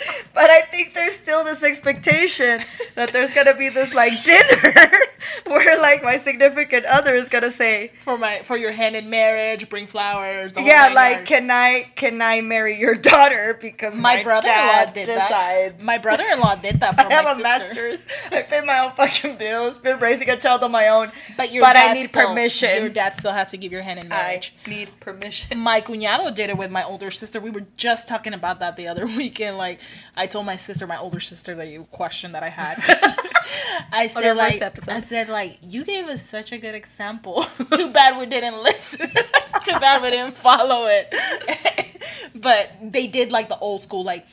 But 0.34 0.48
I 0.48 0.62
think 0.62 0.94
there's 0.94 1.14
still 1.16 1.44
this 1.44 1.62
expectation 1.62 2.60
that 2.94 3.12
there's 3.12 3.34
gonna 3.34 3.54
be 3.56 3.68
this 3.68 3.94
like 3.94 4.12
dinner 4.24 4.90
where 5.46 5.78
like 5.78 6.02
my 6.02 6.18
significant 6.18 6.86
other 6.86 7.14
is 7.14 7.28
gonna 7.28 7.50
say, 7.50 7.92
For 7.98 8.16
my 8.16 8.38
for 8.44 8.56
your 8.56 8.72
hand 8.72 8.96
in 8.96 9.10
marriage, 9.10 9.68
bring 9.68 9.86
flowers. 9.86 10.54
"Yeah, 10.56 10.92
like 10.94 11.12
yards. 11.16 11.28
can 11.28 11.50
I 11.50 11.90
can 11.96 12.22
I 12.22 12.40
marry 12.40 12.78
your 12.78 12.94
daughter 12.94 13.58
because 13.60 13.94
my, 13.94 14.16
my, 14.16 14.22
brother-in-law 14.22 14.84
did 14.92 15.06
decides." 15.06 15.74
that. 15.74 15.82
My 15.82 15.98
brother-in-law 15.98 16.56
did 16.56 16.80
that 16.80 16.94
for 16.94 17.00
I 17.02 17.08
my 17.08 17.14
have 17.14 17.38
a 17.38 17.42
master's. 17.42 18.06
I 18.30 18.42
pay 18.42 18.60
my 18.62 18.78
own 18.80 18.92
fucking 18.92 19.36
bills. 19.36 19.78
Been 19.78 19.98
raising 19.98 20.30
a 20.30 20.36
child 20.36 20.62
on 20.62 20.70
my 20.72 20.88
own, 20.88 21.10
But 21.36 21.52
your 21.52 21.64
but 21.64 21.76
I 21.76 21.92
need 21.92 22.08
still- 22.08 22.28
permission. 22.28 22.70
Your 22.80 22.88
dad 22.88 23.14
still 23.14 23.32
has 23.32 23.50
to 23.50 23.56
give 23.58 23.72
your 23.72 23.82
hand 23.82 23.98
in 24.00 24.06
I 24.06 24.08
marriage. 24.16 24.54
need 24.66 24.88
permission. 25.00 25.58
my 25.58 25.80
cuñado 25.80 26.34
did 26.34 26.50
it 26.50 26.56
with 26.56 26.70
my 26.70 26.84
older 26.84 27.10
sister. 27.10 27.40
We 27.40 27.50
were 27.50 27.66
just 27.76 28.08
talking 28.08 28.32
about 28.32 28.60
that 28.60 28.76
the 28.76 28.86
other 28.86 29.06
weekend. 29.06 29.58
Like, 29.58 29.80
I 30.16 30.26
told 30.26 30.46
my 30.46 30.56
sister, 30.56 30.86
my 30.86 30.98
older 30.98 31.20
sister, 31.20 31.54
that 31.54 31.68
you 31.68 31.84
question 31.90 32.32
that 32.32 32.42
I 32.42 32.48
had. 32.48 32.76
I 33.92 34.06
said, 34.06 34.36
like. 34.36 34.62
I 34.88 35.00
said, 35.00 35.28
like, 35.28 35.58
you 35.62 35.84
gave 35.84 36.06
us 36.06 36.22
such 36.22 36.52
a 36.52 36.58
good 36.58 36.74
example. 36.74 37.44
Too 37.74 37.92
bad 37.92 38.18
we 38.18 38.26
didn't 38.26 38.62
listen. 38.62 39.08
Too 39.64 39.78
bad 39.78 40.02
we 40.02 40.10
didn't 40.10 40.36
follow 40.36 40.86
it. 40.88 41.14
but 42.34 42.72
they 42.82 43.06
did 43.06 43.30
like 43.30 43.48
the 43.48 43.58
old 43.58 43.82
school, 43.82 44.04
like. 44.04 44.26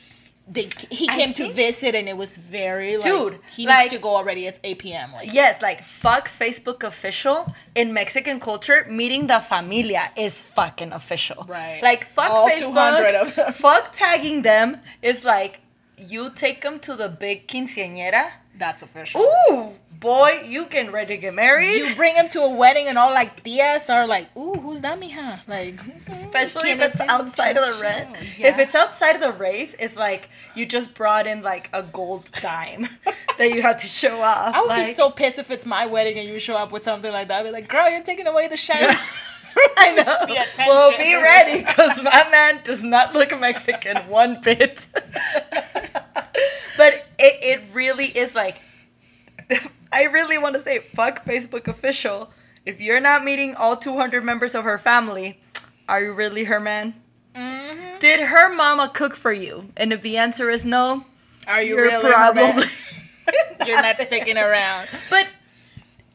They, 0.50 0.68
he 0.90 1.08
I 1.08 1.14
came 1.14 1.34
to 1.34 1.52
visit 1.52 1.94
and 1.94 2.08
it 2.08 2.16
was 2.16 2.38
very 2.38 2.96
like 2.96 3.04
Dude, 3.04 3.38
he 3.54 3.66
like- 3.66 3.90
needs 3.90 3.94
to 3.96 4.00
go 4.00 4.16
already 4.16 4.46
it's 4.46 4.58
8 4.64 4.78
p.m 4.78 5.12
like 5.12 5.32
Yes, 5.32 5.60
like 5.60 5.82
fuck 5.82 6.28
Facebook 6.28 6.82
official 6.82 7.54
in 7.74 7.92
Mexican 7.92 8.40
culture. 8.40 8.86
Meeting 8.88 9.26
the 9.26 9.40
familia 9.40 10.10
is 10.16 10.40
fucking 10.42 10.92
official. 10.92 11.44
Right. 11.48 11.80
Like 11.82 12.06
fuck 12.06 12.30
All 12.30 12.48
Facebook. 12.48 12.72
200 12.72 13.14
of 13.14 13.34
them. 13.36 13.52
Fuck 13.52 13.92
tagging 13.92 14.42
them 14.42 14.78
is 15.02 15.22
like 15.22 15.60
you 15.98 16.30
take 16.30 16.62
them 16.62 16.78
to 16.80 16.94
the 16.94 17.08
big 17.08 17.46
quinceañera. 17.48 18.30
That's 18.58 18.82
official 18.82 19.20
Ooh, 19.20 19.72
boy, 20.00 20.42
you 20.44 20.66
can 20.66 20.92
ready 20.92 21.16
to 21.16 21.20
get 21.20 21.34
married. 21.34 21.76
you 21.76 21.94
bring 21.94 22.14
him 22.14 22.28
to 22.30 22.40
a 22.40 22.54
wedding 22.54 22.86
and 22.86 22.98
all 22.98 23.10
like 23.10 23.42
tias 23.42 23.92
are 23.92 24.06
like, 24.06 24.34
ooh, 24.36 24.54
who's 24.54 24.80
that, 24.82 25.00
mija? 25.00 25.46
Like, 25.48 25.80
Especially 26.06 26.70
if 26.70 26.80
it's 26.80 27.00
outside 27.00 27.56
of 27.56 27.74
the 27.74 27.82
rent. 27.82 28.16
Yeah. 28.38 28.48
If 28.48 28.58
it's 28.58 28.74
outside 28.74 29.16
of 29.16 29.22
the 29.22 29.32
race, 29.32 29.74
it's 29.78 29.96
like 29.96 30.28
you 30.54 30.66
just 30.66 30.94
brought 30.94 31.26
in 31.26 31.42
like 31.42 31.70
a 31.72 31.82
gold 31.82 32.30
dime 32.40 32.88
that 33.38 33.50
you 33.50 33.62
have 33.62 33.80
to 33.80 33.86
show 33.86 34.20
off. 34.20 34.54
I 34.54 34.60
would 34.60 34.68
like, 34.68 34.86
be 34.88 34.92
so 34.92 35.10
pissed 35.10 35.38
if 35.38 35.50
it's 35.50 35.66
my 35.66 35.86
wedding 35.86 36.18
and 36.18 36.28
you 36.28 36.38
show 36.38 36.56
up 36.56 36.70
with 36.70 36.82
something 36.82 37.12
like 37.12 37.28
that. 37.28 37.40
I'd 37.40 37.44
be 37.44 37.50
like, 37.50 37.68
girl, 37.68 37.88
you're 37.90 38.02
taking 38.02 38.26
away 38.26 38.48
the 38.48 38.56
shine. 38.56 38.96
I 39.76 39.92
know. 39.92 40.04
The 40.04 40.34
attention. 40.34 40.66
Well, 40.66 40.96
be 40.96 41.14
ready 41.14 41.60
because 41.60 42.02
my 42.02 42.28
man 42.30 42.60
does 42.62 42.82
not 42.82 43.14
look 43.14 43.38
Mexican 43.40 43.96
one 44.08 44.40
bit. 44.40 44.86
But 46.76 46.92
it, 47.18 47.60
it 47.60 47.62
really 47.72 48.06
is 48.06 48.34
like, 48.34 48.56
I 49.92 50.04
really 50.04 50.38
want 50.38 50.54
to 50.56 50.60
say 50.60 50.78
fuck 50.78 51.24
Facebook 51.24 51.68
official 51.68 52.30
if 52.68 52.82
you're 52.82 53.00
not 53.00 53.24
meeting 53.24 53.54
all 53.54 53.76
200 53.78 54.22
members 54.22 54.54
of 54.54 54.64
her 54.64 54.76
family, 54.76 55.40
are 55.88 56.02
you 56.02 56.12
really 56.12 56.44
her 56.44 56.60
man? 56.60 56.92
Mm-hmm. 57.34 57.98
Did 57.98 58.20
her 58.28 58.54
mama 58.54 58.90
cook 58.92 59.16
for 59.16 59.32
you? 59.32 59.72
And 59.74 59.90
if 59.90 60.02
the 60.02 60.18
answer 60.18 60.50
is 60.50 60.66
no, 60.66 61.06
Are 61.46 61.62
you 61.62 61.76
you're 61.76 61.84
really 61.84 62.10
probably. 62.10 62.42
probably 62.42 63.66
you're 63.66 63.80
not 63.80 63.96
sticking 63.96 64.36
around? 64.36 64.88
But 65.10 65.28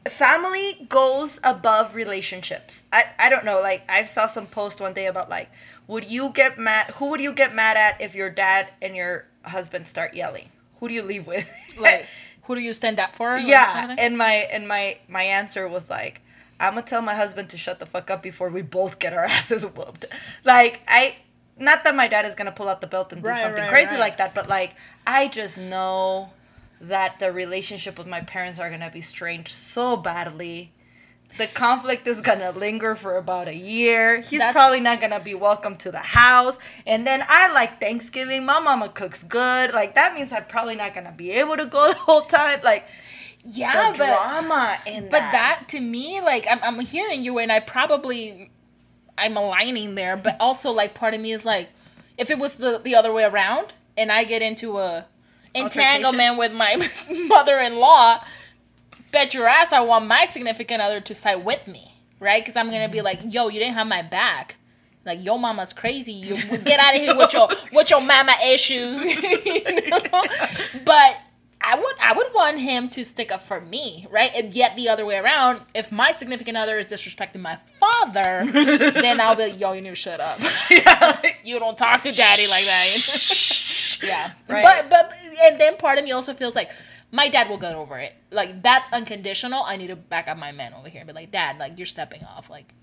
family 0.08 0.86
goes 0.88 1.40
above 1.42 1.96
relationships. 1.96 2.84
I, 2.92 3.06
I 3.18 3.28
don't 3.30 3.44
know. 3.44 3.60
Like 3.60 3.82
I 3.90 4.04
saw 4.04 4.26
some 4.26 4.46
post 4.46 4.80
one 4.80 4.92
day 4.92 5.06
about 5.06 5.28
like, 5.28 5.50
would 5.88 6.04
you 6.04 6.28
get 6.28 6.56
mad? 6.56 6.90
Who 6.98 7.10
would 7.10 7.20
you 7.20 7.32
get 7.32 7.52
mad 7.52 7.76
at 7.76 8.00
if 8.00 8.14
your 8.14 8.30
dad 8.30 8.68
and 8.80 8.94
your 8.94 9.26
husband 9.44 9.86
start 9.86 10.14
yelling? 10.14 10.50
Who 10.80 10.88
do 10.88 10.94
you 10.94 11.02
leave 11.02 11.26
with? 11.26 11.48
Like, 11.80 12.06
who 12.42 12.54
do 12.54 12.60
you 12.60 12.72
stand 12.72 13.00
up 13.00 13.14
for? 13.16 13.36
Yeah. 13.36 13.94
And 13.98 14.16
my 14.18 14.32
and 14.52 14.68
my 14.68 14.98
my 15.08 15.22
answer 15.24 15.66
was 15.68 15.90
like, 15.90 16.20
I'm 16.60 16.74
gonna 16.74 16.86
tell 16.86 17.02
my 17.02 17.14
husband 17.14 17.48
to 17.50 17.56
shut 17.58 17.80
the 17.80 17.86
fuck 17.86 18.10
up 18.10 18.22
before 18.22 18.48
we 18.48 18.62
both 18.62 18.98
get 18.98 19.12
our 19.12 19.24
asses 19.36 19.64
whooped. 19.64 20.06
Like 20.44 20.82
I. 20.88 21.16
Not 21.56 21.84
that 21.84 21.94
my 21.94 22.08
dad 22.08 22.26
is 22.26 22.34
gonna 22.34 22.50
pull 22.50 22.68
out 22.68 22.80
the 22.80 22.88
belt 22.88 23.12
and 23.12 23.22
do 23.22 23.28
Right, 23.28 23.40
something 23.42 23.60
right, 23.62 23.70
crazy 23.70 23.92
right. 23.92 24.00
like 24.00 24.16
that, 24.16 24.34
but 24.34 24.48
like 24.48 24.74
I 25.06 25.28
just 25.28 25.56
know 25.56 26.30
that 26.80 27.20
the 27.20 27.30
relationship 27.32 27.96
with 27.96 28.08
my 28.08 28.20
parents 28.22 28.58
are 28.58 28.68
gonna 28.70 28.90
be 28.90 29.00
strained 29.00 29.46
so 29.48 29.96
badly. 29.96 30.72
The 31.36 31.46
conflict 31.48 32.06
is 32.06 32.20
gonna 32.20 32.52
linger 32.52 32.94
for 32.94 33.16
about 33.16 33.48
a 33.48 33.54
year. 33.54 34.20
He's 34.20 34.38
That's- 34.38 34.52
probably 34.52 34.80
not 34.80 35.00
gonna 35.00 35.18
be 35.20 35.34
welcome 35.34 35.74
to 35.76 35.90
the 35.90 35.98
house. 35.98 36.56
And 36.86 37.04
then 37.06 37.24
I 37.28 37.50
like 37.52 37.80
Thanksgiving. 37.80 38.46
My 38.46 38.60
mama 38.60 38.88
cooks 38.88 39.22
good. 39.24 39.72
Like 39.72 39.96
that 39.96 40.14
means 40.14 40.32
I'm 40.32 40.44
probably 40.44 40.76
not 40.76 40.94
gonna 40.94 41.12
be 41.12 41.32
able 41.32 41.56
to 41.56 41.66
go 41.66 41.88
the 41.92 41.98
whole 41.98 42.22
time. 42.22 42.60
Like 42.62 42.86
yeah, 43.44 43.90
but 43.90 44.06
drama 44.06 44.78
in 44.86 45.04
but 45.10 45.18
that 45.18 45.64
to 45.68 45.80
me, 45.80 46.20
like 46.20 46.46
I'm 46.50 46.60
I'm 46.62 46.80
hearing 46.80 47.22
you, 47.22 47.38
and 47.38 47.52
I 47.52 47.60
probably 47.60 48.50
I'm 49.18 49.36
aligning 49.36 49.96
there, 49.96 50.16
but 50.16 50.36
also 50.40 50.70
like 50.70 50.94
part 50.94 51.14
of 51.14 51.20
me 51.20 51.32
is 51.32 51.44
like, 51.44 51.68
if 52.16 52.30
it 52.30 52.38
was 52.38 52.54
the 52.56 52.80
the 52.82 52.94
other 52.94 53.12
way 53.12 53.24
around, 53.24 53.74
and 53.98 54.10
I 54.10 54.24
get 54.24 54.40
into 54.40 54.78
a 54.78 55.06
entanglement 55.54 56.38
with 56.38 56.54
my 56.54 56.76
mother-in-law, 57.28 58.24
bet 59.14 59.32
your 59.32 59.46
ass 59.46 59.72
I 59.72 59.80
want 59.80 60.06
my 60.06 60.26
significant 60.26 60.82
other 60.82 61.00
to 61.00 61.14
side 61.14 61.44
with 61.44 61.66
me, 61.66 61.94
right? 62.20 62.42
Because 62.42 62.56
I'm 62.56 62.70
gonna 62.70 62.90
be 62.90 63.00
like, 63.00 63.20
yo, 63.24 63.48
you 63.48 63.58
didn't 63.60 63.74
have 63.74 63.86
my 63.86 64.02
back. 64.02 64.56
Like 65.06 65.24
yo 65.24 65.38
mama's 65.38 65.72
crazy. 65.72 66.12
You 66.12 66.36
get 66.64 66.80
out 66.80 66.94
of 66.94 67.00
here 67.00 67.16
with 67.16 67.32
your 67.32 67.48
with 67.72 67.88
your 67.88 68.02
mama 68.02 68.34
issues. 68.46 69.02
you 69.02 69.90
know? 69.90 70.24
But 70.84 71.16
I 71.66 71.76
would 71.76 71.96
I 72.02 72.12
would 72.14 72.26
want 72.34 72.58
him 72.58 72.88
to 72.90 73.04
stick 73.04 73.32
up 73.32 73.42
for 73.42 73.60
me, 73.60 74.06
right? 74.10 74.30
And 74.34 74.52
yet 74.52 74.76
the 74.76 74.88
other 74.88 75.06
way 75.06 75.16
around, 75.16 75.62
if 75.74 75.90
my 75.90 76.12
significant 76.12 76.56
other 76.58 76.76
is 76.76 76.88
disrespecting 76.88 77.40
my 77.40 77.58
father, 77.80 78.44
then 78.52 79.18
I'll 79.20 79.34
be 79.36 79.44
like, 79.44 79.60
yo, 79.60 79.72
you 79.72 79.80
need 79.80 79.90
to 79.90 79.94
shut 79.94 80.20
up. 80.20 80.38
you 81.42 81.58
don't 81.58 81.78
talk 81.78 82.02
to 82.02 82.12
daddy 82.12 82.46
like 82.48 82.66
that. 82.66 83.98
yeah. 84.02 84.32
Right. 84.48 84.62
But 84.62 84.90
but 84.90 85.12
and 85.42 85.58
then 85.58 85.76
part 85.78 85.98
of 85.98 86.04
me 86.04 86.12
also 86.12 86.34
feels 86.34 86.54
like 86.54 86.70
my 87.14 87.28
dad 87.28 87.48
will 87.48 87.58
get 87.58 87.76
over 87.76 87.96
it. 88.00 88.12
Like 88.32 88.60
that's 88.60 88.92
unconditional. 88.92 89.62
I 89.64 89.76
need 89.76 89.86
to 89.86 89.96
back 89.96 90.26
up 90.26 90.36
my 90.36 90.50
man 90.50 90.74
over 90.74 90.88
here 90.88 91.00
and 91.00 91.06
be 91.06 91.14
like, 91.14 91.30
Dad, 91.30 91.58
like 91.58 91.78
you're 91.78 91.86
stepping 91.86 92.24
off. 92.24 92.50
Like 92.50 92.74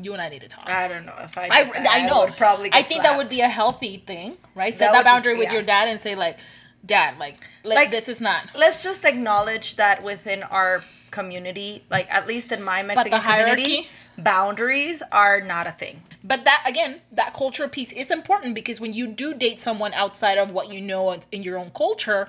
you 0.00 0.12
and 0.12 0.20
I 0.20 0.28
need 0.28 0.42
to 0.42 0.48
talk. 0.48 0.68
I 0.68 0.86
don't 0.88 1.06
know 1.06 1.14
if 1.18 1.38
I. 1.38 1.48
I, 1.50 1.64
that, 1.64 1.86
I 1.90 2.06
know. 2.06 2.26
would 2.26 2.36
probably. 2.36 2.68
I 2.70 2.82
think 2.82 3.02
that 3.02 3.16
would 3.16 3.30
be 3.30 3.40
a 3.40 3.48
healthy 3.48 3.96
thing, 3.96 4.36
right? 4.54 4.74
Set 4.74 4.92
that 4.92 5.02
be- 5.02 5.04
boundary 5.04 5.36
with 5.36 5.46
yeah. 5.46 5.54
your 5.54 5.62
dad 5.62 5.88
and 5.88 5.98
say 5.98 6.14
like, 6.14 6.38
Dad, 6.84 7.18
like, 7.18 7.38
like, 7.64 7.76
Like- 7.76 7.90
this 7.90 8.08
is 8.08 8.20
not. 8.20 8.48
Let's 8.54 8.82
just 8.82 9.06
acknowledge 9.06 9.76
that 9.76 10.02
within 10.02 10.42
our 10.42 10.82
community, 11.10 11.84
like 11.90 12.12
at 12.12 12.26
least 12.26 12.52
in 12.52 12.62
my 12.62 12.82
Mexican 12.82 13.20
community, 13.20 13.88
boundaries 14.18 15.02
are 15.10 15.40
not 15.40 15.66
a 15.66 15.72
thing. 15.72 16.02
But 16.22 16.44
that 16.44 16.62
again, 16.66 17.00
that 17.10 17.32
cultural 17.32 17.70
piece 17.70 17.90
is 17.92 18.10
important 18.10 18.54
because 18.54 18.80
when 18.80 18.92
you 18.92 19.06
do 19.06 19.32
date 19.32 19.60
someone 19.60 19.94
outside 19.94 20.36
of 20.36 20.50
what 20.50 20.70
you 20.70 20.82
know 20.82 21.16
in 21.32 21.42
your 21.42 21.58
own 21.58 21.70
culture, 21.70 22.28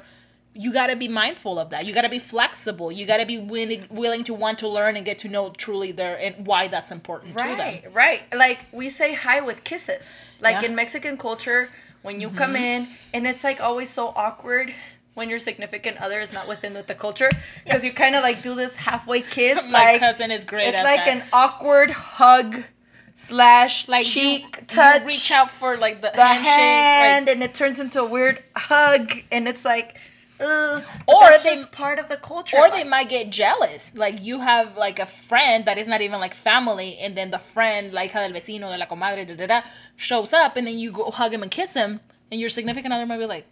you 0.55 0.71
got 0.71 0.87
to 0.87 0.95
be 0.95 1.07
mindful 1.07 1.57
of 1.57 1.71
that. 1.71 1.85
You 1.85 1.93
got 1.93 2.03
to 2.03 2.09
be 2.09 2.19
flexible. 2.19 2.91
You 2.91 3.05
got 3.05 3.17
to 3.17 3.25
be 3.25 3.39
willing 3.39 3.85
willing 3.89 4.23
to 4.25 4.33
want 4.33 4.59
to 4.59 4.67
learn 4.67 4.95
and 4.95 5.05
get 5.05 5.19
to 5.19 5.27
know 5.27 5.49
truly 5.49 5.91
their 5.91 6.17
and 6.19 6.45
why 6.45 6.67
that's 6.67 6.91
important 6.91 7.33
to 7.37 7.43
them. 7.43 7.57
Right, 7.57 7.83
right. 7.93 8.23
Like 8.35 8.65
we 8.71 8.89
say 8.89 9.13
hi 9.13 9.41
with 9.41 9.63
kisses. 9.63 10.15
Like 10.41 10.61
Yeah. 10.61 10.69
in 10.69 10.75
Mexican 10.75 11.17
culture, 11.17 11.69
when 12.03 12.19
you 12.21 12.29
come 12.29 12.53
mm-hmm. 12.53 12.63
in, 12.63 12.87
and 13.13 13.25
it's 13.25 13.43
like 13.43 13.61
always 13.61 13.89
so 13.89 14.13
awkward 14.15 14.73
when 15.15 15.29
your 15.29 15.39
significant 15.39 15.97
other 16.01 16.19
is 16.19 16.33
not 16.33 16.47
within 16.47 16.73
with 16.73 16.87
the 16.87 16.95
culture 16.95 17.29
because 17.63 17.83
you 17.83 17.93
kind 17.93 18.15
of 18.15 18.23
like 18.23 18.41
do 18.43 18.55
this 18.55 18.75
halfway 18.75 19.21
kiss. 19.21 19.67
My 19.69 19.93
like 19.93 19.99
cousin 19.99 20.31
is 20.31 20.43
great 20.43 20.69
It's 20.69 20.83
like 20.83 21.05
that. 21.05 21.17
an 21.17 21.23
awkward 21.31 21.91
hug 21.91 22.63
slash 23.15 23.87
like 23.87 24.05
cheek 24.05 24.57
you, 24.59 24.67
touch. 24.67 25.01
you 25.01 25.07
reach 25.07 25.31
out 25.31 25.49
for 25.49 25.77
like 25.77 26.01
the, 26.01 26.11
the 26.13 26.23
handshake, 26.23 26.45
hand, 26.45 27.25
like, 27.27 27.35
and 27.35 27.43
it 27.43 27.53
turns 27.53 27.79
into 27.79 28.01
a 28.01 28.05
weird 28.05 28.43
hug, 28.55 29.11
and 29.31 29.47
it's 29.47 29.63
like, 29.63 29.97
ugh. 30.43 30.83
Or 31.07 31.37
they- 31.43 31.63
part 31.71 31.97
of 31.99 32.07
the 32.09 32.17
culture. 32.17 32.57
or 32.57 32.69
they 32.69 32.83
might 32.83 33.09
get 33.09 33.29
jealous. 33.29 33.91
Like 33.95 34.21
you 34.21 34.41
have 34.41 34.77
like 34.77 34.99
a 34.99 35.05
friend 35.05 35.65
that 35.65 35.77
is 35.77 35.87
not 35.87 36.01
even 36.01 36.19
like 36.19 36.33
family, 36.33 36.97
and 36.99 37.15
then 37.15 37.31
the 37.31 37.39
friend, 37.39 37.93
like 37.93 38.13
del 38.13 38.31
vecino, 38.31 38.71
de 38.71 38.77
la 38.77 38.85
comadre, 38.85 39.25
da, 39.27 39.35
da, 39.35 39.47
da, 39.47 39.61
shows 39.95 40.33
up, 40.33 40.55
and 40.57 40.67
then 40.67 40.77
you 40.77 40.91
go 40.91 41.09
hug 41.11 41.33
him 41.33 41.41
and 41.43 41.51
kiss 41.51 41.73
him, 41.73 41.99
and 42.31 42.39
your 42.41 42.49
significant 42.49 42.93
other 42.93 43.05
might 43.05 43.17
be 43.19 43.25
like, 43.25 43.45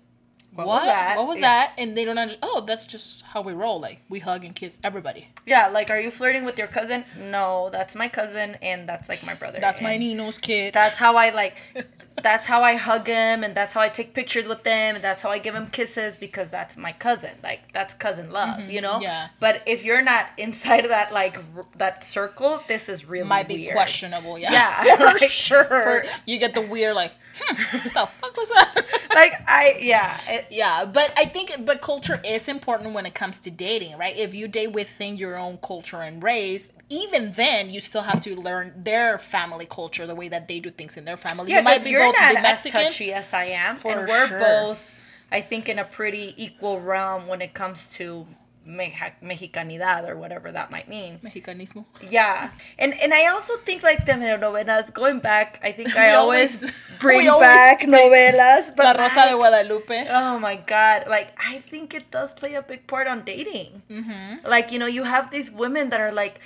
"What, 0.54 0.68
was 0.68 0.84
that?" 0.86 1.18
What 1.18 1.28
was 1.28 1.40
Yeah. 1.40 1.48
that?" 1.68 1.74
And 1.78 1.96
they 1.98 2.04
don't 2.06 2.18
understand. 2.18 2.44
Oh, 2.52 2.62
that's 2.62 2.86
just 2.86 3.22
how 3.34 3.42
we 3.42 3.54
roll. 3.54 3.80
Like 3.80 4.02
we 4.10 4.20
hug 4.20 4.44
and 4.44 4.54
kiss 4.56 4.80
everybody. 4.84 5.30
Yeah, 5.46 5.68
like, 5.70 5.90
are 5.90 6.00
you 6.00 6.12
flirting 6.12 6.44
with 6.46 6.58
your 6.58 6.68
cousin? 6.68 7.06
No, 7.18 7.70
that's 7.72 7.96
my 7.96 8.10
cousin, 8.10 8.58
and 8.62 8.88
that's 8.90 9.08
like 9.10 9.24
my 9.26 9.34
brother. 9.34 9.60
That's 9.62 9.82
my 9.82 9.98
Nino's 9.98 10.38
kid. 10.38 10.74
That's 10.74 10.98
how 10.98 11.16
I 11.16 11.30
like. 11.32 11.56
That's 12.22 12.46
how 12.46 12.62
I 12.62 12.76
hug 12.76 13.08
him, 13.08 13.44
and 13.44 13.56
that's 13.56 13.74
how 13.74 13.82
I 13.82 13.90
take 13.90 14.14
pictures 14.14 14.48
with 14.48 14.64
them, 14.64 14.96
and 14.96 15.04
that's 15.04 15.22
how 15.22 15.30
I 15.30 15.40
give 15.40 15.56
him 15.56 15.68
kisses 15.68 16.18
because 16.18 16.52
that's 16.52 16.76
my 16.78 16.92
cousin. 16.92 17.32
Like 17.42 17.72
that's 17.74 17.94
cousin 17.94 18.32
love, 18.32 18.70
you 18.70 18.82
know. 18.82 18.94
Mm-hmm. 18.94 19.04
yeah. 19.04 19.28
But 19.40 19.64
if 19.66 19.84
you're 19.86 20.02
not 20.02 20.28
inside 20.38 20.84
of 20.84 20.90
that 20.90 21.14
like 21.14 21.38
r- 21.56 21.66
that 21.78 22.04
circle, 22.04 22.62
this 22.68 22.90
is 22.90 23.06
really 23.06 23.28
might 23.28 23.48
be 23.48 23.58
weird. 23.60 23.74
questionable. 23.74 24.38
Yeah, 24.38 24.52
Yeah, 24.86 24.96
for 24.98 25.04
like, 25.20 25.30
sure. 25.32 25.64
for- 25.66 26.04
you 26.26 26.38
get 26.38 26.54
the 26.54 26.62
weird 26.62 26.96
like, 26.96 27.14
hmm, 27.40 27.78
what 27.78 27.94
the 27.94 28.06
fuck 28.08 28.36
was 28.38 28.50
that? 28.50 28.86
Like 29.14 29.34
I 29.48 29.78
yeah. 29.82 30.18
It, 30.28 30.46
Yeah, 30.52 30.86
but 30.86 31.14
I 31.18 31.26
think 31.26 31.52
but 31.66 31.82
culture 31.82 32.22
is 32.26 32.48
important 32.48 32.94
when 32.94 33.06
it 33.06 33.14
comes 33.14 33.40
to 33.42 33.52
dating, 33.52 33.98
right? 33.98 34.16
If 34.16 34.34
you 34.34 34.48
date 34.48 34.72
within 34.74 35.18
your 35.18 35.38
own 35.38 35.58
culture 35.62 36.02
and 36.02 36.24
race, 36.24 36.70
even 36.90 37.34
then 37.34 37.70
you 37.70 37.80
still 37.82 38.02
have 38.04 38.22
to 38.22 38.36
learn 38.40 38.74
their 38.84 39.18
family 39.18 39.66
culture, 39.66 40.06
the 40.08 40.16
way 40.16 40.28
that 40.30 40.48
they 40.48 40.60
do 40.62 40.70
things 40.70 40.96
in 40.98 41.04
their 41.06 41.18
family. 41.18 41.52
Yeah, 41.52 41.58
you 41.60 41.64
might 41.64 41.84
be 41.84 41.96
you're 42.02 42.12
both 42.12 42.22
not 42.22 42.32
be 42.32 42.38
as 42.38 42.44
Mexican. 42.44 42.84
touchy 42.84 43.14
as 43.14 43.34
I 43.34 43.46
am, 43.46 43.76
For 43.76 43.92
and 43.92 44.08
we're 44.10 44.28
sure. 44.28 44.40
both, 44.40 44.94
I 45.32 45.42
think, 45.42 45.70
in 45.70 45.80
a 45.80 45.86
pretty 45.86 46.34
equal 46.38 46.80
realm 46.82 47.28
when 47.28 47.42
it 47.42 47.54
comes 47.54 47.92
to 47.98 48.28
me- 48.66 48.94
mexicanidad 49.24 50.08
or 50.08 50.16
whatever 50.18 50.52
that 50.52 50.70
might 50.70 50.88
mean. 50.88 51.20
Mexicanismo. 51.24 51.86
Yeah, 52.10 52.52
and 52.78 52.94
and 52.94 53.12
I 53.14 53.28
also 53.28 53.58
think 53.58 53.82
like 53.84 54.06
the 54.06 54.14
novelas. 54.14 54.94
Going 54.94 55.20
back, 55.20 55.60
I 55.64 55.72
think 55.72 55.96
I 56.06 56.14
always, 56.14 56.62
always- 56.64 56.98
bring 57.02 57.18
we 57.20 57.28
always 57.28 57.48
back 57.48 57.82
novelas. 57.82 58.78
La 58.78 58.92
Rosa 58.92 59.16
like, 59.16 59.30
de 59.32 59.36
Guadalupe. 59.36 60.06
Oh 60.10 60.38
my 60.40 60.56
god! 60.58 61.06
Like 61.08 61.30
I 61.40 61.60
think 61.60 61.94
it 61.96 62.12
does 62.12 62.32
play 62.34 62.54
a 62.54 62.62
big 62.62 62.86
part 62.88 63.08
on 63.08 63.24
dating. 63.24 63.82
Mm-hmm. 63.90 64.46
Like 64.48 64.72
you 64.72 64.78
know, 64.80 64.86
you 64.98 65.04
have 65.04 65.32
these 65.32 65.50
women 65.52 65.90
that 65.90 66.00
are 66.00 66.12
like, 66.12 66.40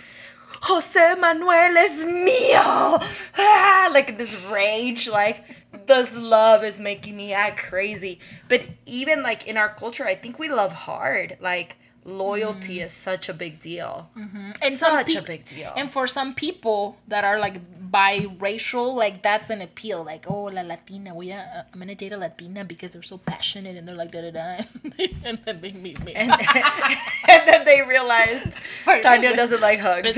Jose 0.63 1.15
Manuel 1.15 1.77
is 1.77 2.05
mío, 2.05 3.03
ah, 3.37 3.89
like 3.93 4.17
this 4.17 4.45
rage, 4.45 5.07
like 5.07 5.43
this 5.85 6.15
love 6.15 6.63
is 6.63 6.79
making 6.79 7.15
me 7.15 7.33
act 7.33 7.59
crazy. 7.59 8.19
But 8.47 8.69
even 8.85 9.23
like 9.23 9.47
in 9.47 9.57
our 9.57 9.73
culture, 9.73 10.05
I 10.05 10.15
think 10.15 10.39
we 10.39 10.49
love 10.49 10.71
hard. 10.71 11.37
Like 11.41 11.77
loyalty 12.05 12.79
is 12.81 12.91
such 12.93 13.27
a 13.29 13.33
big 13.33 13.59
deal. 13.59 14.09
And 14.15 14.75
some 14.77 14.91
such 14.91 15.15
a 15.15 15.21
big 15.21 15.45
deal. 15.45 15.73
And 15.75 15.89
for 15.89 16.05
some 16.07 16.33
people 16.35 16.97
that 17.07 17.23
are 17.23 17.39
like 17.39 17.59
biracial, 17.91 18.95
like 18.95 19.23
that's 19.23 19.49
an 19.49 19.61
appeal. 19.61 20.03
Like, 20.03 20.25
oh, 20.29 20.43
la 20.43 20.61
Latina, 20.61 21.15
we 21.15 21.31
uh, 21.31 21.63
I'm 21.73 21.79
gonna 21.79 21.95
date 21.95 22.13
a 22.13 22.17
Latina 22.17 22.63
because 22.63 22.93
they're 22.93 23.03
so 23.03 23.17
passionate 23.17 23.75
and 23.75 23.87
they're 23.87 23.95
like 23.95 24.11
da 24.11 24.21
da 24.21 24.31
da, 24.31 24.65
and 25.25 25.39
then 25.43 25.61
they 25.61 25.71
meet 25.73 26.03
me. 26.05 26.13
and, 26.13 26.31
and 27.29 27.47
then 27.47 27.65
they 27.65 27.81
realized 27.81 28.53
Tanya 28.85 29.35
doesn't 29.35 29.61
like 29.61 29.79
hugs. 29.79 30.17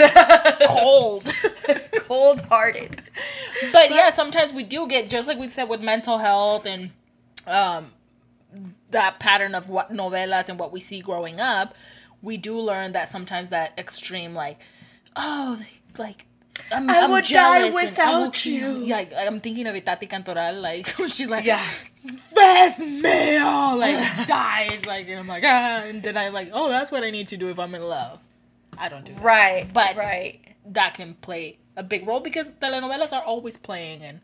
cold. 0.67 1.23
Cold 2.07 2.41
hearted. 2.41 3.01
but 3.71 3.91
yeah, 3.91 4.09
sometimes 4.09 4.51
we 4.53 4.63
do 4.63 4.87
get 4.87 5.09
just 5.09 5.27
like 5.27 5.37
we 5.37 5.47
said 5.47 5.69
with 5.69 5.81
mental 5.81 6.17
health 6.17 6.65
and 6.65 6.91
um 7.47 7.91
that 8.91 9.19
pattern 9.19 9.55
of 9.55 9.69
what 9.69 9.91
novelas 9.91 10.49
and 10.49 10.59
what 10.59 10.71
we 10.71 10.79
see 10.79 11.01
growing 11.01 11.39
up, 11.39 11.75
we 12.21 12.37
do 12.37 12.59
learn 12.59 12.93
that 12.93 13.09
sometimes 13.09 13.49
that 13.49 13.77
extreme 13.77 14.33
like, 14.33 14.59
oh, 15.15 15.59
like. 15.97 16.25
I'm, 16.71 16.89
I 16.89 17.01
I'm 17.01 17.11
would 17.11 17.25
die 17.25 17.69
without 17.69 18.43
you. 18.43 18.79
Yeah, 18.79 18.95
like, 18.95 19.13
I'm 19.15 19.39
thinking 19.39 19.67
of 19.67 19.75
Itati 19.75 20.09
Cantoral, 20.09 20.59
like 20.59 20.87
she's 21.07 21.29
like, 21.29 21.45
Yeah. 21.45 21.63
best 22.33 22.79
male, 22.79 23.77
like 23.77 24.27
dies, 24.27 24.85
like, 24.85 25.07
and 25.07 25.19
I'm 25.19 25.27
like, 25.27 25.43
ah, 25.45 25.83
and 25.85 26.01
then 26.01 26.17
I'm 26.17 26.33
like, 26.33 26.49
oh, 26.53 26.69
that's 26.69 26.91
what 26.91 27.03
I 27.03 27.11
need 27.11 27.27
to 27.27 27.37
do 27.37 27.49
if 27.49 27.59
I'm 27.59 27.75
in 27.75 27.83
love. 27.83 28.19
I 28.77 28.89
don't 28.89 29.05
do 29.05 29.13
that. 29.13 29.23
Right. 29.23 29.71
But 29.71 29.95
right. 29.95 30.39
that 30.65 30.95
can 30.95 31.13
play 31.15 31.59
a 31.75 31.83
big 31.83 32.07
role 32.07 32.19
because 32.19 32.51
telenovelas 32.51 33.13
are 33.13 33.23
always 33.23 33.55
playing 33.57 34.01
and 34.01 34.21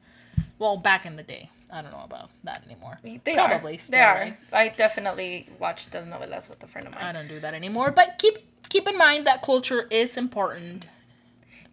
well 0.57 0.77
back 0.77 1.05
in 1.05 1.15
the 1.15 1.23
day. 1.23 1.49
I 1.73 1.81
don't 1.81 1.91
know 1.91 2.03
about 2.03 2.29
that 2.43 2.63
anymore. 2.65 2.99
They 3.03 3.33
Probably 3.33 3.75
are. 3.75 3.79
still, 3.79 3.97
they 3.97 4.03
are. 4.03 4.15
right? 4.15 4.37
I 4.51 4.67
definitely 4.69 5.49
watched 5.59 5.91
the 5.91 5.99
novelas 5.99 6.49
with 6.49 6.61
a 6.63 6.67
friend 6.67 6.87
of 6.87 6.93
mine. 6.93 7.03
I 7.03 7.11
don't 7.11 7.27
do 7.27 7.39
that 7.39 7.53
anymore. 7.53 7.91
But 7.91 8.19
keep 8.19 8.35
keep 8.69 8.87
in 8.87 8.97
mind 8.97 9.25
that 9.25 9.41
culture 9.41 9.87
is 9.89 10.15
important. 10.17 10.87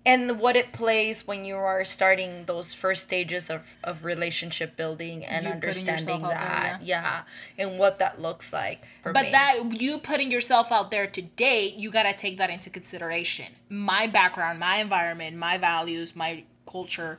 and 0.07 0.41
what 0.41 0.57
it 0.57 0.73
plays 0.73 1.27
when 1.27 1.45
you 1.45 1.55
are 1.57 1.85
starting 1.85 2.47
those 2.47 2.73
first 2.73 3.03
stages 3.03 3.51
of, 3.51 3.77
of 3.85 4.03
relationship 4.03 4.75
building 4.75 5.23
and 5.27 5.45
You 5.45 5.53
understanding 5.53 6.23
out 6.25 6.31
there, 6.31 6.39
that 6.39 6.79
yeah. 6.83 7.23
and 7.59 7.79
what 7.79 7.99
that 7.99 8.19
looks 8.21 8.51
like 8.51 8.79
But 9.05 9.25
me. 9.27 9.31
that 9.33 9.55
you 9.79 9.99
putting 9.99 10.31
yourself 10.31 10.73
out 10.73 10.91
there 10.91 11.07
to 11.07 11.21
date, 11.23 11.75
you 11.75 11.91
gotta 11.91 12.15
take 12.15 12.39
that 12.39 12.49
into 12.49 12.71
consideration. 12.71 13.49
My 13.69 14.07
background, 14.07 14.59
my 14.59 14.77
environment, 14.77 15.37
my 15.37 15.59
values, 15.59 16.17
my 16.17 16.45
culture. 16.67 17.19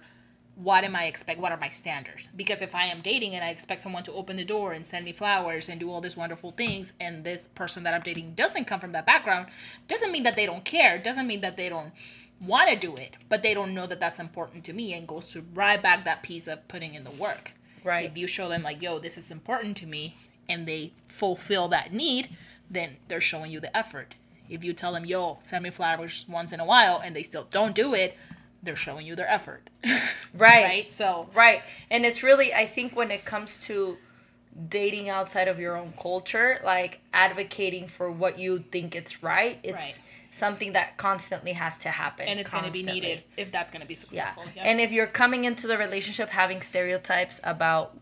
What 0.61 0.83
am 0.83 0.95
I 0.95 1.05
expect? 1.05 1.39
What 1.39 1.51
are 1.51 1.57
my 1.57 1.69
standards? 1.69 2.29
Because 2.35 2.61
if 2.61 2.75
I 2.75 2.85
am 2.85 3.01
dating 3.01 3.33
and 3.33 3.43
I 3.43 3.49
expect 3.49 3.81
someone 3.81 4.03
to 4.03 4.13
open 4.13 4.35
the 4.35 4.45
door 4.45 4.73
and 4.73 4.85
send 4.85 5.05
me 5.05 5.11
flowers 5.11 5.67
and 5.67 5.79
do 5.79 5.89
all 5.89 6.01
these 6.01 6.15
wonderful 6.15 6.51
things, 6.51 6.93
and 6.99 7.23
this 7.23 7.47
person 7.47 7.81
that 7.83 7.95
I'm 7.95 8.01
dating 8.01 8.33
doesn't 8.35 8.65
come 8.65 8.79
from 8.79 8.91
that 8.91 9.07
background, 9.07 9.47
doesn't 9.87 10.11
mean 10.11 10.21
that 10.21 10.35
they 10.35 10.45
don't 10.45 10.63
care. 10.63 10.99
Doesn't 10.99 11.25
mean 11.25 11.41
that 11.41 11.57
they 11.57 11.67
don't 11.67 11.93
want 12.39 12.69
to 12.69 12.75
do 12.75 12.95
it, 12.95 13.15
but 13.27 13.41
they 13.41 13.55
don't 13.55 13.73
know 13.73 13.87
that 13.87 13.99
that's 13.99 14.19
important 14.19 14.63
to 14.65 14.73
me, 14.73 14.93
and 14.93 15.07
goes 15.07 15.29
to 15.29 15.43
right 15.53 15.81
back 15.81 16.03
that 16.03 16.21
piece 16.21 16.47
of 16.47 16.67
putting 16.67 16.93
in 16.93 17.05
the 17.05 17.11
work. 17.11 17.53
Right. 17.83 18.05
If 18.05 18.15
you 18.15 18.27
show 18.27 18.47
them 18.47 18.61
like, 18.61 18.83
yo, 18.83 18.99
this 18.99 19.17
is 19.17 19.31
important 19.31 19.77
to 19.77 19.87
me, 19.87 20.15
and 20.47 20.67
they 20.67 20.93
fulfill 21.07 21.69
that 21.69 21.91
need, 21.91 22.35
then 22.69 22.97
they're 23.07 23.19
showing 23.19 23.51
you 23.51 23.59
the 23.59 23.75
effort. 23.75 24.13
If 24.47 24.63
you 24.63 24.73
tell 24.73 24.93
them, 24.93 25.05
yo, 25.05 25.39
send 25.41 25.63
me 25.63 25.69
flowers 25.71 26.25
once 26.27 26.51
in 26.51 26.59
a 26.59 26.65
while, 26.65 27.01
and 27.03 27.15
they 27.15 27.23
still 27.23 27.47
don't 27.49 27.73
do 27.73 27.95
it, 27.95 28.15
they're 28.63 28.75
showing 28.75 29.05
you 29.05 29.15
their 29.15 29.29
effort. 29.29 29.69
right 30.33 30.63
right? 30.63 30.89
So, 30.89 31.29
Right. 31.33 31.61
And 31.89 32.05
it's 32.05 32.23
really, 32.23 32.53
I 32.53 32.65
think, 32.65 32.95
when 32.95 33.11
it 33.11 33.25
comes 33.25 33.59
to 33.67 33.97
dating 34.69 35.09
outside 35.09 35.47
of 35.47 35.59
your 35.59 35.77
own 35.77 35.93
culture, 35.99 36.59
like 36.63 36.99
advocating 37.13 37.87
for 37.87 38.11
what 38.11 38.37
you 38.37 38.59
think 38.59 38.95
it's 38.95 39.23
right, 39.23 39.59
it's 39.63 39.73
Right. 39.73 39.99
something 40.29 40.73
that 40.73 40.97
constantly 40.97 41.53
has 41.53 41.77
to 41.79 41.89
happen. 41.89 42.27
and 42.27 42.39
it's 42.39 42.49
going 42.51 42.65
to 42.65 42.71
be 42.71 42.83
needed 42.83 43.23
if 43.37 43.51
that's 43.51 43.71
going 43.71 43.81
to 43.81 43.87
be 43.87 43.95
successful. 43.95 44.43
Yeah. 44.55 44.63
And 44.63 44.79
if 44.79 44.91
you're 44.91 45.07
coming 45.07 45.45
into 45.45 45.67
the 45.67 45.77
relationship 45.77 46.29
having 46.29 46.61
stereotypes 46.61 47.39
about 47.43 47.97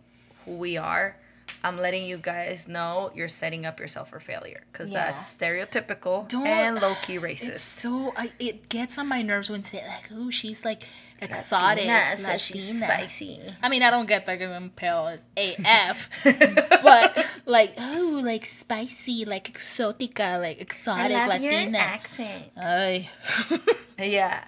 who 0.45 0.53
we 0.53 0.75
are, 0.77 1.15
I'm 1.63 1.77
letting 1.77 2.05
you 2.05 2.17
guys 2.17 2.67
know 2.67 3.11
you're 3.13 3.27
setting 3.27 3.65
up 3.65 3.79
yourself 3.79 4.09
for 4.11 4.19
failure 4.19 4.63
because 4.71 4.89
Yeah. 4.91 5.11
that's 5.11 5.35
stereotypical 5.37 6.27
Don't- 6.29 6.47
and 6.47 6.77
uh, 6.77 6.81
low 6.81 6.95
key 7.01 7.17
racist. 7.19 7.49
it's 7.49 7.61
so 7.63 8.13
I, 8.15 8.31
it 8.39 8.69
gets 8.69 8.97
on 8.97 9.09
my 9.09 9.21
nerves 9.21 9.49
when 9.49 9.63
say 9.63 9.83
like, 9.87 10.09
"Oh, 10.13 10.29
she's 10.29 10.63
like 10.63 10.83
exotic, 11.21 11.85
Latina, 11.85 12.17
so 12.17 12.37
she's 12.37 12.81
spicy. 12.81 13.41
I 13.61 13.67
mean, 13.67 13.83
I 13.83 13.89
don't 13.91 14.07
get 14.07 14.25
that 14.25 14.39
because 14.39 14.53
I'm 14.55 14.69
pale 14.69 15.07
as 15.07 15.25
AF, 15.35 16.09
but 16.23 17.25
like, 17.45 17.73
oh, 17.77 18.21
like 18.23 18.45
spicy, 18.45 19.25
like 19.25 19.51
exotica, 19.51 20.39
like 20.41 20.61
exotic 20.61 21.27
Latina. 21.27 21.77
accent. 21.77 22.43
Ay. 22.57 23.09
Yeah. 24.01 24.45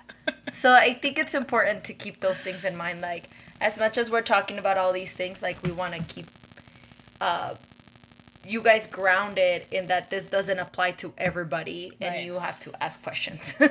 So 0.54 0.72
I 0.72 0.94
think 0.94 1.20
it's 1.20 1.34
important 1.36 1.84
to 1.84 1.94
keep 1.94 2.22
those 2.22 2.38
things 2.40 2.64
in 2.64 2.78
mind. 2.78 3.02
Like, 3.02 3.30
as 3.60 3.78
much 3.78 3.98
as 3.98 4.10
we're 4.10 4.22
talking 4.22 4.58
about 4.58 4.78
all 4.78 4.94
these 4.94 5.12
things, 5.12 5.42
like 5.42 5.62
we 5.62 5.72
want 5.74 5.94
to 5.94 6.02
keep 6.04 6.28
uh, 7.22 7.56
you 8.46 8.62
guys 8.64 8.88
grounded 8.88 9.66
in 9.72 9.86
that 9.88 10.10
this 10.10 10.26
doesn't 10.28 10.58
apply 10.60 10.92
to 10.94 11.14
everybody, 11.18 11.94
and 12.02 12.16
Right. 12.16 12.26
you 12.26 12.40
have 12.40 12.60
to 12.62 12.72
ask 12.84 13.02
questions. 13.04 13.54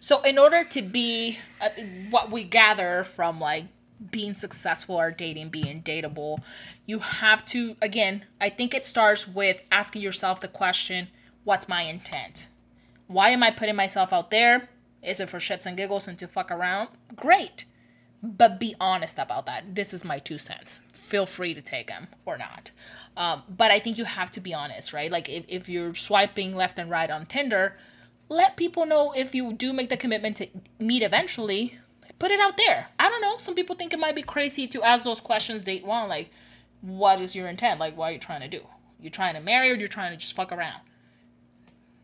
So, 0.00 0.22
in 0.22 0.38
order 0.38 0.64
to 0.64 0.82
be 0.82 1.38
uh, 1.60 1.68
what 2.10 2.30
we 2.30 2.44
gather 2.44 3.04
from 3.04 3.40
like 3.40 3.66
being 4.10 4.34
successful 4.34 4.96
or 4.96 5.10
dating, 5.10 5.48
being 5.50 5.82
dateable, 5.82 6.38
you 6.86 6.98
have 7.00 7.44
to, 7.46 7.76
again, 7.82 8.24
I 8.40 8.48
think 8.50 8.74
it 8.74 8.84
starts 8.84 9.26
with 9.26 9.64
asking 9.72 10.02
yourself 10.02 10.40
the 10.40 10.48
question 10.48 11.08
what's 11.44 11.68
my 11.68 11.82
intent? 11.82 12.48
Why 13.06 13.30
am 13.30 13.42
I 13.42 13.50
putting 13.50 13.76
myself 13.76 14.12
out 14.12 14.30
there? 14.30 14.68
Is 15.02 15.20
it 15.20 15.30
for 15.30 15.38
shits 15.38 15.64
and 15.66 15.76
giggles 15.76 16.08
and 16.08 16.18
to 16.18 16.26
fuck 16.26 16.50
around? 16.50 16.88
Great. 17.14 17.64
But 18.22 18.58
be 18.58 18.74
honest 18.80 19.18
about 19.18 19.46
that. 19.46 19.74
This 19.74 19.94
is 19.94 20.04
my 20.04 20.18
two 20.18 20.38
cents. 20.38 20.80
Feel 21.06 21.24
free 21.24 21.54
to 21.54 21.62
take 21.62 21.86
them 21.86 22.08
or 22.24 22.36
not. 22.36 22.72
Um, 23.16 23.44
but 23.48 23.70
I 23.70 23.78
think 23.78 23.96
you 23.96 24.02
have 24.02 24.32
to 24.32 24.40
be 24.40 24.52
honest, 24.52 24.92
right? 24.92 25.08
Like 25.08 25.28
if, 25.28 25.44
if 25.46 25.68
you're 25.68 25.94
swiping 25.94 26.56
left 26.56 26.80
and 26.80 26.90
right 26.90 27.08
on 27.08 27.26
Tinder, 27.26 27.78
let 28.28 28.56
people 28.56 28.86
know 28.86 29.12
if 29.16 29.32
you 29.32 29.52
do 29.52 29.72
make 29.72 29.88
the 29.88 29.96
commitment 29.96 30.36
to 30.38 30.48
meet 30.80 31.04
eventually. 31.04 31.78
Put 32.18 32.32
it 32.32 32.40
out 32.40 32.56
there. 32.56 32.88
I 32.98 33.08
don't 33.08 33.20
know. 33.20 33.36
Some 33.38 33.54
people 33.54 33.76
think 33.76 33.92
it 33.92 34.00
might 34.00 34.16
be 34.16 34.22
crazy 34.22 34.66
to 34.66 34.82
ask 34.82 35.04
those 35.04 35.20
questions 35.20 35.62
date 35.62 35.86
one, 35.86 36.08
like, 36.08 36.30
what 36.80 37.20
is 37.20 37.36
your 37.36 37.46
intent? 37.46 37.78
Like, 37.78 37.96
what 37.96 38.06
are 38.06 38.12
you 38.14 38.18
trying 38.18 38.40
to 38.40 38.48
do? 38.48 38.66
You 39.00 39.08
trying 39.08 39.34
to 39.34 39.40
marry 39.40 39.70
or 39.70 39.74
you're 39.74 39.86
trying 39.86 40.10
to 40.10 40.16
just 40.16 40.32
fuck 40.32 40.50
around? 40.50 40.80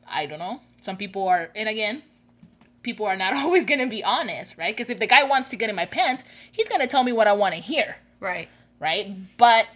I 0.07 0.27
don't 0.27 0.39
know. 0.39 0.61
Some 0.81 0.97
people 0.97 1.27
are, 1.27 1.51
and 1.57 1.69
again, 1.69 2.05
people 2.85 3.05
are 3.07 3.17
not 3.17 3.33
always 3.43 3.67
gonna 3.67 3.89
be 3.89 4.05
honest, 4.05 4.57
right? 4.57 4.77
Because 4.77 4.91
if 4.91 5.01
the 5.01 5.09
guy 5.09 5.25
wants 5.25 5.51
to 5.51 5.57
get 5.57 5.71
in 5.71 5.75
my 5.75 5.87
pants, 5.87 6.23
he's 6.53 6.69
gonna 6.69 6.87
tell 6.87 7.03
me 7.03 7.11
what 7.11 7.27
I 7.27 7.33
want 7.33 7.57
to 7.57 7.61
hear, 7.61 7.97
right. 8.21 8.49
Right? 8.83 9.07
But 9.39 9.67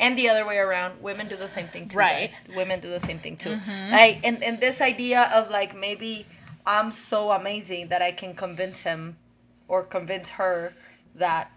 And 0.00 0.18
the 0.18 0.28
other 0.30 0.44
way 0.46 0.58
around, 0.58 1.02
women 1.02 1.28
do 1.28 1.36
the 1.36 1.48
same 1.48 1.66
thing 1.68 1.88
too. 1.88 1.98
Right. 1.98 2.30
guys. 2.30 2.56
Women 2.56 2.80
do 2.80 2.90
the 2.90 3.00
same 3.00 3.18
thing 3.18 3.36
too. 3.36 3.50
Mm-hmm. 3.50 3.92
Like, 3.92 4.20
and, 4.24 4.42
and 4.42 4.60
this 4.60 4.80
idea 4.80 5.30
of 5.32 5.50
like 5.50 5.76
maybe 5.76 6.26
I'm 6.66 6.90
so 6.90 7.30
amazing 7.30 7.88
that 7.88 8.02
I 8.02 8.12
can 8.12 8.34
convince 8.34 8.82
him 8.82 9.16
or 9.68 9.84
convince 9.84 10.30
her 10.30 10.74
that 11.14 11.52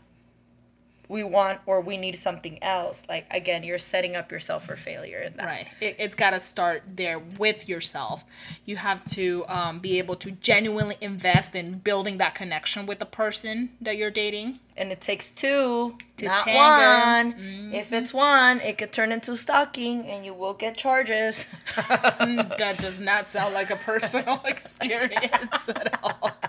we 1.08 1.24
want 1.24 1.60
or 1.66 1.82
we 1.82 1.98
need 1.98 2.18
something 2.18 2.62
else. 2.64 3.04
Like 3.08 3.26
again, 3.32 3.64
you're 3.64 3.78
setting 3.78 4.16
up 4.16 4.32
yourself 4.32 4.66
for 4.66 4.76
failure 4.76 5.20
in 5.20 5.34
that. 5.38 5.46
Right. 5.46 5.68
It, 5.82 5.96
it's 6.00 6.16
got 6.16 6.32
to 6.32 6.40
start 6.40 6.84
there 6.96 7.20
with 7.20 7.68
yourself. 7.70 8.26
You 8.66 8.78
have 8.78 9.04
to 9.12 9.46
um, 9.48 9.80
be 9.80 9.98
able 10.00 10.16
to 10.18 10.32
genuinely 10.32 10.98
invest 11.02 11.56
in 11.56 11.80
building 11.80 12.18
that 12.18 12.36
connection 12.36 12.86
with 12.86 13.00
the 13.00 13.06
person 13.06 13.70
that 13.82 13.98
you're 13.98 14.12
dating. 14.12 14.60
And 14.78 14.92
it 14.92 15.00
takes 15.00 15.32
two, 15.32 15.98
To 16.18 16.26
not 16.26 16.44
tango. 16.44 17.40
one. 17.40 17.74
If 17.74 17.94
it's 17.94 18.14
one, 18.14 18.60
it 18.60 18.78
could 18.78 18.92
turn 18.92 19.14
into 19.14 19.38
stalking 19.38 20.06
and 20.06 20.26
you 20.26 20.34
will 20.34 20.54
get 20.54 20.76
charges. 20.76 21.46
that 21.78 22.76
does 22.82 23.00
not 23.00 23.28
sound 23.28 23.54
like 23.54 23.70
a 23.70 23.78
personal 23.78 24.42
experience 24.46 25.70
at 25.70 25.98
all. 26.04 26.32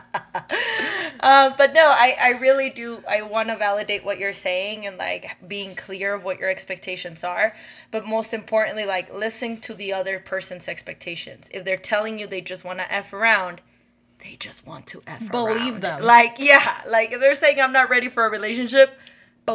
Uh, 1.19 1.53
but 1.57 1.73
no, 1.73 1.89
I, 1.89 2.15
I 2.21 2.29
really 2.39 2.71
do. 2.71 3.03
I 3.09 3.23
want 3.23 3.49
to 3.49 3.57
validate 3.57 4.05
what 4.05 4.19
you're 4.19 4.33
saying 4.35 4.46
and 4.47 4.97
like 4.99 5.37
being 5.47 5.75
clear 5.75 6.15
of 6.15 6.25
what 6.25 6.39
your 6.39 6.49
expectations 6.49 7.25
are. 7.25 7.55
But 7.91 8.07
most 8.07 8.33
importantly, 8.33 8.85
like 8.87 9.13
listen 9.13 9.57
to 9.63 9.75
the 9.75 9.93
other 9.93 10.19
person's 10.19 10.69
expectations. 10.69 11.49
If 11.53 11.65
they're 11.65 11.77
telling 11.77 12.19
you 12.19 12.27
they 12.27 12.41
just 12.41 12.65
want 12.65 12.79
to 12.79 12.93
F 12.93 13.13
around, 13.13 13.61
they 14.23 14.37
just 14.39 14.67
want 14.67 14.87
to 14.89 15.03
F 15.07 15.31
Believe 15.31 15.75
around. 15.75 15.81
them. 15.81 16.03
Like, 16.03 16.37
yeah. 16.39 16.83
Like 16.89 17.13
if 17.13 17.21
they're 17.21 17.35
saying 17.35 17.61
I'm 17.61 17.73
not 17.73 17.91
ready 17.91 18.09
for 18.09 18.25
a 18.27 18.31
relationship, 18.31 18.99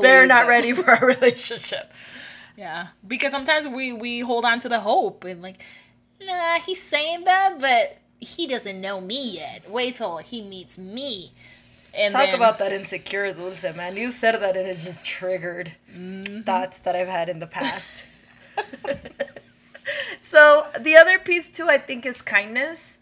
they're 0.02 0.28
not 0.28 0.42
them. 0.42 0.50
ready 0.50 0.74
for 0.74 0.92
a 0.92 1.06
relationship. 1.16 1.92
Yeah, 2.58 2.88
because 3.08 3.32
sometimes 3.32 3.68
we 3.68 3.94
we 3.94 4.20
hold 4.20 4.46
on 4.46 4.60
to 4.60 4.70
the 4.70 4.82
hope 4.82 5.24
and 5.24 5.42
like, 5.42 5.58
nah, 6.22 6.60
he's 6.60 6.82
saying 6.82 7.24
that, 7.24 7.60
but 7.60 7.98
he 8.20 8.46
doesn't 8.46 8.80
know 8.80 9.02
me 9.02 9.32
yet. 9.32 9.70
Wait 9.70 9.96
till 9.96 10.18
he 10.18 10.42
meets 10.42 10.78
me. 10.78 11.32
And 11.98 12.14
Talk 12.14 12.28
then, 12.28 12.36
about 12.36 12.60
that 12.60 12.72
insecure 12.72 13.34
Dulce, 13.34 13.76
man. 13.76 13.98
You 13.98 14.12
said 14.12 14.40
that 14.40 14.56
and 14.56 14.68
it 14.68 14.78
just 14.78 15.06
triggered 15.06 15.74
thoughts 16.46 16.80
that 16.80 16.96
I've 16.96 17.08
had 17.10 17.28
in 17.28 17.40
the 17.40 17.48
past. 17.48 18.06
so 20.22 20.68
the 20.80 20.96
other 20.96 21.20
piece 21.20 21.50
too, 21.50 21.68
I 21.70 21.78
think, 21.78 22.06
is 22.06 22.22
kindness. 22.22 22.98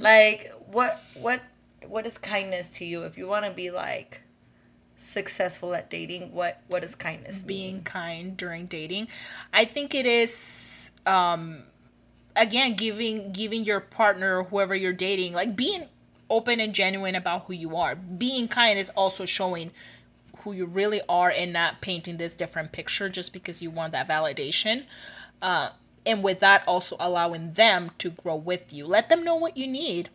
Like, 0.00 0.52
what 0.66 1.00
what 1.14 1.40
what 1.86 2.06
is 2.06 2.18
kindness 2.18 2.70
to 2.78 2.84
you? 2.84 3.02
If 3.02 3.16
you 3.18 3.26
want 3.26 3.44
to 3.44 3.50
be 3.50 3.70
like 3.70 4.22
successful 4.96 5.74
at 5.74 5.90
dating, 5.90 6.32
what 6.32 6.60
what 6.68 6.82
is 6.84 6.94
kindness 6.94 7.44
mean? 7.44 7.46
being 7.46 7.82
kind 7.82 8.36
during 8.36 8.66
dating. 8.66 9.08
I 9.52 9.64
think 9.64 9.94
it 9.94 10.06
is 10.06 10.90
um 11.06 11.62
again 12.36 12.74
giving 12.74 13.32
giving 13.32 13.64
your 13.64 13.80
partner 13.80 14.38
or 14.38 14.44
whoever 14.44 14.74
you're 14.74 14.92
dating 14.92 15.34
like 15.34 15.54
being 15.54 15.86
open 16.30 16.60
and 16.60 16.74
genuine 16.74 17.14
about 17.14 17.44
who 17.44 17.52
you 17.52 17.76
are. 17.76 17.94
Being 17.96 18.48
kind 18.48 18.78
is 18.78 18.90
also 18.90 19.24
showing 19.24 19.70
who 20.38 20.52
you 20.52 20.66
really 20.66 21.00
are 21.08 21.30
and 21.30 21.52
not 21.52 21.80
painting 21.80 22.16
this 22.18 22.36
different 22.36 22.72
picture 22.72 23.08
just 23.08 23.32
because 23.32 23.62
you 23.62 23.70
want 23.70 23.92
that 23.92 24.08
validation. 24.08 24.84
Uh 25.40 25.70
and 26.06 26.22
with 26.22 26.40
that 26.40 26.62
also 26.66 26.96
allowing 27.00 27.52
them 27.54 27.90
to 27.98 28.10
grow 28.10 28.36
with 28.36 28.72
you. 28.72 28.86
Let 28.86 29.08
them 29.08 29.24
know 29.24 29.36
what 29.36 29.56
you 29.56 29.66
need. 29.66 30.10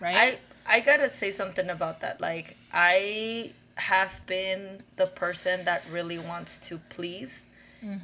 Right? 0.00 0.38
I 0.66 0.76
I 0.76 0.80
gotta 0.80 1.10
say 1.10 1.30
something 1.30 1.68
about 1.70 2.00
that. 2.00 2.20
Like 2.20 2.56
I 2.72 3.52
have 3.76 4.20
been 4.26 4.82
the 4.96 5.06
person 5.06 5.64
that 5.64 5.84
really 5.90 6.18
wants 6.18 6.58
to 6.58 6.78
please 6.88 7.44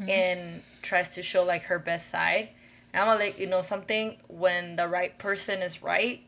and 0.08 0.62
tries 0.82 1.08
to 1.14 1.22
show 1.22 1.42
like 1.42 1.62
her 1.64 1.78
best 1.78 2.10
side. 2.10 2.50
And 2.92 3.00
I'm 3.02 3.08
gonna 3.08 3.18
let 3.18 3.38
you 3.38 3.46
know 3.46 3.62
something. 3.62 4.18
When 4.28 4.76
the 4.76 4.86
right 4.86 5.16
person 5.16 5.62
is 5.62 5.82
right, 5.82 6.20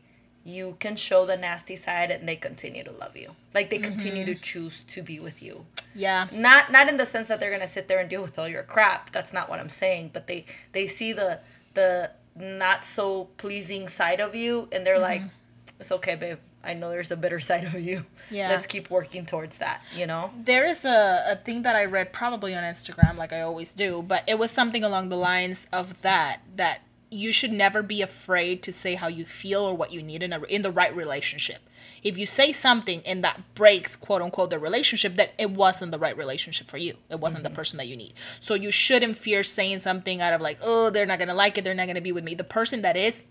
you 0.45 0.75
can 0.79 0.95
show 0.95 1.25
the 1.25 1.37
nasty 1.37 1.75
side, 1.75 2.11
and 2.11 2.27
they 2.27 2.35
continue 2.35 2.83
to 2.83 2.91
love 2.91 3.15
you. 3.15 3.31
Like 3.53 3.69
they 3.69 3.77
continue 3.77 4.25
to 4.25 4.31
mm-hmm. 4.31 4.41
choose 4.41 4.83
to 4.83 5.01
be 5.01 5.19
with 5.19 5.41
you. 5.41 5.65
Yeah. 5.95 6.27
Not 6.31 6.71
not 6.71 6.89
in 6.89 6.97
the 6.97 7.05
sense 7.05 7.29
that 7.29 7.39
they're 7.39 7.51
gonna 7.51 7.67
sit 7.67 7.87
there 7.87 7.99
and 7.99 8.09
deal 8.09 8.21
with 8.21 8.37
all 8.37 8.47
your 8.47 8.63
crap. 8.63 9.11
That's 9.11 9.31
not 9.31 9.49
what 9.49 9.59
I'm 9.59 9.69
saying. 9.69 10.11
But 10.11 10.27
they 10.27 10.45
they 10.73 10.85
see 10.85 11.13
the 11.13 11.39
the 11.75 12.11
not 12.35 12.83
so 12.83 13.29
pleasing 13.37 13.87
side 13.87 14.19
of 14.19 14.35
you, 14.35 14.67
and 14.71 14.85
they're 14.85 14.99
like, 14.99 15.21
mm-hmm. 15.21 15.79
"It's 15.79 15.91
okay, 15.93 16.15
babe. 16.15 16.39
I 16.65 16.73
know 16.73 16.89
there's 16.89 17.11
a 17.11 17.17
better 17.17 17.39
side 17.49 17.63
of 17.63 17.79
you. 17.79 18.05
Yeah. 18.29 18.49
Let's 18.49 18.65
keep 18.65 18.89
working 18.89 19.25
towards 19.25 19.59
that." 19.59 19.81
You 19.95 20.07
know. 20.07 20.31
There 20.37 20.65
is 20.65 20.83
a, 20.83 21.23
a 21.29 21.35
thing 21.37 21.61
that 21.61 21.77
I 21.77 21.85
read 21.85 22.11
probably 22.11 22.53
on 22.53 22.63
Instagram, 22.63 23.15
like 23.15 23.31
I 23.31 23.41
always 23.41 23.73
do, 23.73 24.01
but 24.01 24.23
it 24.27 24.37
was 24.37 24.51
something 24.51 24.83
along 24.83 25.07
the 25.07 25.17
lines 25.17 25.67
of 25.71 26.01
that 26.01 26.41
that 26.57 26.81
you 27.13 27.31
should 27.31 27.51
never 27.51 27.81
be 27.81 28.01
afraid 28.01 28.63
to 28.63 28.71
say 28.71 28.95
how 28.95 29.07
you 29.07 29.25
feel 29.25 29.61
or 29.61 29.73
what 29.73 29.93
you 29.93 30.01
need 30.01 30.23
in 30.23 30.33
a 30.33 30.41
in 30.43 30.61
the 30.61 30.71
right 30.71 30.95
relationship. 30.95 31.61
If 32.01 32.17
you 32.17 32.25
say 32.25 32.51
something 32.51 33.01
and 33.05 33.23
that 33.23 33.55
breaks 33.55 33.95
quote 33.95 34.21
unquote 34.21 34.49
the 34.49 34.59
relationship, 34.59 35.15
that 35.15 35.33
it 35.37 35.51
wasn't 35.51 35.91
the 35.91 35.99
right 35.99 36.17
relationship 36.17 36.67
for 36.67 36.77
you. 36.77 36.97
It 37.09 37.19
wasn't 37.19 37.43
the 37.43 37.49
mm-hmm. 37.49 37.55
person 37.55 37.77
that 37.77 37.87
you 37.87 37.95
need. 37.95 38.13
So 38.39 38.53
you 38.55 38.71
shouldn't 38.71 39.17
fear 39.17 39.43
saying 39.43 39.79
something 39.79 40.21
out 40.21 40.33
of 40.33 40.41
like, 40.41 40.59
oh, 40.63 40.89
they're 40.89 41.05
not 41.05 41.19
gonna 41.19 41.33
like 41.33 41.57
it, 41.57 41.63
they're 41.63 41.73
not 41.73 41.87
gonna 41.87 42.01
be 42.01 42.11
with 42.11 42.23
me. 42.23 42.35
The 42.35 42.43
person 42.43 42.81
that 42.81 42.97
is 42.97 43.23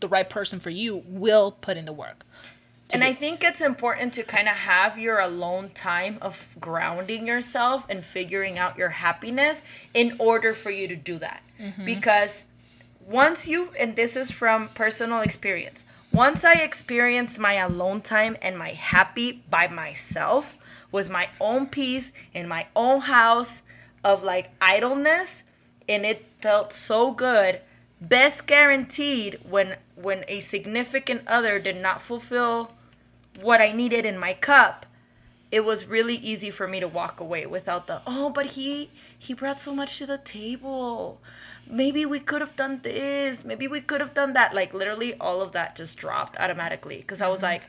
the 0.00 0.08
right 0.08 0.28
person 0.28 0.60
for 0.60 0.70
you 0.70 1.02
will 1.06 1.50
put 1.52 1.76
in 1.76 1.84
the 1.84 1.92
work. 1.92 2.24
And 2.92 3.02
I 3.02 3.12
think 3.12 3.42
it's 3.42 3.60
important 3.60 4.14
to 4.14 4.22
kind 4.22 4.48
of 4.48 4.54
have 4.54 4.96
your 4.96 5.18
alone 5.18 5.70
time 5.70 6.18
of 6.22 6.56
grounding 6.60 7.26
yourself 7.26 7.84
and 7.88 8.04
figuring 8.04 8.58
out 8.58 8.78
your 8.78 8.90
happiness 8.90 9.62
in 9.92 10.16
order 10.18 10.54
for 10.54 10.70
you 10.70 10.86
to 10.88 10.96
do 10.96 11.18
that. 11.18 11.42
Mm-hmm. 11.60 11.84
Because 11.84 12.44
once 13.06 13.46
you, 13.46 13.70
and 13.78 13.94
this 13.94 14.16
is 14.16 14.30
from 14.30 14.68
personal 14.68 15.20
experience, 15.20 15.84
once 16.12 16.44
I 16.44 16.54
experience 16.54 17.38
my 17.38 17.54
alone 17.54 18.00
time 18.00 18.36
and 18.42 18.58
my 18.58 18.70
happy 18.70 19.44
by 19.48 19.68
myself 19.68 20.56
with 20.90 21.10
my 21.10 21.28
own 21.40 21.66
peace 21.66 22.12
in 22.34 22.48
my 22.48 22.66
own 22.74 23.02
house 23.02 23.62
of 24.02 24.22
like 24.22 24.50
idleness, 24.60 25.44
and 25.88 26.04
it 26.04 26.26
felt 26.40 26.72
so 26.72 27.12
good 27.12 27.60
best 28.00 28.46
guaranteed 28.46 29.38
when 29.48 29.76
when 29.94 30.24
a 30.28 30.40
significant 30.40 31.22
other 31.26 31.58
did 31.58 31.76
not 31.76 32.00
fulfill 32.00 32.72
what 33.40 33.60
I 33.60 33.72
needed 33.72 34.04
in 34.04 34.18
my 34.18 34.34
cup, 34.34 34.86
it 35.50 35.64
was 35.64 35.86
really 35.86 36.16
easy 36.16 36.50
for 36.50 36.66
me 36.66 36.80
to 36.80 36.88
walk 36.88 37.20
away 37.20 37.46
without 37.46 37.86
the 37.86 38.02
oh, 38.06 38.30
but 38.30 38.46
he 38.52 38.90
he 39.18 39.32
brought 39.32 39.60
so 39.60 39.74
much 39.74 39.98
to 39.98 40.06
the 40.06 40.18
table. 40.18 41.20
Maybe 41.68 42.06
we 42.06 42.20
could 42.20 42.40
have 42.40 42.56
done 42.56 42.80
this. 42.82 43.44
Maybe 43.44 43.68
we 43.68 43.80
could 43.80 44.00
have 44.00 44.14
done 44.14 44.32
that. 44.34 44.54
Like 44.54 44.72
literally 44.74 45.14
all 45.14 45.42
of 45.42 45.52
that 45.52 45.76
just 45.76 45.98
dropped 45.98 46.38
automatically 46.38 46.98
because 46.98 47.20
I 47.20 47.28
was 47.28 47.38
mm-hmm. 47.38 47.46
like 47.46 47.62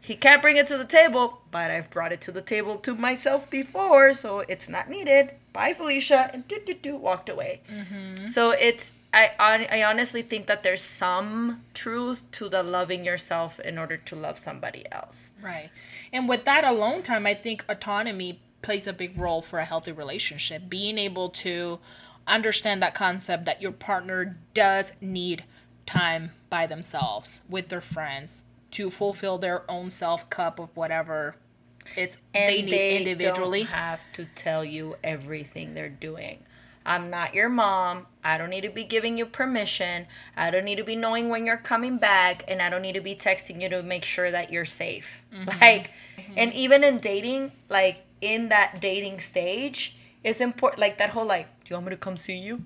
he 0.00 0.16
can't 0.16 0.42
bring 0.42 0.58
it 0.58 0.66
to 0.66 0.76
the 0.76 0.84
table, 0.84 1.40
but 1.50 1.70
I've 1.70 1.88
brought 1.88 2.12
it 2.12 2.20
to 2.22 2.32
the 2.32 2.42
table 2.42 2.76
to 2.78 2.94
myself 2.94 3.48
before, 3.48 4.12
so 4.12 4.40
it's 4.40 4.68
not 4.68 4.90
needed. 4.90 5.30
Bye, 5.54 5.72
Felicia, 5.72 6.30
and 6.32 6.46
do 6.46 6.60
do 6.64 6.74
do 6.74 6.96
walked 6.96 7.30
away. 7.30 7.62
Mm-hmm. 7.72 8.26
So 8.26 8.50
it's 8.50 8.92
I 9.14 9.30
I 9.70 9.82
honestly 9.82 10.20
think 10.20 10.46
that 10.46 10.62
there's 10.62 10.82
some 10.82 11.62
truth 11.72 12.22
to 12.32 12.50
the 12.50 12.62
loving 12.62 13.04
yourself 13.04 13.58
in 13.60 13.78
order 13.78 13.96
to 13.96 14.16
love 14.16 14.38
somebody 14.38 14.84
else. 14.92 15.30
Right. 15.40 15.70
And 16.12 16.28
with 16.28 16.44
that 16.44 16.64
alone 16.64 17.02
time, 17.02 17.24
I 17.24 17.34
think 17.34 17.64
autonomy 17.68 18.40
plays 18.60 18.86
a 18.86 18.92
big 18.92 19.18
role 19.18 19.40
for 19.40 19.58
a 19.58 19.64
healthy 19.64 19.92
relationship. 19.92 20.68
Being 20.68 20.98
able 20.98 21.30
to 21.30 21.78
understand 22.26 22.82
that 22.82 22.94
concept 22.94 23.44
that 23.46 23.62
your 23.62 23.72
partner 23.72 24.38
does 24.54 24.94
need 25.00 25.44
time 25.86 26.30
by 26.50 26.66
themselves 26.66 27.42
with 27.48 27.68
their 27.68 27.80
friends 27.80 28.44
to 28.70 28.90
fulfill 28.90 29.38
their 29.38 29.70
own 29.70 29.90
self 29.90 30.28
cup 30.30 30.58
of 30.58 30.76
whatever 30.76 31.36
it's 31.96 32.18
they 32.32 32.62
need 32.62 32.98
individually. 32.98 33.60
don't 33.60 33.68
have 33.68 34.12
to 34.14 34.24
tell 34.24 34.64
you 34.64 34.96
everything 35.04 35.74
they're 35.74 35.88
doing. 35.88 36.38
I'm 36.86 37.08
not 37.08 37.34
your 37.34 37.48
mom. 37.48 38.06
I 38.22 38.36
don't 38.36 38.50
need 38.50 38.62
to 38.62 38.70
be 38.70 38.84
giving 38.84 39.16
you 39.16 39.24
permission. 39.24 40.06
I 40.36 40.50
don't 40.50 40.64
need 40.64 40.76
to 40.76 40.84
be 40.84 40.96
knowing 40.96 41.30
when 41.30 41.46
you're 41.46 41.56
coming 41.56 41.96
back, 41.96 42.44
and 42.46 42.60
I 42.60 42.68
don't 42.68 42.82
need 42.82 42.92
to 42.92 43.00
be 43.00 43.14
texting 43.14 43.62
you 43.62 43.68
to 43.70 43.82
make 43.82 44.04
sure 44.04 44.30
that 44.30 44.52
you're 44.52 44.66
safe. 44.66 45.22
Mm-hmm. 45.32 45.60
Like, 45.60 45.90
and 46.36 46.52
even 46.52 46.84
in 46.84 46.98
dating, 46.98 47.52
like 47.70 48.04
in 48.20 48.50
that 48.50 48.80
dating 48.80 49.20
stage, 49.20 49.96
it's 50.22 50.40
important. 50.40 50.80
Like 50.80 50.98
that 50.98 51.10
whole 51.10 51.26
like, 51.26 51.48
you 51.70 51.76
want 51.76 51.86
me 51.86 51.90
to 51.90 51.96
come 51.96 52.16
see 52.16 52.38
you? 52.38 52.62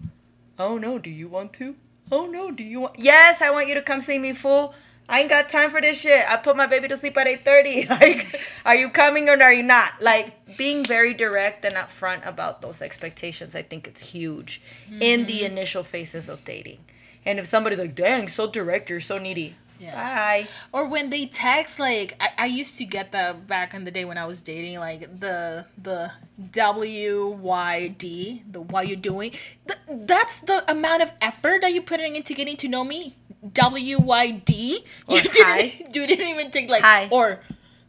Oh 0.59 0.78
no, 0.78 0.99
do 0.99 1.11
you 1.11 1.28
want 1.28 1.53
to? 1.55 1.76
Oh 2.11 2.26
no, 2.26 2.51
do 2.51 2.64
you 2.64 2.80
want? 2.80 2.99
Yes, 2.99 3.40
I 3.40 3.51
want 3.51 3.68
you 3.68 3.74
to 3.74 3.82
come 3.82 4.01
see 4.01 4.18
me, 4.18 4.32
fool. 4.32 4.74
I 5.09 5.20
ain't 5.20 5.30
got 5.30 5.49
time 5.49 5.70
for 5.70 5.80
this 5.80 6.01
shit. 6.01 6.28
I 6.28 6.36
put 6.36 6.57
my 6.57 6.66
baby 6.66 6.88
to 6.88 6.96
sleep 6.96 7.16
at 7.16 7.26
8:30. 7.26 7.88
Like, 8.01 8.40
are 8.64 8.74
you 8.74 8.90
coming 8.90 9.28
or 9.28 9.42
are 9.42 9.53
you 9.53 9.62
not? 9.62 10.03
Like 10.03 10.57
being 10.57 10.84
very 10.84 11.14
direct 11.14 11.64
and 11.64 11.76
upfront 11.76 12.26
about 12.26 12.61
those 12.61 12.82
expectations, 12.82 13.55
I 13.55 13.62
think 13.62 13.86
it's 13.86 14.11
huge 14.11 14.61
in 15.01 15.26
the 15.26 15.40
mm-hmm. 15.40 15.53
initial 15.53 15.82
phases 15.82 16.28
of 16.28 16.44
dating. 16.44 16.80
And 17.24 17.38
if 17.38 17.46
somebody's 17.46 17.78
like, 17.78 17.94
"Dang, 17.94 18.28
so 18.28 18.51
direct, 18.51 18.90
you're 18.90 19.01
so 19.01 19.16
needy." 19.16 19.57
Yeah. 19.79 19.95
Bye. 19.95 20.49
Or 20.72 20.89
when 20.89 21.11
they 21.11 21.26
text, 21.26 21.79
like 21.79 22.16
I, 22.20 22.31
I 22.39 22.47
used 22.47 22.76
to 22.79 22.85
get 22.85 23.12
that 23.12 23.47
back 23.47 23.74
in 23.74 23.85
the 23.85 23.91
day 23.91 24.05
when 24.05 24.18
I 24.18 24.24
was 24.26 24.43
dating, 24.43 24.79
like 24.81 25.20
the 25.20 25.66
the 25.81 26.12
W 26.51 27.29
Y 27.41 27.89
D, 27.99 28.43
the 28.51 28.61
why 28.61 28.83
you 28.83 28.97
doing. 28.97 29.33
Th- 29.66 29.79
that's 29.89 30.41
the 30.41 30.68
amount 30.70 31.03
of 31.03 31.12
effort 31.22 31.61
that 31.62 31.72
you 31.72 31.83
putting 31.83 32.16
into 32.16 32.35
getting 32.35 32.57
to 32.59 32.68
know 32.68 32.83
me. 32.85 33.14
W 33.53 33.99
Y 34.01 34.31
D. 34.45 34.85
You 35.09 35.22
didn't 35.22 35.95
you 35.95 36.07
didn't 36.07 36.26
even 36.29 36.51
take 36.51 36.68
like 36.68 36.83
Hi. 36.83 37.09
or 37.12 37.41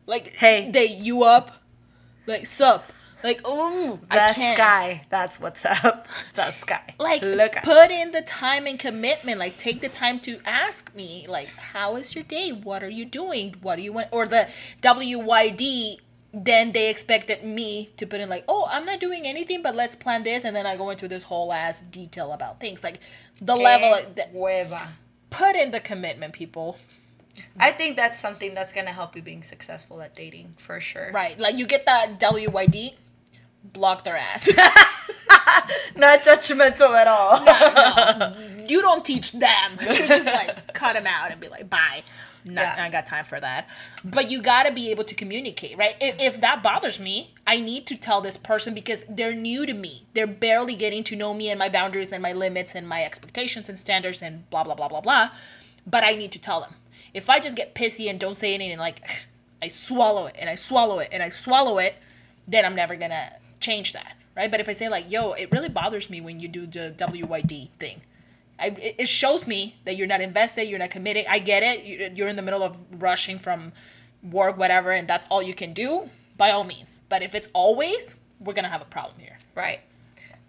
like 0.05 0.35
Hey. 0.35 0.69
they 0.71 0.85
you 0.85 1.23
up 1.23 1.63
like 2.27 2.45
sup 2.45 2.91
like 3.23 3.41
oh 3.45 3.99
I 4.09 4.27
The 4.27 4.33
sky. 4.55 5.05
That's 5.09 5.39
what's 5.39 5.65
up. 5.65 6.07
The 6.35 6.51
sky. 6.51 6.95
like 6.99 7.21
look 7.21 7.53
put 7.63 7.91
in 7.91 8.11
the 8.11 8.21
time 8.21 8.65
and 8.67 8.79
commitment 8.79 9.39
like 9.39 9.57
take 9.57 9.81
the 9.81 9.89
time 9.89 10.19
to 10.21 10.39
ask 10.45 10.95
me 10.95 11.25
like 11.27 11.47
how 11.73 11.95
is 11.95 12.15
your 12.15 12.23
day 12.23 12.49
what 12.51 12.83
are 12.83 12.89
you 12.89 13.05
doing 13.05 13.55
what 13.61 13.75
do 13.77 13.81
you 13.81 13.93
want 13.93 14.07
or 14.11 14.25
the 14.25 14.47
wyd 14.81 15.99
then 16.33 16.71
they 16.71 16.89
expected 16.89 17.43
me 17.43 17.89
to 17.97 18.05
put 18.05 18.19
in 18.19 18.29
like 18.29 18.43
oh 18.47 18.67
i'm 18.71 18.85
not 18.85 18.99
doing 18.99 19.25
anything 19.25 19.61
but 19.61 19.75
let's 19.75 19.95
plan 19.95 20.23
this 20.23 20.45
and 20.45 20.55
then 20.55 20.65
i 20.65 20.75
go 20.75 20.89
into 20.89 21.07
this 21.07 21.23
whole 21.23 21.51
ass 21.51 21.81
detail 21.81 22.31
about 22.31 22.59
things 22.59 22.83
like 22.83 22.99
the 23.41 23.55
level 23.55 23.95
Que 23.95 24.13
that 24.15 24.33
hueva. 24.33 24.87
put 25.29 25.55
in 25.55 25.71
the 25.71 25.79
commitment 25.79 26.33
people 26.33 26.77
I 27.57 27.71
think 27.71 27.95
that's 27.95 28.19
something 28.19 28.53
that's 28.53 28.73
gonna 28.73 28.91
help 28.91 29.15
you 29.15 29.21
being 29.21 29.43
successful 29.43 30.01
at 30.01 30.13
dating 30.15 30.55
for 30.57 30.79
sure. 30.79 31.11
right 31.13 31.39
like 31.39 31.57
you 31.57 31.65
get 31.65 31.85
that 31.85 32.19
wyd 32.19 32.93
block 33.63 34.03
their 34.03 34.17
ass 34.17 34.49
Not 35.95 36.21
judgmental 36.21 36.93
at 36.95 37.07
all. 37.07 38.35
you 38.67 38.81
don't 38.81 39.05
teach 39.05 39.31
them. 39.31 39.77
You 39.79 40.07
just 40.07 40.25
like 40.25 40.73
cut 40.73 40.93
them 40.93 41.07
out 41.07 41.31
and 41.31 41.39
be 41.39 41.47
like, 41.47 41.69
bye. 41.69 42.03
Not, 42.45 42.61
Yeah. 42.77 42.85
I 42.85 42.89
got 42.89 43.05
time 43.05 43.25
for 43.25 43.39
that. 43.39 43.67
But 44.03 44.29
you 44.31 44.41
got 44.41 44.63
to 44.63 44.71
be 44.71 44.91
able 44.91 45.03
to 45.03 45.13
communicate, 45.15 45.77
right? 45.77 45.95
If, 45.99 46.19
if 46.19 46.41
that 46.41 46.63
bothers 46.63 46.99
me, 46.99 47.33
I 47.45 47.59
need 47.59 47.85
to 47.87 47.95
tell 47.95 48.21
this 48.21 48.37
person 48.37 48.73
because 48.73 49.03
they're 49.09 49.35
new 49.35 49.65
to 49.65 49.73
me. 49.73 50.03
They're 50.13 50.27
barely 50.27 50.75
getting 50.75 51.03
to 51.05 51.15
know 51.15 51.33
me 51.33 51.49
and 51.49 51.59
my 51.59 51.69
boundaries 51.69 52.11
and 52.11 52.23
my 52.23 52.33
limits 52.33 52.75
and 52.75 52.87
my 52.87 53.03
expectations 53.03 53.67
and 53.67 53.77
standards 53.77 54.21
and 54.21 54.49
blah, 54.49 54.63
blah, 54.63 54.75
blah, 54.75 54.87
blah, 54.87 55.01
blah. 55.01 55.29
But 55.85 56.03
I 56.03 56.13
need 56.13 56.31
to 56.31 56.39
tell 56.39 56.61
them. 56.61 56.75
If 57.13 57.29
I 57.29 57.39
just 57.39 57.57
get 57.57 57.75
pissy 57.75 58.09
and 58.09 58.19
don't 58.19 58.35
say 58.37 58.53
anything, 58.53 58.79
like 58.79 59.01
I 59.61 59.67
swallow 59.67 60.27
it 60.27 60.35
and 60.39 60.49
I 60.49 60.55
swallow 60.55 60.99
it 60.99 61.09
and 61.11 61.21
I 61.21 61.29
swallow 61.29 61.77
it, 61.77 61.95
then 62.47 62.65
I'm 62.65 62.75
never 62.75 62.95
going 62.95 63.11
to 63.11 63.29
change 63.59 63.93
that, 63.93 64.15
right? 64.35 64.49
But 64.51 64.59
if 64.59 64.69
I 64.69 64.73
say, 64.73 64.89
like, 64.89 65.09
yo, 65.11 65.33
it 65.33 65.51
really 65.51 65.69
bothers 65.69 66.09
me 66.09 66.21
when 66.21 66.39
you 66.39 66.47
do 66.47 66.65
the 66.65 66.93
WYD 66.97 67.69
thing. 67.79 68.01
I, 68.59 68.67
it 68.67 68.95
it 68.99 69.07
shows 69.09 69.47
me 69.47 69.75
that 69.85 69.95
you're 69.95 70.07
not 70.07 70.21
invested, 70.21 70.65
you're 70.65 70.79
not 70.79 70.89
committed. 70.91 71.25
I 71.29 71.39
get 71.39 71.63
it. 71.63 71.85
You- 71.85 72.11
You're 72.13 72.27
in 72.27 72.35
the 72.35 72.41
middle 72.41 72.63
of 72.63 72.77
rushing 73.01 73.39
from 73.39 73.71
work, 74.21 74.57
whatever, 74.57 74.91
and 74.91 75.07
that's 75.07 75.25
all 75.29 75.41
you 75.41 75.53
can 75.53 75.73
do. 75.73 76.09
By 76.37 76.51
all 76.51 76.63
means, 76.63 76.99
but 77.09 77.21
if 77.21 77.35
it's 77.35 77.49
always, 77.53 78.15
we're 78.39 78.53
gonna 78.53 78.69
have 78.69 78.81
a 78.81 78.85
problem 78.85 79.19
here. 79.19 79.37
Right. 79.55 79.81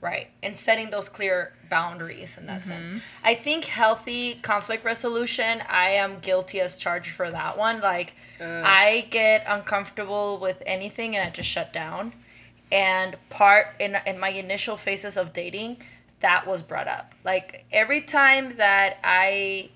Right. 0.01 0.29
And 0.43 0.57
setting 0.57 0.91
those 0.91 1.09
clear 1.09 1.53
boundaries 1.69 2.39
in 2.39 2.47
that 2.47 2.63
Mm-hmm. 2.63 2.69
sense. 2.91 3.03
I 3.23 3.35
think 3.35 3.67
healthy 3.67 4.35
conflict 4.37 4.83
resolution, 4.85 5.63
I 5.69 5.91
am 5.91 6.19
guilty 6.21 6.59
as 6.61 6.79
charged 6.79 7.11
for 7.11 7.31
that 7.31 7.59
one. 7.59 7.81
Like, 7.81 8.15
I 8.41 9.07
get 9.11 9.45
uncomfortable 9.47 10.39
with 10.41 10.63
anything 10.65 11.15
and 11.17 11.27
I 11.27 11.31
just 11.31 11.49
shut 11.49 11.73
down. 11.73 12.13
And 12.73 13.17
part 13.31 13.69
in, 13.79 13.97
in 14.07 14.19
my 14.19 14.29
initial 14.29 14.77
phases 14.77 15.17
of 15.17 15.33
dating, 15.33 15.79
that 16.21 16.47
was 16.47 16.63
brought 16.63 16.87
up. 16.87 17.15
Like, 17.25 17.67
every 17.73 18.01
time 18.01 18.57
that 18.57 18.99
I 19.03 19.71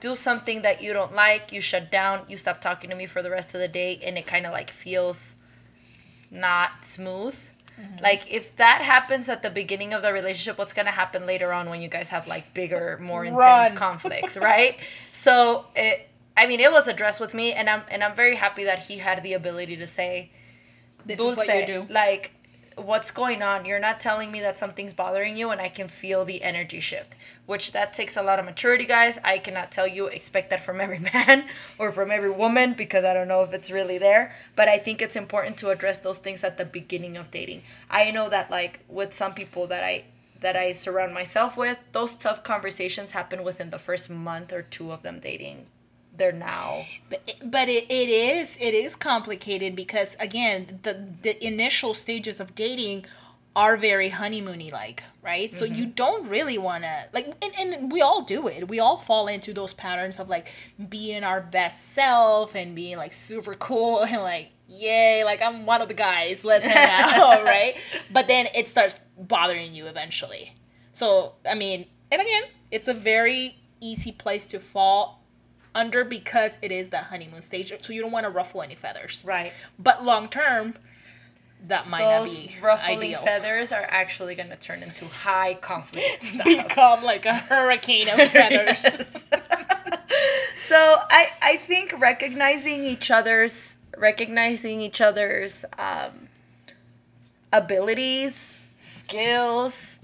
do 0.00 0.14
something 0.14 0.62
that 0.62 0.82
you 0.82 0.92
don't 0.92 1.14
like, 1.14 1.52
you 1.52 1.60
shut 1.60 1.90
down, 1.90 2.22
you 2.28 2.36
stop 2.36 2.60
talking 2.60 2.88
to 2.90 2.96
me 2.96 3.06
for 3.06 3.22
the 3.22 3.30
rest 3.30 3.54
of 3.54 3.60
the 3.60 3.68
day, 3.68 4.00
and 4.04 4.16
it 4.16 4.26
kind 4.26 4.46
of 4.46 4.52
like 4.52 4.70
feels 4.70 5.34
not 6.30 6.84
smooth. 6.84 7.34
Mm-hmm. 7.80 8.02
Like 8.02 8.32
if 8.32 8.56
that 8.56 8.82
happens 8.82 9.28
at 9.28 9.42
the 9.42 9.50
beginning 9.50 9.92
of 9.92 10.02
the 10.02 10.12
relationship, 10.12 10.58
what's 10.58 10.72
gonna 10.72 10.90
happen 10.90 11.26
later 11.26 11.52
on 11.52 11.68
when 11.68 11.80
you 11.80 11.88
guys 11.88 12.08
have 12.10 12.26
like 12.26 12.54
bigger, 12.54 12.98
more 13.00 13.24
intense 13.24 13.40
Run. 13.40 13.76
conflicts, 13.76 14.36
right? 14.36 14.78
so 15.12 15.66
it, 15.76 16.08
I 16.36 16.46
mean, 16.46 16.60
it 16.60 16.70
was 16.70 16.86
addressed 16.86 17.20
with 17.20 17.34
me, 17.34 17.52
and 17.52 17.68
I'm 17.68 17.82
and 17.90 18.04
I'm 18.04 18.14
very 18.14 18.36
happy 18.36 18.64
that 18.64 18.80
he 18.80 18.98
had 18.98 19.22
the 19.24 19.32
ability 19.32 19.76
to 19.76 19.86
say, 19.88 20.30
This 21.04 21.18
is 21.18 21.36
what 21.36 21.48
you 21.48 21.66
do. 21.66 21.86
Like, 21.90 22.30
what's 22.84 23.10
going 23.10 23.42
on? 23.42 23.64
You're 23.64 23.78
not 23.78 24.00
telling 24.00 24.30
me 24.30 24.40
that 24.40 24.56
something's 24.56 24.92
bothering 24.92 25.36
you, 25.36 25.50
and 25.50 25.60
I 25.60 25.68
can 25.68 25.88
feel 25.88 26.24
the 26.24 26.42
energy 26.42 26.80
shift. 26.80 27.14
Which 27.46 27.72
that 27.72 27.92
takes 27.92 28.16
a 28.16 28.22
lot 28.22 28.38
of 28.38 28.44
maturity, 28.44 28.84
guys. 28.84 29.18
I 29.24 29.38
cannot 29.38 29.72
tell 29.72 29.86
you 29.86 30.06
expect 30.06 30.50
that 30.50 30.62
from 30.62 30.80
every 30.80 30.98
man 31.14 31.44
or 31.78 31.92
from 31.92 32.10
every 32.10 32.30
woman 32.30 32.74
because 32.74 33.04
I 33.04 33.14
don't 33.14 33.28
know 33.28 33.42
if 33.42 33.52
it's 33.52 33.70
really 33.70 33.98
there. 33.98 34.34
But 34.56 34.68
I 34.68 34.78
think 34.78 35.00
it's 35.00 35.16
important 35.16 35.56
to 35.58 35.70
address 35.70 36.00
those 36.00 36.18
things 36.18 36.44
at 36.44 36.58
the 36.58 36.64
beginning 36.64 37.16
of 37.16 37.30
dating. 37.30 37.62
I 37.90 38.10
know 38.10 38.28
that 38.28 38.50
like 38.50 38.80
with 38.88 39.14
some 39.14 39.34
people 39.34 39.66
that 39.68 39.84
I 39.84 40.04
that 40.40 40.56
I 40.56 40.72
surround 40.72 41.14
myself 41.14 41.56
with, 41.56 41.78
those 41.92 42.14
tough 42.14 42.44
conversations 42.44 43.10
happen 43.10 43.42
within 43.42 43.70
the 43.70 43.78
first 43.78 44.08
month 44.08 44.52
or 44.52 44.62
two 44.62 44.92
of 44.92 45.02
them 45.02 45.18
dating. 45.18 45.66
They're 46.18 46.32
now. 46.32 46.84
But 47.08 47.22
it, 47.26 47.50
but 47.50 47.68
it, 47.68 47.84
it 47.90 48.08
is 48.08 48.56
it 48.60 48.74
is 48.74 48.96
complicated 48.96 49.74
because 49.76 50.16
again 50.20 50.80
the 50.82 51.08
the 51.22 51.44
initial 51.44 51.94
stages 51.94 52.40
of 52.40 52.54
dating 52.54 53.06
are 53.54 53.76
very 53.76 54.10
honeymoony 54.10 54.70
like 54.70 55.04
right? 55.22 55.52
So 55.52 55.64
you 55.64 55.84
mm-hmm. 55.84 55.90
don't 55.92 56.28
really 56.28 56.58
want 56.58 56.84
to 56.84 57.04
like 57.12 57.26
and, 57.42 57.52
and 57.58 57.92
we 57.92 58.00
all 58.02 58.22
do 58.22 58.48
it. 58.48 58.68
We 58.68 58.80
all 58.80 58.98
fall 58.98 59.28
into 59.28 59.52
those 59.52 59.72
patterns 59.74 60.18
of 60.18 60.28
like 60.28 60.52
being 60.88 61.22
our 61.22 61.40
best 61.40 61.92
self 61.92 62.54
and 62.54 62.74
being 62.74 62.96
like 62.96 63.12
super 63.12 63.54
cool 63.54 64.00
and 64.04 64.22
like 64.22 64.50
yay 64.70 65.24
like 65.24 65.40
i'm 65.40 65.64
one 65.64 65.80
of 65.80 65.88
the 65.88 65.94
guys 65.94 66.44
let's 66.44 66.64
hang 66.64 66.90
out 66.90 67.44
right? 67.44 67.76
But 68.10 68.28
then 68.28 68.48
it 68.54 68.68
starts 68.68 68.98
bothering 69.16 69.72
you 69.72 69.86
eventually. 69.86 70.54
So 70.92 71.34
i 71.48 71.54
mean 71.54 71.86
and 72.10 72.20
again 72.20 72.42
it's 72.70 72.88
a 72.88 72.94
very 72.94 73.56
easy 73.80 74.12
place 74.12 74.46
to 74.48 74.58
fall 74.58 75.17
under 75.74 76.04
because 76.04 76.58
it 76.62 76.72
is 76.72 76.88
the 76.90 76.98
honeymoon 76.98 77.42
stage 77.42 77.72
so 77.80 77.92
you 77.92 78.00
don't 78.02 78.12
want 78.12 78.24
to 78.24 78.30
ruffle 78.30 78.62
any 78.62 78.74
feathers 78.74 79.22
right. 79.24 79.52
but 79.78 80.04
long 80.04 80.28
term 80.28 80.74
that 81.66 81.88
might 81.88 82.02
Those 82.02 82.38
not 82.38 82.46
be 82.46 82.54
ruffling 82.62 82.98
ideal 82.98 83.20
feathers 83.20 83.72
are 83.72 83.86
actually 83.88 84.34
going 84.36 84.50
to 84.50 84.56
turn 84.56 84.82
into 84.82 85.06
high 85.06 85.54
conflict 85.54 86.22
stuff. 86.22 86.44
become 86.44 87.02
like 87.02 87.26
a 87.26 87.34
hurricane 87.34 88.08
of 88.08 88.30
feathers 88.30 88.78
so 90.66 90.96
I 91.10 91.30
I 91.42 91.56
think 91.56 91.98
recognizing 91.98 92.84
each 92.84 93.10
other's 93.10 93.76
recognizing 93.98 94.80
each 94.80 95.00
other's 95.00 95.64
um, 95.78 96.28
abilities, 97.52 98.66
skills, 98.78 99.97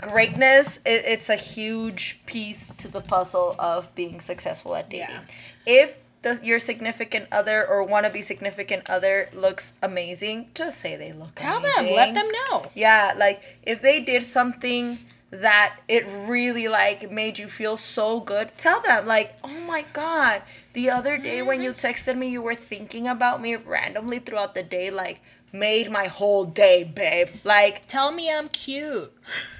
greatness, 0.00 0.78
it, 0.84 1.04
it's 1.04 1.28
a 1.28 1.36
huge 1.36 2.20
piece 2.26 2.70
to 2.78 2.88
the 2.88 3.00
puzzle 3.00 3.56
of 3.58 3.94
being 3.94 4.20
successful 4.20 4.74
at 4.74 4.90
dating. 4.90 5.08
Yeah. 5.08 5.22
If 5.66 5.98
the, 6.22 6.40
your 6.42 6.58
significant 6.58 7.28
other 7.30 7.66
or 7.66 7.86
wannabe 7.86 8.22
significant 8.22 8.88
other 8.90 9.28
looks 9.32 9.74
amazing, 9.82 10.48
just 10.54 10.78
say 10.78 10.96
they 10.96 11.12
look 11.12 11.36
tell 11.36 11.58
amazing. 11.58 11.86
them 11.86 11.94
let 11.94 12.14
them 12.14 12.30
know 12.32 12.70
Yeah, 12.74 13.14
like 13.16 13.42
if 13.62 13.80
they 13.80 14.00
did 14.00 14.24
something 14.24 14.98
that 15.30 15.76
it 15.88 16.06
really 16.06 16.68
like 16.68 17.10
made 17.10 17.38
you 17.38 17.48
feel 17.48 17.76
so 17.76 18.20
good, 18.20 18.52
tell 18.56 18.80
them 18.80 19.06
like, 19.06 19.36
"Oh 19.42 19.60
my 19.66 19.84
god, 19.92 20.42
the 20.72 20.90
other 20.90 21.16
day 21.18 21.42
when 21.42 21.62
you 21.62 21.72
mm-hmm. 21.72 21.86
texted 21.86 22.16
me 22.16 22.28
you 22.28 22.42
were 22.42 22.54
thinking 22.54 23.06
about 23.06 23.40
me 23.40 23.54
randomly 23.56 24.18
throughout 24.18 24.54
the 24.54 24.62
day 24.62 24.90
like 24.90 25.20
made 25.58 25.90
my 25.90 26.06
whole 26.06 26.44
day, 26.44 26.84
babe." 26.84 27.28
Like 27.44 27.86
tell 27.86 28.12
me 28.12 28.30
i'm 28.32 28.48
cute 28.48 29.12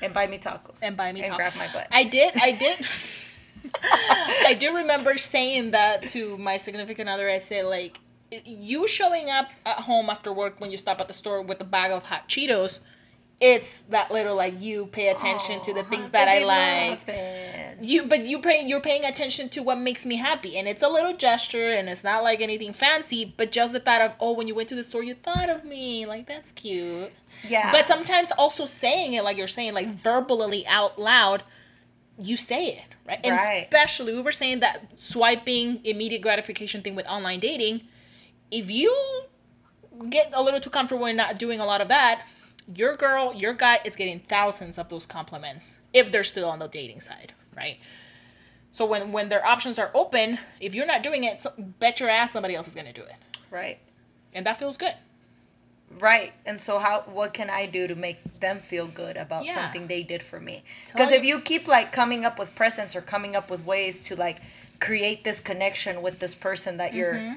and 0.03 0.12
buy 0.12 0.26
me 0.26 0.38
tacos 0.38 0.80
and 0.82 0.97
buy 0.97 1.12
me 1.12 1.22
and 1.22 1.34
grab 1.34 1.55
my 1.57 1.68
butt. 1.72 1.86
i 1.90 2.05
did 2.05 2.34
i 2.36 2.53
did 2.53 2.78
i 4.47 4.55
do 4.55 4.76
remember 4.76 5.18
saying 5.18 5.70
that 5.72 6.03
to 6.11 6.36
my 6.38 6.57
significant 6.57 7.09
other 7.09 7.28
i 7.28 7.38
said 7.38 7.64
like 7.66 7.99
you 8.44 8.86
showing 8.88 9.30
up 9.30 9.49
at 9.64 9.80
home 9.80 10.11
after 10.11 10.32
work 10.32 10.61
when 10.61 10.70
you 10.70 10.76
stop 10.76 11.01
at 11.01 11.09
the 11.09 11.14
store 11.14 11.40
with 11.42 11.61
a 11.61 11.64
bag 11.64 11.90
of 11.90 12.05
hot 12.05 12.28
cheetos 12.28 12.80
it's 13.39 13.82
that 13.82 14.11
little 14.11 14.34
like 14.34 14.59
you 14.59 14.87
pay 14.87 15.09
attention 15.09 15.61
to 15.61 15.74
the 15.74 15.82
things 15.82 16.11
that 16.12 16.26
i 16.26 16.39
like. 16.43 17.76
you 17.82 18.05
but 18.07 18.24
you 18.24 18.39
pay 18.39 18.66
you're 18.66 18.80
paying 18.80 19.05
attention 19.05 19.47
to 19.51 19.62
what 19.62 19.76
makes 19.78 20.07
me 20.07 20.16
happy 20.16 20.57
and 20.57 20.66
it's 20.66 20.82
a 20.82 20.89
little 20.89 21.14
gesture 21.14 21.70
and 21.72 21.87
it's 21.91 22.03
not 22.03 22.22
like 22.22 22.41
anything 22.41 22.72
fancy 22.72 23.34
but 23.37 23.53
just 23.53 23.74
the 23.74 23.80
thought 23.80 24.01
of 24.01 24.12
oh 24.20 24.32
when 24.32 24.49
you 24.49 24.55
went 24.55 24.68
to 24.70 24.74
the 24.74 24.82
store 24.84 25.03
you 25.03 25.12
thought 25.14 25.51
of 25.51 25.64
me. 25.66 26.07
Like 26.07 26.26
that's 26.26 26.51
cute. 26.51 27.12
Yeah. 27.47 27.70
but 27.72 27.87
sometimes 27.87 28.30
also 28.39 28.64
saying 28.64 29.12
it 29.12 29.22
like 29.22 29.37
you're 29.37 29.49
saying 29.49 29.74
like 29.74 29.89
verbally 29.89 30.66
out 30.66 30.99
loud 30.99 31.43
you 32.18 32.39
say 32.39 32.68
it 32.68 32.87
right? 33.07 33.20
And 33.22 33.37
Right. 33.37 33.64
especially 33.64 34.14
we 34.14 34.22
were 34.22 34.32
saying 34.32 34.61
that 34.61 34.99
swiping 34.99 35.84
immediate 35.84 36.22
gratification 36.22 36.80
thing 36.80 36.95
with 36.95 37.07
online 37.07 37.41
dating 37.41 37.82
if 38.51 38.70
you 38.70 38.95
get 40.09 40.30
a 40.34 40.43
little 40.43 40.61
too 40.61 40.70
comfortable 40.70 41.05
in 41.05 41.16
not 41.16 41.39
doing 41.39 41.61
a 41.61 41.66
lot 41.66 41.82
of 41.82 41.89
that 41.89 42.24
your 42.75 42.97
girl 42.97 43.33
your 43.35 43.55
guy 43.55 43.79
is 43.85 43.97
getting 43.97 44.19
thousands 44.21 44.79
of 44.79 44.89
those 44.89 45.07
compliments 45.07 45.77
if 45.93 46.11
they're 46.11 46.25
still 46.25 46.49
on 46.49 46.59
the 46.59 46.69
dating 46.69 47.01
side 47.01 47.33
right 47.57 47.79
so 48.73 48.85
when 48.85 49.12
when 49.12 49.29
their 49.29 49.45
options 49.45 49.79
are 49.79 49.91
open 49.95 50.39
if 50.61 50.75
you're 50.75 50.87
not 50.87 51.03
doing 51.03 51.25
it 51.25 51.39
so 51.41 51.53
bet 51.79 52.01
your 52.01 52.11
ass 52.11 52.33
somebody 52.33 52.55
else 52.55 52.67
is 52.69 52.75
going 52.75 52.87
to 52.87 52.93
do 52.93 53.03
it 53.03 53.17
right. 53.51 53.79
and 54.35 54.45
that 54.47 54.59
feels 54.59 54.77
good 54.77 54.95
Right. 55.99 56.33
And 56.45 56.61
so 56.61 56.79
how 56.79 57.03
what 57.07 57.33
can 57.33 57.49
I 57.49 57.67
do 57.67 57.87
to 57.87 57.95
make 57.95 58.41
them 58.41 58.61
feel 58.61 58.87
good 58.87 59.17
about 59.17 59.45
Yeah. 59.45 59.55
something 59.55 59.87
they 59.87 60.03
did 60.03 60.23
for 60.23 60.41
me? 60.41 60.64
Because 60.87 61.11
if 61.11 61.23
you- 61.23 61.37
you 61.37 61.41
keep 61.41 61.69
like 61.69 61.93
coming 61.93 62.25
up 62.25 62.39
with 62.39 62.55
presents 62.55 62.97
or 62.97 63.01
coming 63.01 63.37
up 63.37 63.51
with 63.51 63.64
ways 63.64 64.01
to 64.07 64.17
like 64.17 64.39
create 64.81 65.25
this 65.25 65.41
connection 65.41 66.03
with 66.03 66.19
this 66.19 66.35
person 66.35 66.77
that 66.79 66.93
you're 66.93 67.14
mm-hmm. 67.14 67.37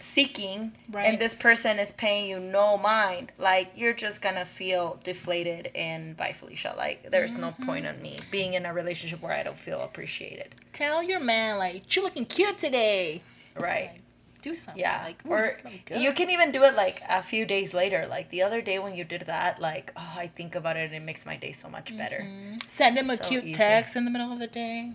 Seeking 0.00 0.58
Mm-hmm. 0.88 0.96
Right. 0.96 1.06
and 1.08 1.18
this 1.18 1.34
person 1.34 1.78
is 1.78 1.92
paying 1.92 2.28
you 2.30 2.38
no 2.40 2.76
mind, 2.78 3.32
like 3.38 3.72
you're 3.74 3.92
just 3.92 4.22
gonna 4.22 4.44
feel 4.46 4.98
deflated 5.04 5.70
and 5.74 6.16
bye 6.16 6.32
Felicia. 6.32 6.74
Like 6.76 7.10
there's 7.10 7.36
no 7.36 7.48
Mm-hmm. 7.48 7.66
point 7.66 7.86
on 7.86 8.00
me 8.00 8.18
being 8.30 8.54
in 8.54 8.64
a 8.66 8.72
relationship 8.72 9.20
where 9.20 9.32
I 9.32 9.42
don't 9.42 9.58
feel 9.58 9.80
appreciated. 9.80 10.54
tell 10.72 11.02
your 11.02 11.20
man 11.20 11.58
like 11.58 11.94
you're 11.96 12.04
looking 12.04 12.24
cute 12.24 12.58
today 12.58 13.22
Right. 13.56 14.00
do 14.42 14.54
something 14.54 14.80
Yeah. 14.80 15.02
like 15.04 15.20
or 15.26 15.50
you 15.68 15.78
good. 15.84 16.00
you 16.00 16.12
can 16.12 16.30
even 16.30 16.52
do 16.52 16.62
it 16.62 16.74
like 16.74 17.02
a 17.08 17.20
few 17.22 17.44
days 17.44 17.74
later. 17.74 18.06
Like 18.08 18.30
the 18.30 18.42
other 18.42 18.62
day 18.62 18.78
when 18.78 18.94
you 18.94 19.02
did 19.04 19.22
that, 19.22 19.60
like, 19.60 19.92
oh, 19.96 20.14
I 20.16 20.28
think 20.28 20.54
about 20.54 20.76
it 20.76 20.84
and 20.86 20.94
it 20.94 21.02
makes 21.02 21.26
my 21.26 21.36
day 21.36 21.50
so 21.52 21.68
much 21.68 21.96
better. 21.96 22.24
send 22.68 22.96
him 22.96 23.10
a 23.10 23.16
So 23.16 23.24
cute 23.24 23.44
easy. 23.44 23.54
text 23.54 23.96
in 23.96 24.04
the 24.04 24.10
middle 24.12 24.32
of 24.32 24.38
the 24.38 24.46
day 24.46 24.92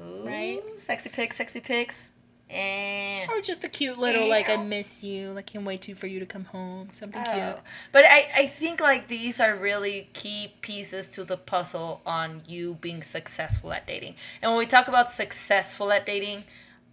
Ooh, 0.00 0.22
Right. 0.24 0.60
Sexy 0.78 1.08
pics, 1.10 1.36
sexy 1.36 1.60
pics. 1.60 2.08
And 2.50 3.30
or 3.30 3.40
just 3.40 3.62
a 3.64 3.68
cute 3.68 3.98
little 3.98 4.28
like 4.28 4.48
i 4.48 4.56
miss 4.56 5.04
you 5.04 5.30
like 5.30 5.46
can't 5.46 5.64
wait 5.64 5.82
to 5.82 5.94
for 5.94 6.06
you 6.08 6.18
to 6.18 6.26
come 6.26 6.44
home 6.46 6.88
something 6.92 7.22
Oh. 7.26 7.32
cute. 7.32 7.56
But 7.92 8.04
I, 8.06 8.28
I 8.36 8.46
think 8.46 8.80
like 8.80 9.06
these 9.08 9.38
are 9.40 9.54
really 9.54 10.08
key 10.12 10.54
pieces 10.60 11.08
to 11.10 11.24
the 11.24 11.36
puzzle 11.36 12.00
on 12.04 12.42
you 12.46 12.76
being 12.80 13.02
successful 13.02 13.72
at 13.72 13.86
dating. 13.86 14.16
And 14.42 14.50
when 14.50 14.58
we 14.58 14.66
talk 14.66 14.88
about 14.88 15.10
successful 15.10 15.92
at 15.92 16.04
dating, 16.06 16.44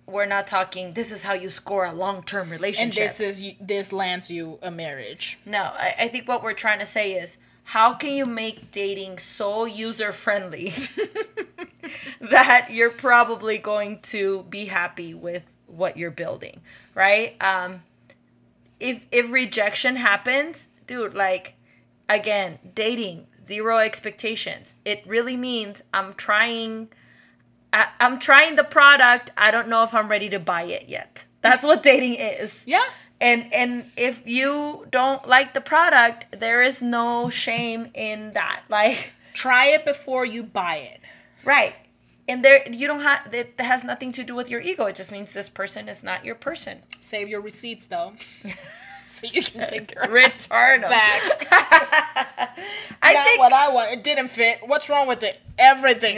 we're 0.06 0.26
not 0.26 0.48
talking 0.48 0.94
this 0.94 1.12
is 1.12 1.24
how 1.24 1.34
you 1.34 1.50
score 1.50 1.86
a 1.86 1.92
long 1.94 2.24
term 2.24 2.50
relationship 2.50 3.02
and 3.04 3.10
this 3.10 3.20
is 3.20 3.54
this 3.60 3.92
lands 3.92 4.30
you 4.32 4.60
a 4.62 4.72
marriage. 4.72 5.40
No, 5.46 5.64
I, 5.74 5.96
I 6.02 6.08
think 6.08 6.28
what 6.28 6.44
we're 6.44 6.54
trying 6.54 6.80
to 6.80 6.86
say 6.86 7.14
is 7.14 7.38
how 7.72 7.94
can 7.94 8.14
you 8.14 8.26
make 8.26 8.72
dating 8.72 9.18
so 9.18 9.66
user 9.66 10.14
friendly 10.14 10.74
that 12.22 12.70
you're 12.72 12.90
probably 12.90 13.58
going 13.58 14.00
to 14.00 14.44
be 14.44 14.66
happy 14.66 15.14
with 15.14 15.46
what 15.66 15.98
you're 15.98 16.10
building, 16.10 16.62
right? 16.96 17.36
Um, 17.44 17.84
if 18.80 19.06
if 19.12 19.30
rejection 19.30 19.98
happens, 19.98 20.68
dude, 20.88 21.14
like 21.14 21.56
again, 22.08 22.60
dating 22.74 23.28
zero 23.44 23.80
expectations. 23.80 24.76
It 24.86 25.04
really 25.06 25.36
means 25.36 25.84
I'm 25.94 26.14
trying. 26.14 26.88
I, 27.74 27.88
I'm 28.00 28.18
trying 28.18 28.56
the 28.56 28.64
product. 28.64 29.32
I 29.36 29.52
don't 29.52 29.68
know 29.68 29.84
if 29.84 29.94
I'm 29.94 30.08
ready 30.08 30.30
to 30.30 30.40
buy 30.40 30.64
it 30.64 30.88
yet. 30.88 31.26
That's 31.42 31.64
what 31.64 31.84
dating 31.84 32.16
is 32.16 32.64
yeah 32.66 32.86
and 33.20 33.52
and 33.54 33.92
if 33.98 34.26
you 34.28 34.86
don't 34.92 35.28
like 35.28 35.54
the 35.54 35.62
product 35.62 36.40
there 36.40 36.62
is 36.62 36.82
no 36.82 37.30
shame 37.30 37.90
in 37.94 38.34
that. 38.34 38.64
Like 38.70 39.14
try 39.34 39.68
it 39.68 39.86
before 39.86 40.26
you 40.26 40.44
buy 40.44 40.78
it. 40.94 41.02
right. 41.46 41.74
And 42.30 42.44
there 42.44 42.68
you 42.70 42.88
don't 42.88 43.02
have 43.02 43.34
it 43.34 43.54
has 43.60 43.84
nothing 43.84 44.12
to 44.14 44.24
do 44.24 44.36
with 44.36 44.50
your 44.50 44.60
ego. 44.62 44.86
It 44.86 44.96
just 44.96 45.12
means 45.12 45.32
this 45.34 45.50
person 45.50 45.88
is 45.88 46.04
not 46.04 46.26
your 46.26 46.36
person. 46.36 46.80
Save 47.00 47.30
your 47.30 47.42
receipts 47.42 47.88
though. 47.88 48.14
So 49.10 49.26
you 49.32 49.42
can 49.42 49.68
take 49.68 49.88
their 49.96 50.12
return 50.12 50.82
back. 50.82 51.22
I 53.02 53.14
not 53.14 53.26
think 53.26 53.40
what 53.40 53.54
i 53.54 53.68
want. 53.70 53.92
It 53.94 54.04
didn't 54.04 54.28
fit. 54.28 54.60
What's 54.68 54.90
wrong 54.90 55.08
with 55.08 55.24
it? 55.24 55.40
Everything. 55.58 56.18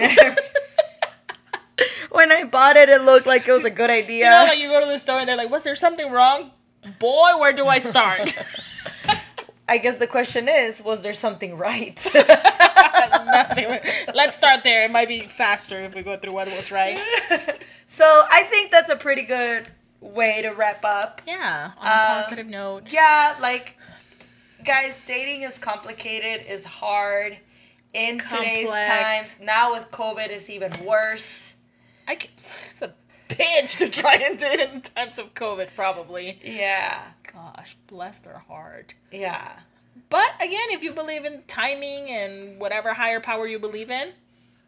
When 2.12 2.32
i 2.32 2.44
bought 2.44 2.76
it 2.76 2.90
it 2.90 3.04
looked 3.04 3.26
like 3.28 3.48
it 3.48 3.52
was 3.54 3.64
a 3.64 3.70
good 3.70 3.90
idea 3.90 4.26
You 4.26 4.32
know 4.32 4.46
how 4.48 4.52
you 4.54 4.68
go 4.68 4.82
to 4.82 4.86
the 4.88 4.98
store 5.00 5.20
and 5.20 5.30
they're 5.30 5.38
like, 5.38 5.50
"Was 5.52 5.64
there 5.64 5.76
something 5.76 6.12
wrong?" 6.12 6.52
Boy, 7.00 7.38
where 7.40 7.54
do 7.54 7.68
I 7.68 7.80
start? 7.80 8.34
I 9.70 9.78
guess 9.78 9.98
the 9.98 10.08
question 10.08 10.48
is, 10.50 10.82
was 10.82 11.04
there 11.04 11.14
something 11.14 11.56
right? 11.58 11.96
Nothing. 12.14 13.80
Let's 14.16 14.36
start 14.36 14.64
there. 14.64 14.84
It 14.84 14.92
might 14.92 15.08
be 15.08 15.20
faster 15.22 15.80
if 15.82 15.94
we 15.94 16.02
go 16.02 16.18
through 16.18 16.34
what 16.34 16.48
was 16.48 16.72
right. 16.72 16.98
so 17.86 18.26
I 18.32 18.44
think 18.44 18.72
that's 18.72 18.90
a 18.90 18.96
pretty 18.96 19.22
good 19.22 19.70
way 20.02 20.42
to 20.42 20.50
wrap 20.50 20.84
up. 20.84 21.22
Yeah, 21.28 21.72
on 21.78 21.88
a 21.88 21.92
um, 21.92 22.24
positive 22.24 22.48
note. 22.48 22.92
Yeah, 22.92 23.36
like 23.40 23.78
guys, 24.66 24.98
dating 25.06 25.44
is 25.44 25.60
complicated, 25.60 26.48
is 26.48 26.66
hard 26.66 27.38
in 27.94 28.18
today's 28.20 28.68
Complex. 28.68 28.88
times. 28.88 29.40
Now 29.42 29.74
with 29.74 29.92
COVID, 29.92 30.30
it's 30.30 30.50
even 30.50 30.72
worse. 30.84 31.56
I 32.08 32.16
c 32.16 32.30
it's 32.40 32.82
a 32.82 32.96
bitch 33.30 33.78
to 33.78 33.90
try 33.90 34.16
and 34.16 34.38
date 34.38 34.60
in 34.60 34.82
times 34.82 35.18
of 35.18 35.34
COVID, 35.34 35.70
probably. 35.76 36.40
Yeah, 36.44 37.00
Gosh, 37.32 37.78
bless 37.88 38.20
their 38.22 38.40
heart. 38.40 38.94
yeah. 39.12 39.52
But 40.10 40.32
again, 40.42 40.70
if 40.72 40.82
you 40.84 40.92
believe 40.92 41.24
in 41.24 41.44
timing 41.48 42.10
and 42.10 42.60
whatever 42.60 42.96
higher 42.96 43.20
power 43.20 43.46
you 43.48 43.60
believe 43.60 43.92
in, 43.92 44.14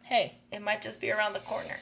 hey, 0.02 0.34
It 0.52 0.62
might 0.62 0.82
just 0.82 1.00
be 1.00 1.10
around 1.10 1.32
the 1.32 1.40
corner. 1.40 1.78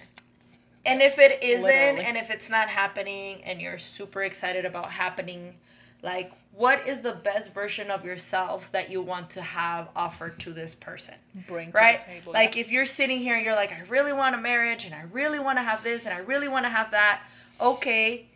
And 0.86 1.02
if 1.02 1.18
it 1.18 1.42
isn't, 1.42 1.62
Literally. 1.64 2.04
and 2.06 2.16
if 2.16 2.30
it's 2.30 2.48
not 2.48 2.68
happening, 2.70 3.42
and 3.44 3.60
you're 3.60 3.76
super 3.76 4.22
excited 4.22 4.64
about 4.64 4.92
happening, 4.92 5.56
like, 6.02 6.32
what 6.52 6.86
is 6.86 7.02
the 7.02 7.12
best 7.12 7.54
version 7.54 7.90
of 7.90 8.04
yourself 8.04 8.72
that 8.72 8.90
you 8.90 9.00
want 9.00 9.30
to 9.30 9.42
have 9.42 9.88
offered 9.94 10.38
to 10.40 10.52
this 10.52 10.74
person? 10.74 11.14
bring 11.46 11.72
to 11.72 11.78
right? 11.78 12.00
the 12.00 12.06
table. 12.06 12.32
like 12.32 12.56
yeah. 12.56 12.60
if 12.60 12.70
you're 12.70 12.84
sitting 12.84 13.18
here 13.18 13.36
and 13.36 13.44
you're 13.44 13.54
like, 13.54 13.72
I 13.72 13.82
really 13.88 14.12
want 14.12 14.34
a 14.34 14.38
marriage 14.38 14.84
and 14.84 14.94
I 14.94 15.02
really 15.12 15.38
want 15.38 15.58
to 15.58 15.62
have 15.62 15.84
this 15.84 16.06
and 16.06 16.14
I 16.14 16.18
really 16.18 16.48
want 16.48 16.64
to 16.64 16.70
have 16.70 16.90
that. 16.90 17.22
Okay, 17.60 18.26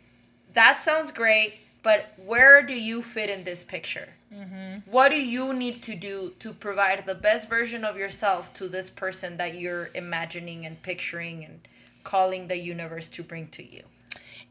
that 0.53 0.79
sounds 0.79 1.11
great, 1.11 1.55
but 1.83 2.13
where 2.17 2.63
do 2.63 2.73
you 2.73 3.01
fit 3.01 3.29
in 3.29 3.43
this 3.43 3.63
picture? 3.63 4.09
Mm-hmm. 4.33 4.89
What 4.89 5.09
do 5.09 5.17
you 5.17 5.53
need 5.53 5.83
to 5.83 5.95
do 5.95 6.33
to 6.39 6.53
provide 6.53 7.05
the 7.05 7.15
best 7.15 7.49
version 7.49 7.83
of 7.83 7.97
yourself 7.97 8.53
to 8.53 8.67
this 8.67 8.89
person 8.89 9.37
that 9.37 9.55
you're 9.55 9.89
imagining 9.93 10.65
and 10.65 10.81
picturing 10.81 11.43
and 11.43 11.67
calling 12.03 12.47
the 12.47 12.57
universe 12.57 13.07
to 13.09 13.23
bring 13.23 13.47
to 13.49 13.63
you? 13.63 13.83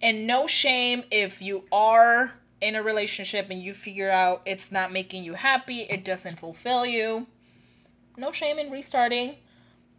And 0.00 0.26
no 0.26 0.46
shame 0.46 1.04
if 1.10 1.40
you 1.40 1.64
are 1.72 2.34
in 2.64 2.74
a 2.74 2.82
relationship 2.82 3.48
and 3.50 3.62
you 3.62 3.74
figure 3.74 4.10
out 4.10 4.42
it's 4.46 4.72
not 4.72 4.90
making 4.90 5.22
you 5.22 5.34
happy, 5.34 5.82
it 5.82 6.04
doesn't 6.04 6.38
fulfill 6.38 6.86
you. 6.86 7.26
No 8.16 8.32
shame 8.32 8.58
in 8.58 8.70
restarting. 8.70 9.36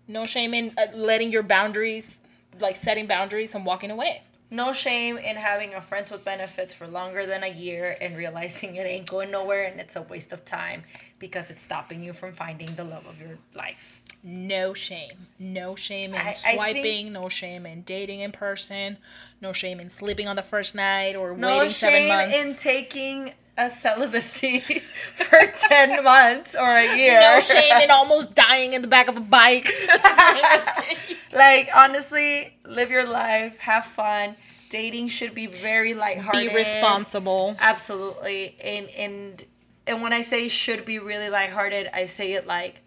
No 0.08 0.26
shame 0.26 0.54
in 0.54 0.74
uh, 0.78 0.96
letting 0.96 1.32
your 1.32 1.44
boundaries, 1.44 2.22
like 2.60 2.76
setting 2.76 3.08
boundaries 3.08 3.54
and 3.56 3.66
walking 3.66 3.92
away. 3.92 4.24
No 4.52 4.74
shame 4.74 5.18
in 5.18 5.36
having 5.38 5.74
a 5.74 5.82
friends 5.82 6.12
with 6.12 6.24
benefits 6.24 6.74
for 6.74 6.86
longer 6.88 7.26
than 7.26 7.44
a 7.44 7.48
year 7.52 7.98
and 8.00 8.16
realizing 8.16 8.76
it 8.76 8.86
ain't 8.86 9.08
going 9.08 9.32
nowhere 9.32 9.64
and 9.64 9.80
it's 9.80 9.96
a 9.96 10.02
waste 10.04 10.32
of 10.32 10.46
time 10.46 10.84
because 11.20 11.50
it's 11.50 11.64
stopping 11.64 12.04
you 12.04 12.14
from 12.14 12.32
finding 12.32 12.76
the 12.76 12.84
love 12.84 13.06
of 13.08 13.20
your 13.20 13.38
life. 13.56 14.02
No 14.24 14.74
shame. 14.74 15.28
No 15.40 15.76
shame 15.76 16.14
in 16.14 16.22
I- 16.22 16.30
I 16.30 16.34
think- 16.34 16.56
swiping. 16.56 17.14
no 17.14 17.30
shame 17.30 17.66
in 17.66 17.82
dating 17.82 18.22
in 18.22 18.32
person. 18.32 18.98
No 19.42 19.52
shame 19.52 19.80
in 19.80 19.90
sleeping 19.90 20.28
on 20.28 20.36
the 20.36 20.42
first 20.44 20.74
night 20.76 21.16
or 21.16 21.36
No 21.36 21.60
waiting 21.60 21.74
seven 21.74 22.08
months. 22.08 22.32
No 22.32 22.38
shame 22.42 22.48
in 22.50 22.56
taking 22.56 23.34
a 23.58 23.70
celibacy 23.70 24.60
for 24.60 25.40
10 25.70 26.04
months 26.04 26.56
or 26.56 26.70
a 26.70 26.98
year. 26.98 27.20
no 27.20 27.40
shame 27.40 27.78
in 27.78 27.90
almost 27.92 28.36
dying 28.36 28.74
in 28.74 28.82
the 28.82 28.88
back 28.88 29.08
of 29.08 29.18
a 29.18 29.22
bike. 29.22 29.72
Like, 31.36 31.70
honestly, 31.76 32.58
live 32.66 32.90
your 32.90 33.06
life, 33.06 33.60
have 33.60 33.86
fun. 33.86 34.38
Dating 34.70 35.10
should 35.10 35.36
be 35.36 35.48
very 35.48 35.94
lighthearted. 35.94 36.50
Be 36.50 36.56
responsible. 36.56 37.58
Absolutely. 37.60 38.56
And 38.64 38.90
and 38.92 39.46
and 39.86 40.02
when 40.02 40.14
I 40.14 40.22
say 40.22 40.48
should 40.48 40.86
be 40.86 40.98
really 40.98 41.30
lighthearted, 41.30 41.90
I 41.94 42.06
say 42.06 42.32
it 42.34 42.48
like 42.48 42.82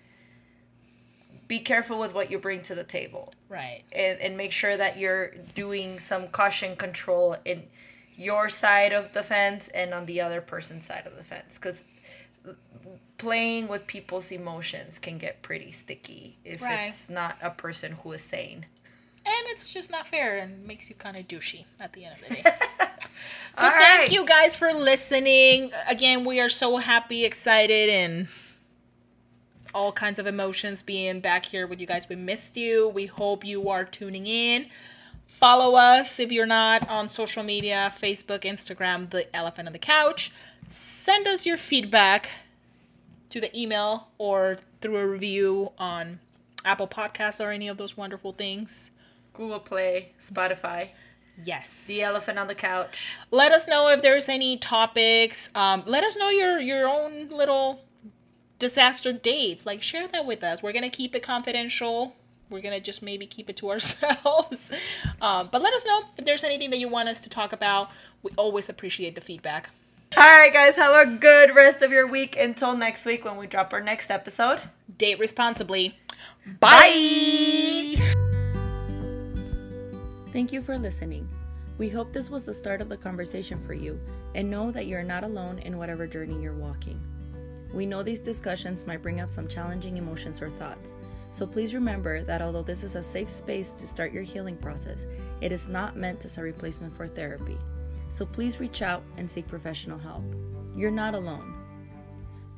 be 1.47 1.59
careful 1.61 1.99
with 1.99 2.15
what 2.15 2.31
you 2.31 2.39
bring 2.39 2.63
to 2.65 2.75
the 2.75 2.85
table. 2.85 3.33
Right. 3.49 3.85
And 3.93 4.19
and 4.19 4.37
make 4.37 4.53
sure 4.53 4.77
that 4.77 4.99
you're 4.99 5.35
doing 5.55 5.99
some 5.99 6.29
caution 6.29 6.75
control 6.75 7.37
in 7.45 7.65
your 8.19 8.49
side 8.51 8.93
of 8.93 9.13
the 9.15 9.23
fence 9.23 9.69
and 9.69 9.95
on 9.95 10.05
the 10.05 10.21
other 10.21 10.41
person's 10.43 10.85
side 10.85 11.07
of 11.07 11.17
the 11.17 11.23
fence 11.25 11.57
cuz 11.57 11.85
playing 13.17 13.67
with 13.69 13.87
people's 13.87 14.31
emotions 14.31 14.99
can 14.99 15.19
get 15.19 15.43
pretty 15.43 15.71
sticky 15.71 16.37
if 16.45 16.63
Right. 16.63 16.89
it's 16.89 17.09
not 17.09 17.37
a 17.43 17.51
person 17.51 17.93
who 18.03 18.13
is 18.13 18.23
sane. 18.23 18.67
And 19.27 19.47
it's 19.49 19.73
just 19.73 19.91
not 19.91 20.07
fair 20.07 20.39
and 20.39 20.65
makes 20.67 20.89
you 20.89 20.95
kind 20.95 21.17
of 21.17 21.27
douchey 21.29 21.65
at 21.81 21.93
the 21.93 22.05
end 22.07 22.15
of 22.21 22.29
the 22.29 22.35
day. 22.37 22.43
so 23.55 23.65
All 23.65 23.71
thank 23.71 23.99
right. 24.01 24.13
you 24.13 24.25
guys 24.25 24.55
for 24.57 24.73
listening. 24.73 25.71
Again, 25.89 26.25
we 26.25 26.41
are 26.41 26.49
so 26.49 26.77
happy, 26.79 27.25
excited, 27.25 27.91
and 27.91 28.29
all 29.75 29.93
kinds 29.93 30.19
of 30.19 30.27
emotions 30.27 30.83
being 30.83 31.21
back 31.21 31.45
here 31.45 31.67
with 31.67 31.81
you 31.81 31.87
guys. 31.87 32.09
We 32.09 32.17
missed 32.17 32.57
you. 32.57 32.89
We 32.89 33.07
hope 33.07 33.45
you 33.45 33.69
are 33.69 33.85
tuning 33.85 34.27
in. 34.27 34.67
Follow 35.39 35.77
us 35.77 36.19
if 36.19 36.33
you're 36.33 36.47
not 36.47 36.89
on 36.89 37.09
social 37.09 37.45
media 37.45 37.93
Facebook, 37.97 38.41
Instagram, 38.41 39.09
The 39.11 39.35
Elephant 39.37 39.69
on 39.69 39.73
the 39.73 39.79
Couch. 39.79 40.33
Send 40.67 41.29
us 41.29 41.47
your 41.47 41.57
feedback 41.57 42.31
to 43.31 43.41
the 43.41 43.57
email 43.57 44.09
or 44.19 44.59
through 44.81 44.97
a 44.97 45.07
review 45.07 45.71
on 45.79 46.19
Apple 46.65 46.89
Podcasts 46.89 47.39
or 47.45 47.53
any 47.53 47.69
of 47.69 47.77
those 47.77 47.97
wonderful 47.97 48.33
things. 48.33 48.91
Google 49.33 49.61
Play, 49.61 50.13
Spotify, 50.21 50.89
Yes. 51.45 51.87
The 51.87 52.03
Elephant 52.03 52.37
on 52.37 52.49
the 52.49 52.57
Couch. 52.57 53.15
let 53.31 53.53
us 53.53 53.69
know 53.69 53.89
if 53.91 54.03
there's 54.03 54.29
any 54.29 54.57
topics. 54.57 55.55
Um, 55.55 55.85
let 55.87 56.03
us 56.03 56.17
know 56.17 56.31
your 56.31 56.59
your 56.59 56.89
own 56.89 57.29
little 57.29 57.85
disaster 58.59 59.13
dates. 59.13 59.65
Like 59.65 59.81
share 59.81 60.09
that 60.09 60.27
with 60.27 60.43
us. 60.43 60.65
We're 60.65 60.73
gonna 60.73 60.91
keep 60.91 61.15
it 61.15 61.23
confidential. 61.23 62.17
We're 62.51 62.61
gonna 62.61 62.81
just 62.81 63.03
maybe 63.03 63.27
keep 63.27 63.51
it 63.51 63.57
to 63.59 63.71
ourselves. 63.71 64.73
Um, 65.21 65.49
but 65.51 65.63
let 65.63 65.75
us 65.75 65.85
know 65.85 66.03
if 66.17 66.25
there's 66.25 66.45
anything 66.45 66.71
that 66.71 66.79
you 66.79 66.89
want 66.89 67.09
us 67.09 67.21
to 67.23 67.31
talk 67.31 67.53
about. 67.53 67.91
We 68.23 68.31
always 68.37 68.69
appreciate 68.69 69.15
the 69.15 69.21
feedback. 69.21 69.71
All 70.17 70.23
right, 70.23 70.53
guys, 70.53 70.77
have 70.77 71.07
a 71.07 71.11
good 71.11 71.55
rest 71.55 71.83
of 71.83 71.93
your 71.93 72.07
week 72.07 72.37
until 72.37 72.75
next 72.77 73.05
week 73.05 73.25
when 73.25 73.37
we 73.37 73.47
drop 73.47 73.73
our 73.73 73.83
next 73.83 74.11
episode. 74.11 74.61
Date 74.97 75.19
responsibly. 75.19 75.99
Bye. 76.61 77.97
Thank 80.33 80.53
you 80.53 80.63
for 80.63 80.79
listening. 80.79 81.29
We 81.79 81.89
hope 81.89 82.13
this 82.13 82.31
was 82.31 82.45
the 82.45 82.55
start 82.55 82.81
of 82.81 82.89
the 82.89 82.97
conversation 82.97 83.63
for 83.67 83.75
you 83.75 84.01
and 84.35 84.51
know 84.51 84.71
that 84.73 84.87
you're 84.87 85.03
not 85.03 85.25
alone 85.25 85.59
in 85.61 85.79
whatever 85.79 86.07
journey 86.07 86.41
you're 86.43 86.55
walking. 86.55 87.01
We 87.73 87.87
know 87.87 88.03
these 88.03 88.21
discussions 88.21 88.87
might 88.87 89.03
bring 89.03 89.21
up 89.21 89.29
some 89.29 89.47
challenging 89.47 89.97
emotions 89.97 90.41
or 90.41 90.51
thoughts, 90.51 90.95
so 91.31 91.47
please 91.47 91.75
remember 91.75 92.23
that 92.25 92.43
although 92.43 92.63
this 92.63 92.85
is 92.85 92.97
a 92.97 93.03
safe 93.03 93.29
space 93.29 93.73
to 93.73 93.87
start 93.87 94.13
your 94.13 94.23
healing 94.23 94.57
process, 94.57 95.05
it 95.41 95.53
is 95.53 95.69
not 95.69 95.97
meant 95.97 96.25
as 96.25 96.39
a 96.39 96.43
replacement 96.43 96.93
for 96.93 97.07
therapy. 97.07 97.59
So 98.09 98.25
please 98.25 98.61
reach 98.61 98.83
out 98.83 99.03
and 99.17 99.31
seek 99.31 99.47
professional 99.47 99.99
help. 99.99 100.25
You're 100.75 100.91
not 100.91 101.15
alone. 101.15 101.55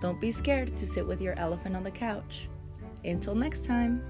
Don't 0.00 0.20
be 0.20 0.30
scared 0.30 0.76
to 0.76 0.86
sit 0.86 1.06
with 1.06 1.20
your 1.20 1.38
elephant 1.38 1.76
on 1.76 1.84
the 1.84 1.90
couch. 1.90 2.48
Until 3.04 3.34
next 3.34 3.64
time. 3.64 4.02